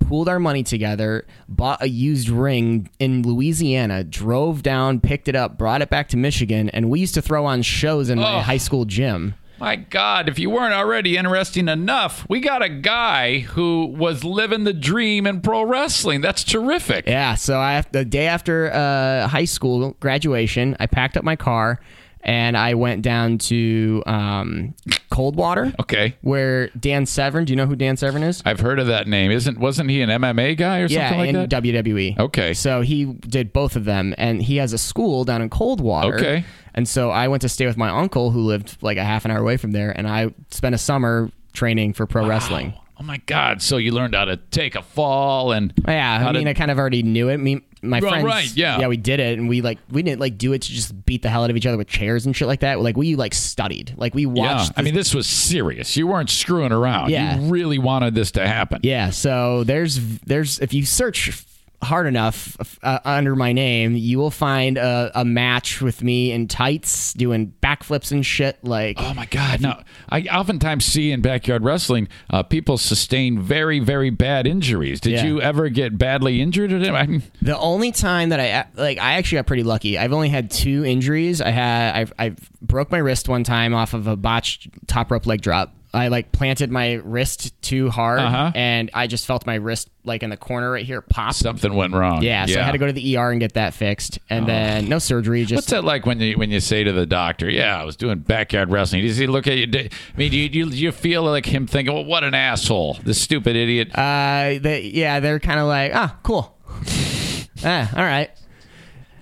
pooled 0.00 0.28
our 0.28 0.38
money 0.38 0.62
together, 0.62 1.24
bought 1.48 1.82
a 1.82 1.88
used 1.88 2.28
ring 2.28 2.90
in 2.98 3.22
Louisiana, 3.22 4.04
drove 4.04 4.62
down, 4.62 5.00
picked 5.00 5.28
it 5.28 5.36
up, 5.36 5.56
brought 5.56 5.80
it 5.80 5.88
back 5.88 6.08
to 6.08 6.16
Michigan, 6.18 6.68
and 6.70 6.90
we 6.90 7.00
used 7.00 7.14
to 7.14 7.22
throw 7.22 7.46
on 7.46 7.62
shows 7.62 8.10
in 8.10 8.18
my 8.18 8.36
Oh. 8.38 8.40
high 8.40 8.58
school 8.58 8.84
gym. 8.84 9.34
My 9.58 9.76
God, 9.76 10.28
if 10.28 10.38
you 10.38 10.50
weren't 10.50 10.74
already 10.74 11.16
interesting 11.16 11.68
enough, 11.68 12.26
we 12.28 12.40
got 12.40 12.62
a 12.62 12.68
guy 12.68 13.40
who 13.40 13.86
was 13.86 14.24
living 14.24 14.64
the 14.64 14.72
dream 14.72 15.26
in 15.26 15.40
pro 15.40 15.62
wrestling. 15.62 16.20
That's 16.20 16.44
terrific. 16.44 17.06
Yeah, 17.06 17.34
so 17.34 17.58
I 17.58 17.82
the 17.92 18.04
day 18.04 18.26
after 18.26 18.72
uh, 18.72 19.28
high 19.28 19.44
school 19.44 19.96
graduation, 20.00 20.76
I 20.80 20.86
packed 20.86 21.16
up 21.16 21.24
my 21.24 21.36
car 21.36 21.80
and 22.24 22.56
I 22.56 22.74
went 22.74 23.02
down 23.02 23.38
to 23.38 24.02
um, 24.06 24.74
Coldwater. 25.10 25.72
Okay. 25.78 26.16
Where 26.22 26.68
Dan 26.68 27.06
Severn, 27.06 27.44
do 27.44 27.52
you 27.52 27.56
know 27.56 27.66
who 27.66 27.76
Dan 27.76 27.96
Severn 27.96 28.22
is? 28.22 28.42
I've 28.46 28.60
heard 28.60 28.78
of 28.78 28.86
that 28.86 29.06
name. 29.06 29.30
Isn't 29.30 29.58
wasn't 29.58 29.90
he 29.90 30.00
an 30.00 30.08
MMA 30.08 30.56
guy 30.56 30.80
or 30.80 30.86
yeah, 30.86 31.10
something 31.10 31.18
like 31.18 31.28
in 31.28 31.48
that? 31.48 31.62
WWE. 31.62 32.18
Okay. 32.18 32.54
So 32.54 32.80
he 32.80 33.04
did 33.04 33.52
both 33.52 33.76
of 33.76 33.84
them, 33.84 34.14
and 34.16 34.42
he 34.42 34.56
has 34.56 34.72
a 34.72 34.78
school 34.78 35.24
down 35.24 35.42
in 35.42 35.50
Coldwater. 35.50 36.16
Okay. 36.16 36.44
And 36.74 36.88
so 36.88 37.10
I 37.10 37.28
went 37.28 37.42
to 37.42 37.48
stay 37.48 37.66
with 37.66 37.76
my 37.76 37.88
uncle, 37.88 38.30
who 38.30 38.40
lived 38.40 38.76
like 38.82 38.96
a 38.98 39.04
half 39.04 39.24
an 39.24 39.30
hour 39.30 39.38
away 39.38 39.56
from 39.56 39.72
there, 39.72 39.90
and 39.96 40.08
I 40.08 40.34
spent 40.50 40.74
a 40.74 40.78
summer 40.78 41.30
training 41.52 41.92
for 41.92 42.06
pro 42.06 42.26
wrestling. 42.26 42.74
Oh 42.98 43.02
my 43.02 43.18
God! 43.26 43.60
So 43.60 43.76
you 43.76 43.92
learned 43.92 44.14
how 44.14 44.24
to 44.24 44.36
take 44.36 44.74
a 44.76 44.82
fall 44.82 45.52
and 45.52 45.72
Yeah, 45.86 46.26
I 46.28 46.32
mean, 46.32 46.44
to- 46.44 46.50
I 46.50 46.54
kind 46.54 46.70
of 46.70 46.78
already 46.78 47.02
knew 47.02 47.28
it. 47.28 47.38
Me, 47.38 47.60
my 47.82 47.98
Right, 48.00 48.10
friends, 48.10 48.24
right, 48.24 48.56
yeah. 48.56 48.78
yeah, 48.78 48.86
we 48.88 48.96
did 48.96 49.18
it, 49.20 49.36
and 49.38 49.48
we 49.48 49.60
like 49.62 49.78
we 49.90 50.02
didn't 50.02 50.20
like 50.20 50.38
do 50.38 50.52
it 50.52 50.62
to 50.62 50.72
just 50.72 51.04
beat 51.04 51.22
the 51.22 51.28
hell 51.28 51.42
out 51.44 51.50
of 51.50 51.56
each 51.56 51.66
other 51.66 51.76
with 51.76 51.88
chairs 51.88 52.24
and 52.24 52.34
shit 52.34 52.46
like 52.48 52.60
that. 52.60 52.80
Like 52.80 52.96
we 52.96 53.14
like 53.16 53.34
studied, 53.34 53.94
like 53.96 54.14
we 54.14 54.26
watched. 54.26 54.70
yeah. 54.70 54.74
I 54.78 54.82
mean, 54.82 54.94
this 54.94 55.12
was 55.14 55.26
serious. 55.26 55.96
You 55.96 56.06
weren't 56.06 56.30
screwing 56.30 56.72
around. 56.72 57.10
Yeah. 57.10 57.38
You 57.40 57.50
really 57.52 57.78
wanted 57.78 58.14
this 58.14 58.30
to 58.32 58.46
happen. 58.46 58.80
Yeah, 58.84 59.10
so 59.10 59.64
there's 59.64 59.98
there's 60.20 60.60
if 60.60 60.72
you 60.72 60.84
search 60.84 61.44
hard 61.84 62.06
enough 62.06 62.56
uh, 62.82 62.98
under 63.04 63.36
my 63.36 63.52
name, 63.52 63.94
you 63.96 64.18
will 64.18 64.30
find 64.30 64.76
a, 64.78 65.10
a 65.14 65.24
match 65.24 65.80
with 65.80 66.02
me 66.02 66.32
in 66.32 66.48
tights 66.48 67.12
doing 67.14 67.52
backflips 67.62 68.10
and 68.12 68.24
shit. 68.26 68.58
Like, 68.64 68.96
Oh 69.00 69.14
my 69.14 69.26
God! 69.26 69.60
Now, 69.60 69.82
I 70.08 70.22
oftentimes 70.22 70.84
see 70.84 71.12
in 71.12 71.20
backyard 71.22 71.62
wrestling, 71.62 72.08
uh, 72.30 72.42
people 72.42 72.78
sustain 72.78 73.38
very, 73.40 73.78
very 73.80 74.10
bad 74.10 74.46
injuries. 74.46 75.00
Did 75.00 75.12
Yeah. 75.12 75.24
you 75.24 75.40
ever 75.40 75.68
get 75.68 75.96
badly 75.98 76.40
injured? 76.40 76.72
I 76.72 77.06
mean, 77.06 77.22
the 77.42 77.58
only 77.58 77.92
time 77.92 78.30
that 78.30 78.40
I 78.40 78.66
like, 78.80 78.98
I 78.98 79.14
actually 79.14 79.36
got 79.36 79.46
pretty 79.46 79.62
lucky. 79.62 79.96
I've 79.98 80.12
only 80.12 80.28
had 80.30 80.50
two 80.50 80.84
injuries. 80.84 81.40
I 81.40 81.50
had 81.50 81.94
I've, 81.94 82.12
I 82.18 82.34
broke 82.62 82.90
my 82.90 82.98
wrist 82.98 83.28
one 83.28 83.44
time 83.44 83.74
off 83.74 83.94
of 83.94 84.06
a 84.06 84.16
botched 84.16 84.68
top 84.86 85.10
rope 85.10 85.26
leg 85.26 85.42
drop. 85.42 85.72
I 85.94 86.08
like 86.08 86.32
planted 86.32 86.70
my 86.70 86.94
wrist 86.94 87.60
too 87.62 87.88
hard, 87.88 88.20
Uh-huh. 88.20 88.52
and 88.54 88.90
I 88.92 89.06
just 89.06 89.26
felt 89.26 89.46
my 89.46 89.54
wrist 89.54 89.88
like 90.04 90.22
in 90.22 90.28
the 90.30 90.36
corner 90.36 90.70
right 90.72 90.84
here 90.84 91.00
pop. 91.00 91.32
something 91.34 91.72
went 91.72 91.94
wrong. 91.94 92.22
yeah, 92.22 92.44
so 92.46 92.60
I 92.60 92.62
had 92.64 92.72
to 92.72 92.78
go 92.78 92.86
to 92.86 92.92
the 92.92 93.16
ER 93.16 93.30
and 93.30 93.40
get 93.40 93.54
that 93.54 93.72
fixed, 93.74 94.18
and 94.28 94.46
then 94.46 94.88
no 94.88 94.98
surgery. 94.98 95.44
Just 95.44 95.56
What's 95.58 95.70
that 95.70 95.84
like 95.84 96.04
when 96.04 96.20
you 96.20 96.36
when 96.36 96.50
you 96.50 96.60
say 96.60 96.84
to 96.84 96.92
the 96.92 97.06
doctor, 97.06 97.48
"Yeah, 97.48 97.80
I 97.80 97.84
was 97.84 97.96
doing 97.96 98.18
backyard 98.18 98.70
wrestling"? 98.70 99.02
Does 99.02 99.16
he 99.16 99.26
look 99.26 99.46
at 99.46 99.56
you? 99.56 99.66
I 99.72 99.88
mean, 100.16 100.30
do 100.30 100.36
you, 100.36 100.48
do 100.48 100.58
you, 100.76 100.92
feel 100.92 101.22
like 101.22 101.46
him 101.46 101.66
thinking, 101.66 101.94
"Well, 101.94 102.04
what 102.04 102.24
an 102.24 102.34
asshole, 102.34 102.98
this 103.04 103.20
stupid 103.20 103.56
idiot"? 103.56 103.96
Uh, 103.96 104.58
they, 104.60 104.90
yeah, 104.92 105.20
they're 105.20 105.40
kind 105.40 105.60
of 105.60 105.66
like, 105.66 105.92
ah, 105.94 106.18
cool. 106.22 106.56
ah, 107.64 107.90
all 107.96 108.04
right. 108.04 108.30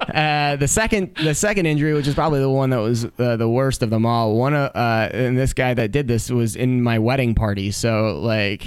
Uh, 0.08 0.56
the 0.56 0.68
second, 0.68 1.14
the 1.16 1.34
second 1.34 1.66
injury, 1.66 1.94
which 1.94 2.06
is 2.06 2.14
probably 2.14 2.40
the 2.40 2.50
one 2.50 2.70
that 2.70 2.78
was 2.78 3.04
uh, 3.18 3.36
the 3.36 3.48
worst 3.48 3.82
of 3.82 3.90
them 3.90 4.04
all. 4.06 4.36
One, 4.36 4.54
of, 4.54 4.74
uh, 4.74 5.08
and 5.12 5.38
this 5.38 5.52
guy 5.52 5.74
that 5.74 5.92
did 5.92 6.08
this 6.08 6.30
was 6.30 6.56
in 6.56 6.82
my 6.82 6.98
wedding 6.98 7.34
party. 7.34 7.70
So, 7.70 8.18
like, 8.20 8.66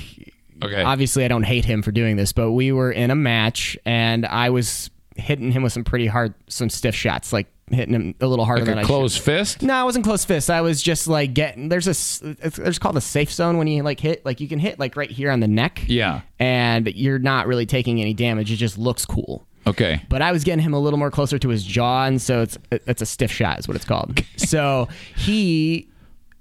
Okay. 0.63 0.81
obviously, 0.83 1.25
I 1.25 1.27
don't 1.27 1.43
hate 1.43 1.65
him 1.65 1.81
for 1.81 1.91
doing 1.91 2.15
this, 2.15 2.31
but 2.31 2.51
we 2.51 2.71
were 2.71 2.91
in 2.91 3.11
a 3.11 3.15
match, 3.15 3.77
and 3.85 4.25
I 4.25 4.49
was 4.49 4.89
hitting 5.17 5.51
him 5.51 5.63
with 5.63 5.73
some 5.73 5.83
pretty 5.83 6.07
hard, 6.07 6.33
some 6.47 6.69
stiff 6.69 6.95
shots, 6.95 7.31
like 7.33 7.47
hitting 7.71 7.93
him 7.93 8.15
a 8.21 8.27
little 8.27 8.45
harder 8.45 8.61
like 8.61 8.69
than 8.69 8.77
a 8.77 8.81
I 8.81 8.83
should. 8.83 8.87
closed 8.87 9.19
fist? 9.21 9.61
No, 9.61 9.73
I 9.73 9.83
wasn't 9.83 10.05
close 10.05 10.23
fist. 10.23 10.49
I 10.49 10.61
was 10.61 10.81
just 10.81 11.07
like 11.07 11.33
getting. 11.33 11.67
There's 11.69 11.87
a 11.87 11.91
It's, 11.91 12.57
there's 12.57 12.79
called 12.79 12.95
a 12.95 13.01
safe 13.01 13.31
zone 13.33 13.57
when 13.57 13.67
you 13.67 13.81
like 13.83 13.99
hit. 13.99 14.23
Like 14.25 14.39
you 14.39 14.47
can 14.47 14.59
hit 14.59 14.77
like 14.79 14.95
right 14.95 15.09
here 15.09 15.31
on 15.31 15.39
the 15.39 15.47
neck. 15.47 15.83
Yeah. 15.87 16.21
And 16.39 16.87
you're 16.87 17.17
not 17.19 17.47
really 17.47 17.65
taking 17.65 17.99
any 18.01 18.13
damage. 18.13 18.51
It 18.51 18.57
just 18.57 18.77
looks 18.77 19.05
cool. 19.05 19.47
Okay. 19.67 20.01
But 20.09 20.21
I 20.21 20.31
was 20.31 20.43
getting 20.43 20.63
him 20.63 20.73
a 20.73 20.79
little 20.79 20.99
more 20.99 21.11
closer 21.11 21.39
to 21.39 21.49
his 21.49 21.63
jaw, 21.63 22.05
and 22.05 22.21
so 22.21 22.41
it's 22.41 22.57
it's 22.71 23.01
a 23.01 23.05
stiff 23.05 23.31
shot, 23.31 23.59
is 23.59 23.67
what 23.67 23.75
it's 23.75 23.85
called. 23.85 24.23
so 24.37 24.87
he, 25.15 25.89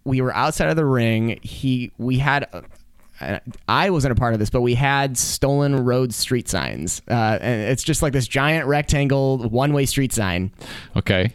we 0.04 0.20
were 0.20 0.34
outside 0.34 0.68
of 0.68 0.76
the 0.76 0.84
ring. 0.84 1.38
He, 1.42 1.90
we 1.98 2.18
had. 2.18 2.48
uh, 2.52 3.38
I 3.68 3.90
wasn't 3.90 4.12
a 4.12 4.16
part 4.16 4.34
of 4.34 4.40
this, 4.40 4.50
but 4.50 4.60
we 4.60 4.74
had 4.74 5.16
stolen 5.16 5.84
road 5.84 6.12
street 6.12 6.48
signs. 6.48 7.00
Uh, 7.08 7.38
and 7.40 7.70
it's 7.70 7.82
just 7.82 8.02
like 8.02 8.12
this 8.12 8.26
giant 8.26 8.66
rectangle 8.66 9.48
one 9.48 9.72
way 9.72 9.86
street 9.86 10.12
sign. 10.12 10.50
Okay. 10.96 11.32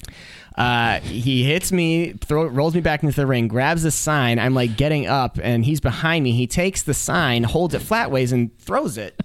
Uh, 0.58 1.00
he 1.00 1.46
hits 1.46 1.72
me, 1.72 2.12
throw, 2.20 2.46
rolls 2.46 2.76
me 2.76 2.82
back 2.82 3.02
into 3.02 3.16
the 3.16 3.26
ring, 3.26 3.48
grabs 3.48 3.84
the 3.84 3.92
sign. 3.92 4.38
I'm 4.40 4.54
like 4.54 4.76
getting 4.76 5.08
up, 5.08 5.40
and 5.42 5.64
he's 5.64 5.80
behind 5.80 6.26
me. 6.26 6.34
He 6.34 6.48
takes 6.48 6.84
the 6.84 6.94
sign, 6.94 7.44
holds 7.46 7.74
it 7.74 7.82
flatways, 7.82 8.34
and 8.34 8.56
throws 8.60 8.98
it. 8.98 9.18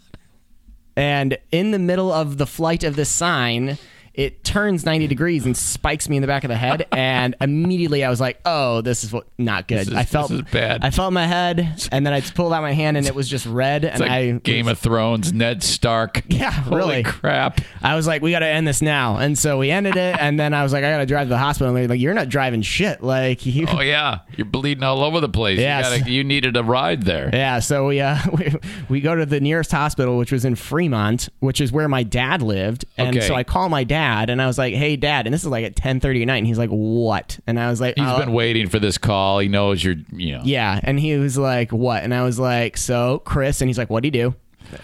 And 0.96 1.38
in 1.50 1.70
the 1.70 1.78
middle 1.78 2.12
of 2.12 2.38
the 2.38 2.46
flight 2.46 2.84
of 2.84 2.96
the 2.96 3.04
sign, 3.04 3.78
it 4.14 4.44
turns 4.44 4.84
90 4.86 5.06
degrees 5.08 5.44
and 5.44 5.56
spikes 5.56 6.08
me 6.08 6.16
in 6.16 6.20
the 6.20 6.26
back 6.26 6.44
of 6.44 6.48
the 6.48 6.56
head. 6.56 6.86
And 6.94 7.34
immediately 7.40 8.04
I 8.04 8.10
was 8.10 8.20
like, 8.20 8.40
oh, 8.44 8.80
this 8.80 9.02
is 9.04 9.12
what, 9.12 9.26
not 9.38 9.66
good. 9.68 9.78
This 9.80 9.88
is- 9.88 9.94
I 9.94 10.04
felt 10.04 10.30
this 10.30 10.40
is 10.40 10.50
bad. 10.50 10.84
I 10.84 10.90
felt 10.90 11.12
my 11.12 11.26
head, 11.26 11.88
and 11.92 12.06
then 12.06 12.12
I 12.12 12.20
pulled 12.20 12.52
out 12.52 12.62
my 12.62 12.72
hand, 12.72 12.96
and 12.96 13.06
it 13.06 13.14
was 13.14 13.28
just 13.28 13.46
red. 13.46 13.84
It's 13.84 13.94
and 13.94 14.00
like 14.00 14.10
I 14.10 14.30
Game 14.32 14.68
of 14.68 14.78
Thrones, 14.78 15.32
Ned 15.32 15.62
Stark. 15.62 16.22
Yeah, 16.34 16.50
Holy 16.50 16.76
really. 16.76 17.02
crap. 17.04 17.60
I 17.82 17.94
was 17.94 18.06
like, 18.06 18.20
we 18.22 18.30
got 18.30 18.40
to 18.40 18.46
end 18.46 18.66
this 18.66 18.82
now. 18.82 19.16
And 19.18 19.38
so 19.38 19.58
we 19.58 19.70
ended 19.70 19.96
it. 19.96 20.16
And 20.18 20.38
then 20.38 20.52
I 20.54 20.62
was 20.64 20.72
like, 20.72 20.82
I 20.84 20.90
got 20.90 20.98
to 20.98 21.06
drive 21.06 21.26
to 21.26 21.30
the 21.30 21.38
hospital. 21.38 21.68
And 21.68 21.76
they're 21.76 21.88
like, 21.88 22.00
you're 22.00 22.14
not 22.14 22.28
driving 22.28 22.62
shit. 22.62 23.02
Like, 23.02 23.44
you. 23.46 23.66
Oh 23.68 23.80
yeah, 23.80 24.20
you're 24.36 24.44
bleeding 24.46 24.82
all 24.82 25.02
over 25.02 25.20
the 25.20 25.28
place. 25.28 25.58
Yes. 25.60 25.92
You, 25.92 25.98
gotta, 26.00 26.10
you 26.10 26.24
needed 26.24 26.56
a 26.56 26.62
ride 26.64 27.02
there. 27.04 27.30
Yeah, 27.32 27.60
so 27.60 27.86
we, 27.88 28.00
uh, 28.00 28.18
we 28.32 28.54
we 28.88 29.00
go 29.00 29.14
to 29.14 29.26
the 29.26 29.40
nearest 29.40 29.70
hospital, 29.72 30.18
which 30.18 30.32
was 30.32 30.44
in 30.44 30.54
Fremont, 30.56 31.28
which 31.40 31.60
is 31.60 31.70
where 31.72 31.88
my 31.88 32.02
dad 32.02 32.42
lived. 32.42 32.84
And 32.96 33.16
Okay. 33.16 33.26
so 33.26 33.34
I 33.34 33.44
call 33.44 33.68
my 33.68 33.84
dad, 33.84 34.03
and 34.04 34.40
I 34.40 34.46
was 34.46 34.58
like, 34.58 34.74
"Hey, 34.74 34.96
dad," 34.96 35.26
and 35.26 35.34
this 35.34 35.42
is 35.42 35.48
like 35.48 35.64
at 35.64 35.76
ten 35.76 36.00
thirty 36.00 36.22
at 36.22 36.26
night, 36.26 36.38
and 36.38 36.46
he's 36.46 36.58
like, 36.58 36.70
"What?" 36.70 37.38
And 37.46 37.58
I 37.58 37.70
was 37.70 37.80
like, 37.80 37.96
He's 37.96 38.06
"Oh." 38.06 38.18
been 38.18 38.32
waiting 38.32 38.68
for 38.68 38.78
this 38.78 38.98
call. 38.98 39.38
He 39.38 39.48
knows 39.48 39.82
you're, 39.82 39.96
you 40.12 40.32
know. 40.32 40.42
Yeah, 40.44 40.80
and 40.82 40.98
he 40.98 41.16
was 41.16 41.38
like, 41.38 41.70
"What?" 41.72 42.02
And 42.02 42.14
I 42.14 42.22
was 42.22 42.38
like, 42.38 42.76
"So, 42.76 43.20
Chris," 43.24 43.60
and 43.60 43.68
he's 43.68 43.78
like, 43.78 43.88
"What'd 43.90 44.04
he 44.04 44.10
do?" 44.10 44.34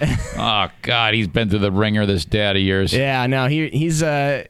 Oh 0.37 0.69
God, 0.83 1.15
he's 1.15 1.29
been 1.29 1.51
through 1.51 1.59
the 1.61 1.73
ringer. 1.73 2.07
This 2.07 2.25
dad 2.25 2.57
of 2.57 2.63
yours. 2.63 2.93
Yeah, 2.93 3.27
no, 3.27 3.47
he 3.47 3.69
he's 3.69 4.03
uh 4.03 4.45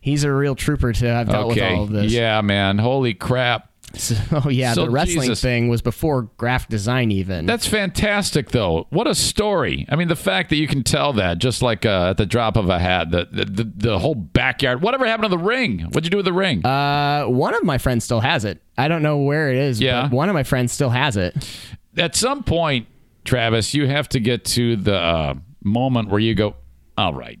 he's 0.00 0.24
a 0.24 0.32
real 0.32 0.54
trooper 0.54 0.92
to 0.92 1.06
have 1.06 1.28
dealt 1.28 1.48
with 1.48 1.58
okay. 1.58 1.74
all 1.74 1.84
of 1.84 1.90
this. 1.90 2.12
Yeah, 2.12 2.40
man. 2.40 2.78
Holy 2.78 3.14
crap. 3.14 3.70
So 3.98 4.48
yeah, 4.50 4.74
So, 4.74 4.84
the 4.84 4.90
wrestling 4.90 5.22
Jesus. 5.28 5.40
thing 5.40 5.68
was 5.68 5.82
before 5.82 6.22
graphic 6.36 6.68
design 6.68 7.10
even. 7.10 7.46
That's 7.46 7.66
fantastic, 7.66 8.50
though. 8.50 8.86
What 8.90 9.06
a 9.06 9.14
story! 9.14 9.86
I 9.88 9.96
mean, 9.96 10.08
the 10.08 10.16
fact 10.16 10.50
that 10.50 10.56
you 10.56 10.68
can 10.68 10.82
tell 10.84 11.12
that 11.14 11.38
just 11.38 11.62
like 11.62 11.84
uh, 11.86 12.10
at 12.10 12.16
the 12.16 12.26
drop 12.26 12.56
of 12.56 12.68
a 12.68 12.78
hat, 12.78 13.10
the, 13.10 13.26
the 13.30 13.44
the 13.44 13.72
the 13.76 13.98
whole 13.98 14.14
backyard. 14.14 14.82
Whatever 14.82 15.06
happened 15.06 15.30
to 15.30 15.36
the 15.36 15.42
ring? 15.42 15.80
What'd 15.80 16.04
you 16.04 16.10
do 16.10 16.16
with 16.18 16.26
the 16.26 16.32
ring? 16.32 16.64
uh, 16.64 17.24
one 17.24 17.54
of 17.54 17.64
my 17.64 17.78
friends 17.78 18.04
still 18.04 18.20
has 18.20 18.44
it. 18.44 18.62
I 18.76 18.88
don't 18.88 19.02
know 19.02 19.18
where 19.18 19.50
it 19.50 19.56
is, 19.56 19.80
Yeah. 19.80 20.02
but 20.02 20.12
one 20.12 20.28
of 20.28 20.34
my 20.34 20.44
friends 20.44 20.72
still 20.72 20.90
has 20.90 21.16
it. 21.16 21.34
at 21.96 22.14
some 22.14 22.44
point, 22.44 22.86
Travis, 23.24 23.74
you 23.74 23.86
have 23.88 24.08
to 24.10 24.20
get 24.20 24.44
to 24.46 24.76
the 24.76 24.94
uh, 24.96 25.34
moment 25.64 26.08
where 26.10 26.20
you 26.20 26.34
go, 26.34 26.54
"All 26.96 27.14
right, 27.14 27.40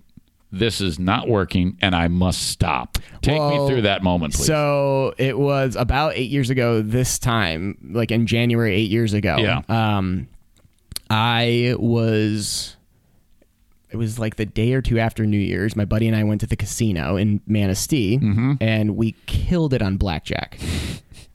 this 0.50 0.80
is 0.80 0.98
not 0.98 1.28
working, 1.28 1.76
and 1.80 1.94
I 1.94 2.08
must 2.08 2.42
stop." 2.48 2.98
Take 3.22 3.38
Well, 3.38 3.66
me 3.66 3.72
through 3.72 3.82
that 3.82 4.02
moment, 4.02 4.34
please. 4.34 4.46
So 4.46 5.14
it 5.18 5.38
was 5.38 5.76
about 5.76 6.12
eight 6.16 6.30
years 6.30 6.50
ago 6.50 6.80
this 6.82 7.18
time, 7.18 7.76
like 7.92 8.10
in 8.10 8.26
January, 8.26 8.74
eight 8.74 8.90
years 8.90 9.12
ago. 9.14 9.36
Yeah. 9.38 9.62
Um, 9.68 10.28
I 11.10 11.74
was. 11.78 12.74
It 13.90 13.96
was 13.96 14.18
like 14.18 14.36
the 14.36 14.44
day 14.44 14.74
or 14.74 14.82
two 14.82 14.98
after 14.98 15.24
New 15.24 15.38
Year's. 15.38 15.74
My 15.74 15.86
buddy 15.86 16.06
and 16.06 16.14
I 16.14 16.22
went 16.22 16.42
to 16.42 16.46
the 16.46 16.56
casino 16.56 17.16
in 17.16 17.40
Manistee, 17.46 18.18
Mm-hmm. 18.18 18.54
and 18.60 18.96
we 18.96 19.12
killed 19.24 19.72
it 19.72 19.80
on 19.80 19.96
blackjack. 19.96 20.58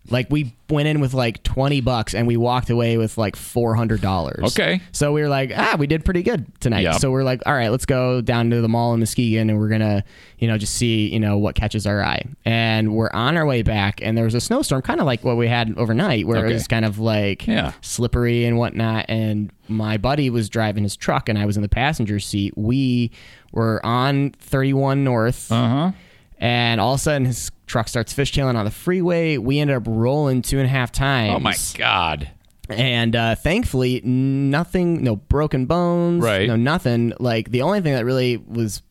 Like 0.09 0.27
we 0.29 0.53
went 0.69 0.87
in 0.87 0.99
with 0.99 1.13
like 1.13 1.43
twenty 1.43 1.79
bucks, 1.79 2.13
and 2.13 2.27
we 2.27 2.35
walked 2.35 2.69
away 2.69 2.97
with 2.97 3.17
like 3.17 3.35
four 3.35 3.73
hundred 3.75 4.01
dollars. 4.01 4.43
Okay. 4.57 4.81
So 4.91 5.13
we 5.13 5.21
were 5.21 5.29
like, 5.29 5.51
ah, 5.55 5.75
we 5.79 5.87
did 5.87 6.03
pretty 6.03 6.23
good 6.23 6.45
tonight. 6.59 6.81
Yep. 6.81 6.95
So 6.95 7.09
we're 7.09 7.23
like, 7.23 7.41
all 7.45 7.53
right, 7.53 7.69
let's 7.69 7.85
go 7.85 8.19
down 8.21 8.49
to 8.49 8.59
the 8.61 8.67
mall 8.67 8.93
in 8.93 8.99
Muskegon 8.99 9.49
and 9.49 9.57
we're 9.59 9.69
gonna, 9.69 10.03
you 10.39 10.47
know, 10.47 10.57
just 10.57 10.73
see, 10.75 11.07
you 11.11 11.19
know, 11.19 11.37
what 11.37 11.55
catches 11.55 11.87
our 11.87 12.03
eye. 12.03 12.23
And 12.43 12.93
we're 12.95 13.11
on 13.13 13.37
our 13.37 13.45
way 13.45 13.61
back, 13.61 14.01
and 14.01 14.17
there 14.17 14.25
was 14.25 14.35
a 14.35 14.41
snowstorm, 14.41 14.81
kind 14.81 14.99
of 14.99 15.05
like 15.05 15.23
what 15.23 15.37
we 15.37 15.47
had 15.47 15.73
overnight, 15.77 16.27
where 16.27 16.39
Okay. 16.39 16.49
it 16.51 16.53
was 16.53 16.67
kind 16.67 16.83
of 16.85 16.99
like 16.99 17.47
Yeah. 17.47 17.71
slippery 17.81 18.43
and 18.45 18.57
whatnot. 18.57 19.05
And 19.07 19.51
my 19.69 19.95
buddy 19.97 20.29
was 20.29 20.49
driving 20.49 20.83
his 20.83 20.97
truck, 20.97 21.29
and 21.29 21.37
I 21.39 21.45
was 21.45 21.55
in 21.55 21.61
the 21.63 21.69
passenger 21.69 22.19
seat. 22.19 22.53
We 22.57 23.11
were 23.53 23.79
on 23.85 24.31
31 24.39 25.03
North. 25.05 25.49
uh 25.51 25.67
huh. 25.67 25.91
And 26.37 26.81
all 26.81 26.93
of 26.93 26.99
a 26.99 27.03
sudden, 27.03 27.25
his 27.25 27.51
truck 27.67 27.87
starts 27.87 28.13
fishtailing 28.13 28.55
on 28.55 28.65
the 28.65 28.71
freeway. 28.71 29.37
We 29.37 29.59
ended 29.59 29.77
up 29.77 29.83
rolling 29.87 30.41
two 30.41 30.57
and 30.59 30.65
a 30.65 30.69
half 30.69 30.91
times. 30.91 31.33
Oh 31.35 31.39
my 31.39 31.55
God. 31.75 32.29
And 32.69 33.15
uh, 33.15 33.35
thankfully, 33.35 34.01
nothing, 34.01 35.03
no 35.03 35.15
broken 35.17 35.65
bones, 35.65 36.23
Right. 36.23 36.47
no 36.47 36.55
nothing. 36.55 37.13
Like 37.19 37.51
the 37.51 37.61
only 37.61 37.81
thing 37.81 37.93
that 37.93 38.05
really 38.05 38.37
was, 38.37 38.81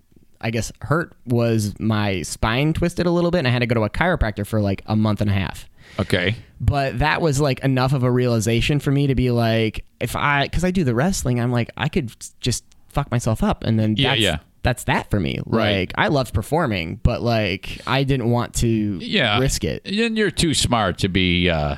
I 0.40 0.50
guess, 0.50 0.72
hurt 0.82 1.14
was 1.26 1.78
my 1.80 2.22
spine 2.22 2.72
twisted 2.74 3.06
a 3.06 3.10
little 3.10 3.30
bit, 3.30 3.38
and 3.38 3.48
I 3.48 3.50
had 3.50 3.60
to 3.60 3.66
go 3.66 3.74
to 3.74 3.82
a 3.82 3.90
chiropractor 3.90 4.46
for 4.46 4.60
like 4.60 4.82
a 4.86 4.94
month 4.96 5.20
and 5.20 5.30
a 5.30 5.32
half. 5.34 5.68
Okay. 5.98 6.34
But 6.60 6.98
that 7.00 7.20
was 7.20 7.40
like 7.40 7.60
enough 7.60 7.92
of 7.92 8.02
a 8.02 8.10
realization 8.10 8.78
for 8.78 8.90
me 8.90 9.06
to 9.08 9.14
be 9.14 9.30
like, 9.30 9.84
if 10.00 10.16
I, 10.16 10.44
because 10.44 10.64
I 10.64 10.70
do 10.70 10.84
the 10.84 10.94
wrestling, 10.94 11.40
I'm 11.40 11.50
like, 11.52 11.70
I 11.76 11.88
could 11.88 12.14
just 12.40 12.64
fuck 12.88 13.10
myself 13.10 13.42
up, 13.42 13.64
and 13.64 13.78
then 13.78 13.96
Yeah, 13.96 14.14
yeah. 14.14 14.38
That's 14.62 14.84
that 14.84 15.10
for 15.10 15.18
me. 15.20 15.40
Right. 15.46 15.80
Like 15.80 15.92
I 15.96 16.08
loved 16.08 16.32
performing, 16.34 17.00
but 17.02 17.20
like 17.22 17.80
I 17.86 18.04
didn't 18.04 18.30
want 18.30 18.54
to 18.56 18.66
Yeah. 19.02 19.38
risk 19.38 19.64
it. 19.64 19.82
And 19.84 20.16
you're 20.16 20.30
too 20.30 20.54
smart 20.54 20.98
to 20.98 21.08
be 21.08 21.50
uh, 21.50 21.76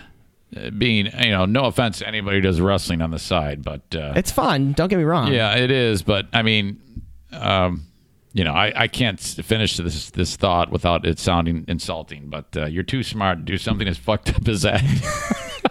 being, 0.78 1.06
you 1.06 1.30
know, 1.30 1.46
no 1.46 1.64
offense 1.64 1.98
to 1.98 2.06
anybody 2.08 2.36
who 2.38 2.42
does 2.42 2.60
wrestling 2.60 3.00
on 3.02 3.10
the 3.10 3.18
side, 3.18 3.62
but 3.62 3.82
uh, 3.96 4.12
It's 4.16 4.30
fun. 4.30 4.72
Don't 4.72 4.88
get 4.88 4.98
me 4.98 5.04
wrong. 5.04 5.32
yeah, 5.32 5.54
it 5.56 5.70
is. 5.70 6.02
But 6.02 6.26
I 6.32 6.42
mean, 6.42 6.80
um, 7.32 7.86
you 8.32 8.44
know, 8.44 8.52
I, 8.52 8.72
I 8.74 8.88
can't 8.88 9.18
finish 9.20 9.76
this 9.76 10.10
this 10.10 10.36
thought 10.36 10.70
without 10.70 11.06
it 11.06 11.18
sounding 11.18 11.64
insulting. 11.68 12.28
But 12.28 12.56
uh, 12.56 12.66
you're 12.66 12.82
too 12.82 13.02
smart 13.02 13.38
to 13.38 13.44
do 13.44 13.56
something 13.58 13.86
as 13.88 13.96
fucked 13.96 14.28
up 14.34 14.46
as 14.48 14.62
that. 14.62 14.82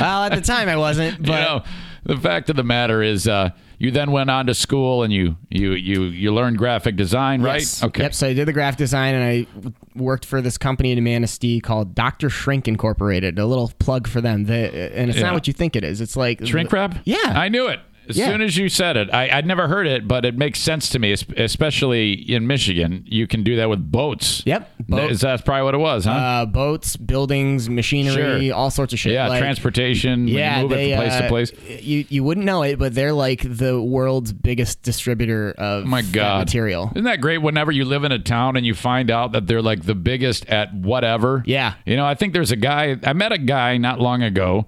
Well, 0.00 0.24
at 0.24 0.34
the 0.34 0.40
time 0.40 0.68
I 0.68 0.76
wasn't, 0.76 1.18
but 1.22 1.26
you 1.28 1.32
know, 1.34 1.64
the 2.04 2.16
fact 2.16 2.50
of 2.50 2.56
the 2.56 2.62
matter 2.62 3.02
is, 3.02 3.26
uh, 3.28 3.50
you 3.78 3.90
then 3.90 4.12
went 4.12 4.30
on 4.30 4.46
to 4.46 4.54
school 4.54 5.02
and 5.02 5.12
you 5.12 5.36
you 5.50 5.72
you 5.72 6.02
you 6.04 6.32
learned 6.32 6.58
graphic 6.58 6.96
design, 6.96 7.42
right? 7.42 7.60
Yes. 7.60 7.82
Okay. 7.82 8.02
Yep. 8.04 8.14
So 8.14 8.26
I 8.28 8.32
did 8.34 8.46
the 8.46 8.52
graphic 8.52 8.78
design, 8.78 9.14
and 9.14 9.24
I 9.24 9.46
worked 9.94 10.24
for 10.24 10.40
this 10.40 10.56
company 10.56 10.92
in 10.92 11.02
Manistee 11.02 11.60
called 11.60 11.94
Doctor 11.94 12.30
Shrink 12.30 12.68
Incorporated. 12.68 13.38
A 13.38 13.46
little 13.46 13.72
plug 13.78 14.06
for 14.06 14.20
them. 14.20 14.44
They, 14.44 14.90
and 14.94 15.10
it's 15.10 15.18
Yeah. 15.18 15.26
not 15.26 15.34
what 15.34 15.46
you 15.46 15.52
think 15.52 15.76
it 15.76 15.84
is. 15.84 16.00
It's 16.00 16.16
like 16.16 16.44
Shrink 16.46 16.72
wrap? 16.72 16.96
Yeah. 17.04 17.16
I 17.34 17.48
knew 17.48 17.66
it. 17.66 17.80
As 18.08 18.16
Yeah. 18.18 18.26
soon 18.26 18.42
as 18.42 18.56
you 18.56 18.68
said 18.68 18.96
it, 18.96 19.08
I, 19.12 19.28
I'd 19.30 19.46
never 19.46 19.68
heard 19.68 19.86
it, 19.86 20.06
but 20.06 20.24
it 20.24 20.36
makes 20.36 20.58
sense 20.60 20.88
to 20.90 20.98
me, 20.98 21.12
especially 21.12 22.12
in 22.12 22.46
Michigan. 22.46 23.04
You 23.06 23.26
can 23.26 23.42
do 23.42 23.56
that 23.56 23.68
with 23.70 23.90
boats. 23.90 24.42
Yep, 24.44 24.70
boat. 24.88 25.12
That's 25.18 25.42
probably 25.42 25.62
what 25.64 25.74
it 25.74 25.78
was, 25.78 26.04
huh? 26.04 26.10
uh, 26.12 26.46
boats, 26.46 26.96
buildings, 26.96 27.68
machinery, 27.70 28.48
Sure. 28.48 28.54
all 28.54 28.70
sorts 28.70 28.92
of 28.92 28.98
shit. 28.98 29.12
yeah, 29.12 29.28
Like- 29.28 29.40
transportation. 29.40 30.24
when 30.24 30.28
Yeah, 30.34 30.56
you 30.56 30.62
move 30.62 30.70
they, 30.70 30.92
it 30.92 30.96
from 30.96 31.04
place 31.04 31.18
to 31.18 31.24
uh, 31.24 31.28
place. 31.28 31.52
You 31.82 32.04
you 32.08 32.24
wouldn't 32.24 32.44
know 32.46 32.62
it, 32.62 32.78
but 32.78 32.94
they're 32.94 33.12
like 33.12 33.42
the 33.42 33.80
world's 33.80 34.32
biggest 34.32 34.82
distributor 34.82 35.52
of 35.56 35.84
Oh 35.84 35.86
my 35.86 36.02
God. 36.02 36.40
material. 36.40 36.90
Isn't 36.94 37.04
that 37.04 37.20
great 37.20 37.38
whenever 37.38 37.72
you 37.72 37.84
live 37.84 38.04
in 38.04 38.12
a 38.12 38.18
town 38.18 38.56
and 38.56 38.66
you 38.66 38.74
find 38.74 39.10
out 39.10 39.32
that 39.32 39.46
they're 39.46 39.62
like 39.62 39.84
the 39.84 39.94
biggest 39.94 40.46
at 40.48 40.74
whatever? 40.74 41.42
Yeah. 41.46 41.74
You 41.86 41.96
know, 41.96 42.04
I 42.06 42.14
think 42.14 42.32
there's 42.32 42.52
a 42.52 42.56
guy, 42.56 42.96
I 43.04 43.12
met 43.12 43.32
a 43.32 43.38
guy 43.38 43.76
not 43.76 44.00
long 44.00 44.22
ago 44.22 44.66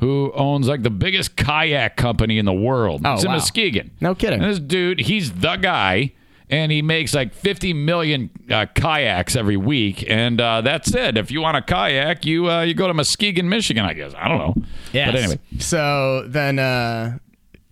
who 0.00 0.32
owns 0.34 0.68
like 0.68 0.82
the 0.82 0.90
biggest 0.90 1.36
kayak 1.36 1.96
company 1.96 2.38
in 2.38 2.44
the 2.44 2.52
world. 2.52 3.02
Oh, 3.04 3.14
It's 3.14 3.24
in 3.24 3.30
wow. 3.30 3.36
Muskegon. 3.36 3.90
No 4.00 4.14
kidding. 4.14 4.40
And 4.42 4.50
this 4.50 4.58
dude, 4.60 5.00
he's 5.00 5.32
the 5.32 5.56
guy. 5.56 6.12
And 6.50 6.72
he 6.72 6.80
makes 6.80 7.12
like 7.12 7.34
50 7.34 7.74
million 7.74 8.30
uh, 8.50 8.64
kayaks 8.74 9.36
every 9.36 9.58
week, 9.58 10.02
and 10.08 10.40
uh, 10.40 10.62
that's 10.62 10.94
it. 10.94 11.18
If 11.18 11.30
you 11.30 11.42
want 11.42 11.58
a 11.58 11.60
kayak, 11.60 12.24
you 12.24 12.50
uh, 12.50 12.62
you 12.62 12.72
go 12.72 12.86
to 12.86 12.94
Muskegon, 12.94 13.50
Michigan. 13.50 13.84
I 13.84 13.92
guess 13.92 14.14
I 14.16 14.28
don't 14.28 14.38
know. 14.38 14.54
Yes. 14.94 15.08
But 15.12 15.20
anyway, 15.20 15.38
So 15.58 16.24
then, 16.26 16.58
uh, 16.58 17.18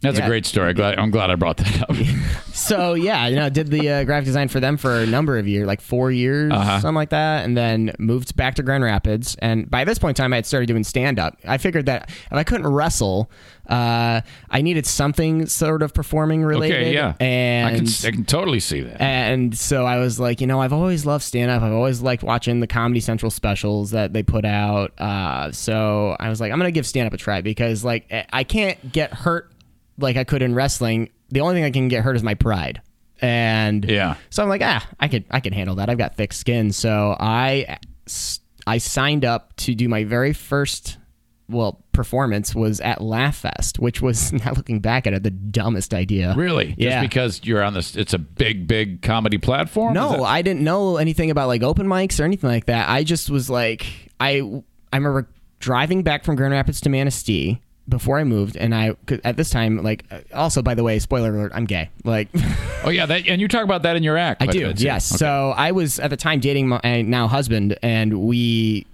that's 0.06 0.18
Yeah. 0.18 0.24
a 0.26 0.28
great 0.28 0.46
story. 0.46 0.72
Glad, 0.74 0.98
I'm 0.98 1.10
glad 1.10 1.30
I 1.30 1.34
brought 1.34 1.56
that 1.58 1.82
up. 1.90 1.96
So 2.56 2.94
yeah, 2.94 3.28
you 3.28 3.36
know, 3.36 3.50
did 3.50 3.68
the 3.68 3.88
uh, 3.90 4.04
graphic 4.04 4.24
design 4.24 4.48
for 4.48 4.60
them 4.60 4.76
for 4.78 4.94
a 5.00 5.06
number 5.06 5.36
of 5.38 5.46
years, 5.46 5.66
like 5.66 5.80
four 5.82 6.10
years, 6.10 6.50
Uh-huh. 6.52 6.80
something 6.80 6.94
like 6.94 7.10
that, 7.10 7.44
and 7.44 7.54
then 7.56 7.92
moved 7.98 8.34
back 8.34 8.54
to 8.54 8.62
Grand 8.62 8.82
Rapids. 8.82 9.36
And 9.40 9.70
by 9.70 9.84
this 9.84 9.98
point 9.98 10.18
in 10.18 10.22
time, 10.24 10.32
I 10.32 10.36
had 10.36 10.46
started 10.46 10.66
doing 10.66 10.82
stand 10.82 11.18
up. 11.18 11.36
I 11.46 11.58
figured 11.58 11.84
that 11.86 12.08
if 12.08 12.32
I 12.32 12.44
couldn't 12.44 12.66
wrestle, 12.66 13.30
uh, 13.68 14.22
I 14.50 14.62
needed 14.62 14.86
something 14.86 15.46
sort 15.46 15.82
of 15.82 15.92
performing 15.92 16.44
related. 16.44 16.76
okay, 16.80 16.94
yeah. 16.94 17.12
and 17.20 17.66
I 17.68 17.78
can, 17.78 17.86
I 18.04 18.10
can 18.10 18.24
totally 18.24 18.60
see 18.60 18.80
that. 18.80 19.00
and 19.02 19.56
so 19.56 19.84
I 19.84 19.98
was 19.98 20.18
like, 20.18 20.40
you 20.40 20.46
know, 20.46 20.60
I've 20.60 20.72
always 20.72 21.04
loved 21.04 21.24
stand 21.24 21.50
up. 21.50 21.62
I've 21.62 21.72
always 21.74 22.00
liked 22.00 22.22
watching 22.22 22.60
the 22.60 22.66
Comedy 22.66 23.00
Central 23.00 23.30
specials 23.30 23.90
that 23.90 24.12
they 24.14 24.22
put 24.22 24.46
out. 24.46 24.98
Uh, 24.98 25.52
so 25.52 26.16
I 26.18 26.30
was 26.30 26.40
like, 26.40 26.52
I'm 26.52 26.58
going 26.58 26.68
to 26.68 26.72
give 26.72 26.86
stand 26.86 27.06
up 27.06 27.12
a 27.12 27.18
try 27.18 27.42
because, 27.42 27.84
like, 27.84 28.06
eh, 28.10 28.24
I 28.32 28.44
can't 28.44 28.92
get 28.92 29.12
hurt 29.12 29.50
like 29.98 30.16
I 30.16 30.24
could 30.24 30.42
in 30.42 30.54
wrestling. 30.54 31.10
The 31.30 31.40
only 31.40 31.54
thing 31.54 31.64
I 31.64 31.70
can 31.70 31.88
get 31.88 32.02
hurt 32.04 32.16
is 32.16 32.22
my 32.22 32.34
pride. 32.34 32.80
And 33.20 33.84
Yeah. 33.84 34.16
so 34.30 34.42
I'm 34.42 34.48
like, 34.48 34.62
ah, 34.62 34.86
I 35.00 35.08
could, 35.08 35.24
I 35.30 35.40
can 35.40 35.52
handle 35.52 35.76
that. 35.76 35.88
I've 35.88 35.98
got 35.98 36.16
thick 36.16 36.32
skin. 36.32 36.70
So 36.72 37.16
I, 37.18 37.78
I 38.66 38.78
signed 38.78 39.24
up 39.24 39.56
to 39.56 39.74
do 39.74 39.88
my 39.88 40.04
very 40.04 40.32
first 40.32 40.98
well 41.48 41.84
performance 41.92 42.54
was 42.54 42.80
at 42.80 43.00
Laugh 43.00 43.36
Fest, 43.38 43.78
which 43.78 44.02
was 44.02 44.32
now 44.44 44.52
looking 44.52 44.80
back 44.80 45.06
at 45.06 45.14
it 45.14 45.22
the 45.22 45.30
dumbest 45.30 45.94
idea. 45.94 46.34
Really? 46.36 46.66
Just 46.68 46.78
Yeah. 46.80 47.00
because 47.00 47.40
you're 47.44 47.62
on 47.62 47.72
this, 47.72 47.96
it's 47.96 48.12
a 48.12 48.18
big, 48.18 48.66
big 48.66 49.00
comedy 49.02 49.38
platform. 49.38 49.94
No, 49.94 50.24
I 50.24 50.42
didn't 50.42 50.62
know 50.62 50.96
anything 50.96 51.30
about 51.30 51.46
like 51.48 51.62
open 51.62 51.86
mics 51.86 52.20
or 52.20 52.24
anything 52.24 52.50
like 52.50 52.66
that. 52.66 52.88
I 52.88 53.02
just 53.04 53.30
was 53.30 53.48
like, 53.48 53.86
I 54.20 54.42
I 54.92 54.96
remember 54.96 55.28
driving 55.58 56.02
back 56.02 56.24
from 56.24 56.36
Grand 56.36 56.52
Rapids 56.52 56.80
to 56.82 56.90
Manistee 56.90 57.62
before 57.88 58.18
I 58.18 58.24
moved, 58.24 58.56
and 58.56 58.74
I 58.74 58.96
at 59.24 59.36
this 59.36 59.50
time 59.50 59.82
like 59.82 60.04
also 60.34 60.62
by 60.62 60.74
the 60.74 60.82
way, 60.82 60.98
spoiler 60.98 61.30
alert, 61.30 61.52
I'm 61.54 61.64
gay. 61.64 61.90
Like 62.04 62.28
oh 62.84 62.90
yeah, 62.90 63.06
that, 63.06 63.26
and 63.28 63.40
you 63.40 63.48
talk 63.48 63.64
about 63.64 63.82
that 63.82 63.96
in 63.96 64.02
your 64.02 64.16
act. 64.16 64.42
I 64.42 64.46
do, 64.46 64.72
yes. 64.76 65.12
okay. 65.12 65.18
So 65.18 65.54
I 65.56 65.72
was 65.72 65.98
at 65.98 66.10
the 66.10 66.16
time 66.16 66.40
dating 66.40 66.68
my 66.68 67.02
now 67.02 67.28
husband, 67.28 67.78
and 67.82 68.22
we 68.22 68.86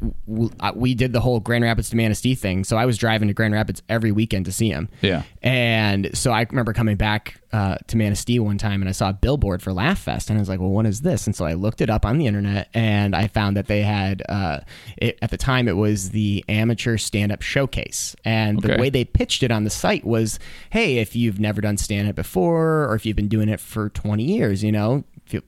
uh, 0.60 0.72
we 0.74 0.94
did 0.94 1.12
the 1.12 1.20
whole 1.20 1.40
Grand 1.40 1.64
Rapids 1.64 1.90
to 1.90 1.96
Manistee 1.96 2.34
thing. 2.34 2.64
So 2.64 2.76
I 2.76 2.86
was 2.86 2.98
driving 2.98 3.28
to 3.28 3.34
Grand 3.34 3.54
Rapids 3.54 3.82
every 3.88 4.12
weekend 4.12 4.46
to 4.46 4.52
see 4.52 4.68
him. 4.68 4.88
Yeah. 5.00 5.22
And 5.42 6.16
so 6.16 6.32
I 6.32 6.46
remember 6.48 6.72
coming 6.72 6.96
back 6.96 7.40
uh, 7.52 7.76
to 7.86 7.96
Manistee 7.96 8.38
one 8.38 8.58
time, 8.58 8.82
and 8.82 8.88
I 8.88 8.92
saw 8.92 9.10
a 9.10 9.12
billboard 9.12 9.62
for 9.62 9.72
Laugh 9.72 9.98
Fest, 9.98 10.30
and 10.30 10.38
I 10.38 10.40
was 10.40 10.48
like, 10.48 10.60
"Well, 10.60 10.70
what 10.70 10.86
is 10.86 11.02
this?" 11.02 11.26
And 11.26 11.36
so 11.36 11.44
I 11.44 11.54
looked 11.54 11.80
it 11.80 11.90
up 11.90 12.04
on 12.06 12.18
the 12.18 12.26
internet, 12.26 12.68
and 12.74 13.14
I 13.14 13.28
found 13.28 13.56
that 13.56 13.66
they 13.66 13.82
had 13.82 14.22
uh, 14.28 14.60
it, 14.96 15.18
at 15.22 15.30
the 15.30 15.36
time 15.36 15.68
it 15.68 15.76
was 15.76 16.10
the 16.10 16.44
amateur 16.48 16.96
stand 16.96 17.32
up 17.32 17.42
showcase, 17.42 18.16
and 18.24 18.60
the 18.60 18.72
Okay. 18.72 18.80
Way 18.82 18.90
they 18.90 19.04
pitched 19.04 19.42
it 19.42 19.50
on 19.50 19.64
the 19.64 19.70
site 19.70 20.04
was, 20.04 20.38
"Hey, 20.70 20.98
if 20.98 21.16
you've 21.16 21.40
never 21.40 21.60
done 21.60 21.76
stand 21.76 22.08
up 22.08 22.16
before, 22.16 22.84
or 22.84 22.94
if 22.94 23.06
you've 23.06 23.16
been 23.16 23.28
doing 23.28 23.48
it 23.48 23.60
for 23.60 23.88
20 23.90 24.24
years, 24.24 24.62
you 24.62 24.72
know, 24.72 25.04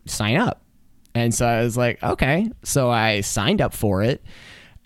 sign 0.06 0.36
up." 0.36 0.62
And 1.14 1.34
so 1.34 1.46
I 1.46 1.62
was 1.62 1.76
like, 1.76 2.02
"Okay." 2.02 2.50
So 2.62 2.90
I 2.90 3.20
signed 3.20 3.60
up 3.60 3.74
for 3.74 4.02
it. 4.02 4.22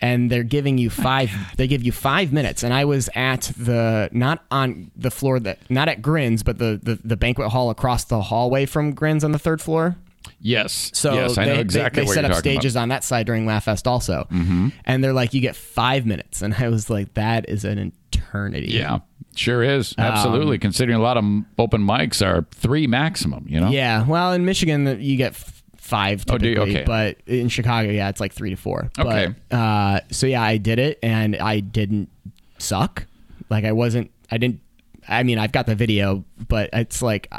And 0.01 0.31
they're 0.31 0.43
giving 0.43 0.77
you 0.77 0.89
five. 0.89 1.29
they 1.57 1.67
give 1.67 1.83
you 1.83 1.91
five 1.91 2.31
minutes, 2.31 2.63
and 2.63 2.73
I 2.73 2.85
was 2.85 3.09
at 3.15 3.51
the 3.57 4.07
not 4.13 4.45
on 4.49 4.91
the 4.95 5.11
floor 5.11 5.41
that 5.41 5.59
not 5.69 5.89
at 5.89 6.01
Grins, 6.01 6.41
but 6.41 6.57
the 6.57 6.79
the, 6.81 6.99
the 7.03 7.17
banquet 7.17 7.49
hall 7.49 7.69
across 7.69 8.05
the 8.05 8.21
hallway 8.21 8.65
from 8.65 8.93
Grins 8.93 9.25
on 9.25 9.33
the 9.33 9.39
third 9.39 9.61
floor. 9.61 9.97
Yes, 10.39 10.91
So 10.93 11.13
yes, 11.13 11.37
I 11.37 11.45
they, 11.45 11.53
know 11.53 11.59
exactly 11.59 12.03
they, 12.03 12.07
what 12.07 12.13
set 12.15 12.25
up 12.25 12.33
stages 12.35 12.75
about. 12.75 12.83
on 12.83 12.89
that 12.89 13.03
side 13.03 13.25
during 13.25 13.45
Laugh 13.45 13.65
Fest 13.65 13.87
also, 13.87 14.27
mm-hmm. 14.31 14.69
and 14.85 15.03
they're 15.03 15.13
like, 15.13 15.33
you 15.33 15.41
get 15.41 15.55
five 15.55 16.05
minutes, 16.05 16.41
and 16.41 16.53
I 16.53 16.69
was 16.69 16.89
like, 16.89 17.13
that 17.15 17.49
is 17.49 17.65
an 17.65 17.93
eternity. 18.11 18.67
Yeah, 18.69 18.99
sure 19.35 19.63
is 19.63 19.95
absolutely. 19.97 20.57
Um, 20.57 20.61
Considering 20.61 20.97
a 20.97 21.01
lot 21.01 21.17
of 21.17 21.23
open 21.57 21.81
mics 21.81 22.25
are 22.25 22.45
three 22.51 22.87
maximum. 22.87 23.45
You 23.47 23.59
know. 23.59 23.69
Yeah. 23.69 24.05
Well, 24.05 24.33
in 24.33 24.45
Michigan, 24.45 25.01
you 25.01 25.17
get 25.17 25.35
five 25.77 26.23
Oh, 26.29 26.37
do 26.37 26.49
you? 26.49 26.57
Okay. 26.59 26.83
but 26.83 27.17
in 27.25 27.49
Chicago, 27.49 27.89
yeah, 27.89 28.09
it's 28.09 28.19
like 28.19 28.33
three 28.33 28.51
to 28.51 28.55
four. 28.55 28.91
Okay. 28.99 29.33
But, 29.49 29.55
uh, 29.55 29.99
so 30.11 30.27
yeah, 30.27 30.41
I 30.41 30.57
did 30.57 30.79
it, 30.79 30.99
and 31.01 31.35
I 31.35 31.59
didn't 31.59 32.09
suck. 32.57 33.05
Like 33.49 33.65
I 33.65 33.71
wasn't. 33.71 34.11
I 34.31 34.37
didn't. 34.37 34.61
I 35.07 35.23
mean, 35.23 35.39
I've 35.39 35.51
got 35.51 35.65
the 35.65 35.75
video, 35.75 36.23
but 36.47 36.69
it's 36.73 37.01
like. 37.01 37.31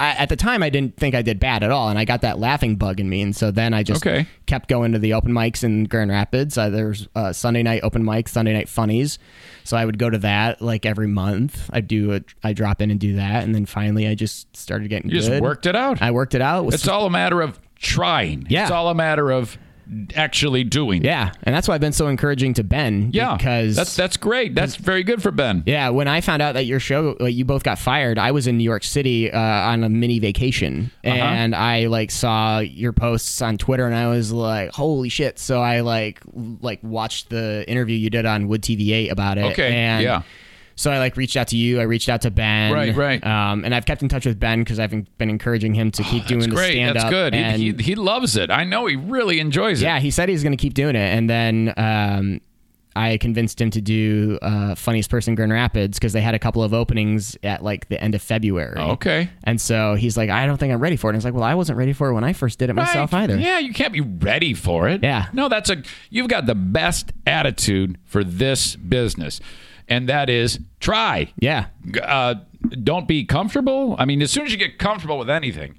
I, 0.00 0.12
at 0.12 0.28
the 0.30 0.36
time, 0.36 0.62
I 0.62 0.70
didn't 0.70 0.96
think 0.96 1.14
I 1.14 1.20
did 1.22 1.38
bad 1.38 1.62
at 1.62 1.70
all, 1.70 1.90
and 1.90 1.98
I 1.98 2.04
got 2.06 2.22
that 2.22 2.38
laughing 2.38 2.76
bug 2.76 2.98
in 3.00 3.08
me, 3.10 3.20
and 3.20 3.36
so 3.36 3.50
then 3.50 3.74
I 3.74 3.82
just 3.82 4.04
Okay. 4.04 4.26
kept 4.46 4.68
going 4.68 4.92
to 4.92 4.98
the 4.98 5.12
open 5.12 5.30
mics 5.32 5.62
in 5.62 5.84
Grand 5.84 6.10
Rapids. 6.10 6.56
Uh, 6.56 6.70
there's 6.70 7.06
uh, 7.14 7.32
Sunday 7.34 7.62
night 7.62 7.82
open 7.84 8.02
mic, 8.04 8.26
Sunday 8.26 8.54
night 8.54 8.68
funnies, 8.68 9.18
so 9.62 9.76
I 9.76 9.84
would 9.84 9.98
go 9.98 10.08
to 10.08 10.18
that 10.18 10.62
like 10.62 10.86
every 10.86 11.06
month. 11.06 11.68
I 11.72 11.80
do 11.82 12.14
a, 12.14 12.22
I 12.42 12.54
drop 12.54 12.80
in 12.80 12.90
and 12.90 12.98
do 12.98 13.16
that, 13.16 13.44
and 13.44 13.54
then 13.54 13.66
finally 13.66 14.08
I 14.08 14.14
just 14.14 14.56
started 14.56 14.88
getting 14.88 15.10
You 15.10 15.20
just 15.20 15.40
worked 15.42 15.66
it 15.66 15.76
out. 15.76 16.00
I 16.00 16.10
worked 16.12 16.34
it 16.34 16.40
out. 16.40 16.62
It 16.62 16.66
was 16.66 16.74
It's 16.76 16.88
all 16.88 17.04
a 17.06 17.10
matter 17.10 17.42
of 17.42 17.60
trying. 17.76 18.46
Yeah. 18.48 18.62
It's 18.62 18.70
all 18.70 18.88
a 18.88 18.94
matter 18.94 19.30
of 19.30 19.58
actually 20.14 20.64
doing. 20.64 21.04
yeah, 21.04 21.32
and 21.42 21.54
that's 21.54 21.66
why 21.68 21.74
I've 21.74 21.80
been 21.80 21.92
so 21.92 22.08
encouraging 22.08 22.54
to 22.54 22.64
Ben. 22.64 23.10
Yeah. 23.12 23.36
because 23.36 23.76
that's 23.76 23.96
that's 23.96 24.16
great. 24.16 24.54
That's 24.54 24.76
very 24.76 25.02
good 25.02 25.22
for 25.22 25.30
Ben. 25.30 25.62
yeah. 25.66 25.88
When 25.90 26.08
I 26.08 26.20
found 26.20 26.42
out 26.42 26.52
that 26.54 26.66
your 26.66 26.80
show, 26.80 27.16
like, 27.20 27.34
you 27.34 27.44
both 27.44 27.62
got 27.62 27.78
fired, 27.78 28.18
I 28.18 28.30
was 28.32 28.46
in 28.46 28.56
New 28.58 28.64
York 28.64 28.84
City 28.84 29.30
uh, 29.32 29.38
on 29.38 29.84
a 29.84 29.88
mini 29.88 30.18
vacation, 30.18 30.90
Uh-huh. 31.04 31.14
and 31.16 31.54
I 31.54 31.86
like 31.86 32.10
saw 32.10 32.58
your 32.60 32.92
posts 32.92 33.40
on 33.42 33.58
Twitter, 33.58 33.86
and 33.86 33.94
I 33.94 34.08
was 34.08 34.32
like, 34.32 34.70
"Holy 34.72 35.08
shit!" 35.08 35.38
So 35.38 35.60
I 35.60 35.80
like 35.80 36.20
like 36.60 36.80
watched 36.82 37.30
the 37.30 37.64
interview 37.68 37.96
you 37.96 38.10
did 38.10 38.26
on 38.26 38.48
Wood 38.48 38.62
TV 38.62 38.92
Eight 38.92 39.10
about 39.10 39.38
it. 39.38 39.44
Okay, 39.52 39.72
and 39.74 40.02
yeah. 40.02 40.22
So 40.80 40.90
I 40.90 40.98
like 40.98 41.18
reached 41.18 41.36
out 41.36 41.48
to 41.48 41.58
you. 41.58 41.78
I 41.78 41.82
reached 41.82 42.08
out 42.08 42.22
to 42.22 42.30
Ben. 42.30 42.72
Right, 42.72 42.96
right. 42.96 43.22
Um, 43.26 43.66
and 43.66 43.74
I've 43.74 43.84
kept 43.84 44.00
in 44.00 44.08
touch 44.08 44.24
with 44.24 44.40
Ben 44.40 44.60
because 44.60 44.78
I've 44.78 44.90
been 45.18 45.28
encouraging 45.28 45.74
him 45.74 45.90
to 45.90 46.02
keep 46.02 46.24
doing 46.24 46.40
That's 46.40 46.50
the 46.50 46.56
great. 46.56 46.72
stand 46.72 46.96
up. 46.96 47.02
That's 47.02 47.10
good. 47.10 47.34
He, 47.34 47.40
And 47.40 47.60
he, 47.62 47.72
he 47.84 47.94
loves 47.94 48.34
it. 48.34 48.50
I 48.50 48.64
know 48.64 48.86
he 48.86 48.96
really 48.96 49.40
enjoys 49.40 49.82
it. 49.82 49.84
yeah, 49.84 49.98
he 49.98 50.10
said 50.10 50.30
he's 50.30 50.42
going 50.42 50.56
to 50.56 50.60
keep 50.60 50.72
doing 50.72 50.96
it, 50.96 51.14
and 51.14 51.28
then 51.28 51.74
um, 51.76 52.40
I 52.96 53.18
convinced 53.18 53.60
him 53.60 53.70
to 53.72 53.82
do 53.82 54.38
uh, 54.40 54.74
funniest 54.74 55.10
person 55.10 55.34
Grand 55.34 55.52
Rapids 55.52 55.98
because 55.98 56.14
they 56.14 56.22
had 56.22 56.34
a 56.34 56.38
couple 56.38 56.62
of 56.62 56.72
openings 56.72 57.36
at 57.42 57.62
like 57.62 57.88
the 57.90 58.02
end 58.02 58.14
of 58.14 58.22
February. 58.22 58.78
Okay. 58.80 59.28
And 59.44 59.60
so 59.60 59.96
he's 59.96 60.16
like, 60.16 60.30
I 60.30 60.46
don't 60.46 60.56
think 60.56 60.72
I'm 60.72 60.80
ready 60.80 60.96
for 60.96 61.08
it. 61.08 61.10
And 61.10 61.16
I 61.16 61.18
was 61.18 61.24
like, 61.26 61.34
Well, 61.34 61.44
I 61.44 61.54
wasn't 61.56 61.76
ready 61.78 61.92
for 61.92 62.08
it 62.08 62.14
when 62.14 62.24
I 62.24 62.32
first 62.32 62.58
did 62.58 62.70
it 62.70 62.72
myself 62.74 63.12
Right. 63.12 63.24
either. 63.24 63.36
Yeah, 63.38 63.58
you 63.58 63.72
can't 63.74 63.92
be 63.92 64.00
ready 64.00 64.54
for 64.54 64.88
it. 64.88 65.02
Yeah. 65.02 65.26
No, 65.34 65.48
that's 65.50 65.68
a 65.70 65.82
you've 66.08 66.28
got 66.28 66.46
the 66.46 66.54
best 66.54 67.12
attitude 67.26 67.98
for 68.06 68.24
this 68.24 68.76
business. 68.76 69.40
And 69.90 70.08
that 70.08 70.30
is 70.30 70.60
try. 70.78 71.32
Yeah. 71.38 71.66
Uh, 72.00 72.36
don't 72.82 73.08
be 73.08 73.24
comfortable. 73.24 73.96
I 73.98 74.04
mean, 74.04 74.22
as 74.22 74.30
soon 74.30 74.46
as 74.46 74.52
you 74.52 74.58
get 74.58 74.78
comfortable 74.78 75.18
with 75.18 75.28
anything, 75.28 75.76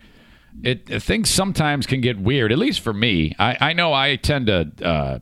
it 0.64 1.02
things 1.02 1.30
sometimes 1.30 1.88
can 1.88 2.02
get 2.02 2.20
weird. 2.20 2.52
At 2.52 2.58
least 2.58 2.82
for 2.82 2.94
me, 2.94 3.34
I, 3.40 3.58
I 3.70 3.74
know 3.74 3.94
I 3.94 4.18
tend 4.18 4.48
to. 4.48 4.72
Uh, 4.84 5.20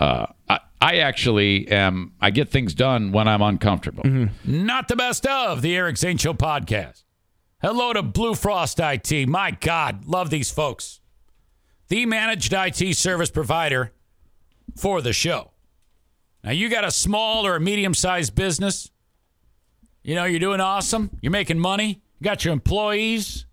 uh, 0.00 0.26
I, 0.48 0.60
I 0.80 0.96
actually 0.98 1.66
am. 1.68 2.12
I 2.20 2.30
get 2.30 2.48
things 2.50 2.72
done 2.72 3.10
when 3.10 3.26
I'm 3.26 3.42
uncomfortable. 3.42 4.28
Not 4.44 4.86
the 4.86 4.94
best 4.94 5.26
of 5.26 5.60
the 5.60 5.76
Eric 5.76 5.96
Zane 5.96 6.18
Show 6.18 6.34
podcast. 6.34 7.02
Hello 7.60 7.92
to 7.92 8.02
Blue 8.02 8.36
Frost 8.36 8.78
IT. 8.78 9.28
My 9.28 9.50
God, 9.50 10.04
love 10.06 10.30
these 10.30 10.52
folks. 10.52 11.00
The 11.88 12.06
managed 12.06 12.52
IT 12.52 12.96
service 12.96 13.30
provider 13.30 13.92
for 14.76 15.02
the 15.02 15.12
show. 15.12 15.50
Now, 16.44 16.52
you 16.52 16.68
got 16.68 16.84
a 16.84 16.90
small 16.90 17.46
or 17.46 17.56
a 17.56 17.60
medium 17.60 17.94
sized 17.94 18.34
business. 18.34 18.90
You 20.02 20.14
know, 20.14 20.24
you're 20.24 20.40
doing 20.40 20.60
awesome. 20.60 21.10
You're 21.20 21.32
making 21.32 21.58
money. 21.58 22.00
You 22.18 22.24
got 22.24 22.44
your 22.44 22.52
employees. 22.52 23.46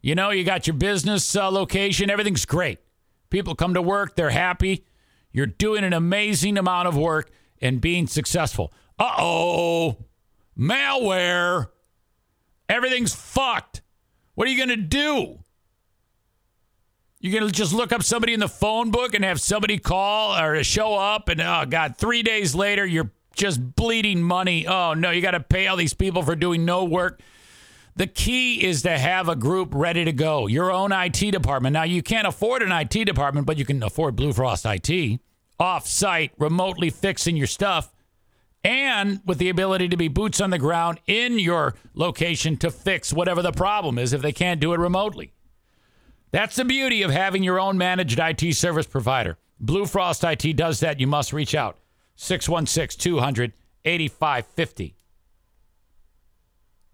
You 0.00 0.14
know, 0.14 0.30
you 0.30 0.42
got 0.42 0.66
your 0.66 0.74
business 0.74 1.36
uh, 1.36 1.50
location. 1.50 2.10
Everything's 2.10 2.44
great. 2.44 2.78
People 3.30 3.54
come 3.54 3.74
to 3.74 3.82
work. 3.82 4.16
They're 4.16 4.30
happy. 4.30 4.84
You're 5.32 5.46
doing 5.46 5.84
an 5.84 5.92
amazing 5.92 6.58
amount 6.58 6.88
of 6.88 6.96
work 6.96 7.30
and 7.60 7.80
being 7.80 8.06
successful. 8.06 8.72
Uh 8.98 9.14
oh, 9.18 9.98
malware. 10.58 11.68
Everything's 12.68 13.14
fucked. 13.14 13.82
What 14.34 14.48
are 14.48 14.50
you 14.50 14.56
going 14.56 14.68
to 14.70 14.84
do? 14.84 15.44
You're 17.22 17.38
going 17.38 17.46
to 17.46 17.56
just 17.56 17.72
look 17.72 17.92
up 17.92 18.02
somebody 18.02 18.34
in 18.34 18.40
the 18.40 18.48
phone 18.48 18.90
book 18.90 19.14
and 19.14 19.24
have 19.24 19.40
somebody 19.40 19.78
call 19.78 20.36
or 20.36 20.60
show 20.64 20.96
up, 20.96 21.28
and 21.28 21.40
oh, 21.40 21.64
God, 21.68 21.96
three 21.96 22.24
days 22.24 22.52
later, 22.52 22.84
you're 22.84 23.12
just 23.36 23.76
bleeding 23.76 24.20
money. 24.20 24.66
Oh, 24.66 24.94
no, 24.94 25.12
you 25.12 25.22
got 25.22 25.30
to 25.30 25.40
pay 25.40 25.68
all 25.68 25.76
these 25.76 25.94
people 25.94 26.24
for 26.24 26.34
doing 26.34 26.64
no 26.64 26.84
work. 26.84 27.20
The 27.94 28.08
key 28.08 28.64
is 28.64 28.82
to 28.82 28.98
have 28.98 29.28
a 29.28 29.36
group 29.36 29.68
ready 29.72 30.04
to 30.04 30.12
go, 30.12 30.48
your 30.48 30.72
own 30.72 30.90
IT 30.90 31.30
department. 31.30 31.74
Now, 31.74 31.84
you 31.84 32.02
can't 32.02 32.26
afford 32.26 32.60
an 32.60 32.72
IT 32.72 33.04
department, 33.04 33.46
but 33.46 33.56
you 33.56 33.64
can 33.64 33.80
afford 33.84 34.16
Blue 34.16 34.32
Frost 34.32 34.66
IT, 34.66 35.20
off 35.60 35.86
site, 35.86 36.32
remotely 36.38 36.90
fixing 36.90 37.36
your 37.36 37.46
stuff, 37.46 37.92
and 38.64 39.20
with 39.24 39.38
the 39.38 39.48
ability 39.48 39.88
to 39.90 39.96
be 39.96 40.08
boots 40.08 40.40
on 40.40 40.50
the 40.50 40.58
ground 40.58 40.98
in 41.06 41.38
your 41.38 41.76
location 41.94 42.56
to 42.56 42.70
fix 42.72 43.12
whatever 43.12 43.42
the 43.42 43.52
problem 43.52 43.96
is 43.96 44.12
if 44.12 44.22
they 44.22 44.32
can't 44.32 44.60
do 44.60 44.72
it 44.72 44.80
remotely. 44.80 45.32
That's 46.32 46.56
the 46.56 46.64
beauty 46.64 47.02
of 47.02 47.10
having 47.10 47.42
your 47.42 47.60
own 47.60 47.78
managed 47.78 48.18
IT 48.18 48.54
service 48.56 48.86
provider. 48.86 49.36
Blue 49.60 49.86
Frost 49.86 50.24
IT 50.24 50.56
does 50.56 50.80
that. 50.80 50.98
You 50.98 51.06
must 51.06 51.32
reach 51.32 51.54
out 51.54 51.78
616 52.16 52.98
200 52.98 53.52
8550. 53.84 54.96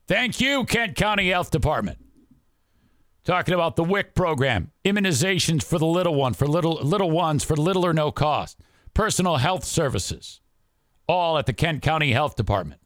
Thank 0.07 0.41
you, 0.41 0.65
Kent 0.65 0.97
County 0.97 1.29
Health 1.29 1.51
Department. 1.51 1.99
Talking 3.25 3.55
about 3.55 3.77
the 3.77 3.85
WIC 3.85 4.15
program, 4.15 4.73
immunizations 4.85 5.63
for 5.63 5.79
the 5.79 5.87
little 5.87 6.15
one, 6.15 6.33
for 6.33 6.47
little 6.47 6.77
little 6.83 7.11
ones 7.11 7.45
for 7.45 7.57
little 7.57 7.85
or 7.85 7.93
no 7.93 8.11
cost, 8.11 8.59
personal 8.95 9.37
health 9.37 9.65
services, 9.65 10.41
all 11.07 11.37
at 11.39 11.47
the 11.47 11.53
Kent 11.53 11.83
County 11.83 12.13
Health 12.13 12.37
Department. 12.37 12.81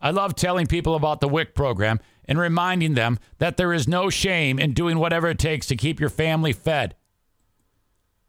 I 0.00 0.10
love 0.10 0.34
telling 0.34 0.66
people 0.66 0.94
about 0.94 1.20
the 1.20 1.28
WIC 1.28 1.54
program 1.54 2.00
and 2.28 2.38
reminding 2.38 2.94
them 2.94 3.18
that 3.38 3.56
there 3.56 3.72
is 3.72 3.86
no 3.86 4.10
shame 4.10 4.58
in 4.58 4.72
doing 4.72 4.98
whatever 4.98 5.28
it 5.28 5.38
takes 5.38 5.66
to 5.66 5.76
keep 5.76 6.00
your 6.00 6.10
family 6.10 6.52
fed. 6.52 6.94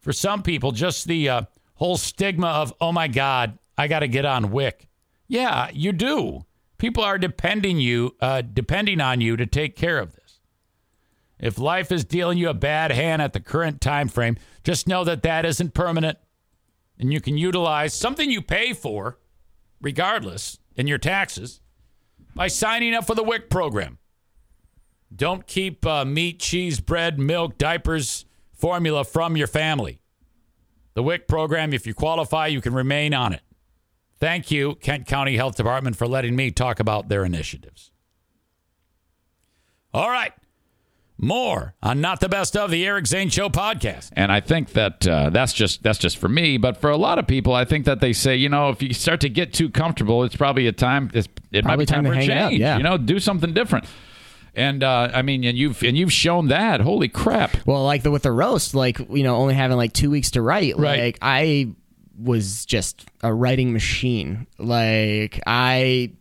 For 0.00 0.12
some 0.12 0.42
people, 0.42 0.72
just 0.72 1.06
the 1.06 1.28
uh, 1.28 1.42
whole 1.74 1.96
stigma 1.96 2.48
of, 2.48 2.72
oh 2.80 2.92
my 2.92 3.08
God, 3.08 3.58
I 3.76 3.88
got 3.88 4.00
to 4.00 4.08
get 4.08 4.24
on 4.24 4.50
WIC. 4.50 4.88
Yeah, 5.26 5.70
you 5.72 5.92
do. 5.92 6.44
People 6.78 7.02
are 7.02 7.18
depending 7.18 7.78
you, 7.78 8.14
uh, 8.20 8.42
depending 8.42 9.00
on 9.00 9.20
you 9.20 9.36
to 9.36 9.46
take 9.46 9.76
care 9.76 9.98
of 9.98 10.14
this. 10.14 10.40
If 11.38 11.58
life 11.58 11.92
is 11.92 12.04
dealing 12.04 12.38
you 12.38 12.48
a 12.48 12.54
bad 12.54 12.90
hand 12.90 13.22
at 13.22 13.32
the 13.32 13.40
current 13.40 13.80
time 13.80 14.08
frame, 14.08 14.36
just 14.64 14.88
know 14.88 15.04
that 15.04 15.22
that 15.22 15.44
isn't 15.44 15.74
permanent. 15.74 16.18
and 16.98 17.12
you 17.12 17.20
can 17.20 17.38
utilize 17.38 17.94
something 17.94 18.28
you 18.28 18.42
pay 18.42 18.72
for, 18.72 19.18
regardless, 19.80 20.58
in 20.74 20.88
your 20.88 20.98
taxes 20.98 21.60
by 22.38 22.46
signing 22.46 22.94
up 22.94 23.04
for 23.04 23.16
the 23.16 23.22
WIC 23.24 23.50
program. 23.50 23.98
Don't 25.14 25.44
keep 25.48 25.84
uh, 25.84 26.04
meat, 26.04 26.38
cheese, 26.38 26.78
bread, 26.78 27.18
milk, 27.18 27.58
diapers, 27.58 28.26
formula 28.52 29.02
from 29.02 29.36
your 29.36 29.48
family. 29.48 30.00
The 30.94 31.02
WIC 31.02 31.26
program, 31.26 31.72
if 31.72 31.84
you 31.84 31.94
qualify, 31.94 32.46
you 32.46 32.60
can 32.60 32.74
remain 32.74 33.12
on 33.12 33.32
it. 33.32 33.42
Thank 34.20 34.52
you, 34.52 34.76
Kent 34.76 35.06
County 35.06 35.36
Health 35.36 35.56
Department, 35.56 35.96
for 35.96 36.06
letting 36.06 36.36
me 36.36 36.52
talk 36.52 36.78
about 36.78 37.08
their 37.08 37.24
initiatives. 37.24 37.90
All 39.92 40.08
right. 40.08 40.32
More 41.20 41.74
on 41.82 42.00
not 42.00 42.20
the 42.20 42.28
best 42.28 42.56
of 42.56 42.70
the 42.70 42.86
Eric 42.86 43.06
Zane 43.08 43.28
Show 43.28 43.48
podcast. 43.48 44.10
And 44.12 44.30
I 44.30 44.38
think 44.40 44.70
that 44.74 45.06
uh, 45.06 45.30
that's 45.30 45.52
just 45.52 45.82
that's 45.82 45.98
just 45.98 46.16
for 46.16 46.28
me, 46.28 46.58
but 46.58 46.76
for 46.76 46.90
a 46.90 46.96
lot 46.96 47.18
of 47.18 47.26
people, 47.26 47.52
I 47.54 47.64
think 47.64 47.86
that 47.86 48.00
they 48.00 48.12
say, 48.12 48.36
you 48.36 48.48
know, 48.48 48.68
if 48.68 48.80
you 48.82 48.94
start 48.94 49.20
to 49.22 49.28
get 49.28 49.52
too 49.52 49.68
comfortable, 49.68 50.22
it's 50.22 50.36
probably 50.36 50.68
a 50.68 50.72
time. 50.72 51.10
It's, 51.14 51.26
it 51.50 51.64
Probably 51.64 51.76
might 51.76 51.76
be 51.78 51.86
time, 51.86 52.04
time 52.04 52.04
to 52.04 52.10
for 52.10 52.14
a 52.14 52.24
hang 52.24 52.30
out, 52.30 52.48
change. 52.50 52.60
yeah. 52.60 52.76
You 52.76 52.84
know, 52.84 52.96
do 52.98 53.18
something 53.18 53.52
different. 53.52 53.86
And 54.54 54.82
uh, 54.84 55.10
I 55.12 55.22
mean, 55.22 55.42
and 55.44 55.58
you've 55.58 55.82
and 55.82 55.96
you've 55.98 56.12
shown 56.12 56.48
that. 56.48 56.80
Holy 56.80 57.08
crap! 57.08 57.56
Well, 57.66 57.84
like 57.84 58.02
the 58.04 58.10
with 58.12 58.22
the 58.22 58.32
roast, 58.32 58.74
like 58.74 58.98
you 59.10 59.22
know, 59.24 59.36
only 59.36 59.54
having 59.54 59.76
like 59.76 59.92
two 59.92 60.10
weeks 60.10 60.30
to 60.32 60.42
write. 60.42 60.76
Right. 60.76 61.00
Like 61.00 61.18
I 61.20 61.72
was 62.16 62.64
just 62.64 63.04
a 63.22 63.32
writing 63.34 63.72
machine. 63.72 64.46
Like 64.58 65.40
I 65.46 66.12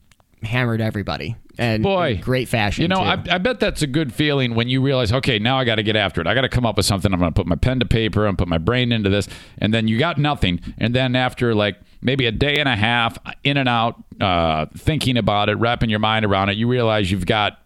hammered 0.44 0.82
everybody 0.82 1.36
and 1.58 1.84
Boy, 1.84 2.20
great 2.22 2.48
fashion. 2.48 2.84
You 2.84 2.88
know. 2.88 3.00
I, 3.00 3.22
I 3.30 3.38
bet 3.38 3.60
that's 3.60 3.82
a 3.82 3.88
good 3.88 4.14
feeling 4.14 4.56
when 4.56 4.70
you 4.70 4.82
realize, 4.82 5.12
okay, 5.12 5.40
now 5.40 5.58
I 5.58 5.66
got 5.66 5.76
to 5.76 5.84
get 5.84 5.96
after 5.96 6.22
it. 6.22 6.28
I 6.28 6.34
got 6.34 6.42
to 6.42 6.50
come 6.50 6.66
up 6.66 6.78
with 6.78 6.86
something. 6.86 7.12
I'm 7.12 7.20
going 7.20 7.32
to 7.32 7.36
put 7.36 7.48
my 7.48 7.56
pen 7.56 7.80
to 7.80 7.86
paper 7.86 8.28
and 8.28 8.38
put 8.38 8.48
my 8.48 8.58
brain 8.58 8.92
into 8.92 9.10
this. 9.10 9.28
And 9.58 9.74
then 9.74 9.88
you 9.88 9.98
got 9.98 10.18
nothing. 10.18 10.62
And 10.78 10.94
then 10.94 11.16
after 11.16 11.56
like 11.56 11.78
maybe 12.02 12.26
a 12.26 12.32
day 12.32 12.58
and 12.58 12.70
a 12.70 12.76
half 12.76 13.18
in 13.44 13.58
and 13.58 13.68
out, 13.68 14.04
uh, 14.22 14.68
thinking 14.78 15.18
about 15.18 15.50
it, 15.50 15.56
wrapping 15.56 15.90
your 15.90 16.00
mind 16.00 16.26
around 16.26 16.50
it, 16.50 16.58
you 16.58 16.68
realize 16.68 17.12
you've 17.12 17.26
got 17.26 17.60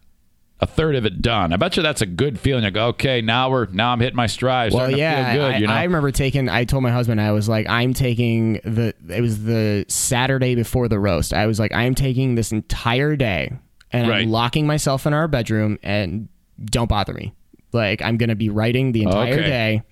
a 0.61 0.67
third 0.67 0.95
of 0.95 1.05
it 1.05 1.21
done. 1.21 1.51
I 1.51 1.57
bet 1.57 1.75
you 1.75 1.83
that's 1.83 2.01
a 2.01 2.05
good 2.05 2.39
feeling. 2.39 2.63
You 2.63 2.71
go, 2.71 2.87
okay, 2.89 3.21
now 3.21 3.49
we're 3.49 3.65
now 3.65 3.91
I'm 3.91 3.99
hitting 3.99 4.15
my 4.15 4.27
stride. 4.27 4.73
well, 4.73 4.91
yeah, 4.91 5.33
feel 5.33 5.41
good. 5.41 5.55
I, 5.55 5.57
you 5.57 5.67
know, 5.67 5.73
I 5.73 5.83
remember 5.83 6.11
taking. 6.11 6.47
I 6.49 6.65
told 6.65 6.83
my 6.83 6.91
husband 6.91 7.19
I 7.19 7.31
was 7.31 7.49
like, 7.49 7.67
I'm 7.67 7.93
taking 7.93 8.53
the. 8.63 8.93
It 9.09 9.21
was 9.21 9.43
the 9.43 9.85
Saturday 9.87 10.53
before 10.53 10.87
the 10.87 10.99
roast. 10.99 11.33
I 11.33 11.47
was 11.47 11.59
like, 11.59 11.73
I'm 11.73 11.95
taking 11.95 12.35
this 12.35 12.51
entire 12.51 13.15
day 13.15 13.57
and 13.93 14.07
Right. 14.07 14.21
I'm 14.23 14.29
locking 14.31 14.65
myself 14.67 15.05
in 15.05 15.13
our 15.13 15.27
bedroom 15.27 15.77
and 15.83 16.27
don't 16.63 16.87
bother 16.89 17.13
me. 17.13 17.33
Like 17.73 18.01
I'm 18.01 18.17
gonna 18.17 18.35
be 18.35 18.49
writing 18.49 18.91
the 18.91 19.03
entire 19.03 19.33
Okay. 19.33 19.41
day. 19.47 19.83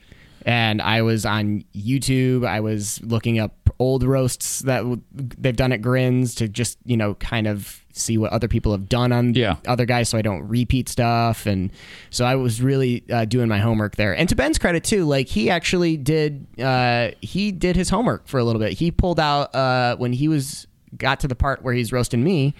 And 0.45 0.81
I 0.81 1.01
was 1.01 1.25
on 1.25 1.63
YouTube. 1.75 2.45
I 2.47 2.61
was 2.61 3.01
looking 3.03 3.39
up 3.39 3.55
old 3.77 4.03
roasts 4.03 4.59
that 4.61 4.79
w- 4.79 5.01
they've 5.13 5.55
done 5.55 5.71
at 5.71 5.81
Grins 5.81 6.35
to 6.35 6.47
just 6.47 6.77
you 6.85 6.95
know 6.97 7.13
kind 7.15 7.45
of 7.47 7.83
see 7.93 8.17
what 8.17 8.31
other 8.31 8.47
people 8.47 8.71
have 8.71 8.87
done 8.87 9.11
on 9.11 9.33
Yeah. 9.33 9.55
other 9.67 9.85
guys, 9.85 10.07
so 10.09 10.17
I 10.17 10.21
don't 10.21 10.41
repeat 10.47 10.87
stuff. 10.87 11.45
And 11.45 11.71
so 12.09 12.23
I 12.25 12.35
was 12.35 12.61
really 12.61 13.03
uh, 13.11 13.25
doing 13.25 13.49
my 13.49 13.59
homework 13.59 13.97
there. 13.97 14.15
And 14.15 14.29
to 14.29 14.35
Ben's 14.35 14.57
credit 14.57 14.83
too, 14.85 15.03
like 15.05 15.27
he 15.27 15.49
actually 15.49 15.97
did. 15.97 16.45
Uh, 16.61 17.09
he 17.21 17.51
did 17.51 17.75
his 17.75 17.89
homework 17.89 18.27
for 18.27 18.39
a 18.39 18.43
little 18.43 18.61
bit. 18.61 18.73
He 18.73 18.91
pulled 18.91 19.19
out 19.19 19.53
uh, 19.53 19.97
when 19.97 20.13
he 20.13 20.27
was 20.29 20.67
got 20.97 21.19
to 21.19 21.27
the 21.27 21.35
part 21.35 21.63
where 21.63 21.73
he's 21.73 21.91
roasting 21.91 22.23
me. 22.23 22.55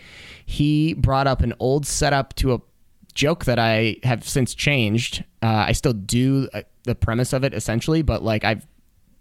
He 0.49 0.95
brought 0.95 1.27
up 1.27 1.41
an 1.41 1.53
old 1.59 1.85
setup 1.85 2.33
to 2.37 2.55
a 2.55 2.61
joke 3.13 3.45
that 3.45 3.59
I 3.59 3.97
have 4.01 4.27
since 4.27 4.55
changed. 4.55 5.23
Uh, 5.43 5.65
I 5.67 5.73
still 5.73 5.93
do 5.93 6.49
uh, 6.55 6.63
the 6.85 6.95
premise 6.95 7.33
of 7.33 7.43
it 7.43 7.53
essentially, 7.53 8.01
but 8.01 8.23
like 8.23 8.43
I've 8.43 8.65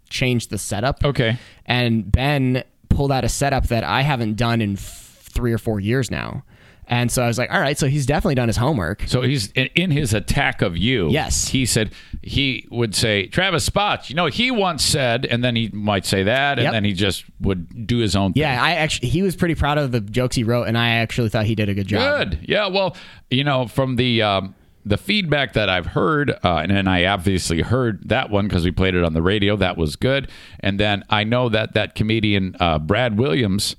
changed 0.09 0.49
the 0.49 0.57
setup. 0.57 1.05
Okay. 1.05 1.37
And 1.67 2.11
Ben 2.11 2.63
pulled 2.89 3.11
out 3.11 3.23
a 3.23 3.29
setup 3.29 3.67
that 3.67 3.83
I 3.83 4.01
haven't 4.01 4.37
done 4.37 4.59
in 4.59 4.73
f- 4.73 5.19
three 5.21 5.53
or 5.53 5.59
four 5.59 5.79
years 5.79 6.09
now. 6.09 6.43
And 6.91 7.11
so 7.11 7.21
I 7.23 7.27
was 7.27 7.37
like, 7.37 7.51
all 7.53 7.59
right, 7.59 7.77
so 7.77 7.87
he's 7.87 8.07
definitely 8.07 8.33
done 8.35 8.47
his 8.49 8.57
homework. 8.57 9.03
So 9.05 9.21
he's 9.21 9.51
in 9.51 9.91
his 9.91 10.13
attack 10.13 10.63
of 10.63 10.75
you. 10.75 11.09
Yes. 11.11 11.49
He 11.49 11.67
said 11.67 11.91
he 12.23 12.67
would 12.71 12.95
say 12.95 13.27
Travis 13.27 13.63
Spotts. 13.63 14.09
You 14.09 14.15
know, 14.15 14.25
he 14.25 14.49
once 14.49 14.83
said, 14.83 15.25
and 15.27 15.43
then 15.43 15.55
he 15.55 15.69
might 15.71 16.05
say 16.05 16.23
that, 16.23 16.57
and 16.57 16.63
Yep. 16.63 16.73
then 16.73 16.83
he 16.85 16.93
just 16.93 17.25
would 17.41 17.85
do 17.85 17.99
his 17.99 18.15
own. 18.15 18.33
thing. 18.33 18.41
Yeah, 18.41 18.61
I 18.61 18.71
actually 18.73 19.09
he 19.09 19.21
was 19.21 19.35
pretty 19.35 19.53
proud 19.55 19.77
of 19.77 19.91
the 19.91 20.01
jokes 20.01 20.35
he 20.35 20.43
wrote, 20.43 20.63
and 20.67 20.75
I 20.77 20.89
actually 20.95 21.29
thought 21.29 21.45
he 21.45 21.53
did 21.55 21.69
a 21.69 21.75
good 21.75 21.87
job. 21.87 22.31
Good. 22.31 22.39
Yeah. 22.49 22.65
Well, 22.67 22.97
you 23.29 23.43
know, 23.43 23.67
from 23.67 23.95
the 23.95 24.23
um, 24.23 24.55
the 24.83 24.97
feedback 24.97 25.53
that 25.53 25.69
I've 25.69 25.85
heard, 25.85 26.31
uh, 26.31 26.55
and, 26.63 26.71
and 26.71 26.89
I 26.89 27.05
obviously 27.05 27.61
heard 27.61 28.09
that 28.09 28.31
one 28.31 28.47
because 28.47 28.65
we 28.65 28.71
played 28.71 28.95
it 28.95 29.03
on 29.03 29.13
the 29.13 29.21
radio. 29.21 29.55
That 29.55 29.77
was 29.77 29.95
good. 29.95 30.27
And 30.61 30.79
then 30.79 31.03
I 31.09 31.23
know 31.23 31.49
that 31.49 31.75
that 31.75 31.93
comedian 31.93 32.55
uh, 32.59 32.79
Brad 32.79 33.19
Williams, 33.19 33.75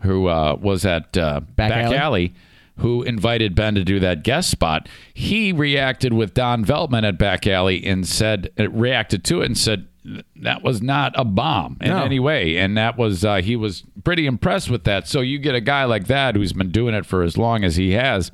who 0.00 0.26
uh, 0.26 0.56
was 0.60 0.84
at 0.84 1.16
uh, 1.16 1.40
Back, 1.54 1.70
Alley? 1.70 1.96
Alley. 1.96 2.34
Who 2.78 3.02
invited 3.02 3.54
Ben 3.54 3.74
to 3.74 3.84
do 3.84 3.98
that 4.00 4.22
guest 4.22 4.50
spot? 4.50 4.88
He 5.12 5.52
reacted 5.52 6.12
with 6.12 6.34
Don 6.34 6.64
Veltman 6.64 7.06
at 7.06 7.18
Back 7.18 7.46
Alley 7.46 7.84
and 7.84 8.06
said, 8.06 8.50
reacted 8.56 9.24
to 9.24 9.42
it 9.42 9.46
and 9.46 9.58
said, 9.58 9.88
that 10.36 10.62
was 10.62 10.80
not 10.80 11.12
a 11.16 11.24
bomb 11.24 11.76
in 11.80 11.90
No. 11.90 12.02
any 12.04 12.18
way. 12.20 12.56
And 12.56 12.76
that 12.78 12.96
was, 12.96 13.24
uh, 13.24 13.42
he 13.42 13.56
was 13.56 13.82
pretty 14.04 14.26
impressed 14.26 14.70
with 14.70 14.84
that. 14.84 15.06
So 15.08 15.20
you 15.20 15.38
get 15.38 15.54
a 15.54 15.60
guy 15.60 15.84
like 15.84 16.06
that 16.06 16.34
who's 16.36 16.52
been 16.52 16.70
doing 16.70 16.94
it 16.94 17.04
for 17.04 17.22
as 17.22 17.36
long 17.36 17.64
as 17.64 17.76
he 17.76 17.92
has. 17.92 18.30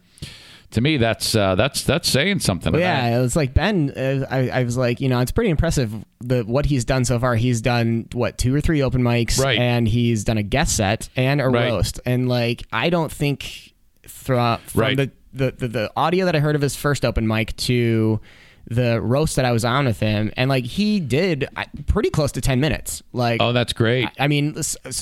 To 0.72 0.80
me, 0.80 0.96
that's 0.96 1.36
uh, 1.36 1.54
that's 1.54 1.84
that's 1.84 2.08
saying 2.08 2.40
something. 2.40 2.74
And 2.74 2.80
yeah, 2.80 3.16
it 3.16 3.20
was 3.20 3.36
like 3.36 3.54
Ben. 3.54 3.90
Uh, 3.96 4.26
I, 4.28 4.48
I 4.48 4.64
was 4.64 4.76
like, 4.76 5.00
you 5.00 5.08
know, 5.08 5.20
it's 5.20 5.30
pretty 5.30 5.50
impressive 5.50 5.94
the 6.20 6.42
what 6.42 6.66
he's 6.66 6.84
done 6.84 7.04
so 7.04 7.16
far. 7.20 7.36
He's 7.36 7.60
done 7.60 8.08
what 8.12 8.38
two 8.38 8.52
or 8.52 8.60
three 8.60 8.82
open 8.82 9.00
mics, 9.00 9.38
Right. 9.38 9.56
And 9.56 9.86
he's 9.86 10.24
done 10.24 10.36
a 10.36 10.42
guest 10.42 10.76
set 10.76 11.08
and 11.14 11.40
a 11.40 11.48
Right. 11.48 11.70
roast. 11.70 12.00
And 12.04 12.28
like, 12.28 12.64
I 12.72 12.90
don't 12.90 13.12
think 13.12 13.72
from, 14.08 14.60
from 14.60 14.80
Right. 14.80 14.96
the, 14.96 15.10
the, 15.32 15.50
the 15.52 15.68
the 15.68 15.92
audio 15.96 16.24
that 16.26 16.36
I 16.36 16.38
heard 16.38 16.54
of 16.56 16.62
his 16.62 16.76
first 16.76 17.04
open 17.04 17.26
mic 17.26 17.56
to 17.56 18.20
the 18.66 18.98
roast 19.00 19.36
that 19.36 19.44
I 19.44 19.52
was 19.52 19.64
on 19.64 19.84
with 19.84 20.00
him, 20.00 20.32
and 20.38 20.48
like 20.48 20.64
he 20.64 20.98
did 21.00 21.46
uh, 21.56 21.64
pretty 21.86 22.08
close 22.08 22.32
to 22.32 22.40
ten 22.40 22.60
minutes. 22.60 23.02
Like, 23.12 23.42
oh, 23.42 23.52
that's 23.52 23.72
great. 23.74 24.08
I 24.18 24.26
mean, 24.28 24.54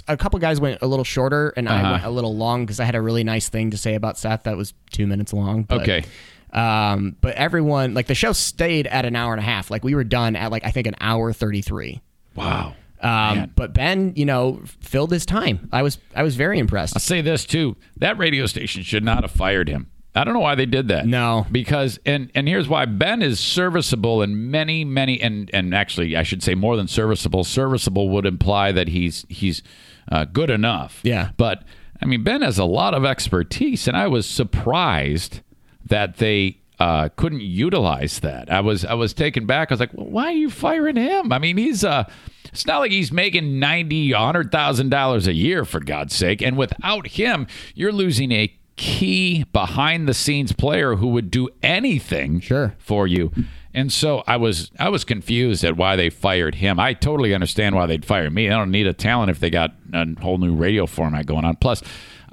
a 0.09 0.17
couple 0.17 0.39
guys 0.41 0.59
went 0.61 0.81
a 0.83 0.87
little 0.87 1.05
shorter, 1.05 1.51
and 1.57 1.69
Uh-huh. 1.69 1.77
I 1.87 1.91
went 1.93 2.05
a 2.05 2.11
little 2.11 2.35
long 2.35 2.65
because 2.65 2.81
I 2.81 2.85
had 2.85 2.95
a 2.97 3.01
really 3.03 3.23
nice 3.25 3.49
thing 3.49 3.71
to 3.71 3.77
say 3.77 3.95
about 3.95 4.19
Seth 4.19 4.45
that 4.45 4.57
was 4.57 4.75
two 4.91 5.07
minutes 5.07 5.33
long. 5.33 5.63
But, 5.63 5.83
Okay. 5.83 6.05
Um, 6.53 7.17
but 7.21 7.35
everyone, 7.37 7.95
like 7.95 8.07
the 8.09 8.15
show 8.15 8.33
stayed 8.33 8.87
at 8.89 9.05
an 9.07 9.17
hour 9.17 9.33
and 9.33 9.41
a 9.41 9.45
half. 9.45 9.71
Like 9.71 9.85
we 9.85 9.95
were 9.95 10.05
done 10.05 10.35
at 10.37 10.51
like 10.51 10.65
I 10.67 10.71
think 10.71 10.87
an 10.87 10.97
hour 11.01 11.33
thirty 11.33 11.63
three. 11.63 12.03
wow. 12.35 12.75
Um, 13.03 13.51
but 13.57 13.75
Ben, 13.75 14.13
you 14.17 14.25
know, 14.25 14.61
filled 14.81 15.11
his 15.11 15.27
time. 15.27 15.69
I 15.73 15.83
was 15.83 15.99
I 16.15 16.23
was 16.23 16.37
very 16.37 16.59
impressed. 16.59 16.97
I'll 16.97 17.01
say 17.01 17.21
this 17.21 17.45
too: 17.45 17.77
that 17.97 18.17
radio 18.19 18.47
station 18.47 18.83
should 18.83 19.05
not 19.05 19.23
have 19.23 19.31
fired 19.33 19.69
him. 19.69 19.89
I 20.15 20.25
don't 20.25 20.35
know 20.35 20.41
why 20.41 20.55
they 20.55 20.67
did 20.67 20.89
that. 20.89 21.07
No. 21.07 21.47
because 21.51 21.99
and 22.05 22.31
and 22.35 22.47
here's 22.47 22.69
why: 22.69 22.85
Ben 22.85 23.23
is 23.23 23.41
serviceable 23.41 24.23
in 24.23 24.51
many, 24.51 24.85
many, 24.85 25.21
and 25.21 25.51
and 25.55 25.75
actually, 25.75 26.17
I 26.17 26.23
should 26.23 26.43
say 26.43 26.55
more 26.55 26.77
than 26.77 26.87
serviceable. 26.87 27.45
Serviceable 27.45 28.09
would 28.11 28.27
imply 28.27 28.73
that 28.73 28.89
he's 28.89 29.25
he's 29.29 29.63
uh, 30.11 30.25
good 30.27 30.51
enough. 30.51 31.01
Yeah. 31.03 31.31
but 31.37 31.65
I 32.01 32.05
mean, 32.07 32.23
Ben 32.25 32.43
has 32.43 32.59
a 32.59 32.65
lot 32.65 32.95
of 32.95 33.05
expertise, 33.05 33.89
and 33.89 33.97
I 33.97 34.07
was 34.09 34.27
surprised 34.27 35.41
that 35.87 36.17
they. 36.19 36.59
Uh, 36.79 37.09
couldn't 37.15 37.43
utilize 37.43 38.19
that. 38.21 38.51
I 38.51 38.59
was 38.59 38.85
I 38.85 38.95
was 38.95 39.15
taken 39.15 39.47
back. 39.47 39.71
I 39.71 39.75
was 39.75 39.79
like, 39.79 39.95
well, 39.95 40.07
why 40.07 40.25
are 40.25 40.33
you 40.33 40.51
firing 40.51 40.97
him? 40.97 41.33
I 41.33 41.39
mean, 41.39 41.57
he's 41.57 41.85
uh, 41.85 42.11
it's 42.53 42.67
not 42.67 42.79
like 42.81 42.91
he's 42.93 43.11
making 43.13 43.59
ninety, 43.59 44.13
hundred 44.13 44.53
thousand 44.53 44.91
dollars 44.91 45.27
a 45.27 45.33
year 45.33 45.65
for 45.65 45.81
God's 45.81 46.15
sake. 46.15 46.43
And 46.43 46.57
without 46.57 47.07
him, 47.09 47.47
you're 47.75 47.93
losing 47.93 48.31
a 48.33 48.55
key 48.77 49.45
behind 49.53 50.09
the 50.09 50.15
scenes 50.15 50.53
player 50.53 50.97
who 50.97 51.09
would 51.09 51.31
do 51.31 51.49
anything 51.63 52.41
Sure. 52.41 52.75
for 52.79 53.07
you. 53.07 53.31
And 53.75 53.91
so 53.93 54.23
I 54.27 54.37
was 54.37 54.71
I 54.79 54.89
was 54.91 55.05
confused 55.05 55.65
at 55.65 55.77
why 55.77 55.97
they 55.97 56.11
fired 56.11 56.57
him. 56.57 56.79
I 56.79 56.93
totally 56.93 57.35
understand 57.35 57.75
why 57.75 57.87
they'd 57.87 58.05
fire 58.05 58.29
me. 58.31 58.49
I 58.51 58.57
don't 58.57 58.71
need 58.71 58.87
a 58.87 58.93
talent 58.93 59.31
if 59.31 59.41
they 59.41 59.49
got 59.51 59.73
a 59.95 60.07
whole 60.21 60.37
new 60.39 60.55
radio 60.55 60.87
format 60.87 61.25
going 61.27 61.45
on. 61.47 61.57
Plus, 61.57 61.83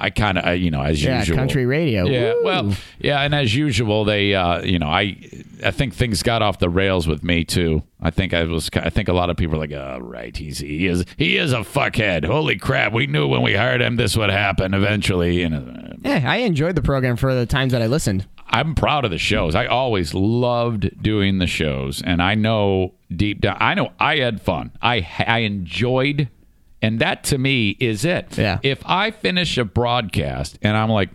I 0.02 0.10
kind 0.10 0.38
of 0.38 0.58
you 0.58 0.72
know 0.72 0.82
as 0.82 1.04
yeah, 1.04 1.20
usual 1.20 1.36
country 1.36 1.66
radio. 1.66 2.06
yeah, 2.06 2.34
Woo. 2.34 2.44
well, 2.44 2.74
yeah, 3.00 3.22
and 3.22 3.36
as 3.36 3.54
usual, 3.54 4.06
they, 4.06 4.34
uh, 4.34 4.62
you 4.62 4.80
know, 4.80 4.88
I, 4.88 5.18
I 5.64 5.72
think 5.72 5.94
things 5.94 6.24
got 6.24 6.42
off 6.42 6.60
the 6.60 6.70
rails 6.70 7.06
with 7.06 7.22
me 7.22 7.44
too. 7.44 7.84
I 8.02 8.10
think 8.10 8.34
I 8.34 8.46
was, 8.46 8.70
I 8.74 8.90
think 8.90 9.10
a 9.10 9.14
lot 9.14 9.30
of 9.30 9.36
people 9.36 9.56
are 9.56 9.60
like, 9.60 9.74
oh, 9.74 10.00
right, 10.02 10.36
he's, 10.36 10.60
he 10.60 10.88
is, 10.88 11.04
he 11.18 11.36
is 11.36 11.52
a 11.52 11.60
fuckhead. 11.60 12.24
Holy 12.24 12.58
crap, 12.58 12.94
we 12.94 13.08
knew 13.08 13.28
when 13.28 13.42
we 13.42 13.56
hired 13.56 13.82
him 13.82 13.98
this 13.98 14.16
would 14.16 14.30
happen 14.30 14.74
eventually. 14.74 15.44
And 15.44 15.56
uh, 15.56 15.96
yeah, 16.02 16.24
I 16.26 16.38
enjoyed 16.38 16.76
the 16.76 16.82
program 16.82 17.18
for 17.18 17.36
the 17.36 17.46
times 17.46 17.74
that 17.74 17.82
I 17.82 17.88
listened. 17.88 18.26
I'm 18.48 18.74
proud 18.76 19.04
of 19.04 19.12
the 19.12 19.18
shows. 19.18 19.54
I 19.54 19.66
always 19.66 20.14
loved 20.14 21.04
doing 21.04 21.38
the 21.38 21.46
shows, 21.46 22.02
and 22.02 22.22
I 22.22 22.36
know 22.36 22.96
deep 23.14 23.42
down, 23.42 23.58
I 23.60 23.76
know 23.76 23.92
I 24.00 24.18
had 24.18 24.42
fun. 24.42 24.72
I, 24.82 25.08
I 25.28 25.40
enjoyed. 25.40 26.30
And 26.82 27.00
that 27.00 27.24
to 27.26 27.38
me 27.38 27.72
is 27.80 28.06
it. 28.06 28.38
Yeah. 28.38 28.60
If 28.64 28.82
I 28.86 29.12
finish 29.12 29.58
a 29.58 29.66
broadcast 29.66 30.58
and 30.62 30.78
I'm 30.78 30.90
like, 30.90 31.10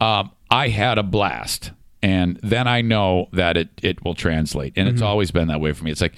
um, 0.00 0.30
I 0.50 0.68
had 0.68 0.98
a 0.98 1.02
blast. 1.02 1.72
And 2.02 2.40
then 2.42 2.66
I 2.66 2.80
know 2.80 3.28
that 3.32 3.56
it, 3.56 3.68
it 3.82 4.04
will 4.04 4.14
translate. 4.14 4.72
And 4.76 4.88
it's 4.88 5.02
always 5.02 5.30
been 5.30 5.48
that 5.48 5.60
way 5.60 5.72
for 5.72 5.84
me. 5.84 5.92
It's 5.92 6.00
like, 6.00 6.14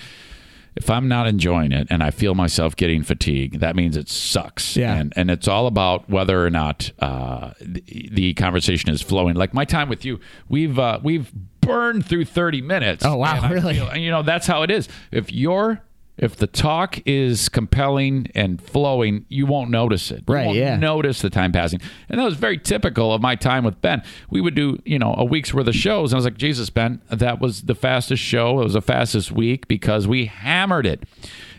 if 0.77 0.89
I'm 0.91 1.09
not 1.09 1.27
enjoying 1.29 1.73
it 1.73 1.87
and 1.91 2.03
I 2.03 2.11
feel 2.11 2.35
myself 2.35 2.75
getting 2.75 3.03
fatigued, 3.03 3.61
that 3.61 3.77
means 3.77 3.97
it 3.97 4.09
sucks. 4.09 4.77
Yeah. 4.77 4.95
And, 4.95 5.13
and 5.15 5.31
it's 5.31 5.47
all 5.47 5.67
about 5.67 6.09
whether 6.09 6.45
or 6.45 6.51
not 6.51 6.91
uh, 7.01 7.53
the, 7.61 8.09
the 8.11 8.35
conversation 8.35 8.91
is 8.91 9.03
flowing. 9.03 9.37
Like 9.37 9.53
my 9.55 9.65
time 9.65 9.89
with 9.89 10.05
you, 10.05 10.19
we've 10.49 10.79
uh, 10.79 11.01
we've 11.03 11.31
burned 11.61 12.07
through 12.07 12.25
30 12.25 12.63
minutes. 12.63 13.05
Oh, 13.05 13.17
wow, 13.17 13.49
really? 13.51 13.75
feel- 13.75 13.89
and 13.89 14.03
you 14.03 14.11
know, 14.11 14.23
that's 14.23 14.47
how 14.47 14.63
it 14.63 14.71
is. 14.71 14.89
If 15.13 15.31
you're 15.33 15.81
if 16.17 16.37
the 16.37 16.47
talk 16.47 17.01
is 17.07 17.49
compelling 17.49 18.29
and 18.35 18.63
flowing, 18.63 19.27
you 19.29 19.47
won't 19.47 19.71
notice 19.71 20.11
it. 20.13 20.25
You 20.29 20.35
Right, 20.35 20.47
won't 20.47 20.59
yeah. 20.59 20.77
Notice 20.77 21.21
the 21.23 21.31
time 21.31 21.51
passing, 21.51 21.81
and 22.09 22.21
that 22.21 22.25
was 22.25 22.35
very 22.37 22.59
typical 22.59 23.13
of 23.13 23.21
my 23.21 23.35
time 23.35 23.65
with 23.65 23.81
Ben. 23.81 24.03
We 24.31 24.41
would 24.41 24.55
do, 24.55 24.79
you 24.85 24.99
know, 24.99 25.15
a 25.19 25.25
week's 25.25 25.53
worth 25.53 25.67
of 25.67 25.75
shows, 25.75 26.13
and 26.13 26.17
I 26.17 26.19
was 26.19 26.25
like, 26.25 26.39
Jesus, 26.39 26.71
Ben, 26.71 27.01
that 27.11 27.41
was 27.41 27.63
the 27.63 27.75
fastest 27.75 28.23
show. 28.23 28.61
It 28.61 28.65
was 28.65 28.75
the 28.75 28.83
fastest 28.83 29.33
week 29.33 29.67
because 29.67 30.07
we 30.07 30.27
hammered 30.27 30.87
it, 30.87 31.03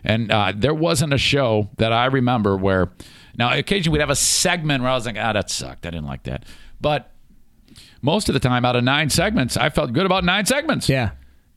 and 0.04 0.32
uh, 0.32 0.54
there 0.56 0.74
wasn't 0.74 1.14
a 1.14 1.18
show 1.18 1.70
that 1.78 1.92
I 1.92 2.06
remember 2.06 2.56
where. 2.56 2.92
Now, 3.38 3.54
occasionally 3.54 3.98
we'd 3.98 4.02
have 4.02 4.10
a 4.10 4.16
segment 4.16 4.82
where 4.82 4.92
I 4.92 4.96
was 4.96 5.06
like, 5.06 5.18
ah, 5.20 5.34
that 5.34 5.50
sucked. 5.50 5.86
I 5.86 5.90
didn't 5.90 6.08
like 6.08 6.24
that, 6.24 6.46
but 6.80 7.12
most 8.02 8.30
of 8.30 8.34
the 8.34 8.40
time, 8.40 8.64
out 8.64 8.76
of 8.78 8.84
nine 8.84 9.10
segments, 9.10 9.58
I 9.58 9.70
felt 9.70 9.92
good 9.92 10.06
about 10.06 10.24
nine 10.24 10.46
segments. 10.46 10.88
Yeah. 10.88 11.12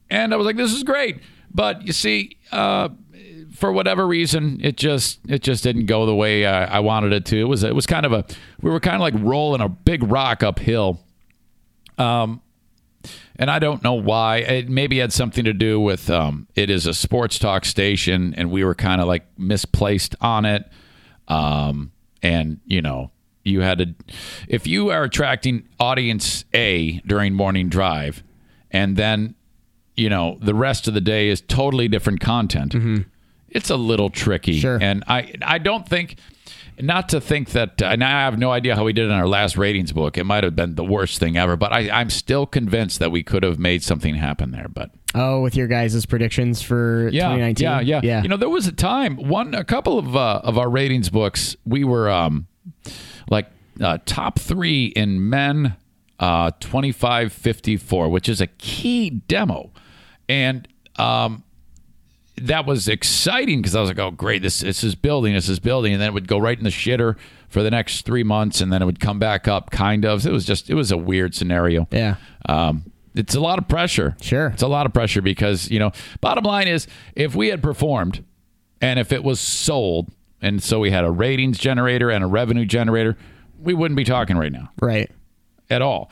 And 0.09 0.33
I 0.33 0.37
was 0.37 0.45
like, 0.45 0.57
this 0.57 0.73
is 0.73 0.83
great. 0.83 1.19
But 1.53 1.85
you 1.85 1.93
see, 1.93 2.37
uh, 2.51 2.89
for 3.51 3.71
whatever 3.71 4.07
reason, 4.07 4.59
it 4.63 4.77
just 4.77 5.19
it 5.27 5.41
just 5.41 5.63
didn't 5.63 5.85
go 5.85 6.05
the 6.05 6.15
way 6.15 6.45
I, 6.45 6.77
I 6.77 6.79
wanted 6.79 7.13
it 7.13 7.25
to. 7.25 7.37
It 7.39 7.45
was 7.45 7.63
it 7.63 7.75
was 7.75 7.85
kind 7.85 8.05
of 8.05 8.13
a 8.13 8.25
we 8.61 8.69
were 8.69 8.79
kind 8.79 8.95
of 8.95 9.01
like 9.01 9.15
rolling 9.17 9.61
a 9.61 9.69
big 9.69 10.03
rock 10.03 10.43
uphill. 10.43 10.99
Um, 11.97 12.41
and 13.35 13.49
I 13.49 13.59
don't 13.59 13.83
know 13.83 13.93
why. 13.93 14.37
It 14.37 14.69
maybe 14.69 14.99
had 14.99 15.13
something 15.13 15.45
to 15.45 15.53
do 15.53 15.79
with 15.79 16.09
um, 16.09 16.47
it 16.55 16.69
is 16.69 16.85
a 16.85 16.93
sports 16.93 17.39
talk 17.39 17.65
station, 17.65 18.33
and 18.35 18.51
we 18.51 18.63
were 18.63 18.75
kind 18.75 19.01
of 19.01 19.07
like 19.07 19.25
misplaced 19.37 20.15
on 20.21 20.45
it. 20.45 20.69
Um, 21.27 21.91
and 22.21 22.59
you 22.65 22.81
know, 22.81 23.11
you 23.43 23.61
had 23.61 23.77
to 23.79 23.95
if 24.47 24.67
you 24.67 24.89
are 24.89 25.03
attracting 25.03 25.67
audience 25.79 26.45
A 26.53 26.99
during 27.05 27.33
morning 27.33 27.69
drive, 27.69 28.23
and 28.71 28.97
then 28.97 29.35
you 29.99 30.09
know 30.09 30.37
the 30.41 30.53
rest 30.55 30.87
of 30.87 30.93
the 30.93 31.01
day 31.01 31.29
is 31.29 31.41
totally 31.41 31.87
different 31.87 32.19
content. 32.21 32.73
It's 33.49 33.69
a 33.69 33.75
little 33.77 34.09
tricky, 34.09 34.59
Sure. 34.59 34.77
and 34.81 35.03
I 35.07 35.33
I 35.41 35.57
don't 35.57 35.87
think. 35.87 36.15
Not 36.81 37.09
to 37.09 37.19
think 37.19 37.49
that, 37.49 37.81
and 37.81 38.01
I 38.01 38.21
have 38.23 38.39
no 38.39 38.51
idea 38.51 38.73
how 38.73 38.85
we 38.85 38.93
did 38.93 39.03
in 39.03 39.11
our 39.11 39.27
last 39.27 39.57
ratings 39.57 39.91
book. 39.91 40.17
It 40.17 40.23
might 40.23 40.45
have 40.45 40.55
been 40.55 40.75
the 40.75 40.83
worst 40.85 41.19
thing 41.19 41.35
ever, 41.35 41.57
but 41.57 41.73
I, 41.73 41.89
I'm 41.89 42.09
still 42.09 42.45
convinced 42.45 42.99
that 42.99 43.11
we 43.11 43.21
could 43.21 43.43
have 43.43 43.59
made 43.59 43.83
something 43.83 44.15
happen 44.15 44.51
there. 44.51 44.67
But 44.69 44.91
Oh, 45.13 45.41
with 45.41 45.57
your 45.57 45.67
guys' 45.67 46.05
predictions 46.05 46.61
for 46.61 47.09
yeah, 47.11 47.23
2019. 47.35 47.63
yeah, 47.65 47.79
yeah, 47.81 47.99
yeah. 48.01 48.21
You 48.23 48.29
know, 48.29 48.37
there 48.37 48.47
was 48.47 48.65
a 48.65 48.71
time, 48.71 49.17
one, 49.17 49.53
a 49.55 49.65
couple 49.65 49.99
of 49.99 50.15
uh, 50.15 50.39
of 50.41 50.57
our 50.57 50.69
ratings 50.69 51.09
books, 51.09 51.57
we 51.65 51.83
were 51.83 52.09
um, 52.09 52.47
like 53.29 53.47
uh, 53.81 53.97
top 54.05 54.39
three 54.39 54.85
in 54.85 55.29
men, 55.29 55.75
uh, 56.17 56.51
twenty 56.61 56.93
five 56.93 57.33
fifty 57.33 57.75
four, 57.75 58.07
which 58.07 58.29
is 58.29 58.39
a 58.39 58.47
key 58.47 59.09
demo, 59.09 59.71
and 60.29 60.65
um, 60.97 61.43
that 62.37 62.65
was 62.65 62.87
exciting 62.87 63.61
because 63.61 63.75
I 63.75 63.81
was 63.81 63.89
like, 63.89 63.99
oh, 63.99 64.11
great, 64.11 64.41
this 64.41 64.61
this 64.61 64.83
is 64.83 64.95
building, 64.95 65.33
this 65.33 65.49
is 65.49 65.59
building, 65.59 65.91
and 65.91 66.01
then 66.01 66.09
it 66.09 66.13
would 66.13 66.27
go 66.27 66.37
right 66.37 66.57
in 66.57 66.63
the 66.63 66.69
shitter 66.69 67.17
for 67.49 67.63
the 67.63 67.71
next 67.71 68.05
three 68.05 68.23
months, 68.23 68.61
and 68.61 68.71
then 68.71 68.81
it 68.81 68.85
would 68.85 68.99
come 68.99 69.19
back 69.19 69.47
up, 69.47 69.71
kind 69.71 70.05
of. 70.05 70.25
It 70.25 70.31
was 70.31 70.45
just, 70.45 70.69
it 70.69 70.75
was 70.75 70.91
a 70.91 70.97
weird 70.97 71.33
scenario. 71.33 71.87
Yeah. 71.91 72.15
Um, 72.47 72.91
it's 73.15 73.33
a 73.33 73.39
lot 73.39 73.57
of 73.57 73.67
pressure. 73.67 74.15
Sure. 74.21 74.47
It's 74.47 74.61
a 74.61 74.67
lot 74.67 74.85
of 74.85 74.93
pressure 74.93 75.21
because, 75.21 75.69
you 75.69 75.79
know, 75.79 75.91
bottom 76.21 76.43
line 76.43 76.67
is 76.67 76.87
if 77.15 77.35
we 77.35 77.47
had 77.47 77.63
performed 77.63 78.23
and 78.81 78.99
if 78.99 79.11
it 79.11 79.23
was 79.23 79.39
sold, 79.39 80.11
and 80.41 80.61
so 80.61 80.79
we 80.79 80.91
had 80.91 81.03
a 81.03 81.11
ratings 81.11 81.57
generator 81.57 82.11
and 82.11 82.23
a 82.23 82.27
revenue 82.27 82.65
generator, 82.65 83.17
we 83.59 83.73
wouldn't 83.73 83.97
be 83.97 84.05
talking 84.05 84.37
right 84.37 84.51
now 84.51 84.69
right. 84.79 85.11
at 85.69 85.81
all. 85.81 86.11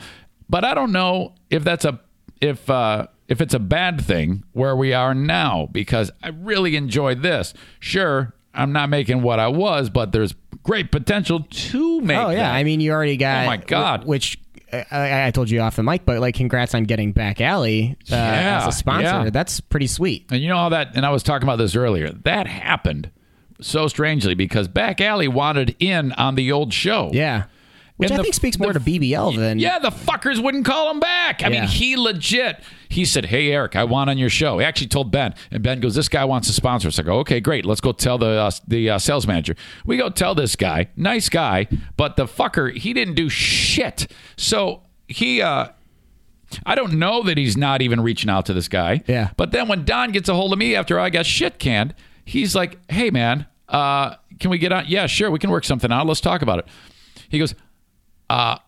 But 0.50 0.64
I 0.64 0.74
don't 0.74 0.92
know 0.92 1.34
if 1.50 1.64
that's 1.64 1.84
a 1.84 2.00
if 2.40 2.68
uh 2.68 3.06
if 3.28 3.40
it's 3.40 3.54
a 3.54 3.58
bad 3.58 4.00
thing 4.00 4.42
where 4.52 4.74
we 4.74 4.92
are 4.92 5.14
now 5.14 5.68
because 5.70 6.10
I 6.22 6.28
really 6.28 6.76
enjoyed 6.76 7.22
this. 7.22 7.54
Sure, 7.78 8.34
I'm 8.54 8.72
not 8.72 8.88
making 8.88 9.22
what 9.22 9.38
I 9.38 9.48
was, 9.48 9.90
but 9.90 10.12
there's 10.12 10.34
great 10.62 10.90
potential 10.90 11.46
to 11.48 12.00
make. 12.00 12.16
Oh 12.18 12.30
yeah, 12.30 12.38
that. 12.38 12.54
I 12.54 12.64
mean, 12.64 12.80
you 12.80 12.90
already 12.92 13.16
got. 13.16 13.44
Oh, 13.44 13.46
my 13.46 13.56
God. 13.58 14.04
Which 14.06 14.38
uh, 14.72 14.82
I, 14.90 15.26
I 15.28 15.30
told 15.30 15.50
you 15.50 15.60
off 15.60 15.76
the 15.76 15.82
mic, 15.82 16.04
but 16.04 16.18
like, 16.20 16.34
congrats 16.34 16.74
on 16.74 16.84
getting 16.84 17.12
Back 17.12 17.40
Alley 17.40 17.96
uh, 18.10 18.14
Yeah, 18.16 18.58
as 18.66 18.74
a 18.74 18.76
sponsor. 18.76 19.02
yeah. 19.04 19.30
That's 19.30 19.60
pretty 19.60 19.86
sweet. 19.86 20.26
And 20.30 20.40
you 20.42 20.48
know 20.48 20.56
how 20.56 20.68
that, 20.70 20.96
and 20.96 21.06
I 21.06 21.10
was 21.10 21.22
talking 21.22 21.46
about 21.46 21.56
this 21.56 21.76
earlier. 21.76 22.10
That 22.10 22.46
happened 22.46 23.10
so 23.60 23.88
strangely 23.88 24.34
because 24.34 24.68
Back 24.68 25.00
Alley 25.00 25.28
wanted 25.28 25.74
in 25.78 26.12
on 26.12 26.34
the 26.34 26.52
old 26.52 26.72
show. 26.72 27.10
Yeah, 27.12 27.44
which 27.98 28.10
And 28.10 28.14
I 28.14 28.16
the- 28.16 28.22
think 28.22 28.34
speaks 28.34 28.58
more 28.58 28.72
the- 28.72 28.78
to 28.78 28.84
BBL 28.84 29.32
than 29.36 29.58
Yeah, 29.58 29.78
the 29.78 29.90
fuckers 29.90 30.42
wouldn't 30.42 30.64
call 30.64 30.90
him 30.90 30.98
back. 31.00 31.42
I 31.44 31.48
Yeah. 31.48 31.60
mean, 31.60 31.68
he 31.68 31.96
legit. 31.96 32.60
He 32.88 33.04
said, 33.04 33.26
"Hey, 33.26 33.52
Eric, 33.52 33.76
I 33.76 33.84
want 33.84 34.08
on 34.08 34.16
your 34.16 34.30
show." 34.30 34.58
He 34.58 34.64
actually 34.64 34.86
told 34.86 35.10
Ben, 35.12 35.34
and 35.50 35.62
Ben 35.62 35.78
goes, 35.80 35.94
"This 35.94 36.08
guy 36.08 36.24
wants 36.24 36.46
to 36.48 36.54
sponsor 36.54 36.88
us." 36.88 36.98
I 36.98 37.02
go, 37.02 37.18
"Okay, 37.18 37.38
great. 37.40 37.66
Let's 37.66 37.82
go 37.82 37.92
tell 37.92 38.16
the 38.16 38.28
uh, 38.40 38.50
the 38.66 38.88
uh, 38.90 38.98
sales 38.98 39.26
manager." 39.26 39.54
We 39.84 39.98
go 39.98 40.08
tell 40.08 40.34
this 40.34 40.56
guy, 40.56 40.88
nice 40.96 41.28
guy, 41.28 41.66
but 41.98 42.16
the 42.16 42.24
fucker, 42.26 42.74
he 42.74 42.92
didn't 42.94 43.14
do 43.14 43.28
shit. 43.28 44.10
So 44.36 44.82
he. 45.06 45.42
uh 45.42 45.68
I 46.64 46.76
don't 46.76 46.94
know 46.94 47.22
that 47.24 47.36
he's 47.36 47.58
not 47.58 47.82
even 47.82 48.00
reaching 48.00 48.30
out 48.30 48.46
to 48.46 48.54
this 48.54 48.68
guy. 48.68 49.02
Yeah. 49.06 49.28
But 49.36 49.50
then 49.50 49.68
when 49.68 49.84
Don 49.84 50.12
gets 50.12 50.30
a 50.30 50.34
hold 50.34 50.50
of 50.54 50.58
me 50.58 50.74
after 50.74 50.98
I 50.98 51.10
got 51.10 51.26
shit 51.26 51.58
canned, 51.58 51.94
he's 52.24 52.54
like, 52.54 52.78
"Hey, 52.90 53.10
man, 53.10 53.44
uh, 53.68 54.14
can 54.40 54.48
we 54.50 54.56
get 54.56 54.72
on? 54.72 54.84
Yeah, 54.88 55.06
sure, 55.08 55.30
we 55.30 55.38
can 55.38 55.50
work 55.50 55.64
something 55.64 55.92
out. 55.92 56.06
Let's 56.06 56.22
talk 56.22 56.40
about 56.40 56.60
it." 56.60 56.66
He 57.28 57.38
goes, 57.38 57.54
uh, 58.30 58.58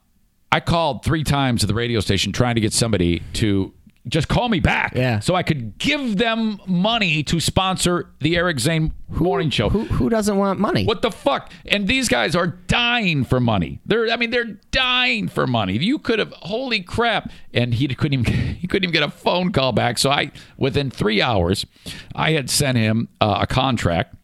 I 0.52 0.60
called 0.60 1.04
three 1.04 1.24
times 1.24 1.60
to 1.60 1.66
the 1.66 1.74
radio 1.74 2.00
station 2.00 2.32
trying 2.32 2.54
to 2.56 2.60
get 2.60 2.72
somebody 2.72 3.22
to 3.34 3.72
just 4.08 4.28
call 4.28 4.48
me 4.48 4.60
back 4.60 4.94
Yeah. 4.96 5.18
so 5.20 5.34
I 5.34 5.42
could 5.42 5.76
give 5.76 6.16
them 6.16 6.58
money 6.66 7.22
to 7.24 7.38
sponsor 7.38 8.08
the 8.20 8.34
Eric 8.34 8.58
Zane 8.58 8.94
morning 9.10 9.50
show. 9.50 9.68
who 9.68 9.84
who 9.84 10.08
doesn't 10.08 10.38
want 10.38 10.58
money? 10.58 10.86
What 10.86 11.02
the 11.02 11.10
fuck? 11.10 11.52
And 11.66 11.86
these 11.86 12.08
guys 12.08 12.34
are 12.34 12.46
dying 12.46 13.24
for 13.24 13.40
money. 13.40 13.80
They're 13.84 14.10
I 14.10 14.16
mean 14.16 14.30
they're 14.30 14.58
dying 14.70 15.28
for 15.28 15.46
money. 15.46 15.76
You 15.76 15.98
could 15.98 16.18
have 16.18 16.32
holy 16.32 16.80
crap 16.80 17.30
and 17.52 17.74
he 17.74 17.86
couldn't 17.88 18.20
even 18.20 18.32
he 18.56 18.66
couldn't 18.66 18.84
even 18.88 18.92
get 18.94 19.02
a 19.06 19.10
phone 19.10 19.52
call 19.52 19.72
back. 19.72 19.98
So 19.98 20.10
I 20.10 20.32
within 20.56 20.90
3 20.90 21.20
hours 21.20 21.66
I 22.14 22.32
had 22.32 22.48
sent 22.48 22.78
him 22.78 23.08
uh, 23.20 23.40
a 23.42 23.46
contract 23.46 24.14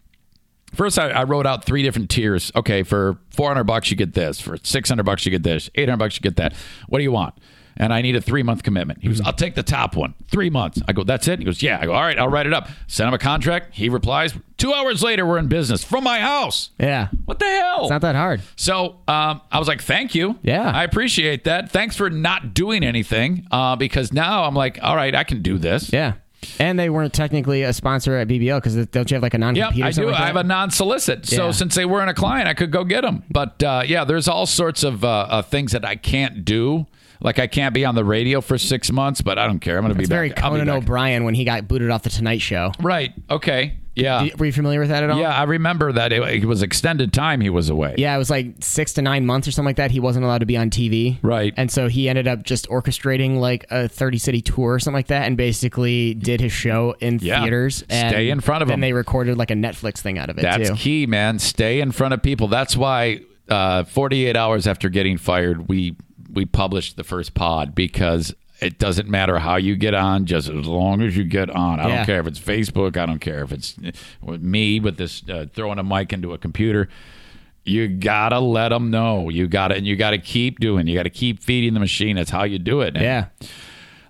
First, 0.76 0.98
I, 0.98 1.08
I 1.10 1.24
wrote 1.24 1.46
out 1.46 1.64
three 1.64 1.82
different 1.82 2.10
tiers. 2.10 2.52
Okay, 2.54 2.82
for 2.82 3.18
400 3.30 3.64
bucks, 3.64 3.90
you 3.90 3.96
get 3.96 4.14
this. 4.14 4.40
For 4.40 4.56
600 4.62 5.02
bucks, 5.04 5.24
you 5.24 5.30
get 5.30 5.42
this. 5.42 5.70
800 5.74 5.96
bucks, 5.96 6.16
you 6.16 6.20
get 6.20 6.36
that. 6.36 6.54
What 6.88 6.98
do 6.98 7.02
you 7.04 7.12
want? 7.12 7.34
And 7.78 7.92
I 7.92 8.00
need 8.00 8.16
a 8.16 8.22
three 8.22 8.42
month 8.42 8.62
commitment. 8.62 9.02
He 9.02 9.08
goes, 9.08 9.20
I'll 9.20 9.34
take 9.34 9.54
the 9.54 9.62
top 9.62 9.96
one. 9.96 10.14
Three 10.28 10.48
months. 10.48 10.80
I 10.88 10.92
go, 10.94 11.04
that's 11.04 11.28
it? 11.28 11.40
He 11.40 11.44
goes, 11.44 11.62
yeah. 11.62 11.78
I 11.78 11.84
go, 11.84 11.92
all 11.92 12.00
right, 12.00 12.18
I'll 12.18 12.28
write 12.28 12.46
it 12.46 12.54
up. 12.54 12.68
Send 12.86 13.08
him 13.08 13.12
a 13.12 13.18
contract. 13.18 13.74
He 13.74 13.90
replies, 13.90 14.32
two 14.56 14.72
hours 14.72 15.02
later, 15.02 15.26
we're 15.26 15.36
in 15.36 15.48
business 15.48 15.84
from 15.84 16.02
my 16.02 16.20
house. 16.20 16.70
yeah, 16.80 17.08
What 17.26 17.38
the 17.38 17.44
hell? 17.44 17.82
it's 17.82 17.90
not 17.90 18.00
that 18.00 18.14
hard. 18.14 18.40
So 18.56 19.00
um, 19.06 19.42
I 19.52 19.58
was 19.58 19.68
like, 19.68 19.82
thank 19.82 20.14
you. 20.14 20.38
Yeah. 20.42 20.70
I 20.74 20.84
appreciate 20.84 21.44
that. 21.44 21.70
Thanks 21.70 21.96
for 21.96 22.08
not 22.08 22.54
doing 22.54 22.82
anything 22.82 23.46
uh, 23.50 23.76
because 23.76 24.10
now 24.10 24.44
I'm 24.44 24.54
like, 24.54 24.78
all 24.82 24.96
right, 24.96 25.14
I 25.14 25.24
can 25.24 25.42
do 25.42 25.58
this. 25.58 25.92
Yeah, 25.92 26.14
and 26.58 26.78
they 26.78 26.90
weren't 26.90 27.12
technically 27.12 27.62
a 27.62 27.72
sponsor 27.72 28.16
at 28.16 28.28
BBL 28.28 28.56
because 28.58 28.74
don't 28.86 29.10
you 29.10 29.14
have 29.16 29.22
like 29.22 29.34
a 29.34 29.38
non 29.38 29.54
Yep. 29.54 29.72
I 29.82 29.90
do. 29.90 30.10
I 30.10 30.26
have 30.26 30.36
a 30.36 30.44
non-solicit, 30.44 31.26
so 31.26 31.46
Yeah. 31.46 31.50
since 31.52 31.74
they 31.74 31.84
weren't 31.84 32.10
a 32.10 32.14
client, 32.14 32.48
I 32.48 32.54
could 32.54 32.70
go 32.70 32.84
get 32.84 33.02
them. 33.02 33.22
But 33.30 33.62
uh, 33.62 33.82
yeah, 33.86 34.04
there's 34.04 34.28
all 34.28 34.46
sorts 34.46 34.82
of 34.84 35.04
uh, 35.04 35.08
uh, 35.08 35.42
things 35.42 35.72
that 35.72 35.84
I 35.84 35.96
can't 35.96 36.44
do. 36.44 36.86
Like 37.20 37.38
I 37.38 37.46
can't 37.46 37.72
be 37.74 37.84
on 37.84 37.94
the 37.94 38.04
radio 38.04 38.40
for 38.42 38.58
six 38.58 38.92
months, 38.92 39.22
but 39.22 39.38
I 39.38 39.46
don't 39.46 39.60
care. 39.60 39.78
I'm 39.78 39.82
going 39.84 39.92
to 39.94 39.96
be 39.96 40.02
It's 40.02 40.10
very 40.10 40.28
back. 40.28 40.38
Conan. 40.38 40.68
O'Brien 40.68 41.24
when 41.24 41.34
he 41.34 41.44
got 41.44 41.66
booted 41.66 41.90
off 41.90 42.02
the 42.02 42.10
Tonight 42.10 42.42
Show. 42.42 42.72
Right. 42.80 43.12
Okay. 43.30 43.78
Yeah. 43.96 44.24
Do- 44.24 44.30
Were 44.38 44.46
you 44.46 44.52
familiar 44.52 44.78
with 44.78 44.90
that 44.90 45.02
at 45.02 45.10
all? 45.10 45.18
Yeah, 45.18 45.34
I 45.36 45.44
remember 45.44 45.90
that 45.92 46.12
it, 46.12 46.22
it 46.22 46.44
was 46.44 46.62
extended 46.62 47.12
time 47.12 47.40
he 47.40 47.50
was 47.50 47.68
away. 47.70 47.94
Yeah, 47.98 48.14
it 48.14 48.18
was 48.18 48.30
like 48.30 48.54
six 48.60 48.92
to 48.94 49.02
nine 49.02 49.26
months 49.26 49.48
or 49.48 49.52
something 49.52 49.66
like 49.70 49.76
that. 49.76 49.90
He 49.90 50.00
wasn't 50.00 50.24
allowed 50.24 50.38
to 50.38 50.46
be 50.46 50.56
on 50.56 50.70
TV. 50.70 51.18
Right. 51.22 51.52
And 51.56 51.70
so 51.70 51.88
he 51.88 52.08
ended 52.08 52.28
up 52.28 52.42
just 52.42 52.68
orchestrating 52.68 53.38
like 53.38 53.64
a 53.70 53.88
30 53.88 54.18
city 54.18 54.40
tour 54.42 54.74
or 54.74 54.78
something 54.78 54.96
like 54.98 55.06
that 55.08 55.26
and 55.26 55.36
basically 55.36 56.14
did 56.14 56.40
his 56.40 56.52
show 56.52 56.94
in 57.00 57.18
Yeah. 57.20 57.40
theaters. 57.40 57.84
And 57.88 58.10
Stay 58.12 58.30
in 58.30 58.40
front 58.40 58.62
of 58.62 58.68
then 58.68 58.74
him. 58.76 58.80
they 58.82 58.92
recorded 58.92 59.36
like 59.38 59.50
a 59.50 59.54
Netflix 59.54 59.98
thing 59.98 60.18
out 60.18 60.28
of 60.30 60.38
it 60.38 60.42
That's 60.42 60.68
too. 60.68 60.74
key, 60.76 61.06
man. 61.06 61.38
Stay 61.38 61.80
in 61.80 61.90
front 61.92 62.12
of 62.14 62.22
people. 62.22 62.48
That's 62.48 62.76
why 62.76 63.20
uh, 63.48 63.84
48 63.84 64.36
hours 64.36 64.66
after 64.66 64.88
getting 64.88 65.16
fired, 65.16 65.68
we 65.68 65.96
we 66.32 66.44
published 66.44 66.96
the 66.96 67.04
first 67.04 67.32
pod 67.32 67.74
because 67.74 68.34
it 68.60 68.78
doesn't 68.78 69.08
matter 69.08 69.38
how 69.38 69.56
you 69.56 69.76
get 69.76 69.94
on, 69.94 70.24
just 70.26 70.48
as 70.48 70.66
long 70.66 71.02
as 71.02 71.16
you 71.16 71.24
get 71.24 71.50
on. 71.50 71.78
I 71.80 71.88
Yeah. 71.88 71.96
don't 71.96 72.06
care 72.06 72.20
if 72.20 72.26
it's 72.26 72.38
Facebook. 72.40 72.96
I 72.96 73.04
don't 73.06 73.18
care 73.20 73.42
if 73.44 73.52
it's 73.52 73.76
with 74.22 74.42
me 74.42 74.80
with 74.80 74.96
this 74.96 75.22
uh, 75.28 75.46
throwing 75.52 75.78
a 75.78 75.82
mic 75.84 76.12
into 76.12 76.32
a 76.32 76.38
computer. 76.38 76.88
You 77.64 77.88
gotta 77.88 78.38
let 78.38 78.68
them 78.68 78.90
know. 78.90 79.28
You 79.28 79.48
gotta 79.48 79.74
and 79.74 79.86
you 79.86 79.96
gotta 79.96 80.18
keep 80.18 80.60
doing. 80.60 80.86
You 80.86 80.94
gotta 80.94 81.10
keep 81.10 81.42
feeding 81.42 81.74
the 81.74 81.80
machine. 81.80 82.16
That's 82.16 82.30
how 82.30 82.44
you 82.44 82.58
do 82.58 82.80
it. 82.80 82.94
And 82.96 83.02
Yeah. 83.04 83.24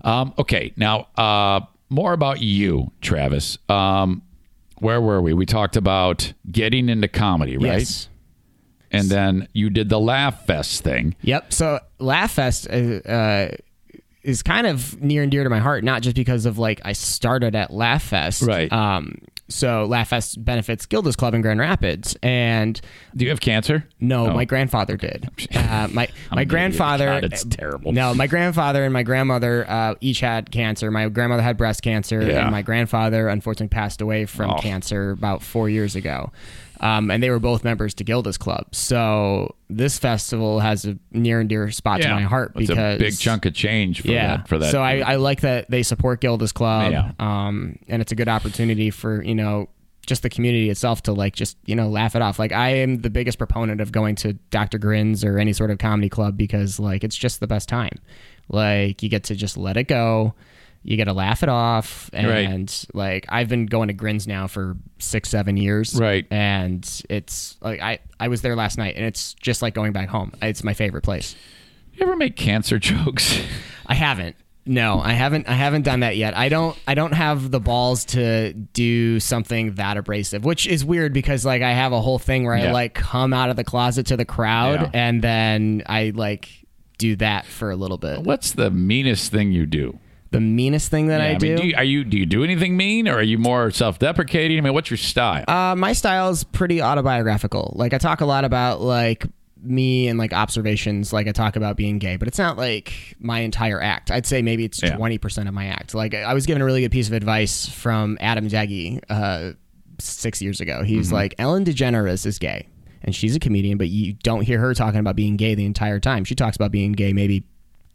um, 0.05 0.35
okay, 0.39 0.73
now 0.77 1.09
uh, 1.17 1.61
more 1.89 2.13
about 2.13 2.41
you, 2.43 2.93
Travis. 3.01 3.59
Um, 3.69 4.23
where 4.79 5.01
were 5.01 5.23
we? 5.23 5.33
We 5.33 5.47
talked 5.47 5.77
about 5.77 6.33
getting 6.51 6.89
into 6.91 7.09
comedy, 7.09 7.57
right? 7.57 7.79
Yes. 7.79 8.09
And 8.93 9.09
then 9.09 9.49
you 9.53 9.69
did 9.71 9.89
the 9.89 9.99
Laugh 9.99 10.47
Fest 10.47 10.85
thing. 10.85 11.17
Yep. 11.23 11.53
So 11.53 11.81
Laugh 11.99 12.33
Fest 12.33 12.69
uh, 12.71 12.75
uh, 13.09 13.49
is 14.27 14.43
kind 14.43 14.67
of 14.67 15.01
near 15.01 15.23
and 15.23 15.31
dear 15.31 15.45
to 15.45 15.51
my 15.51 15.61
heart, 15.61 15.85
not 15.85 16.03
just 16.03 16.17
because 16.17 16.45
of 16.47 16.59
like 16.59 16.81
I 16.85 16.93
started 16.93 17.55
at 17.55 17.73
Laugh 17.73 18.03
Fest, 18.03 18.43
Right. 18.43 18.71
Um, 18.73 19.19
so 19.49 19.85
Laugh 19.85 20.09
Fest 20.09 20.45
benefits 20.45 20.87
Gilda's 20.87 21.15
Club 21.15 21.33
in 21.33 21.41
Grand 21.41 21.61
Rapids, 21.61 22.17
and 22.21 22.81
Do 23.15 23.25
you 23.25 23.31
have 23.31 23.41
cancer? 23.41 23.87
no, 24.01 24.27
Oh. 24.31 24.35
my 24.35 24.45
grandfather 24.45 24.97
did. 24.97 25.31
Uh, 25.55 25.89
my 25.93 26.09
my 26.33 26.45
grandfather. 26.45 27.07
God, 27.07 27.25
it's 27.25 27.45
terrible. 27.45 27.93
No, 27.93 28.15
my 28.15 28.27
grandfather 28.27 28.83
and 28.85 28.93
my 28.93 29.03
grandmother 29.03 29.65
uh, 29.69 29.95
each 30.01 30.21
had 30.21 30.51
cancer. 30.51 30.91
My 30.91 31.09
grandmother 31.09 31.43
had 31.43 31.57
breast 31.57 31.83
cancer, 31.83 32.23
Yeah. 32.23 32.43
and 32.43 32.51
my 32.51 32.63
grandfather 32.63 33.29
unfortunately 33.29 33.69
passed 33.69 34.01
away 34.01 34.27
from 34.27 34.51
Oh. 34.51 34.57
cancer 34.57 35.11
about 35.13 35.43
four 35.43 35.69
years 35.69 35.95
ago. 35.97 36.33
Um, 36.81 37.11
and 37.11 37.23
they 37.23 37.31
were 37.31 37.39
both 37.39 37.65
members 37.65 37.95
to 37.95 38.05
Gilda's 38.05 38.37
Club. 38.37 38.75
So 38.75 39.55
this 39.69 39.99
festival 39.99 40.61
has 40.61 40.85
a 40.85 40.99
near 41.11 41.41
and 41.41 41.49
dear 41.49 41.71
spot 41.71 42.03
to 42.03 42.09
my 42.09 42.23
heart 42.23 42.53
It's 42.57 42.69
because 42.69 42.97
a 42.97 42.99
big 42.99 43.19
chunk 43.19 43.47
of 43.47 43.55
change 43.55 44.03
for 44.03 44.09
yeah. 44.09 44.39
that. 44.39 44.49
For 44.49 44.59
that. 44.59 44.71
So 44.71 44.83
I, 44.83 44.99
I 44.99 45.17
like 45.17 45.41
that 45.41 45.71
they 45.71 45.83
support 45.83 46.21
Gilda's 46.21 46.53
Club. 46.53 46.93
Yeah. 46.93 47.13
Um, 47.19 47.79
and 47.89 48.03
it's 48.03 48.13
a 48.13 48.15
good 48.15 48.29
opportunity 48.29 48.91
for, 48.91 49.23
you 49.23 49.35
know, 49.35 49.69
just 50.07 50.23
the 50.23 50.31
community 50.31 50.71
itself 50.71 51.03
to 51.03 51.13
like 51.13 51.35
just, 51.35 51.57
you 51.67 51.75
know, 51.75 51.89
laugh 51.89 52.15
it 52.15 52.23
off. 52.23 52.39
Like 52.39 52.53
I 52.53 52.69
am 52.77 53.03
the 53.03 53.11
biggest 53.11 53.39
proponent 53.39 53.81
of 53.81 53.91
going 53.91 54.15
to 54.17 54.35
Dr. 54.51 54.79
Grins 54.79 55.25
or 55.25 55.39
any 55.39 55.53
sort 55.53 55.71
of 55.71 55.79
comedy 55.79 56.09
club 56.09 56.37
because 56.37 56.79
like 56.79 57.03
it's 57.03 57.17
just 57.17 57.41
the 57.41 57.47
best 57.47 57.69
time. 57.69 57.99
Like 58.49 59.03
you 59.03 59.09
get 59.09 59.25
to 59.25 59.35
just 59.35 59.57
let 59.57 59.77
it 59.77 59.89
go. 59.89 60.35
You 60.83 60.97
gotta 60.97 61.13
laugh 61.13 61.43
it 61.43 61.49
off. 61.49 62.11
And 62.13 62.29
Right. 62.29 62.85
like 62.95 63.27
I've 63.29 63.49
been 63.49 63.67
going 63.67 63.89
to 63.89 63.95
Grins 63.95 64.27
now 64.27 64.47
for 64.47 64.77
six, 64.99 65.29
seven 65.29 65.57
years. 65.57 65.95
Right. 65.99 66.27
And 66.31 66.89
it's 67.11 67.57
like 67.61 67.81
I, 67.81 67.99
I 68.21 68.29
was 68.29 68.43
there 68.43 68.55
last 68.57 68.79
night 68.79 68.95
and 68.97 69.05
it's 69.05 69.35
just 69.35 69.63
like 69.63 69.75
going 69.75 69.93
back 69.93 70.09
home. 70.09 70.33
It's 70.43 70.63
my 70.63 70.75
favorite 70.75 71.03
place. 71.03 71.35
you 71.95 72.03
ever 72.07 72.17
make 72.17 72.37
cancer 72.37 72.79
jokes? 72.81 73.41
I 73.87 73.95
haven't. 73.95 74.37
No, 74.69 74.99
I 75.01 75.13
haven't. 75.13 75.49
I 75.49 75.53
haven't 75.53 75.83
done 75.83 76.01
that 76.01 76.17
yet. 76.17 76.37
I 76.37 76.49
don't. 76.49 76.77
I 76.89 76.95
don't 76.95 77.13
have 77.13 77.53
the 77.53 77.61
balls 77.61 78.05
to 78.07 78.53
do 78.53 79.21
something 79.21 79.75
that 79.77 79.97
abrasive, 79.97 80.45
which 80.45 80.67
is 80.67 80.85
weird 80.85 81.13
because 81.13 81.45
like 81.47 81.63
I 81.63 81.71
have 81.71 81.93
a 81.93 82.01
whole 82.01 82.19
thing 82.19 82.43
where 82.45 82.55
I 82.55 82.73
like 82.73 82.93
come 82.93 83.33
out 83.33 83.49
of 83.49 83.55
the 83.55 83.63
closet 83.63 84.07
to 84.07 84.17
the 84.17 84.25
crowd 84.25 84.81
Yeah. 84.83 84.91
and 84.93 85.23
then 85.23 85.85
I 85.87 86.11
like 86.17 86.49
do 86.99 87.15
that 87.17 87.47
for 87.47 87.71
a 87.71 87.77
little 87.77 87.97
bit. 87.97 88.23
What's 88.23 88.53
the 88.55 88.73
meanest 88.73 89.31
thing 89.31 89.53
you 89.53 89.67
do? 89.67 90.01
The 90.37 90.41
meanest 90.41 90.91
thing 90.91 91.07
that 91.07 91.19
Yeah, 91.21 91.27
I, 91.27 91.31
mean, 91.31 91.39
do. 91.39 91.57
do 91.57 91.67
you, 91.69 91.75
are 91.77 91.85
you 91.85 92.05
do 92.05 92.19
you 92.19 92.27
do 92.27 92.45
anything 92.45 92.77
mean, 92.77 93.09
or 93.09 93.15
are 93.15 93.23
you 93.23 93.39
more 93.39 93.71
self-deprecating? 93.71 94.59
I 94.59 94.61
mean, 94.61 94.75
what's 94.75 94.91
your 94.91 94.99
style? 94.99 95.45
Uh, 95.49 95.75
my 95.75 95.93
style 95.95 96.29
is 96.29 96.45
pretty 96.45 96.83
autobiographical. 96.83 97.73
Like 97.77 97.95
I 97.95 97.99
talk 97.99 98.21
a 98.21 98.27
lot 98.27 98.45
about 98.45 98.81
like 98.83 99.27
me 99.63 100.09
and 100.09 100.19
like 100.19 100.33
observations. 100.35 101.13
Like 101.13 101.27
I 101.27 101.33
talk 101.33 101.57
about 101.57 101.77
being 101.77 101.99
gay, 101.99 102.17
but 102.17 102.29
it's 102.29 102.39
not 102.39 102.57
like 102.59 102.93
my 103.19 103.41
entire 103.41 103.81
act. 103.81 104.11
I'd 104.11 104.27
say 104.27 104.43
maybe 104.43 104.65
it's 104.65 104.83
Yeah. 104.83 104.97
twenty 104.97 105.19
percent 105.19 105.49
of 105.49 105.55
my 105.55 105.67
act. 105.67 105.95
Like 105.95 106.15
I 106.15 106.35
was 106.35 106.45
given 106.47 106.61
a 106.63 106.65
really 106.65 106.83
good 106.83 106.93
piece 106.93 107.09
of 107.09 107.15
advice 107.15 107.67
from 107.69 108.19
Adam 108.21 108.49
Jaggy 108.49 109.01
uh, 109.09 109.53
six 109.99 110.43
years 110.43 110.61
ago. 110.61 110.83
He's 110.83 111.11
like 111.11 111.35
Ellen 111.39 111.65
DeGeneres 111.65 112.27
is 112.27 112.39
gay. 112.39 112.69
And 113.03 113.15
she's 113.15 113.37
a 113.37 113.39
comedian, 113.39 113.79
but 113.79 113.89
you 113.89 114.15
don't 114.15 114.41
hear 114.43 114.59
her 114.59 114.75
talking 114.75 114.99
about 114.99 115.15
being 115.17 115.37
gay 115.37 115.55
the 115.55 115.65
entire 115.65 116.01
time. 116.01 116.25
She 116.25 116.35
talks 116.35 116.57
about 116.57 116.73
being 116.73 116.91
gay 116.93 117.13
maybe 117.13 117.45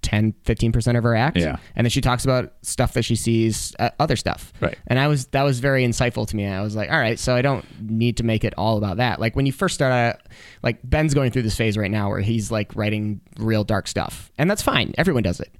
10, 0.01 0.33
15% 0.45 0.97
of 0.97 1.03
her 1.03 1.15
act. 1.15 1.37
Yeah. 1.37 1.57
And 1.75 1.85
then 1.85 1.89
she 1.89 2.01
talks 2.01 2.23
about 2.23 2.53
stuff 2.61 2.93
that 2.93 3.03
she 3.03 3.15
sees, 3.15 3.75
uh, 3.79 3.89
other 3.99 4.15
stuff. 4.15 4.51
Right. 4.59 4.77
And 4.87 4.99
I 4.99 5.07
was 5.07 5.27
that 5.27 5.43
was 5.43 5.59
very 5.59 5.85
insightful 5.85 6.27
to 6.27 6.35
me. 6.35 6.47
I 6.47 6.61
was 6.61 6.75
like, 6.75 6.89
all 6.91 6.97
right, 6.97 7.19
so 7.19 7.35
I 7.35 7.41
don't 7.41 7.65
need 7.81 8.17
to 8.17 8.23
make 8.23 8.43
it 8.43 8.53
all 8.57 8.77
about 8.77 8.97
that. 8.97 9.19
Like 9.19 9.35
when 9.35 9.45
you 9.45 9.51
first 9.51 9.75
start 9.75 9.93
out, 9.93 10.21
like 10.63 10.79
Ben's 10.83 11.13
going 11.13 11.31
through 11.31 11.43
this 11.43 11.55
phase 11.55 11.77
right 11.77 11.91
now 11.91 12.09
where 12.09 12.21
he's 12.21 12.51
like 12.51 12.75
writing 12.75 13.21
real 13.37 13.63
dark 13.63 13.87
stuff, 13.87 14.31
and 14.37 14.49
that's 14.49 14.61
fine. 14.61 14.93
Everyone 14.97 15.23
does 15.23 15.39
it. 15.39 15.53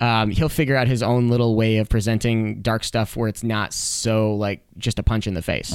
Um, 0.00 0.30
he'll 0.30 0.48
figure 0.48 0.76
out 0.76 0.88
his 0.88 1.02
own 1.02 1.28
little 1.28 1.54
way 1.54 1.76
of 1.76 1.88
presenting 1.88 2.62
dark 2.62 2.82
stuff 2.84 3.16
where 3.16 3.28
it's 3.28 3.44
not 3.44 3.72
so 3.74 4.34
like 4.34 4.62
just 4.78 4.98
a 4.98 5.02
punch 5.02 5.26
in 5.26 5.34
the 5.34 5.42
face. 5.42 5.72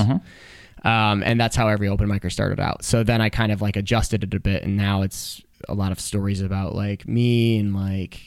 Um, 0.83 1.23
and 1.23 1.39
that's 1.39 1.55
how 1.55 1.67
every 1.67 1.87
open 1.87 2.07
micer 2.07 2.31
started 2.31 2.59
out. 2.59 2.83
So 2.83 3.03
then 3.03 3.19
I 3.21 3.29
kind 3.29 3.51
of 3.51 3.61
like 3.61 3.75
adjusted 3.75 4.23
it 4.23 4.33
a 4.33 4.39
bit, 4.39 4.63
and 4.63 4.77
now 4.77 5.01
it's 5.01 5.41
a 5.67 5.73
lot 5.73 5.91
of 5.91 5.99
stories 5.99 6.41
about 6.41 6.75
like 6.75 7.07
me 7.07 7.57
and 7.59 7.75
like 7.75 8.19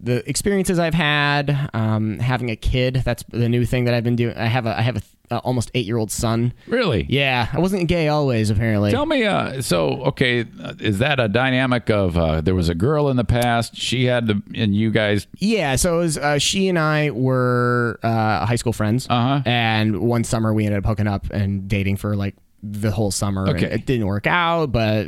the 0.00 0.28
experiences 0.28 0.78
I've 0.80 0.94
had, 0.94 1.70
um, 1.74 2.18
having 2.18 2.50
a 2.50 2.56
kid. 2.56 3.02
That's 3.04 3.22
the 3.28 3.48
new 3.48 3.64
thing 3.64 3.84
that 3.84 3.94
I've 3.94 4.02
been 4.04 4.16
doing. 4.16 4.36
I 4.36 4.46
have 4.46 4.66
a 4.66 4.76
I 4.76 4.82
have 4.82 4.96
a 4.96 5.02
uh, 5.30 5.38
almost 5.44 5.70
eight 5.74 5.86
year 5.86 5.96
old 5.96 6.10
son. 6.10 6.52
really? 6.66 7.06
Yeah, 7.08 7.48
I 7.52 7.58
wasn't 7.60 7.88
gay 7.88 8.08
always. 8.08 8.50
Apparently, 8.50 8.90
Tell 8.90 9.06
me, 9.06 9.24
uh, 9.24 9.62
so 9.62 10.02
okay, 10.06 10.44
uh, 10.60 10.74
is 10.80 10.98
that 10.98 11.20
a 11.20 11.28
dynamic 11.28 11.88
of 11.88 12.18
uh, 12.18 12.40
there 12.42 12.54
was 12.54 12.68
a 12.68 12.74
girl 12.74 13.08
in 13.08 13.16
the 13.16 13.24
past, 13.24 13.74
she 13.76 14.04
had 14.04 14.26
the, 14.26 14.42
and 14.54 14.74
you 14.76 14.90
guys, 14.90 15.26
Yeah, 15.38 15.76
so 15.76 15.94
it 15.94 15.98
was, 16.00 16.18
uh, 16.18 16.38
she 16.38 16.68
and 16.68 16.78
I 16.78 17.12
were 17.12 17.98
uh, 18.02 18.44
high 18.44 18.56
school 18.56 18.74
friends, 18.74 19.06
Uh-huh. 19.08 19.40
and 19.46 20.00
one 20.00 20.22
summer 20.24 20.52
we 20.52 20.66
ended 20.66 20.84
up 20.84 20.86
hooking 20.86 21.06
up 21.06 21.24
and 21.30 21.66
dating 21.66 21.96
for 21.96 22.14
like 22.14 22.34
the 22.62 22.90
whole 22.90 23.10
summer. 23.10 23.44
and 23.46 23.56
Okay. 23.56 23.66
it 23.74 23.86
didn't 23.86 24.06
work 24.06 24.26
out, 24.26 24.72
but 24.72 25.06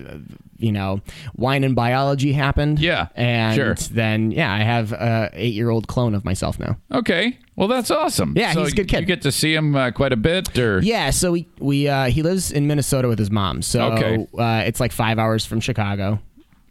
you 0.58 0.72
know, 0.72 1.00
wine 1.36 1.62
and 1.64 1.74
biology 1.74 2.32
happened. 2.32 2.78
Yeah, 2.78 3.08
and 3.16 3.54
sure. 3.56 3.74
then 3.92 4.30
yeah, 4.30 4.52
I 4.52 4.58
have 4.60 4.92
a 4.92 5.30
eight 5.34 5.52
year 5.54 5.68
old 5.70 5.86
clone 5.88 6.14
of 6.14 6.24
myself 6.24 6.58
now. 6.58 6.76
okay, 6.92 7.38
well 7.56 7.68
that's 7.68 7.90
awesome. 7.90 8.32
Yeah, 8.36 8.52
so 8.52 8.62
he's 8.62 8.72
a 8.72 8.76
good 8.76 8.88
kid. 8.88 9.00
You 9.00 9.06
get 9.06 9.22
to 9.22 9.32
see 9.32 9.54
him 9.54 9.74
uh, 9.76 9.90
quite 9.90 10.12
a 10.12 10.16
bit, 10.16 10.56
or 10.58 10.80
Yeah, 10.80 11.10
so 11.10 11.32
we 11.32 11.48
we 11.58 11.86
uh, 11.88 12.06
he 12.06 12.22
lives 12.22 12.50
in 12.50 12.66
Minnesota 12.66 13.08
with 13.08 13.18
his 13.18 13.30
mom, 13.30 13.62
so 13.62 13.92
Okay. 13.92 14.26
uh, 14.38 14.62
it's 14.66 14.80
like 14.80 14.92
five 14.92 15.18
hours 15.18 15.44
from 15.44 15.60
Chicago, 15.60 16.20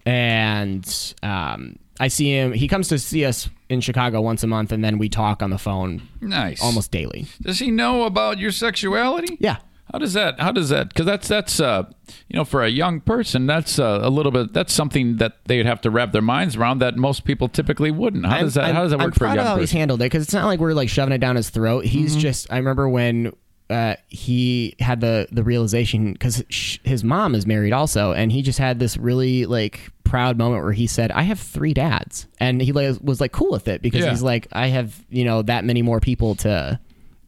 and 0.06 1.14
um, 1.24 1.78
I 2.00 2.08
see 2.08 2.30
him. 2.32 2.54
He 2.54 2.68
comes 2.68 2.88
to 2.90 3.00
see 3.00 3.26
us 3.26 3.50
in 3.70 3.82
Chicago 3.82 4.22
once 4.22 4.44
a 4.44 4.48
month, 4.48 4.72
and 4.72 4.84
then 4.84 4.98
we 4.98 5.10
talk 5.10 5.42
on 5.44 5.50
the 5.50 5.58
phone 5.58 6.02
nice, 6.22 6.62
almost 6.62 6.92
daily. 6.92 7.28
Does 7.42 7.60
he 7.60 7.70
know 7.72 8.04
about 8.04 8.38
your 8.40 8.52
sexuality? 8.52 9.38
Yeah. 9.40 9.58
How 9.94 10.00
does 10.00 10.14
that? 10.14 10.40
How 10.40 10.52
does 10.52 10.70
that? 10.70 10.90
Because 10.90 11.06
that's 11.06 11.28
that's 11.28 11.60
uh, 11.60 11.84
you 12.28 12.36
know, 12.36 12.44
for 12.46 12.64
a 12.64 12.68
young 12.70 13.00
person, 13.00 13.46
that's 13.46 13.78
uh, 13.78 14.00
a 14.02 14.10
little 14.10 14.32
bit. 14.32 14.52
That's 14.52 14.74
something 14.74 15.18
that 15.18 15.38
they'd 15.46 15.68
have 15.68 15.82
to 15.82 15.92
wrap 15.92 16.12
their 16.14 16.22
minds 16.24 16.56
around 16.56 16.80
that 16.80 16.98
most 16.98 17.26
people 17.26 17.48
typically 17.48 17.92
wouldn't. 17.92 18.26
How 18.26 18.40
does 18.40 18.56
that? 18.56 18.64
I'm- 18.66 18.76
how 18.76 18.82
does 18.82 18.92
that 18.92 19.00
I'm 19.00 19.06
work 19.06 19.14
for 19.14 19.26
a 19.26 19.28
proud 19.28 19.36
young 19.36 19.46
of 19.46 19.54
how 19.54 19.60
he's 19.60 19.72
handled 19.72 20.02
it 20.02 20.06
because 20.06 20.24
it's 20.24 20.34
not 20.34 20.46
like 20.46 20.60
we're 20.60 20.74
like 20.74 20.90
shoving 20.90 21.14
it 21.14 21.20
down 21.20 21.36
his 21.36 21.52
throat. 21.52 21.86
He's 21.86 22.12
Mm-hmm. 22.14 22.20
just. 22.22 22.52
I 22.52 22.58
remember 22.58 22.90
when 22.90 23.34
uh, 23.70 23.96
he 24.08 24.76
had 24.80 25.00
the 25.00 25.28
the 25.32 25.44
realization 25.44 26.14
because 26.14 26.44
sh- 26.50 26.80
his 26.84 27.04
mom 27.04 27.36
is 27.36 27.46
married 27.46 27.72
also, 27.72 28.14
and 28.14 28.32
he 28.32 28.42
just 28.42 28.58
had 28.58 28.80
this 28.80 28.98
really 28.98 29.46
like 29.46 29.92
proud 30.04 30.40
moment 30.40 30.64
where 30.64 30.74
he 30.74 30.88
said, 30.88 31.12
"I 31.12 31.22
have 31.22 31.40
three 31.40 31.74
dads," 31.76 32.26
and 32.40 32.62
he 32.62 32.72
like, 32.72 32.98
was 33.04 33.22
like 33.22 33.32
cool 33.32 33.52
with 33.52 33.68
it 33.68 33.84
because 33.84 34.04
Yeah. 34.04 34.10
he's 34.10 34.24
like, 34.24 34.48
"I 34.54 34.68
have 34.70 35.06
you 35.12 35.24
know 35.24 35.44
that 35.44 35.66
many 35.66 35.84
more 35.84 36.00
people 36.00 36.34
to." 36.38 36.80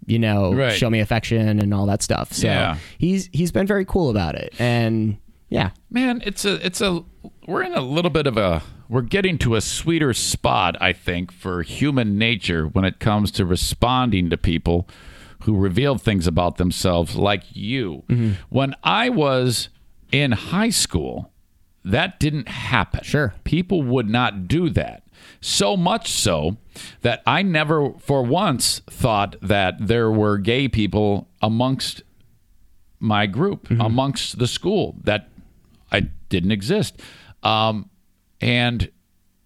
You 0.08 0.20
know, 0.20 0.54
Right. 0.54 0.74
show 0.74 0.90
me 0.90 1.00
affection 1.00 1.60
and 1.60 1.74
all 1.74 1.86
that 1.88 2.02
stuff. 2.04 2.32
So 2.34 2.48
Yeah. 2.48 2.78
he's 2.98 3.30
he's 3.34 3.52
been 3.52 3.68
very 3.68 3.86
cool 3.86 4.10
about 4.10 4.36
it, 4.36 4.54
and 4.60 5.18
yeah, 5.50 5.72
Man, 5.90 6.22
it's 6.26 6.46
a 6.46 6.64
it's 6.66 6.82
a 6.82 7.04
we're 7.48 7.64
in 7.64 7.74
a 7.74 7.82
little 7.82 8.12
bit 8.12 8.28
of 8.28 8.38
a 8.38 8.62
we're 8.88 9.02
getting 9.02 9.38
to 9.40 9.56
a 9.56 9.62
sweeter 9.62 10.14
spot, 10.14 10.76
I 10.80 10.94
think, 10.94 11.32
for 11.32 11.64
human 11.64 12.18
nature 12.20 12.68
when 12.68 12.86
it 12.86 13.00
comes 13.00 13.32
to 13.32 13.46
responding 13.46 14.30
to 14.30 14.38
people 14.38 14.88
who 15.44 15.58
reveal 15.58 15.98
things 15.98 16.28
about 16.28 16.58
themselves 16.58 17.16
like 17.16 17.44
you. 17.52 18.04
Mm-hmm. 18.10 18.32
When 18.50 18.76
I 18.84 19.10
was 19.10 19.70
in 20.12 20.34
high 20.34 20.70
school, 20.70 21.32
that 21.84 22.20
didn't 22.20 22.48
happen. 22.48 23.02
Sure. 23.04 23.34
People 23.44 23.82
would 23.84 24.10
not 24.10 24.48
do 24.48 24.70
that. 24.72 25.02
So 25.42 25.78
much 25.78 26.12
so 26.12 26.58
that 27.02 27.22
I 27.26 27.42
never 27.42 27.94
for 28.00 28.24
once 28.24 28.82
thought 28.90 29.36
that 29.42 29.88
there 29.88 30.12
were 30.12 30.38
gay 30.38 30.68
people 30.68 31.28
amongst 31.42 32.04
my 33.00 33.26
group 33.28 33.70
amongst 33.72 34.40
the 34.40 34.48
school 34.48 34.96
that 35.04 35.30
I 35.92 36.08
didn't 36.30 36.52
exist. 36.52 37.00
Um, 37.44 37.90
and 38.42 38.92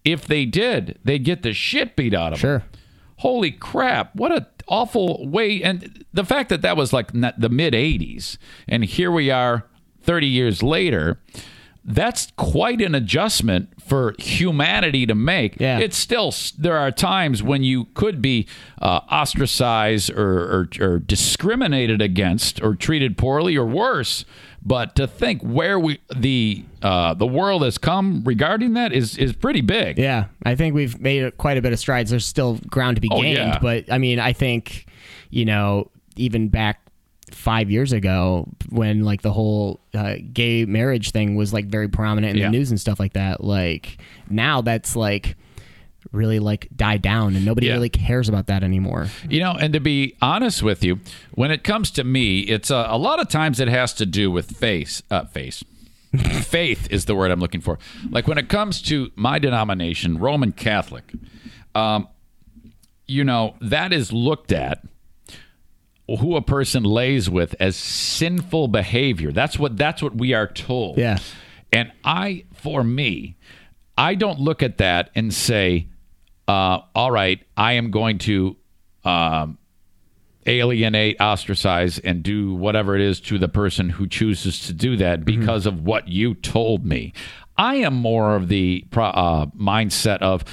if 0.04 0.26
they 0.26 0.46
did, 0.46 0.98
they'd 1.04 1.24
get 1.24 1.42
the 1.42 1.52
shit 1.52 1.96
beat 1.96 2.14
out 2.14 2.32
of 2.32 2.40
them. 2.40 2.60
sure. 2.60 2.64
Holy 3.18 3.50
crap! 3.50 4.16
What 4.16 4.32
a 4.32 4.46
awful 4.66 5.28
way. 5.28 5.62
And 5.62 6.06
the 6.12 6.24
fact 6.24 6.48
that 6.48 6.62
that 6.62 6.76
was 6.76 6.94
like 6.94 7.12
the 7.12 7.50
mid 7.50 7.74
'80s, 7.74 8.38
and 8.66 8.82
here 8.82 9.10
we 9.10 9.30
are, 9.30 9.66
30 10.02 10.26
years 10.26 10.62
later. 10.62 11.20
That's 11.84 12.32
quite 12.36 12.80
an 12.82 12.94
adjustment 12.94 13.79
for 13.90 14.14
humanity 14.20 15.04
to 15.04 15.16
make. 15.16 15.60
Yeah. 15.60 15.80
It's 15.80 15.96
still 15.96 16.32
there 16.56 16.76
are 16.78 16.92
times 16.92 17.42
when 17.42 17.64
you 17.64 17.86
could 17.94 18.22
be 18.22 18.46
uh, 18.80 19.00
ostracized 19.10 20.10
or, 20.12 20.38
or, 20.40 20.68
or 20.80 20.98
discriminated 21.00 22.00
against 22.00 22.62
or 22.62 22.76
treated 22.76 23.18
poorly 23.18 23.56
or 23.56 23.66
worse. 23.66 24.24
But 24.62 24.94
to 24.96 25.06
think 25.08 25.42
where 25.42 25.80
we 25.80 25.98
the 26.14 26.64
uh, 26.82 27.14
the 27.14 27.26
world 27.26 27.62
has 27.64 27.78
come 27.78 28.22
regarding 28.24 28.74
that 28.74 28.92
is 28.92 29.16
is 29.18 29.32
pretty 29.32 29.60
big. 29.62 29.98
Yeah, 29.98 30.26
I 30.44 30.54
think 30.54 30.74
we've 30.74 31.00
made 31.00 31.36
quite 31.36 31.56
a 31.56 31.62
bit 31.62 31.72
of 31.72 31.78
strides. 31.80 32.10
There's 32.10 32.26
still 32.26 32.58
ground 32.68 32.96
to 32.96 33.00
be 33.00 33.08
Oh, 33.10 33.20
gained, 33.22 33.38
yeah. 33.38 33.58
but 33.60 33.90
I 33.90 33.98
mean, 33.98 34.20
I 34.20 34.32
think 34.34 34.86
you 35.30 35.44
know, 35.46 35.90
even 36.16 36.48
back 36.48 36.80
five 37.34 37.70
years 37.70 37.92
ago 37.92 38.48
when 38.68 39.04
like 39.04 39.22
the 39.22 39.32
whole 39.32 39.80
uh, 39.94 40.16
gay 40.32 40.64
marriage 40.64 41.10
thing 41.12 41.34
was 41.36 41.52
like 41.52 41.66
very 41.66 41.88
prominent 41.88 42.32
in 42.36 42.38
Yeah. 42.38 42.46
the 42.46 42.52
news 42.58 42.70
and 42.70 42.80
stuff 42.80 42.98
like 43.00 43.12
that. 43.14 43.42
Like 43.42 43.98
now 44.28 44.60
that's 44.60 44.94
like 44.96 45.36
really 46.12 46.38
like 46.38 46.68
died 46.74 47.02
down 47.02 47.36
and 47.36 47.44
nobody 47.44 47.66
Yeah. 47.68 47.74
really 47.74 47.88
cares 47.90 48.28
about 48.28 48.46
that 48.46 48.62
anymore. 48.62 49.08
You 49.28 49.40
know, 49.40 49.52
and 49.52 49.72
to 49.74 49.80
be 49.80 50.16
honest 50.22 50.62
with 50.62 50.82
you, 50.82 51.00
when 51.32 51.50
it 51.50 51.62
comes 51.64 51.90
to 51.92 52.04
me, 52.04 52.40
it's 52.40 52.70
uh, 52.70 52.86
a 52.88 52.96
lot 52.98 53.20
of 53.20 53.28
times 53.28 53.60
it 53.60 53.68
has 53.68 53.92
to 53.94 54.06
do 54.06 54.30
with 54.30 54.50
face, 54.56 55.02
uh, 55.10 55.24
face. 55.26 55.62
Faith 56.16 56.88
is 56.90 57.04
the 57.04 57.14
word 57.14 57.30
I'm 57.30 57.38
looking 57.38 57.60
for. 57.60 57.78
Like 58.08 58.26
when 58.26 58.38
it 58.38 58.48
comes 58.48 58.82
to 58.82 59.10
my 59.14 59.38
denomination, 59.38 60.18
Roman 60.18 60.50
Catholic, 60.52 61.04
um, 61.74 62.08
you 63.06 63.22
know, 63.22 63.54
that 63.60 63.92
is 63.92 64.12
looked 64.12 64.50
at 64.52 64.82
who 66.16 66.36
a 66.36 66.42
person 66.42 66.82
lays 66.82 67.28
with 67.30 67.54
as 67.60 67.76
sinful 67.76 68.68
behavior. 68.68 69.32
That's 69.32 69.58
what 69.58 69.76
that's 69.76 70.02
what 70.02 70.14
we 70.14 70.34
are 70.34 70.46
told. 70.46 70.98
Yeah. 70.98 71.18
And 71.72 71.92
I, 72.04 72.44
for 72.52 72.82
me, 72.82 73.36
I 73.96 74.14
don't 74.14 74.40
look 74.40 74.62
at 74.62 74.78
that 74.78 75.10
and 75.14 75.32
say, 75.32 75.86
uh, 76.48 76.80
all 76.94 77.10
right, 77.10 77.40
I 77.56 77.74
am 77.74 77.90
going 77.90 78.18
to 78.18 78.56
um, 79.04 79.58
alienate, 80.46 81.20
ostracize, 81.20 81.98
and 81.98 82.22
do 82.22 82.54
whatever 82.54 82.96
it 82.96 83.02
is 83.02 83.20
to 83.20 83.38
the 83.38 83.48
person 83.48 83.90
who 83.90 84.06
chooses 84.06 84.66
to 84.66 84.72
do 84.72 84.96
that 84.96 85.24
because 85.24 85.66
of 85.66 85.82
what 85.82 86.08
you 86.08 86.34
told 86.34 86.84
me. 86.84 87.12
I 87.56 87.76
am 87.76 87.94
more 87.94 88.34
of 88.34 88.48
the 88.48 88.84
uh, 88.92 89.46
mindset 89.46 90.18
of, 90.22 90.44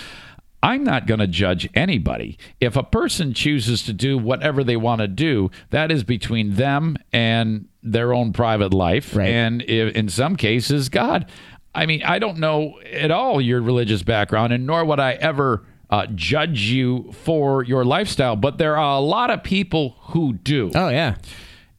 I'm 0.63 0.83
not 0.83 1.05
going 1.05 1.19
to 1.19 1.27
judge 1.27 1.69
anybody. 1.75 2.37
If 2.59 2.75
a 2.75 2.83
person 2.83 3.33
chooses 3.33 3.83
to 3.83 3.93
do 3.93 4.17
whatever 4.17 4.63
they 4.63 4.75
want 4.75 5.01
to 5.01 5.07
do, 5.07 5.51
that 5.69 5.91
is 5.91 6.03
between 6.03 6.55
them 6.55 6.97
and 7.13 7.67
their 7.83 8.13
own 8.13 8.33
private 8.33 8.73
life. 8.73 9.15
Right. 9.15 9.29
And 9.29 9.61
if, 9.63 9.95
in 9.95 10.09
some 10.09 10.35
cases, 10.35 10.89
God. 10.89 11.29
I 11.75 11.85
mean, 11.85 12.01
I 12.03 12.17
don't 12.17 12.39
know 12.39 12.79
at 12.91 13.11
all 13.11 13.39
your 13.39 13.61
religious 13.61 14.01
background, 14.01 14.51
and 14.51 14.65
nor 14.65 14.83
would 14.83 14.99
I 14.99 15.13
ever 15.13 15.63
uh, 15.89 16.07
judge 16.07 16.61
you 16.61 17.11
for 17.11 17.63
your 17.63 17.85
lifestyle. 17.85 18.35
But 18.35 18.57
there 18.57 18.77
are 18.77 18.97
a 18.97 18.99
lot 18.99 19.29
of 19.29 19.43
people 19.43 19.95
who 19.99 20.33
do. 20.33 20.71
Oh 20.73 20.89
yeah. 20.89 21.17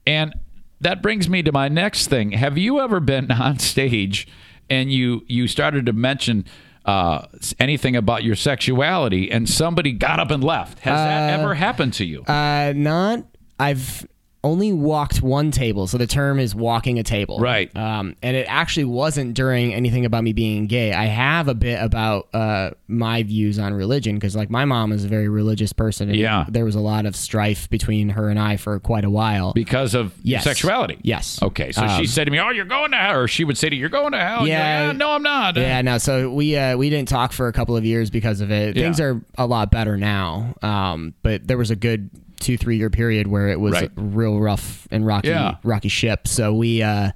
And 0.06 0.34
that 0.80 1.02
brings 1.02 1.28
me 1.28 1.42
to 1.42 1.52
my 1.52 1.68
next 1.68 2.06
thing. 2.06 2.32
Have 2.32 2.56
you 2.56 2.80
ever 2.80 3.00
been 3.00 3.30
on 3.32 3.59
stage 3.59 4.28
and 4.70 4.92
you 4.92 5.24
you 5.26 5.48
started 5.48 5.86
to 5.86 5.92
mention 5.92 6.44
uh, 6.89 7.27
anything 7.59 7.97
about 7.97 8.24
your 8.24 8.35
sexuality 8.35 9.31
and 9.31 9.47
somebody 9.47 9.93
got 9.93 10.19
up 10.20 10.31
and 10.31 10.43
left? 10.43 10.78
Has 10.81 10.97
that 10.97 11.39
ever 11.39 11.52
happened 11.55 11.93
to 11.94 12.05
you? 12.06 12.23
Uh, 12.23 12.73
not. 12.74 13.24
I've 13.60 14.06
only 14.48 14.72
walked 14.72 15.22
one 15.22 15.50
table, 15.50 15.86
so 15.86 15.98
the 15.98 16.06
term 16.06 16.38
is 16.40 16.54
walking 16.54 16.98
a 16.98 17.02
table. 17.02 17.38
Right. 17.38 17.74
Um, 17.76 18.16
and 18.22 18.36
it 18.36 18.46
actually 18.48 18.84
wasn't 18.84 19.34
during 19.34 19.74
anything 19.74 20.04
about 20.04 20.24
me 20.24 20.32
being 20.32 20.66
gay. 20.66 20.92
I 20.92 21.04
have 21.06 21.48
a 21.48 21.54
bit 21.54 21.82
about 21.82 22.28
uh, 22.34 22.70
my 22.88 23.22
views 23.22 23.58
on 23.58 23.74
religion 23.74 24.16
because, 24.16 24.34
like, 24.34 24.50
my 24.50 24.64
mom 24.64 24.92
is 24.92 25.04
a 25.04 25.08
very 25.08 25.28
religious 25.28 25.72
person. 25.72 26.08
And 26.08 26.18
Yeah. 26.18 26.44
There 26.48 26.64
was 26.64 26.74
a 26.74 26.80
lot 26.80 27.06
of 27.06 27.14
strife 27.14 27.68
between 27.70 28.08
her 28.10 28.28
and 28.28 28.38
I 28.38 28.56
for 28.56 28.78
quite 28.80 29.04
a 29.04 29.10
while. 29.10 29.52
because 29.54 29.94
of 29.94 30.12
Yes. 30.22 30.44
sexuality? 30.44 30.98
Yes. 31.02 31.38
Okay, 31.42 31.72
so 31.72 31.82
Um, 31.84 32.00
she 32.00 32.06
said 32.06 32.24
to 32.24 32.30
me, 32.30 32.38
"Oh, 32.40 32.50
you're 32.50 32.64
going 32.64 32.90
to 32.92 32.96
hell," 32.96 33.18
or 33.20 33.28
she 33.28 33.44
would 33.44 33.58
say 33.58 33.68
to 33.68 33.74
you, 33.76 33.80
"You're 33.80 33.88
going 33.90 34.12
to 34.12 34.18
hell." 34.18 34.46
Yeah. 34.48 34.86
like, 34.86 34.94
"Ah, 34.94 34.98
no, 34.98 35.10
I'm 35.12 35.22
not. 35.22 35.56
Yeah, 35.56 35.82
no. 35.82 35.98
So 35.98 36.30
we 36.32 36.56
uh, 36.56 36.76
we 36.76 36.90
didn't 36.90 37.08
talk 37.08 37.32
for 37.32 37.48
a 37.48 37.52
couple 37.52 37.76
of 37.76 37.84
years 37.84 38.10
because 38.10 38.40
of 38.40 38.50
it. 38.50 38.76
Yeah. 38.76 38.82
Things 38.84 39.00
are 39.00 39.20
a 39.36 39.46
lot 39.46 39.70
better 39.70 39.96
now. 39.96 40.54
Um, 40.62 41.14
but 41.22 41.46
there 41.46 41.58
was 41.58 41.70
a 41.70 41.76
good 41.76 42.10
two 42.40 42.56
three 42.56 42.77
year 42.77 42.90
period 42.90 43.27
where 43.27 43.48
it 43.48 43.60
was 43.60 43.73
Right. 43.73 43.90
real 43.97 44.39
rough 44.39 44.86
and 44.90 45.06
rocky 45.06 45.28
Yeah. 45.28 45.56
rocky 45.65 45.89
ship. 45.89 46.27
So 46.28 46.55
we 46.55 46.82
uh, 46.82 47.10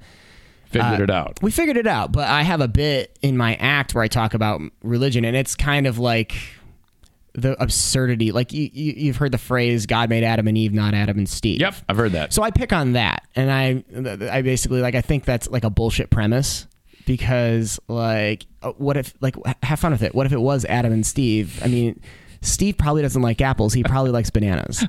Figured 0.69 1.01
uh, 1.01 1.03
it 1.03 1.09
out. 1.11 1.39
We 1.43 1.51
figured 1.51 1.77
it 1.77 1.85
out. 1.85 2.11
But 2.11 2.27
I 2.27 2.41
have 2.41 2.59
a 2.59 2.67
bit 2.67 3.17
in 3.21 3.37
my 3.37 3.53
act 3.55 3.93
where 3.93 4.03
I 4.03 4.07
talk 4.07 4.33
about 4.33 4.59
religion, 4.81 5.23
and 5.23 5.37
it's 5.37 5.55
kind 5.55 5.85
of 5.85 5.99
like 5.99 6.33
the 7.33 7.55
absurdity. 7.61 8.31
Like 8.31 8.51
you, 8.53 8.69
you 8.73 8.93
you've 8.97 9.17
heard 9.17 9.31
the 9.31 9.37
phrase 9.37 9.85
"God 9.85 10.09
made 10.09 10.23
Adam 10.23 10.47
and 10.47 10.57
Eve, 10.57 10.73
not 10.73 10.95
Adam 10.95 11.17
and 11.19 11.29
Steve." 11.29 11.59
Yep, 11.61 11.75
I've 11.89 11.97
heard 11.97 12.13
that. 12.13 12.33
So 12.33 12.41
I 12.41 12.49
pick 12.49 12.73
on 12.73 12.93
that, 12.93 13.23
and 13.35 13.51
I 13.51 13.83
I 14.31 14.41
basically 14.41 14.81
like 14.81 14.95
I 14.95 15.01
think 15.01 15.25
that's 15.25 15.47
like 15.49 15.63
a 15.63 15.69
bullshit 15.69 16.09
premise 16.09 16.65
because 17.05 17.79
like 17.87 18.45
uh, 18.63 18.71
what 18.71 18.97
if 18.97 19.13
like 19.21 19.35
have 19.61 19.79
fun 19.79 19.91
with 19.91 20.01
it? 20.01 20.15
What 20.15 20.25
if 20.25 20.31
it 20.31 20.41
was 20.41 20.65
Adam 20.65 20.91
and 20.91 21.05
Steve? 21.05 21.59
I 21.63 21.67
mean, 21.67 21.99
Steve 22.43 22.77
probably 22.77 23.01
doesn't 23.01 23.21
like 23.21 23.41
apples. 23.41 23.73
He 23.73 23.83
probably 23.83 24.11
likes 24.11 24.29
bananas. 24.29 24.85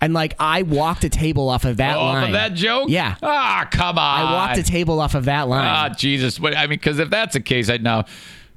And 0.00 0.12
like 0.14 0.34
I 0.40 0.62
walked 0.62 1.04
a 1.04 1.08
table 1.08 1.48
off 1.48 1.64
of 1.64 1.76
that 1.76 1.96
Off 1.96 2.14
line. 2.14 2.24
of 2.26 2.32
that 2.32 2.54
joke? 2.54 2.88
Yeah. 2.88 3.14
Ah, 3.22 3.68
come 3.70 3.98
on. 3.98 4.20
I 4.20 4.32
walked 4.32 4.58
a 4.58 4.62
table 4.64 4.98
off 5.00 5.14
of 5.14 5.26
that 5.26 5.46
line. 5.48 5.64
Ah, 5.64 5.94
Jesus. 5.94 6.40
What, 6.40 6.56
I 6.56 6.62
mean, 6.62 6.70
because 6.70 6.98
if 6.98 7.08
that's 7.08 7.34
the 7.34 7.40
case, 7.40 7.68
I 7.70 7.76
now. 7.76 8.06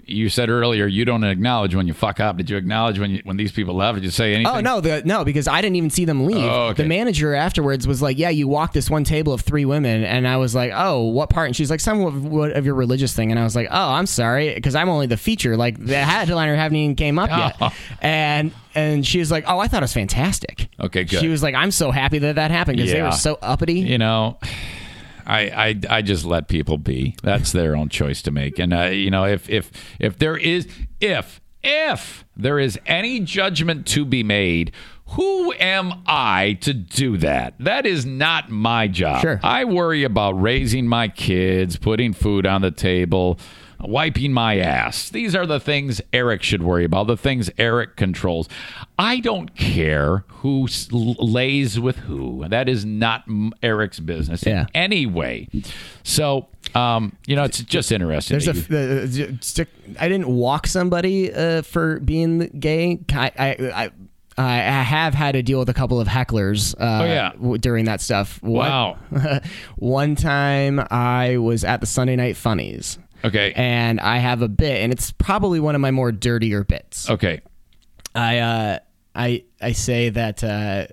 You 0.07 0.29
said 0.29 0.49
earlier 0.49 0.85
you 0.85 1.03
don't 1.03 1.23
acknowledge 1.23 1.73
when 1.73 1.87
you 1.87 1.93
fuck 1.93 2.19
up. 2.19 2.37
Did 2.37 2.49
you 2.49 2.57
acknowledge 2.57 2.99
when 2.99 3.11
you, 3.11 3.21
when 3.23 3.37
these 3.37 3.51
people 3.51 3.75
left? 3.75 3.95
Did 3.95 4.03
you 4.03 4.11
say 4.11 4.35
anything? 4.35 4.55
Oh 4.55 4.59
no, 4.59 4.79
the, 4.79 5.01
no, 5.03 5.25
because 5.25 5.47
I 5.47 5.61
didn't 5.61 5.77
even 5.77 5.89
see 5.89 6.05
them 6.05 6.25
leave. 6.25 6.37
Oh, 6.45 6.67
okay. 6.67 6.83
The 6.83 6.89
manager 6.89 7.33
afterwards 7.33 7.87
was 7.87 8.01
like, 8.01 8.17
"Yeah, 8.17 8.29
you 8.29 8.47
walked 8.47 8.73
this 8.73 8.89
one 8.89 9.03
table 9.03 9.33
of 9.33 9.41
three 9.41 9.65
women," 9.65 10.03
and 10.03 10.27
I 10.27 10.37
was 10.37 10.53
like, 10.53 10.71
"Oh, 10.75 11.05
what 11.05 11.29
part?" 11.29 11.47
And 11.47 11.55
she's 11.55 11.71
like, 11.71 11.79
"Some 11.79 12.01
of, 12.01 12.23
what 12.25 12.51
of 12.51 12.65
your 12.65 12.75
religious 12.75 13.13
thing," 13.15 13.31
and 13.31 13.39
I 13.39 13.43
was 13.43 13.55
like, 13.55 13.67
"Oh, 13.71 13.91
I'm 13.93 14.05
sorry, 14.05 14.53
because 14.53 14.75
I'm 14.75 14.89
only 14.89 15.07
the 15.07 15.17
feature. 15.17 15.57
Like 15.57 15.83
the 15.83 15.97
headliner 15.97 16.55
haven't 16.55 16.77
even 16.77 16.95
came 16.95 17.17
up 17.17 17.29
yet." 17.29 17.55
Oh. 17.61 17.73
And 18.01 18.51
and 18.75 19.07
she 19.07 19.19
was 19.19 19.31
like, 19.31 19.45
"Oh, 19.47 19.57
I 19.57 19.67
thought 19.67 19.81
it 19.81 19.85
was 19.85 19.93
fantastic." 19.93 20.67
Okay, 20.79 21.05
good. 21.05 21.19
She 21.19 21.29
was 21.29 21.41
like, 21.41 21.55
"I'm 21.55 21.71
so 21.71 21.89
happy 21.89 22.19
that 22.19 22.35
that 22.35 22.51
happened 22.51 22.77
because 22.77 22.91
they 22.91 23.01
were 23.01 23.11
so 23.11 23.39
uppity." 23.41 23.79
You 23.79 23.97
know, 23.97 24.37
I, 25.25 25.39
I 25.89 25.97
I 25.97 26.01
just 26.01 26.25
let 26.25 26.47
people 26.47 26.77
be. 26.77 27.15
That's 27.23 27.51
their 27.51 27.75
own 27.75 27.89
choice 27.89 28.21
to 28.23 28.31
make. 28.31 28.59
And 28.59 28.73
uh, 28.73 28.83
you 28.85 29.09
know, 29.09 29.25
if 29.25 29.49
if 29.49 29.71
if 29.99 30.17
there 30.17 30.37
is 30.37 30.67
if 31.01 31.41
if 31.63 32.25
there 32.37 32.59
is 32.59 32.79
any 32.85 33.19
judgment 33.21 33.87
to 33.87 34.05
be 34.05 34.23
made, 34.23 34.71
who 35.09 35.53
am 35.53 36.03
I 36.05 36.57
to 36.61 36.73
do 36.73 37.17
that? 37.17 37.55
That 37.59 37.85
is 37.85 38.05
not 38.05 38.49
my 38.49 38.87
job. 38.87 39.21
Sure. 39.21 39.39
I 39.43 39.65
worry 39.65 40.03
about 40.03 40.39
raising 40.41 40.87
my 40.87 41.07
kids, 41.07 41.77
putting 41.77 42.13
food 42.13 42.45
on 42.45 42.61
the 42.61 42.71
table, 42.71 43.39
wiping 43.79 44.33
my 44.33 44.57
ass. 44.59 45.09
These 45.09 45.35
are 45.35 45.45
the 45.45 45.59
things 45.59 46.01
Eric 46.13 46.43
should 46.43 46.63
worry 46.63 46.85
about, 46.85 47.07
the 47.07 47.17
things 47.17 47.49
Eric 47.57 47.95
controls. 47.95 48.47
I 48.97 49.19
don't 49.19 49.55
care 49.55 50.23
who 50.27 50.67
lays 50.89 51.79
with 51.79 51.97
who. 51.97 52.45
That 52.47 52.69
is 52.69 52.85
not 52.85 53.23
Eric's 53.61 53.99
business 53.99 54.43
Yeah. 54.45 54.61
in 54.61 54.67
any 54.73 55.05
way. 55.05 55.47
So, 56.03 56.47
um, 56.73 57.15
you 57.27 57.35
know, 57.35 57.43
it's 57.43 57.61
just 57.61 57.91
interesting. 57.91 58.39
There's 58.39 58.71
a. 58.71 59.29
Uh, 59.29 59.31
stick- 59.41 59.69
I 59.99 60.07
didn't 60.07 60.27
walk 60.27 60.67
somebody 60.67 61.33
uh, 61.33 61.61
for 61.61 61.99
being 61.99 62.47
gay. 62.59 62.99
I, 63.13 63.31
I, 63.37 63.71
I, 63.85 63.91
I 64.37 64.57
have 64.83 65.13
had 65.13 65.33
to 65.33 65.43
deal 65.43 65.59
with 65.59 65.69
a 65.69 65.73
couple 65.73 65.99
of 65.99 66.07
hecklers. 66.07 66.73
Uh, 66.75 67.03
Oh, 67.03 67.05
yeah. 67.05 67.31
w- 67.33 67.57
during 67.57 67.85
that 67.85 68.01
stuff. 68.01 68.41
One- 68.43 68.69
Wow. 68.69 68.97
one 69.77 70.15
time 70.15 70.85
I 70.91 71.37
was 71.37 71.63
at 71.63 71.79
the 71.81 71.85
Sunday 71.87 72.15
Night 72.15 72.35
Funnies. 72.37 72.97
Okay. 73.25 73.53
And 73.55 73.99
I 73.99 74.17
have 74.19 74.41
a 74.41 74.47
bit, 74.47 74.81
and 74.81 74.91
it's 74.91 75.11
probably 75.11 75.59
one 75.59 75.75
of 75.75 75.81
my 75.81 75.91
more 75.91 76.11
dirtier 76.11 76.63
bits. 76.63 77.09
okay. 77.09 77.41
I 78.13 78.37
uh, 78.37 78.79
I 79.13 79.43
I 79.61 79.71
say 79.73 80.09
that 80.09 80.41
uh, 80.43 80.87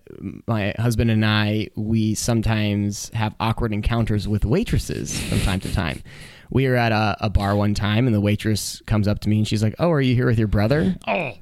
my 0.49 0.75
husband 0.79 1.11
and 1.11 1.25
I 1.25 1.69
we 1.77 2.15
sometimes 2.15 3.11
have 3.15 3.35
awkward 3.39 3.73
encounters 3.73 4.27
with 4.27 4.45
waitresses 4.45 5.21
from 5.29 5.41
time 5.41 5.61
to 5.61 5.73
time. 5.73 6.03
We 6.51 6.67
were 6.69 6.75
at 6.77 6.91
a, 6.93 7.17
a 7.21 7.31
bar 7.31 7.55
one 7.55 7.75
time, 7.75 8.07
and 8.07 8.15
the 8.15 8.21
waitress 8.21 8.83
comes 8.87 9.07
up 9.07 9.21
to 9.21 9.29
me 9.29 9.39
and 9.39 9.47
she's 9.49 9.63
like, 9.63 9.75
"Oh, 9.79 9.91
are 9.91 10.01
you 10.01 10.15
here 10.15 10.27
with 10.27 10.39
your 10.39 10.49
brother?" 10.49 10.97
Oh. 11.07 11.35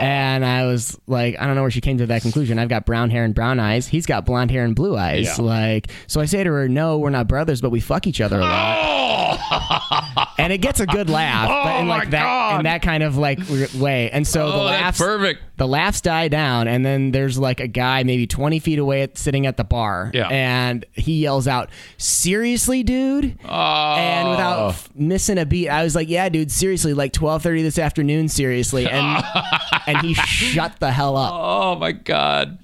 And 0.00 0.44
I 0.44 0.66
was 0.66 0.98
like, 1.06 1.36
I 1.38 1.46
don't 1.46 1.54
know 1.56 1.62
where 1.62 1.70
she 1.70 1.80
came 1.80 1.98
to 1.98 2.06
that 2.06 2.22
conclusion. 2.22 2.58
I've 2.58 2.68
got 2.68 2.86
brown 2.86 3.10
hair 3.10 3.24
and 3.24 3.34
brown 3.34 3.58
eyes. 3.60 3.86
He's 3.86 4.06
got 4.06 4.24
blonde 4.26 4.50
hair 4.50 4.64
and 4.64 4.74
blue 4.74 4.96
eyes. 4.96 5.38
Yeah. 5.38 5.44
Like, 5.44 5.90
so 6.06 6.20
I 6.20 6.24
say 6.26 6.44
to 6.44 6.50
her, 6.50 6.68
"No, 6.68 6.98
we're 6.98 7.10
not 7.10 7.26
brothers, 7.28 7.60
but 7.60 7.70
we 7.70 7.80
fuck 7.80 8.06
each 8.06 8.20
other 8.20 8.38
a 8.38 8.42
lot." 8.42 8.78
Oh! 8.80 10.24
and 10.38 10.52
it 10.52 10.58
gets 10.58 10.80
a 10.80 10.86
good 10.86 11.10
laugh, 11.10 11.48
but 11.48 11.76
Oh, 11.76 11.80
in 11.80 11.88
like 11.88 12.04
my 12.06 12.10
that 12.10 12.22
God. 12.22 12.56
in 12.60 12.64
that 12.64 12.82
kind 12.82 13.02
of 13.02 13.16
like 13.16 13.38
way. 13.76 14.10
And 14.10 14.26
so 14.26 14.46
oh, 14.46 14.50
the 14.50 14.54
Oh, 14.58 14.64
that's 14.64 14.82
laughs 14.82 14.98
perfect. 14.98 15.42
the 15.56 15.66
laughs 15.68 16.00
die 16.00 16.28
down, 16.28 16.68
and 16.68 16.84
then 16.84 17.10
there's 17.10 17.38
like 17.38 17.60
a 17.60 17.66
guy 17.66 18.02
maybe 18.04 18.26
20 18.26 18.58
feet 18.58 18.78
away 18.78 19.02
at, 19.02 19.18
sitting 19.18 19.46
at 19.46 19.56
the 19.56 19.64
bar, 19.64 20.10
Yeah. 20.14 20.28
and 20.28 20.84
he 20.92 21.20
yells 21.22 21.46
out, 21.48 21.70
"Seriously, 21.98 22.82
dude!" 22.82 23.38
Oh. 23.44 23.48
And 23.48 24.30
without 24.30 24.68
f- 24.70 24.88
missing 24.94 25.38
a 25.38 25.46
beat, 25.46 25.68
I 25.68 25.82
was 25.84 25.94
like, 25.94 26.08
"Yeah, 26.08 26.28
dude, 26.28 26.50
seriously, 26.50 26.94
like 26.94 27.12
12:30 27.12 27.62
this 27.62 27.78
afternoon, 27.78 28.28
seriously," 28.28 28.88
and 28.88 29.24
and 29.88 29.98
he 30.06 30.14
shut 30.14 30.78
the 30.80 30.90
hell 30.92 31.16
up. 31.16 31.32
Oh 31.34 31.74
my 31.76 31.92
God, 31.92 32.58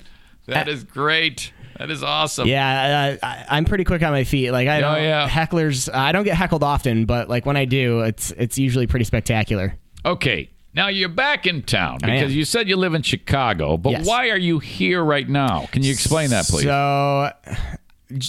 that 0.46 0.68
is 0.68 0.84
great. 0.84 1.52
That 1.78 1.90
is 1.90 2.02
awesome. 2.04 2.46
Yeah, 2.46 3.18
uh, 3.20 3.26
I, 3.26 3.46
I'm 3.56 3.64
pretty 3.64 3.82
quick 3.84 4.02
on 4.02 4.12
my 4.12 4.22
feet. 4.24 4.52
Like 4.52 4.68
I 4.68 4.78
Oh, 4.78 4.80
don't 4.94 5.02
yeah. 5.02 5.28
hecklers. 5.28 5.92
I 5.92 6.12
don't 6.12 6.22
get 6.24 6.36
heckled 6.36 6.62
often, 6.62 7.04
but 7.04 7.28
like 7.28 7.44
when 7.46 7.56
I 7.56 7.64
do, 7.64 8.00
it's 8.02 8.30
it's 8.32 8.56
usually 8.58 8.86
pretty 8.86 9.04
spectacular. 9.04 9.74
Okay. 10.06 10.50
Now 10.74 10.88
you're 10.88 11.08
back 11.08 11.46
in 11.46 11.62
town 11.62 11.98
because 12.02 12.34
you 12.34 12.44
said 12.44 12.68
you 12.68 12.76
live 12.76 12.94
in 12.94 13.02
Chicago, 13.02 13.76
but 13.76 13.90
Yes. 13.90 14.06
why 14.06 14.30
are 14.30 14.36
you 14.38 14.58
here 14.58 15.02
right 15.04 15.28
now? 15.28 15.66
Can 15.72 15.82
you 15.84 15.92
explain 15.92 16.30
that, 16.30 16.46
please? 16.46 16.64
So 16.64 17.30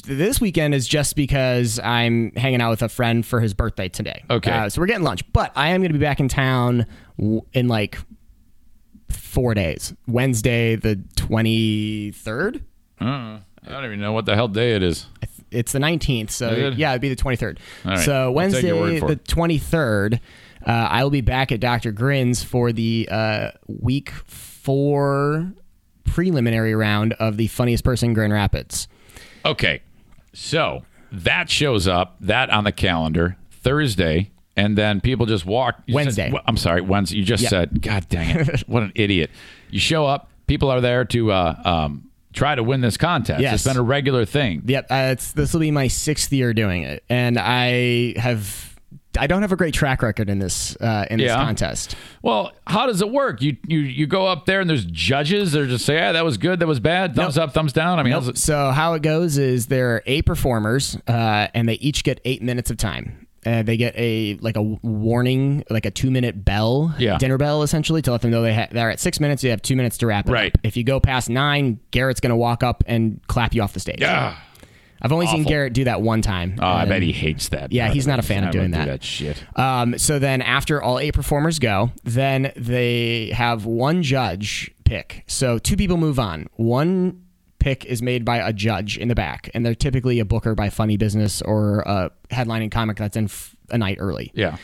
this 0.06 0.40
weekend 0.42 0.74
is 0.74 0.88
just 0.88 1.16
because 1.16 1.80
I'm 1.80 2.32
hanging 2.36 2.62
out 2.62 2.70
with 2.72 2.82
a 2.82 2.90
friend 2.90 3.26
for 3.26 3.40
his 3.40 3.54
birthday 3.54 3.90
today. 3.90 4.24
Okay. 4.30 4.52
Uh, 4.52 4.70
so 4.70 4.80
we're 4.82 4.88
getting 4.88 5.04
lunch, 5.04 5.22
but 5.34 5.52
I 5.56 5.70
am 5.70 5.82
going 5.82 5.92
to 5.92 5.98
be 5.98 6.04
back 6.04 6.20
in 6.20 6.28
town 6.28 6.86
in 7.54 7.68
like 7.68 7.98
four 9.10 9.54
days. 9.54 9.94
Wednesday, 10.08 10.76
the 10.76 10.96
23rd. 11.16 12.62
Uh, 13.00 13.06
I 13.06 13.42
don't 13.64 13.86
even 13.86 14.00
know 14.00 14.14
what 14.14 14.26
the 14.26 14.36
hell 14.36 14.48
day 14.48 14.76
it 14.76 14.84
is. 14.84 15.08
It's 15.52 15.72
the 15.72 15.80
19th. 15.80 16.32
So 16.32 16.50
it? 16.50 16.74
yeah, 16.76 16.92
it'd 16.92 17.02
be 17.02 17.10
the 17.10 17.16
23rd. 17.16 17.60
All 17.86 17.92
right. 17.92 18.00
So 18.00 18.38
I'll 18.38 18.52
take 18.52 18.64
your 18.64 18.76
word 18.76 19.02
Wednesday, 19.02 19.08
the 19.08 19.16
23rd, 19.18 20.20
uh, 20.66 20.72
I 20.72 21.04
will 21.04 21.12
be 21.12 21.22
back 21.22 21.52
at 21.52 21.60
Dr. 21.60 21.92
Grin's 21.92 22.44
for 22.44 22.72
the 22.72 23.08
uh, 23.12 23.52
week 23.68 24.10
four 24.10 25.54
preliminary 26.06 26.74
round 26.74 27.14
of 27.14 27.38
the 27.38 27.48
funniest 27.48 27.84
person 27.84 28.10
in 28.10 28.14
Grand 28.14 28.34
Rapids. 28.34 28.88
Okay. 29.46 29.82
So 30.34 30.84
that 31.12 31.50
shows 31.50 31.88
up, 31.88 32.18
that 32.20 32.50
on 32.50 32.64
the 32.64 32.72
calendar, 32.72 33.38
Thursday, 33.52 34.32
and 34.56 34.78
then 34.78 35.02
people 35.02 35.26
just 35.26 35.46
walk. 35.46 35.76
said- 35.88 35.94
Wednesday. 35.96 36.30
wh- 36.32 36.42
I'm 36.48 36.58
sorry, 36.58 36.82
Wednesday. 36.82 37.18
You 37.18 37.24
just 37.24 37.44
Yeah. 37.44 37.50
said, 37.50 37.82
God 37.82 38.08
dang 38.10 38.36
it. 38.40 38.60
what 38.68 38.84
an 38.84 38.92
idiot. 38.96 39.30
You 39.70 39.80
show 39.80 40.06
up, 40.06 40.30
people 40.48 40.70
are 40.70 40.82
there 40.82 41.06
to 41.06 41.32
uh, 41.32 41.62
um, 41.66 42.10
try 42.34 42.56
to 42.56 42.64
win 42.64 42.82
this 42.82 42.98
contest. 42.98 43.42
Yes. 43.42 43.56
It's 43.56 43.64
been 43.64 43.78
a 43.78 43.82
regular 43.84 44.26
thing. 44.26 44.62
Yep, 44.66 44.88
uh, 44.90 45.16
this 45.36 45.54
will 45.54 45.60
be 45.62 45.72
my 45.72 45.88
sixth 45.88 46.32
year 46.32 46.54
doing 46.54 46.84
it, 46.84 47.04
and 47.10 47.38
I 47.40 48.14
have 48.20 48.74
I 49.18 49.28
don't 49.28 49.44
have 49.44 49.54
a 49.54 49.56
great 49.56 49.74
track 49.74 50.02
record 50.02 50.30
in 50.30 50.40
this 50.40 50.76
uh, 50.82 51.06
in 51.10 51.20
this 51.20 51.28
Yeah. 51.28 51.38
contest. 51.38 51.96
Well, 52.22 52.52
how 52.68 52.86
does 52.86 53.02
it 53.02 53.10
work? 53.10 53.42
You 53.42 53.56
you 53.66 53.80
you 53.80 54.08
go 54.08 54.28
up 54.28 54.46
there 54.46 54.60
and 54.60 54.70
there's 54.70 54.84
judges. 54.84 55.54
They're 55.54 55.68
just 55.68 55.86
say, 55.86 55.96
yeah, 55.96 56.12
that 56.12 56.26
was 56.26 56.38
good, 56.38 56.60
that 56.60 56.68
was 56.68 56.82
bad, 56.82 57.16
thumbs 57.16 57.38
up, 57.38 57.54
thumbs 57.54 57.72
down. 57.72 57.98
I 57.98 58.04
mean, 58.04 58.12
how's 58.12 58.28
it- 58.28 58.38
So 58.38 58.72
how 58.72 58.94
it 58.94 59.02
goes 59.02 59.38
is 59.38 59.68
there 59.68 59.96
are 59.96 60.04
eight 60.06 60.26
performers, 60.26 60.98
uh, 61.08 61.48
and 61.54 61.68
they 61.70 61.76
each 61.76 62.04
get 62.04 62.20
eight 62.26 62.42
minutes 62.42 62.70
of 62.70 62.76
time. 62.76 63.25
Uh, 63.46 63.62
they 63.64 63.78
get 63.78 63.94
a 63.96 64.38
like 64.42 64.56
a 64.58 64.62
warning, 64.62 65.64
like 65.70 65.86
a 65.86 65.92
two 65.92 66.10
minute 66.10 66.44
bell, 66.44 66.96
Yeah. 66.98 67.18
dinner 67.18 67.38
bell, 67.38 67.62
essentially, 67.64 68.02
to 68.02 68.12
let 68.12 68.22
them 68.22 68.32
know 68.32 68.42
they 68.42 68.54
ha- 68.56 68.68
they're 68.72 68.90
at 68.90 69.00
six 69.00 69.20
minutes. 69.20 69.44
You 69.44 69.52
have 69.52 69.62
two 69.62 69.76
minutes 69.76 69.98
to 70.00 70.08
wrap 70.08 70.28
it 70.28 70.32
Right. 70.32 70.54
up. 70.54 70.60
If 70.64 70.76
you 70.78 70.84
go 70.84 71.00
past 71.00 71.30
nine, 71.30 71.80
Garrett's 71.92 72.20
going 72.20 72.32
to 72.32 72.36
walk 72.36 72.64
up 72.64 72.84
and 72.88 73.20
clap 73.28 73.54
you 73.54 73.62
off 73.62 73.74
the 73.74 73.80
stage. 73.80 74.02
Ah, 74.04 74.42
I've 75.02 75.12
only 75.12 75.28
seen. 75.28 75.44
Garrett 75.44 75.74
do 75.74 75.84
that 75.84 76.02
one 76.02 76.22
time. 76.24 76.56
oh, 76.60 76.66
I 76.66 76.86
bet 76.86 77.04
he 77.04 77.12
hates 77.12 77.50
that. 77.50 77.72
Yeah, 77.72 77.90
he's 77.90 78.08
not 78.08 78.18
a 78.18 78.24
fan 78.24 78.44
of 78.46 78.52
doing 78.52 78.72
wouldn't 78.72 78.86
do 78.86 78.92
that. 78.92 79.02
that 79.02 79.04
shit. 79.04 79.44
Um, 79.56 79.98
so 80.00 80.18
then 80.18 80.42
after 80.42 80.82
all 80.82 80.98
eight 81.00 81.14
performers 81.14 81.60
go, 81.60 81.92
then 82.04 82.52
they 82.56 83.30
have 83.36 83.66
one 83.66 84.02
judge 84.02 84.72
pick. 84.86 85.24
So 85.28 85.60
two 85.60 85.76
people 85.78 85.98
move 85.98 86.18
on. 86.18 86.48
One 86.56 87.22
pick 87.66 87.84
is 87.86 88.02
made 88.04 88.24
by 88.24 88.38
a 88.38 88.54
judge 88.54 88.96
in 88.98 89.08
the 89.08 89.16
back, 89.16 89.50
and 89.56 89.66
they're 89.66 89.74
typically 89.74 90.20
a 90.20 90.26
booker 90.26 90.54
by 90.54 90.70
Funny 90.70 90.98
Business 90.98 91.42
or 91.42 91.80
a 91.88 92.12
headlining 92.30 92.70
comic 92.70 92.96
that's 92.98 93.18
in 93.18 93.26
f- 93.26 93.56
a 93.72 93.78
night 93.80 93.98
early. 94.00 94.32
Yeah. 94.36 94.58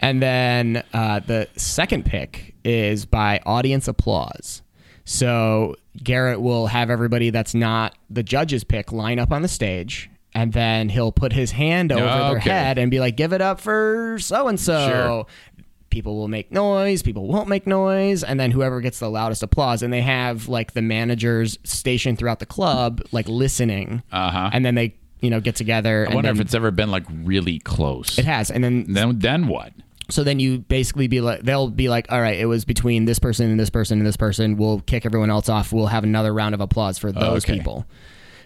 And 0.00 0.20
then 0.20 0.82
uh, 0.92 1.20
the 1.20 1.48
second 1.56 2.04
pick 2.04 2.54
is 2.64 3.06
by 3.06 3.40
audience 3.46 3.86
applause. 3.88 4.62
So 5.04 5.76
Garrett 6.02 6.40
will 6.40 6.66
have 6.66 6.90
everybody 6.90 7.30
that's 7.30 7.54
not 7.54 7.96
the 8.10 8.22
judge's 8.22 8.64
pick 8.64 8.90
line 8.92 9.18
up 9.20 9.30
on 9.32 9.42
the 9.42 9.48
stage, 9.48 10.10
and 10.34 10.52
then 10.52 10.88
he'll 10.88 11.12
put 11.12 11.32
his 11.32 11.52
hand 11.52 11.92
over 11.92 12.04
their 12.04 12.36
Okay. 12.38 12.50
head 12.50 12.78
and 12.78 12.90
be 12.90 12.98
like, 13.00 13.16
"Give 13.16 13.32
it 13.32 13.40
up 13.40 13.60
for 13.60 14.18
so 14.20 14.48
and 14.48 14.58
so." 14.60 15.26
People 15.90 16.16
will 16.16 16.28
make 16.28 16.52
noise. 16.52 17.02
People 17.02 17.26
won't 17.26 17.48
make 17.48 17.66
noise, 17.66 18.22
and 18.22 18.38
then 18.38 18.50
whoever 18.50 18.80
gets 18.80 18.98
the 18.98 19.08
loudest 19.10 19.42
applause, 19.42 19.82
and 19.82 19.92
they 19.92 20.02
have 20.02 20.48
like 20.48 20.72
the 20.72 20.82
managers 20.82 21.58
stationed 21.64 22.18
throughout 22.18 22.38
the 22.40 22.46
club, 22.46 23.00
like 23.12 23.26
listening, 23.28 24.02
Uh-huh. 24.12 24.50
and 24.52 24.64
then 24.66 24.74
they 24.74 24.94
you 25.20 25.30
know 25.30 25.40
get 25.40 25.56
together. 25.56 26.02
I 26.02 26.06
and 26.06 26.14
wonder 26.14 26.28
then- 26.28 26.36
if 26.36 26.40
it's 26.42 26.54
ever 26.54 26.70
been 26.70 26.90
like 26.90 27.04
really 27.10 27.58
close. 27.60 28.18
it 28.18 28.24
has, 28.26 28.50
and 28.50 28.62
then 28.62 28.84
Then 28.92 29.18
then 29.18 29.46
what? 29.48 29.72
so 30.10 30.24
then 30.24 30.40
you 30.40 30.58
basically 30.58 31.06
be 31.06 31.20
like, 31.20 31.42
they'll 31.42 31.68
be 31.68 31.88
like, 31.90 32.10
all 32.10 32.20
right, 32.20 32.38
it 32.38 32.46
was 32.46 32.64
between 32.64 33.04
this 33.04 33.18
person 33.18 33.50
and 33.50 33.60
this 33.60 33.68
person 33.70 33.98
and 33.98 34.06
this 34.06 34.16
person. 34.16 34.56
We'll 34.56 34.80
kick 34.80 35.04
everyone 35.04 35.28
else 35.30 35.48
off. 35.50 35.70
We'll 35.72 35.86
have 35.88 36.02
another 36.04 36.32
round 36.32 36.54
of 36.54 36.60
applause 36.62 36.96
for 36.98 37.12
those 37.12 37.44
Okay. 37.44 37.54
people. 37.58 37.84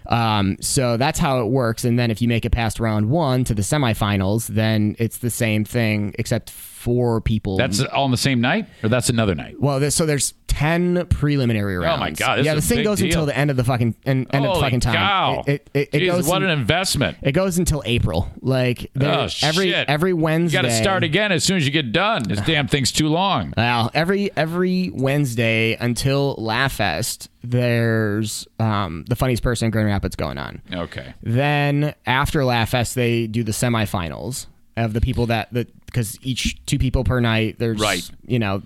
Um, 0.07 0.57
so 0.59 0.97
that's 0.97 1.19
how 1.19 1.39
it 1.39 1.45
works. 1.49 1.85
And 1.85 1.97
then 1.97 2.11
if 2.11 2.21
you 2.21 2.27
make 2.27 2.43
it 2.43 2.49
past 2.49 2.79
round 2.81 3.09
one 3.09 3.45
to 3.45 3.53
the 3.53 3.61
semifinals, 3.61 4.47
then 4.47 4.97
it's 4.99 5.19
the 5.19 5.29
same 5.29 5.63
thing, 5.63 6.13
except 6.19 6.49
four 6.83 7.21
people. 7.21 7.57
That's 7.57 7.81
all 7.81 8.03
on 8.05 8.11
the 8.11 8.17
same 8.17 8.41
night, 8.41 8.67
or 8.83 8.89
that's 8.89 9.09
another 9.09 9.35
night? 9.35 9.55
well, 9.59 9.79
there's, 9.79 9.95
so 9.95 10.05
there's 10.05 10.33
ten 10.47 11.05
preliminary 11.07 11.77
rounds. 11.77 11.97
Oh 11.97 11.99
my 11.99 12.11
God, 12.11 12.39
this 12.39 12.45
yeah, 12.45 12.53
a 12.53 12.61
thing 12.61 12.83
goes 12.83 12.99
deal. 12.99 13.07
until 13.07 13.25
the 13.25 13.35
end 13.35 13.49
of 13.49 13.57
the 13.57 13.63
fucking 13.63 13.95
end, 14.05 14.27
end 14.33 14.45
of 14.45 14.53
the 14.55 14.59
fucking 14.61 14.81
time. 14.81 14.95
cow! 14.95 15.43
It, 15.47 15.49
it, 15.49 15.69
it, 15.73 15.89
it 15.93 16.01
Jeez, 16.03 16.07
goes. 16.11 16.27
what 16.27 16.43
in- 16.43 16.49
an 16.49 16.59
investment! 16.59 17.17
it 17.21 17.31
goes 17.31 17.57
until 17.57 17.81
April. 17.85 18.29
Like 18.41 18.91
Oh, 19.01 19.27
every 19.41 19.71
shit. 19.71 19.89
every 19.89 20.13
Wednesday. 20.13 20.57
You 20.57 20.61
got 20.63 20.69
to 20.69 20.75
start 20.75 21.03
again 21.03 21.31
as 21.31 21.43
soon 21.43 21.57
as 21.57 21.65
you 21.65 21.71
get 21.71 21.91
done. 21.91 22.23
This 22.23 22.41
damn 22.41 22.67
thing's 22.67 22.91
too 22.91 23.07
long. 23.07 23.53
Well, 23.57 23.89
every 23.93 24.29
every 24.37 24.91
Wednesday 24.93 25.75
until 25.79 26.35
Laugh 26.37 26.73
Fest, 26.73 27.29
there's 27.43 28.47
um, 28.59 29.05
the 29.07 29.15
funniest 29.15 29.43
person 29.43 29.65
in 29.65 29.71
Grand 29.71 29.87
Rapids 29.87 30.15
going 30.15 30.37
on. 30.37 30.61
Okay. 30.71 31.13
Then 31.23 31.95
after 32.05 32.43
Laugh 32.45 32.69
Fest, 32.69 32.95
they 32.95 33.27
do 33.27 33.43
the 33.43 33.51
semifinals 33.53 34.47
of 34.77 34.93
the 34.93 35.01
people 35.01 35.27
that 35.27 35.53
that 35.53 35.85
because 35.85 36.17
each 36.21 36.63
two 36.65 36.79
people 36.79 37.03
per 37.03 37.19
night. 37.19 37.57
There's 37.59 37.79
Right. 37.79 38.09
You 38.25 38.39
know, 38.39 38.63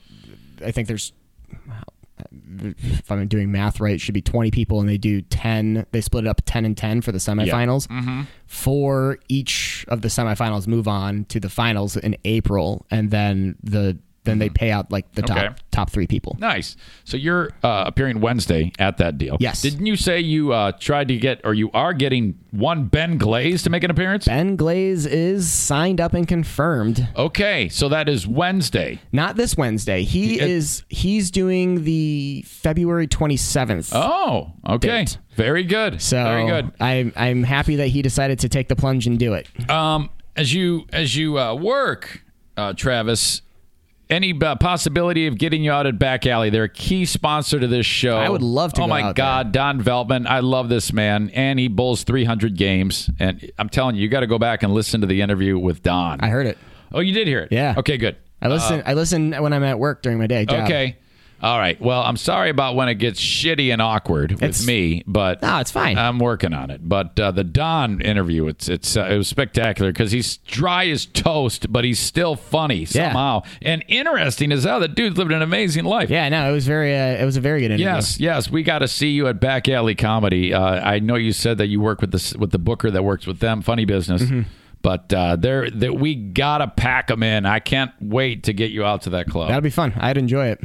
I 0.64 0.72
think 0.72 0.88
there's. 0.88 1.14
If 2.60 3.12
I'm 3.12 3.28
doing 3.28 3.52
math 3.52 3.80
right, 3.80 3.94
it 3.94 4.02
should 4.02 4.16
be 4.16 4.24
20 4.24 4.50
people, 4.50 4.80
and 4.80 4.90
they 4.90 4.98
do 4.98 5.22
10. 5.22 5.86
They 5.92 6.02
split 6.02 6.26
it 6.26 6.28
up 6.28 6.42
10 6.46 6.66
and 6.66 6.76
10 6.76 7.02
for 7.02 7.12
the 7.12 7.20
semifinals. 7.20 7.88
Mm-hmm. 7.88 8.24
For 8.48 9.20
each 9.28 9.86
of 9.88 10.02
the 10.02 10.08
semifinals, 10.08 10.66
move 10.66 10.88
on 10.88 11.26
to 11.26 11.40
the 11.40 11.50
finals 11.50 11.96
in 11.96 12.18
April, 12.26 12.88
and 12.90 13.12
then 13.12 13.56
the 13.62 14.00
then 14.28 14.40
they 14.40 14.50
pay 14.50 14.70
out 14.72 14.92
like 14.92 15.12
the 15.14 15.22
top 15.24 15.38
Mm-hmm. 15.38 15.46
Okay. 15.48 15.56
top 15.72 15.90
three 15.92 16.08
people. 16.08 16.36
Nice. 16.40 16.76
So 17.04 17.18
you're 17.18 17.52
uh, 17.64 17.84
appearing 17.86 18.20
Wednesday 18.22 18.72
at 18.80 18.98
that 18.98 19.18
deal. 19.18 19.38
Yes. 19.40 19.62
Didn't 19.62 19.86
you 19.86 19.96
say 19.96 20.20
you 20.20 20.52
uh, 20.54 20.72
tried 20.74 21.08
to 21.10 21.18
get, 21.18 21.42
or 21.44 21.54
you 21.54 21.70
are 21.74 21.94
getting 21.94 22.40
one 22.52 22.86
Ben 22.86 23.18
Glaze 23.20 23.62
to 23.64 23.70
make 23.70 23.84
an 23.84 23.92
appearance? 23.92 24.26
Ben 24.26 24.56
Glaze 24.56 25.06
is 25.06 25.48
signed 25.52 26.02
up 26.02 26.14
and 26.14 26.28
confirmed. 26.28 27.08
Okay, 27.16 27.70
so 27.70 27.90
that 27.90 28.10
is 28.10 28.26
Wednesday. 28.28 29.00
Not 29.12 29.36
this 29.36 29.56
Wednesday. 29.56 30.04
He 30.04 30.30
He- 30.30 30.40
is 30.40 30.84
he's 30.90 31.30
doing 31.30 31.84
the 31.84 32.44
February 32.48 33.08
27th. 33.08 33.92
Oh, 33.94 34.54
okay. 34.68 34.88
Date. 35.06 35.18
Very 35.36 35.64
good. 35.64 36.02
So 36.02 36.24
Very 36.24 36.48
good. 36.48 36.72
I'm 36.80 37.14
I'm 37.16 37.44
happy 37.44 37.76
that 37.76 37.88
he 37.90 38.02
decided 38.02 38.40
to 38.40 38.50
take 38.50 38.68
the 38.70 38.76
plunge 38.76 39.06
and 39.06 39.20
do 39.20 39.34
it. 39.36 39.48
Um, 39.70 40.10
as 40.36 40.52
you 40.54 40.86
as 40.92 41.16
you 41.16 41.38
uh, 41.38 41.54
work, 41.54 42.24
uh, 42.58 42.74
Travis, 42.74 43.44
any 44.10 44.34
uh, 44.40 44.56
possibility 44.56 45.28
of 45.28 45.38
getting 45.38 45.64
you 45.64 45.72
out 45.72 45.86
at 45.86 46.00
Back 46.00 46.26
Alley? 46.26 46.50
They're 46.50 46.64
a 46.66 46.70
key 46.70 47.06
sponsor 47.06 47.60
to 47.60 47.68
this 47.68 47.86
show. 47.86 48.18
I 48.18 48.30
would 48.30 48.42
love 48.42 48.74
to 48.74 48.82
Oh 48.82 48.86
go 48.86 48.90
my 48.90 49.14
God, 49.14 49.52
Don 49.52 49.82
Veltman, 49.82 50.28
I 50.28 50.40
love 50.40 50.70
this 50.70 50.94
man, 50.94 51.30
and 51.34 51.60
he 51.60 51.68
bowls 51.68 52.04
300 52.04 52.56
games. 52.56 53.10
And 53.20 53.52
I'm 53.58 53.70
telling 53.70 53.96
you, 53.96 54.02
you 54.04 54.10
got 54.10 54.22
to 54.22 54.28
go 54.28 54.40
back 54.40 54.64
and 54.64 54.74
listen 54.74 55.02
to 55.02 55.08
the 55.08 55.22
interview 55.22 55.58
with 55.58 55.84
Don. 55.84 56.22
I 56.22 56.30
heard 56.30 56.46
it. 56.48 56.58
oh, 56.94 57.00
you 57.00 57.14
did 57.14 57.28
hear 57.28 57.40
it? 57.42 57.52
Yeah. 57.52 57.76
Okay, 57.78 57.98
good. 57.98 58.16
I 58.42 58.50
listen 58.50 58.84
I 58.86 58.94
listen 58.94 59.32
when 59.32 59.52
I'm 59.52 59.64
at 59.64 59.80
work 59.80 60.04
during 60.04 60.20
my 60.20 60.28
day 60.28 60.46
job. 60.46 60.66
Okay. 60.66 60.98
All 61.42 61.58
right. 61.60 61.80
Well, 61.80 62.02
I'm 62.02 62.18
sorry 62.18 62.50
about 62.50 62.76
when 62.76 62.90
it 62.90 62.96
gets 62.96 63.20
shitty 63.22 63.72
and 63.72 63.82
awkward 63.82 64.32
with 64.32 64.42
It's- 64.44 64.66
me, 64.66 65.04
but 65.06 65.42
No, 65.42 65.60
it's 65.60 65.70
fine. 65.72 65.98
I'm 65.98 66.18
working 66.20 66.54
on 66.54 66.72
it. 66.72 66.82
But 66.88 67.20
uh, 67.20 67.32
the 67.32 67.44
Don 67.44 68.02
interview, 68.02 68.48
it's 68.48 68.68
it's 68.68 68.98
uh, 68.98 69.04
it 69.12 69.18
was 69.18 69.28
spectacular 69.28 69.92
because 69.92 70.12
he's 70.12 70.38
dry 70.38 70.88
as 70.88 71.06
toast, 71.06 71.72
but 71.72 71.84
he's 71.86 72.00
still 72.00 72.36
funny 72.36 72.80
Yeah. 72.80 72.86
somehow 72.86 73.44
and 73.62 73.84
interesting 73.88 74.52
as 74.52 74.64
hell. 74.64 74.80
The 74.80 74.88
dude's 74.88 75.18
lived 75.18 75.32
an 75.32 75.42
amazing 75.42 75.86
life. 75.86 76.10
Yeah, 76.10 76.28
no, 76.30 76.50
it 76.50 76.54
was 76.54 76.66
very 76.66 76.96
uh, 76.96 77.22
it 77.22 77.26
was 77.26 77.38
a 77.38 77.42
very 77.42 77.60
good 77.62 77.68
interview. 77.72 77.86
Yes, 77.86 78.20
yes, 78.20 78.50
we 78.50 78.64
got 78.64 78.80
to 78.80 78.88
see 78.88 79.10
you 79.12 79.28
at 79.28 79.40
Back 79.40 79.70
Alley 79.70 79.96
Comedy. 79.96 80.54
Uh, 80.54 80.60
I 80.62 81.00
know 81.00 81.16
you 81.16 81.34
said 81.34 81.58
that 81.60 81.68
you 81.68 81.80
work 81.80 82.02
with 82.02 82.12
the 82.12 82.38
with 82.40 82.52
the 82.52 82.60
booker 82.60 82.90
that 82.90 83.04
works 83.04 83.28
with 83.28 83.40
them, 83.40 83.62
Funny 83.62 83.86
Business. 83.86 84.24
Mm-hmm. 84.24 84.42
But 84.84 85.12
uh, 85.12 85.36
there, 85.36 85.70
that 85.72 85.96
we 85.96 86.16
gotta 86.16 86.68
pack 86.68 87.08
them 87.08 87.22
in. 87.24 87.46
I 87.46 87.60
can't 87.60 87.92
wait 88.00 88.44
to 88.46 88.54
get 88.54 88.72
you 88.72 88.86
out 88.86 89.02
to 89.04 89.10
that 89.12 89.28
club. 89.28 89.50
That'll 89.50 89.62
be 89.62 89.70
fun. 89.72 89.94
I'd 89.98 90.18
enjoy 90.18 90.48
it. 90.48 90.60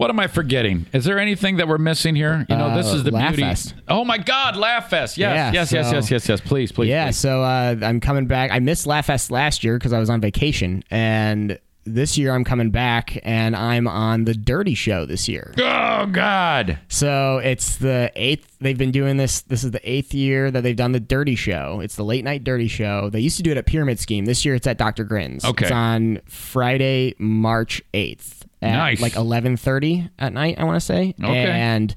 What 0.00 0.08
am 0.08 0.18
I 0.18 0.28
forgetting? 0.28 0.86
Is 0.94 1.04
there 1.04 1.18
anything 1.18 1.58
that 1.58 1.68
we're 1.68 1.76
missing 1.76 2.14
here? 2.16 2.46
You 2.48 2.56
know, 2.56 2.74
this 2.74 2.90
Uh, 2.90 2.96
is 2.96 3.04
the 3.04 3.10
Laugh 3.10 3.36
beauty. 3.36 3.42
Fest. 3.42 3.74
Oh 3.86 4.02
my 4.02 4.16
God, 4.16 4.56
Laugh 4.56 4.88
Fest! 4.88 5.18
Yes, 5.18 5.34
Yeah, 5.36 5.52
yes, 5.60 5.72
yes, 5.72 5.92
yes, 5.92 6.10
yes, 6.10 6.26
yes. 6.26 6.40
Please, 6.40 6.72
please. 6.72 6.88
yeah, 6.88 7.08
please. 7.08 7.18
so 7.18 7.42
uh, 7.42 7.76
I'm 7.82 8.00
coming 8.00 8.24
back. 8.24 8.50
I 8.50 8.60
missed 8.60 8.86
Laugh 8.86 9.04
Fest 9.08 9.30
last 9.30 9.62
year 9.62 9.76
because 9.76 9.92
I 9.92 9.98
was 9.98 10.08
on 10.08 10.22
vacation, 10.22 10.82
and 10.90 11.58
this 11.84 12.16
year 12.16 12.32
I'm 12.34 12.44
coming 12.44 12.70
back, 12.70 13.18
and 13.24 13.54
I'm 13.54 13.86
on 13.86 14.24
the 14.24 14.32
Dirty 14.32 14.72
Show 14.74 15.04
this 15.04 15.28
year. 15.28 15.52
Oh 15.58 16.06
God. 16.06 16.78
So 16.88 17.36
it's 17.44 17.76
the 17.76 18.10
eighth. 18.16 18.56
They've 18.58 18.78
been 18.78 18.92
doing 18.92 19.18
this. 19.18 19.42
This 19.42 19.64
is 19.64 19.70
the 19.70 19.86
eighth 19.86 20.14
year 20.14 20.50
that 20.50 20.62
they've 20.62 20.74
done 20.74 20.92
the 20.92 21.00
Dirty 21.00 21.34
Show. 21.34 21.80
It's 21.84 21.96
the 21.96 22.04
late 22.06 22.24
night 22.24 22.42
Dirty 22.42 22.68
Show. 22.68 23.10
They 23.10 23.20
used 23.20 23.36
to 23.36 23.42
do 23.42 23.50
it 23.50 23.58
at 23.58 23.66
Pyramid 23.66 24.00
Scheme. 24.00 24.24
This 24.24 24.46
year 24.46 24.54
it's 24.54 24.66
at 24.66 24.78
Dr. 24.78 25.04
Grin's. 25.04 25.44
Okay. 25.44 25.66
It's 25.66 25.72
on 25.72 26.20
Friday, 26.26 27.14
March 27.18 27.82
eighth. 27.92 28.39
At 28.62 28.72
Nice. 28.76 29.00
like 29.00 29.14
11:30 29.14 30.10
at 30.18 30.32
night. 30.32 30.58
I 30.58 30.64
want 30.64 30.76
to 30.76 30.80
say. 30.84 31.14
Okay. 31.22 31.32
And 31.50 31.94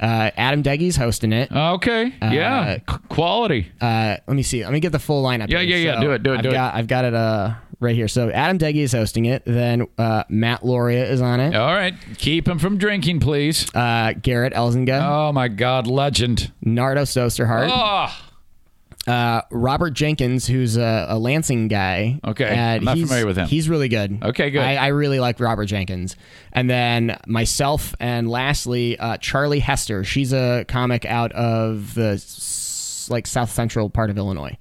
uh, 0.00 0.30
Adam 0.36 0.62
Deggy's 0.62 0.96
hosting 0.96 1.32
it. 1.32 1.50
Okay. 1.52 2.12
yeah. 2.22 2.78
Qu- 2.86 2.98
quality. 3.08 3.70
Uh, 3.80 4.16
let 4.26 4.34
me 4.36 4.42
see. 4.42 4.62
Let 4.64 4.72
me 4.72 4.80
get 4.80 4.92
the 4.92 4.98
full 4.98 5.22
lineup. 5.24 5.48
Yeah, 5.48 5.60
here. 5.60 5.76
yeah, 5.78 5.84
yeah. 5.92 5.94
So 5.96 6.00
Do 6.02 6.10
it, 6.12 6.22
do 6.22 6.32
it, 6.32 6.36
I've 6.38 6.42
do 6.42 6.48
it. 6.50 6.52
got, 6.52 6.74
I've 6.74 6.86
got 6.86 7.04
it 7.06 7.14
uh, 7.14 7.54
right 7.80 7.94
here. 7.94 8.08
So 8.08 8.30
Adam 8.30 8.58
Deggy 8.58 8.76
is 8.82 8.92
hosting 8.92 9.24
it. 9.26 9.42
Then 9.46 9.86
uh, 9.98 10.24
Matt 10.28 10.64
Loria 10.64 11.08
is 11.10 11.20
on 11.22 11.40
it. 11.40 11.54
All 11.56 11.74
right. 11.74 11.94
Keep 12.18 12.46
him 12.48 12.58
from 12.58 12.76
drinking, 12.78 13.20
please. 13.20 13.66
Uh, 13.74 14.12
Garrett 14.20 14.52
Elzinga, 14.52 15.00
Oh 15.02 15.32
my 15.32 15.48
God, 15.48 15.86
legend. 15.86 16.52
Nardo 16.62 17.02
Sosterhart, 17.02 17.68
Oh, 17.70 18.14
uh, 19.06 19.42
Robert 19.50 19.90
Jenkins, 19.90 20.46
who's 20.46 20.76
a, 20.76 21.06
a 21.10 21.18
Lansing 21.18 21.68
guy. 21.68 22.18
Okay. 22.26 22.44
And 22.48 22.58
I'm 22.80 22.84
not 22.84 22.96
he's- 22.96 23.08
familiar 23.08 23.26
with 23.26 23.36
him. 23.38 23.46
He's 23.48 23.68
really 23.68 23.88
good. 23.88 24.18
Okay, 24.22 24.50
good. 24.50 24.62
I, 24.62 24.76
I 24.76 24.86
really 24.88 25.20
like 25.20 25.38
Robert 25.40 25.66
Jenkins. 25.66 26.16
And 26.52 26.68
then 26.68 27.18
myself, 27.26 27.94
and 28.00 28.28
lastly, 28.28 28.98
uh, 28.98 29.16
Charlie 29.18 29.60
Hester. 29.60 30.04
She's 30.04 30.32
a 30.32 30.64
comic 30.68 31.04
out 31.04 31.32
of 31.32 31.94
the 31.94 32.12
s- 32.14 33.08
like 33.10 33.26
South 33.26 33.50
Central 33.50 33.88
part 33.90 34.10
of 34.10 34.18
Illinois. 34.18 34.56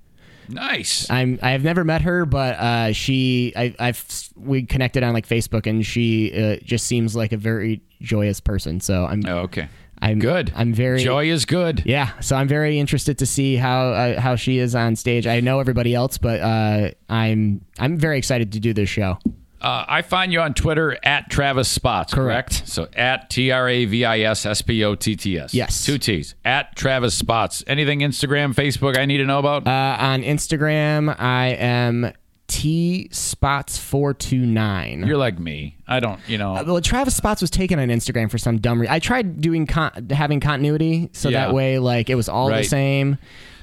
nice. 0.47 1.09
I'm 1.09 1.39
I've 1.41 1.63
never 1.63 1.83
met 1.83 2.03
her, 2.03 2.25
but 2.25 2.55
uh, 2.59 2.93
she 2.93 3.51
I, 3.55 3.73
I've 3.79 4.05
we 4.35 4.63
connected 4.63 5.01
on 5.03 5.13
like 5.13 5.27
Facebook, 5.27 5.65
and 5.65 5.83
she 5.83 6.31
uh, 6.39 6.57
just 6.63 6.85
seems 6.85 7.15
like 7.15 7.31
a 7.31 7.37
very 7.37 7.81
joyous 8.01 8.39
person. 8.39 8.79
So 8.79 9.05
I'm 9.05 9.25
Oh, 9.25 9.37
okay. 9.39 9.67
I'm 10.01 10.19
Good. 10.19 10.51
I'm 10.55 10.73
very 10.73 11.03
Joy 11.03 11.29
is 11.29 11.45
good. 11.45 11.83
yeah. 11.85 12.11
So 12.19 12.35
I'm 12.35 12.47
very 12.47 12.79
interested 12.79 13.17
to 13.19 13.25
see 13.25 13.55
how 13.55 13.89
uh, 13.89 14.19
how 14.19 14.35
she 14.35 14.59
is 14.59 14.75
on 14.75 14.95
stage. 14.95 15.25
I 15.27 15.39
know 15.39 15.59
everybody 15.59 15.95
else, 15.95 16.17
but 16.17 16.39
uh, 16.41 16.91
I'm 17.09 17.61
I'm 17.79 17.97
very 17.97 18.17
excited 18.17 18.51
to 18.53 18.59
do 18.59 18.73
this 18.73 18.89
show. 18.89 19.17
Uh, 19.61 19.83
I 19.87 20.03
find 20.03 20.31
you 20.31 20.41
on 20.41 20.53
Twitter 20.53 20.95
at 21.01 21.29
Travis 21.31 21.67
Spotts, 21.67 22.13
correct? 22.13 22.51
Correct. 22.51 22.67
So 22.67 22.87
at 22.93 23.29
T 23.31 23.49
R 23.51 23.67
A 23.67 23.85
V 23.85 24.05
I 24.05 24.19
S 24.19 24.45
S 24.45 24.61
P 24.61 24.83
O 24.83 24.93
T 24.95 25.15
T 25.15 25.39
S. 25.39 25.53
Yes. 25.55 25.83
Two 25.85 25.97
T's. 25.97 26.35
At 26.45 26.75
Travis 26.75 27.15
Spotts. 27.15 27.63
Anything 27.65 28.01
Instagram, 28.01 28.53
Facebook 28.53 28.95
I 28.95 29.05
need 29.05 29.17
to 29.17 29.25
know 29.25 29.39
about? 29.39 29.65
Uh, 29.65 29.97
on 29.99 30.21
Instagram, 30.21 31.15
I 31.19 31.47
am 31.47 32.11
T 32.47 33.09
Spotts 33.11 33.77
four 33.77 34.13
two 34.13 34.45
nine. 34.45 35.03
You're 35.05 35.17
like 35.17 35.39
me. 35.39 35.77
I 35.87 35.99
don't, 35.99 36.19
you 36.27 36.37
know. 36.37 36.63
Well, 36.65 36.79
Travis 36.81 37.15
Spotts 37.15 37.41
was 37.41 37.49
taken 37.49 37.79
on 37.79 37.87
Instagram 37.89 38.29
for 38.29 38.37
some 38.37 38.57
dumb 38.59 38.79
reason. 38.81 38.93
I 38.93 38.99
tried 38.99 39.41
doing 39.41 39.65
con- 39.67 40.07
having 40.11 40.39
continuity, 40.39 41.09
so 41.13 41.29
Yeah. 41.29 41.45
that 41.47 41.53
way, 41.53 41.79
like, 41.79 42.09
it 42.09 42.15
was 42.15 42.29
all 42.29 42.49
Right. 42.49 42.63
the 42.63 42.67
same. 42.69 43.17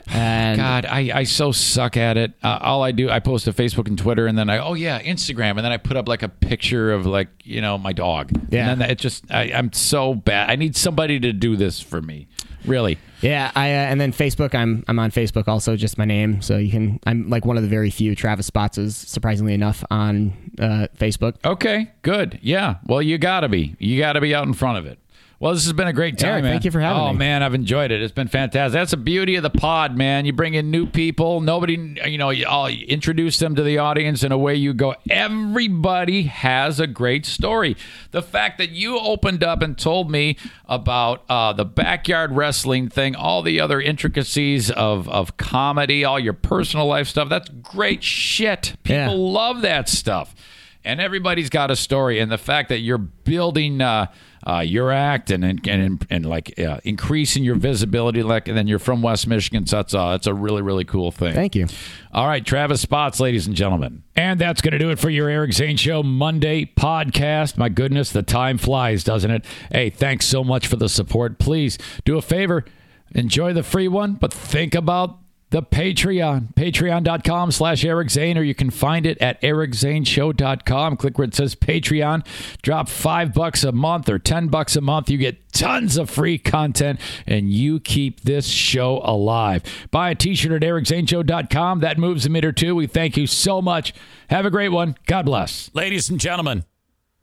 And 0.08 0.58
God, 0.58 0.84
I, 0.84 1.10
I 1.14 1.22
so 1.24 1.52
suck 1.52 1.96
at 1.96 2.16
it. 2.16 2.32
Uh, 2.42 2.58
all 2.60 2.82
I 2.82 2.90
do, 2.90 3.08
I 3.08 3.20
post 3.20 3.44
to 3.44 3.52
Facebook 3.52 3.86
and 3.86 3.96
Twitter, 3.96 4.26
and 4.26 4.36
then 4.36 4.50
I, 4.50 4.58
oh 4.58 4.74
yeah, 4.74 5.00
Instagram, 5.00 5.50
and 5.50 5.60
then 5.60 5.70
I 5.70 5.76
put 5.76 5.96
up 5.96 6.08
like 6.08 6.24
a 6.24 6.28
picture 6.28 6.92
of 6.92 7.06
like, 7.06 7.28
you 7.44 7.60
know, 7.60 7.78
my 7.78 7.92
dog. 7.92 8.32
Yeah. 8.50 8.68
And 8.72 8.80
then 8.80 8.90
it 8.90 8.98
just, 8.98 9.30
I, 9.30 9.52
I'm 9.54 9.72
so 9.72 10.14
bad. 10.14 10.50
I 10.50 10.56
need 10.56 10.74
somebody 10.74 11.20
to 11.20 11.32
do 11.32 11.54
this 11.56 11.80
for 11.80 12.02
me. 12.02 12.26
Really. 12.64 12.98
Yeah, 13.22 13.52
I 13.54 13.70
uh, 13.70 13.74
and 13.74 14.00
then 14.00 14.12
Facebook. 14.12 14.54
I'm 14.54 14.84
I'm 14.88 14.98
on 14.98 15.10
Facebook 15.10 15.48
also, 15.48 15.76
just 15.76 15.96
my 15.96 16.04
name. 16.04 16.42
So 16.42 16.56
you 16.56 16.70
can. 16.70 17.00
I'm 17.06 17.30
like 17.30 17.44
one 17.46 17.56
of 17.56 17.62
the 17.62 17.68
very 17.68 17.90
few 17.90 18.14
Travis 18.14 18.50
Spottses, 18.50 18.94
surprisingly 18.94 19.54
enough, 19.54 19.84
on 19.90 20.32
uh, 20.58 20.88
Facebook. 20.98 21.36
Okay, 21.44 21.90
good. 22.02 22.38
Yeah. 22.42 22.76
Well, 22.86 23.00
you 23.00 23.18
got 23.18 23.40
to 23.40 23.48
be. 23.48 23.76
You 23.78 23.98
got 23.98 24.14
to 24.14 24.20
be 24.20 24.34
out 24.34 24.46
in 24.46 24.54
front 24.54 24.78
of 24.78 24.86
it. 24.86 24.98
Well, 25.42 25.54
this 25.54 25.64
has 25.64 25.72
been 25.72 25.88
a 25.88 25.92
great 25.92 26.18
time, 26.18 26.30
Eric, 26.30 26.42
man. 26.44 26.52
thank 26.52 26.64
you 26.64 26.70
for 26.70 26.78
having 26.78 27.02
oh, 27.02 27.06
me. 27.06 27.10
Oh 27.10 27.14
man, 27.14 27.42
I've 27.42 27.52
enjoyed 27.52 27.90
it. 27.90 28.00
It's 28.00 28.12
been 28.12 28.28
fantastic. 28.28 28.74
That's 28.74 28.92
the 28.92 28.96
beauty 28.96 29.34
of 29.34 29.42
the 29.42 29.50
pod, 29.50 29.98
man. 29.98 30.24
You 30.24 30.32
bring 30.32 30.54
in 30.54 30.70
new 30.70 30.86
people. 30.86 31.40
Nobody, 31.40 31.98
you 32.06 32.16
know, 32.16 32.30
you 32.30 32.46
I'll 32.46 32.68
introduce 32.68 33.40
them 33.40 33.56
to 33.56 33.62
the 33.64 33.78
audience, 33.78 34.22
and 34.22 34.32
away 34.32 34.54
you 34.54 34.72
go. 34.72 34.94
Everybody 35.10 36.22
has 36.22 36.78
a 36.78 36.86
great 36.86 37.26
story. 37.26 37.76
The 38.12 38.22
fact 38.22 38.58
that 38.58 38.70
you 38.70 39.00
opened 39.00 39.42
up 39.42 39.62
and 39.62 39.76
told 39.76 40.12
me 40.12 40.36
about 40.66 41.24
uh, 41.28 41.52
the 41.52 41.64
backyard 41.64 42.30
wrestling 42.36 42.88
thing, 42.88 43.16
all 43.16 43.42
the 43.42 43.58
other 43.58 43.80
intricacies 43.80 44.70
of, 44.70 45.08
of 45.08 45.38
comedy, 45.38 46.04
all 46.04 46.20
your 46.20 46.34
personal 46.34 46.86
life 46.86 47.08
stuff, 47.08 47.28
that's 47.28 47.48
great 47.48 48.04
shit. 48.04 48.76
People 48.84 48.96
Yeah. 48.96 49.10
love 49.10 49.62
that 49.62 49.88
stuff 49.88 50.36
and 50.84 51.00
everybody's 51.00 51.50
got 51.50 51.70
a 51.70 51.76
story. 51.76 52.18
And 52.18 52.30
the 52.30 52.38
fact 52.38 52.68
that 52.70 52.78
you're 52.78 52.98
building 52.98 53.80
uh, 53.80 54.06
uh, 54.46 54.58
your 54.60 54.90
act 54.90 55.30
and 55.30 55.44
and 55.44 55.66
and, 55.66 56.06
and 56.10 56.26
like 56.26 56.58
uh, 56.58 56.80
increasing 56.84 57.44
your 57.44 57.54
visibility, 57.54 58.22
like, 58.22 58.48
and 58.48 58.56
then 58.56 58.66
you're 58.66 58.78
from 58.78 59.02
West 59.02 59.26
Michigan, 59.26 59.66
so 59.66 59.76
that's 59.76 59.92
that's 59.92 60.26
a 60.26 60.34
really 60.34 60.62
really 60.62 60.84
cool 60.84 61.12
thing. 61.12 61.34
Thank 61.34 61.54
you. 61.54 61.66
All 62.12 62.26
right, 62.26 62.44
Travis 62.44 62.80
Spotts, 62.80 63.20
ladies 63.20 63.46
and 63.46 63.56
gentlemen. 63.56 64.02
And 64.16 64.40
that's 64.40 64.60
going 64.60 64.72
to 64.72 64.78
do 64.78 64.90
it 64.90 64.98
for 64.98 65.08
your 65.08 65.28
Eric 65.28 65.52
Zane 65.52 65.76
Show 65.76 66.02
Monday 66.02 66.66
podcast. 66.66 67.56
My 67.56 67.68
goodness, 67.68 68.10
the 68.12 68.22
time 68.22 68.58
flies, 68.58 69.04
doesn't 69.04 69.30
it? 69.30 69.44
Hey, 69.70 69.90
thanks 69.90 70.26
so 70.26 70.44
much 70.44 70.66
for 70.66 70.76
the 70.76 70.88
support. 70.88 71.38
Please 71.38 71.78
do 72.04 72.18
a 72.18 72.22
favor, 72.22 72.64
enjoy 73.12 73.52
the 73.52 73.62
free 73.62 73.88
one, 73.88 74.14
but 74.14 74.32
think 74.32 74.74
about 74.74 75.18
the 75.52 75.62
Patreon, 75.62 76.54
patreon.com 76.54 77.52
slash 77.52 77.84
Eric 77.84 78.10
Zane, 78.10 78.38
or 78.38 78.42
you 78.42 78.54
can 78.54 78.70
find 78.70 79.04
it 79.04 79.18
at 79.18 79.40
ericzaneshow.com. 79.42 80.96
Click 80.96 81.18
where 81.18 81.28
it 81.28 81.34
says 81.34 81.54
Patreon. 81.54 82.26
Drop 82.62 82.88
five 82.88 83.34
bucks 83.34 83.62
a 83.62 83.70
month 83.70 84.08
or 84.08 84.18
10 84.18 84.48
bucks 84.48 84.76
a 84.76 84.80
month. 84.80 85.10
You 85.10 85.18
get 85.18 85.52
tons 85.52 85.98
of 85.98 86.08
free 86.08 86.38
content 86.38 86.98
and 87.26 87.52
you 87.52 87.80
keep 87.80 88.22
this 88.22 88.46
show 88.46 89.02
alive. 89.04 89.62
Buy 89.90 90.10
a 90.10 90.14
t-shirt 90.14 90.52
at 90.52 90.62
ericzaneshow.com. 90.62 91.80
That 91.80 91.98
moves 91.98 92.24
a 92.24 92.30
meter 92.30 92.52
too. 92.52 92.74
We 92.74 92.86
thank 92.86 93.18
you 93.18 93.26
so 93.26 93.60
much. 93.60 93.92
Have 94.30 94.46
a 94.46 94.50
great 94.50 94.70
one. 94.70 94.96
God 95.06 95.26
bless. 95.26 95.70
Ladies 95.74 96.08
and 96.08 96.18
gentlemen, 96.18 96.64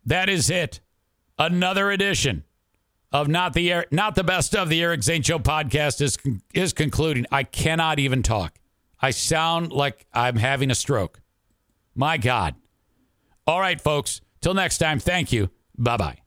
that 0.05 0.29
is 0.29 0.51
it. 0.51 0.81
Another 1.39 1.89
edition 1.89 2.43
of 3.11 3.27
not 3.27 3.53
the 3.53 3.85
not 3.91 4.15
the 4.15 4.23
best 4.23 4.55
of 4.55 4.69
the 4.69 4.81
Eric 4.81 5.03
Zane 5.03 5.21
Show 5.21 5.39
podcast 5.39 6.01
is 6.01 6.17
is 6.53 6.73
concluding. 6.73 7.25
I 7.31 7.43
cannot 7.43 7.99
even 7.99 8.23
talk. 8.23 8.59
I 9.01 9.11
sound 9.11 9.71
like 9.71 10.05
I'm 10.13 10.35
having 10.35 10.71
a 10.71 10.75
stroke. 10.75 11.21
My 11.95 12.17
God. 12.17 12.55
All 13.47 13.59
right, 13.59 13.79
folks. 13.79 14.21
Till 14.41 14.53
next 14.53 14.77
time. 14.77 14.99
Thank 14.99 15.31
you. 15.31 15.49
Bye 15.77 15.97
bye. 15.97 16.18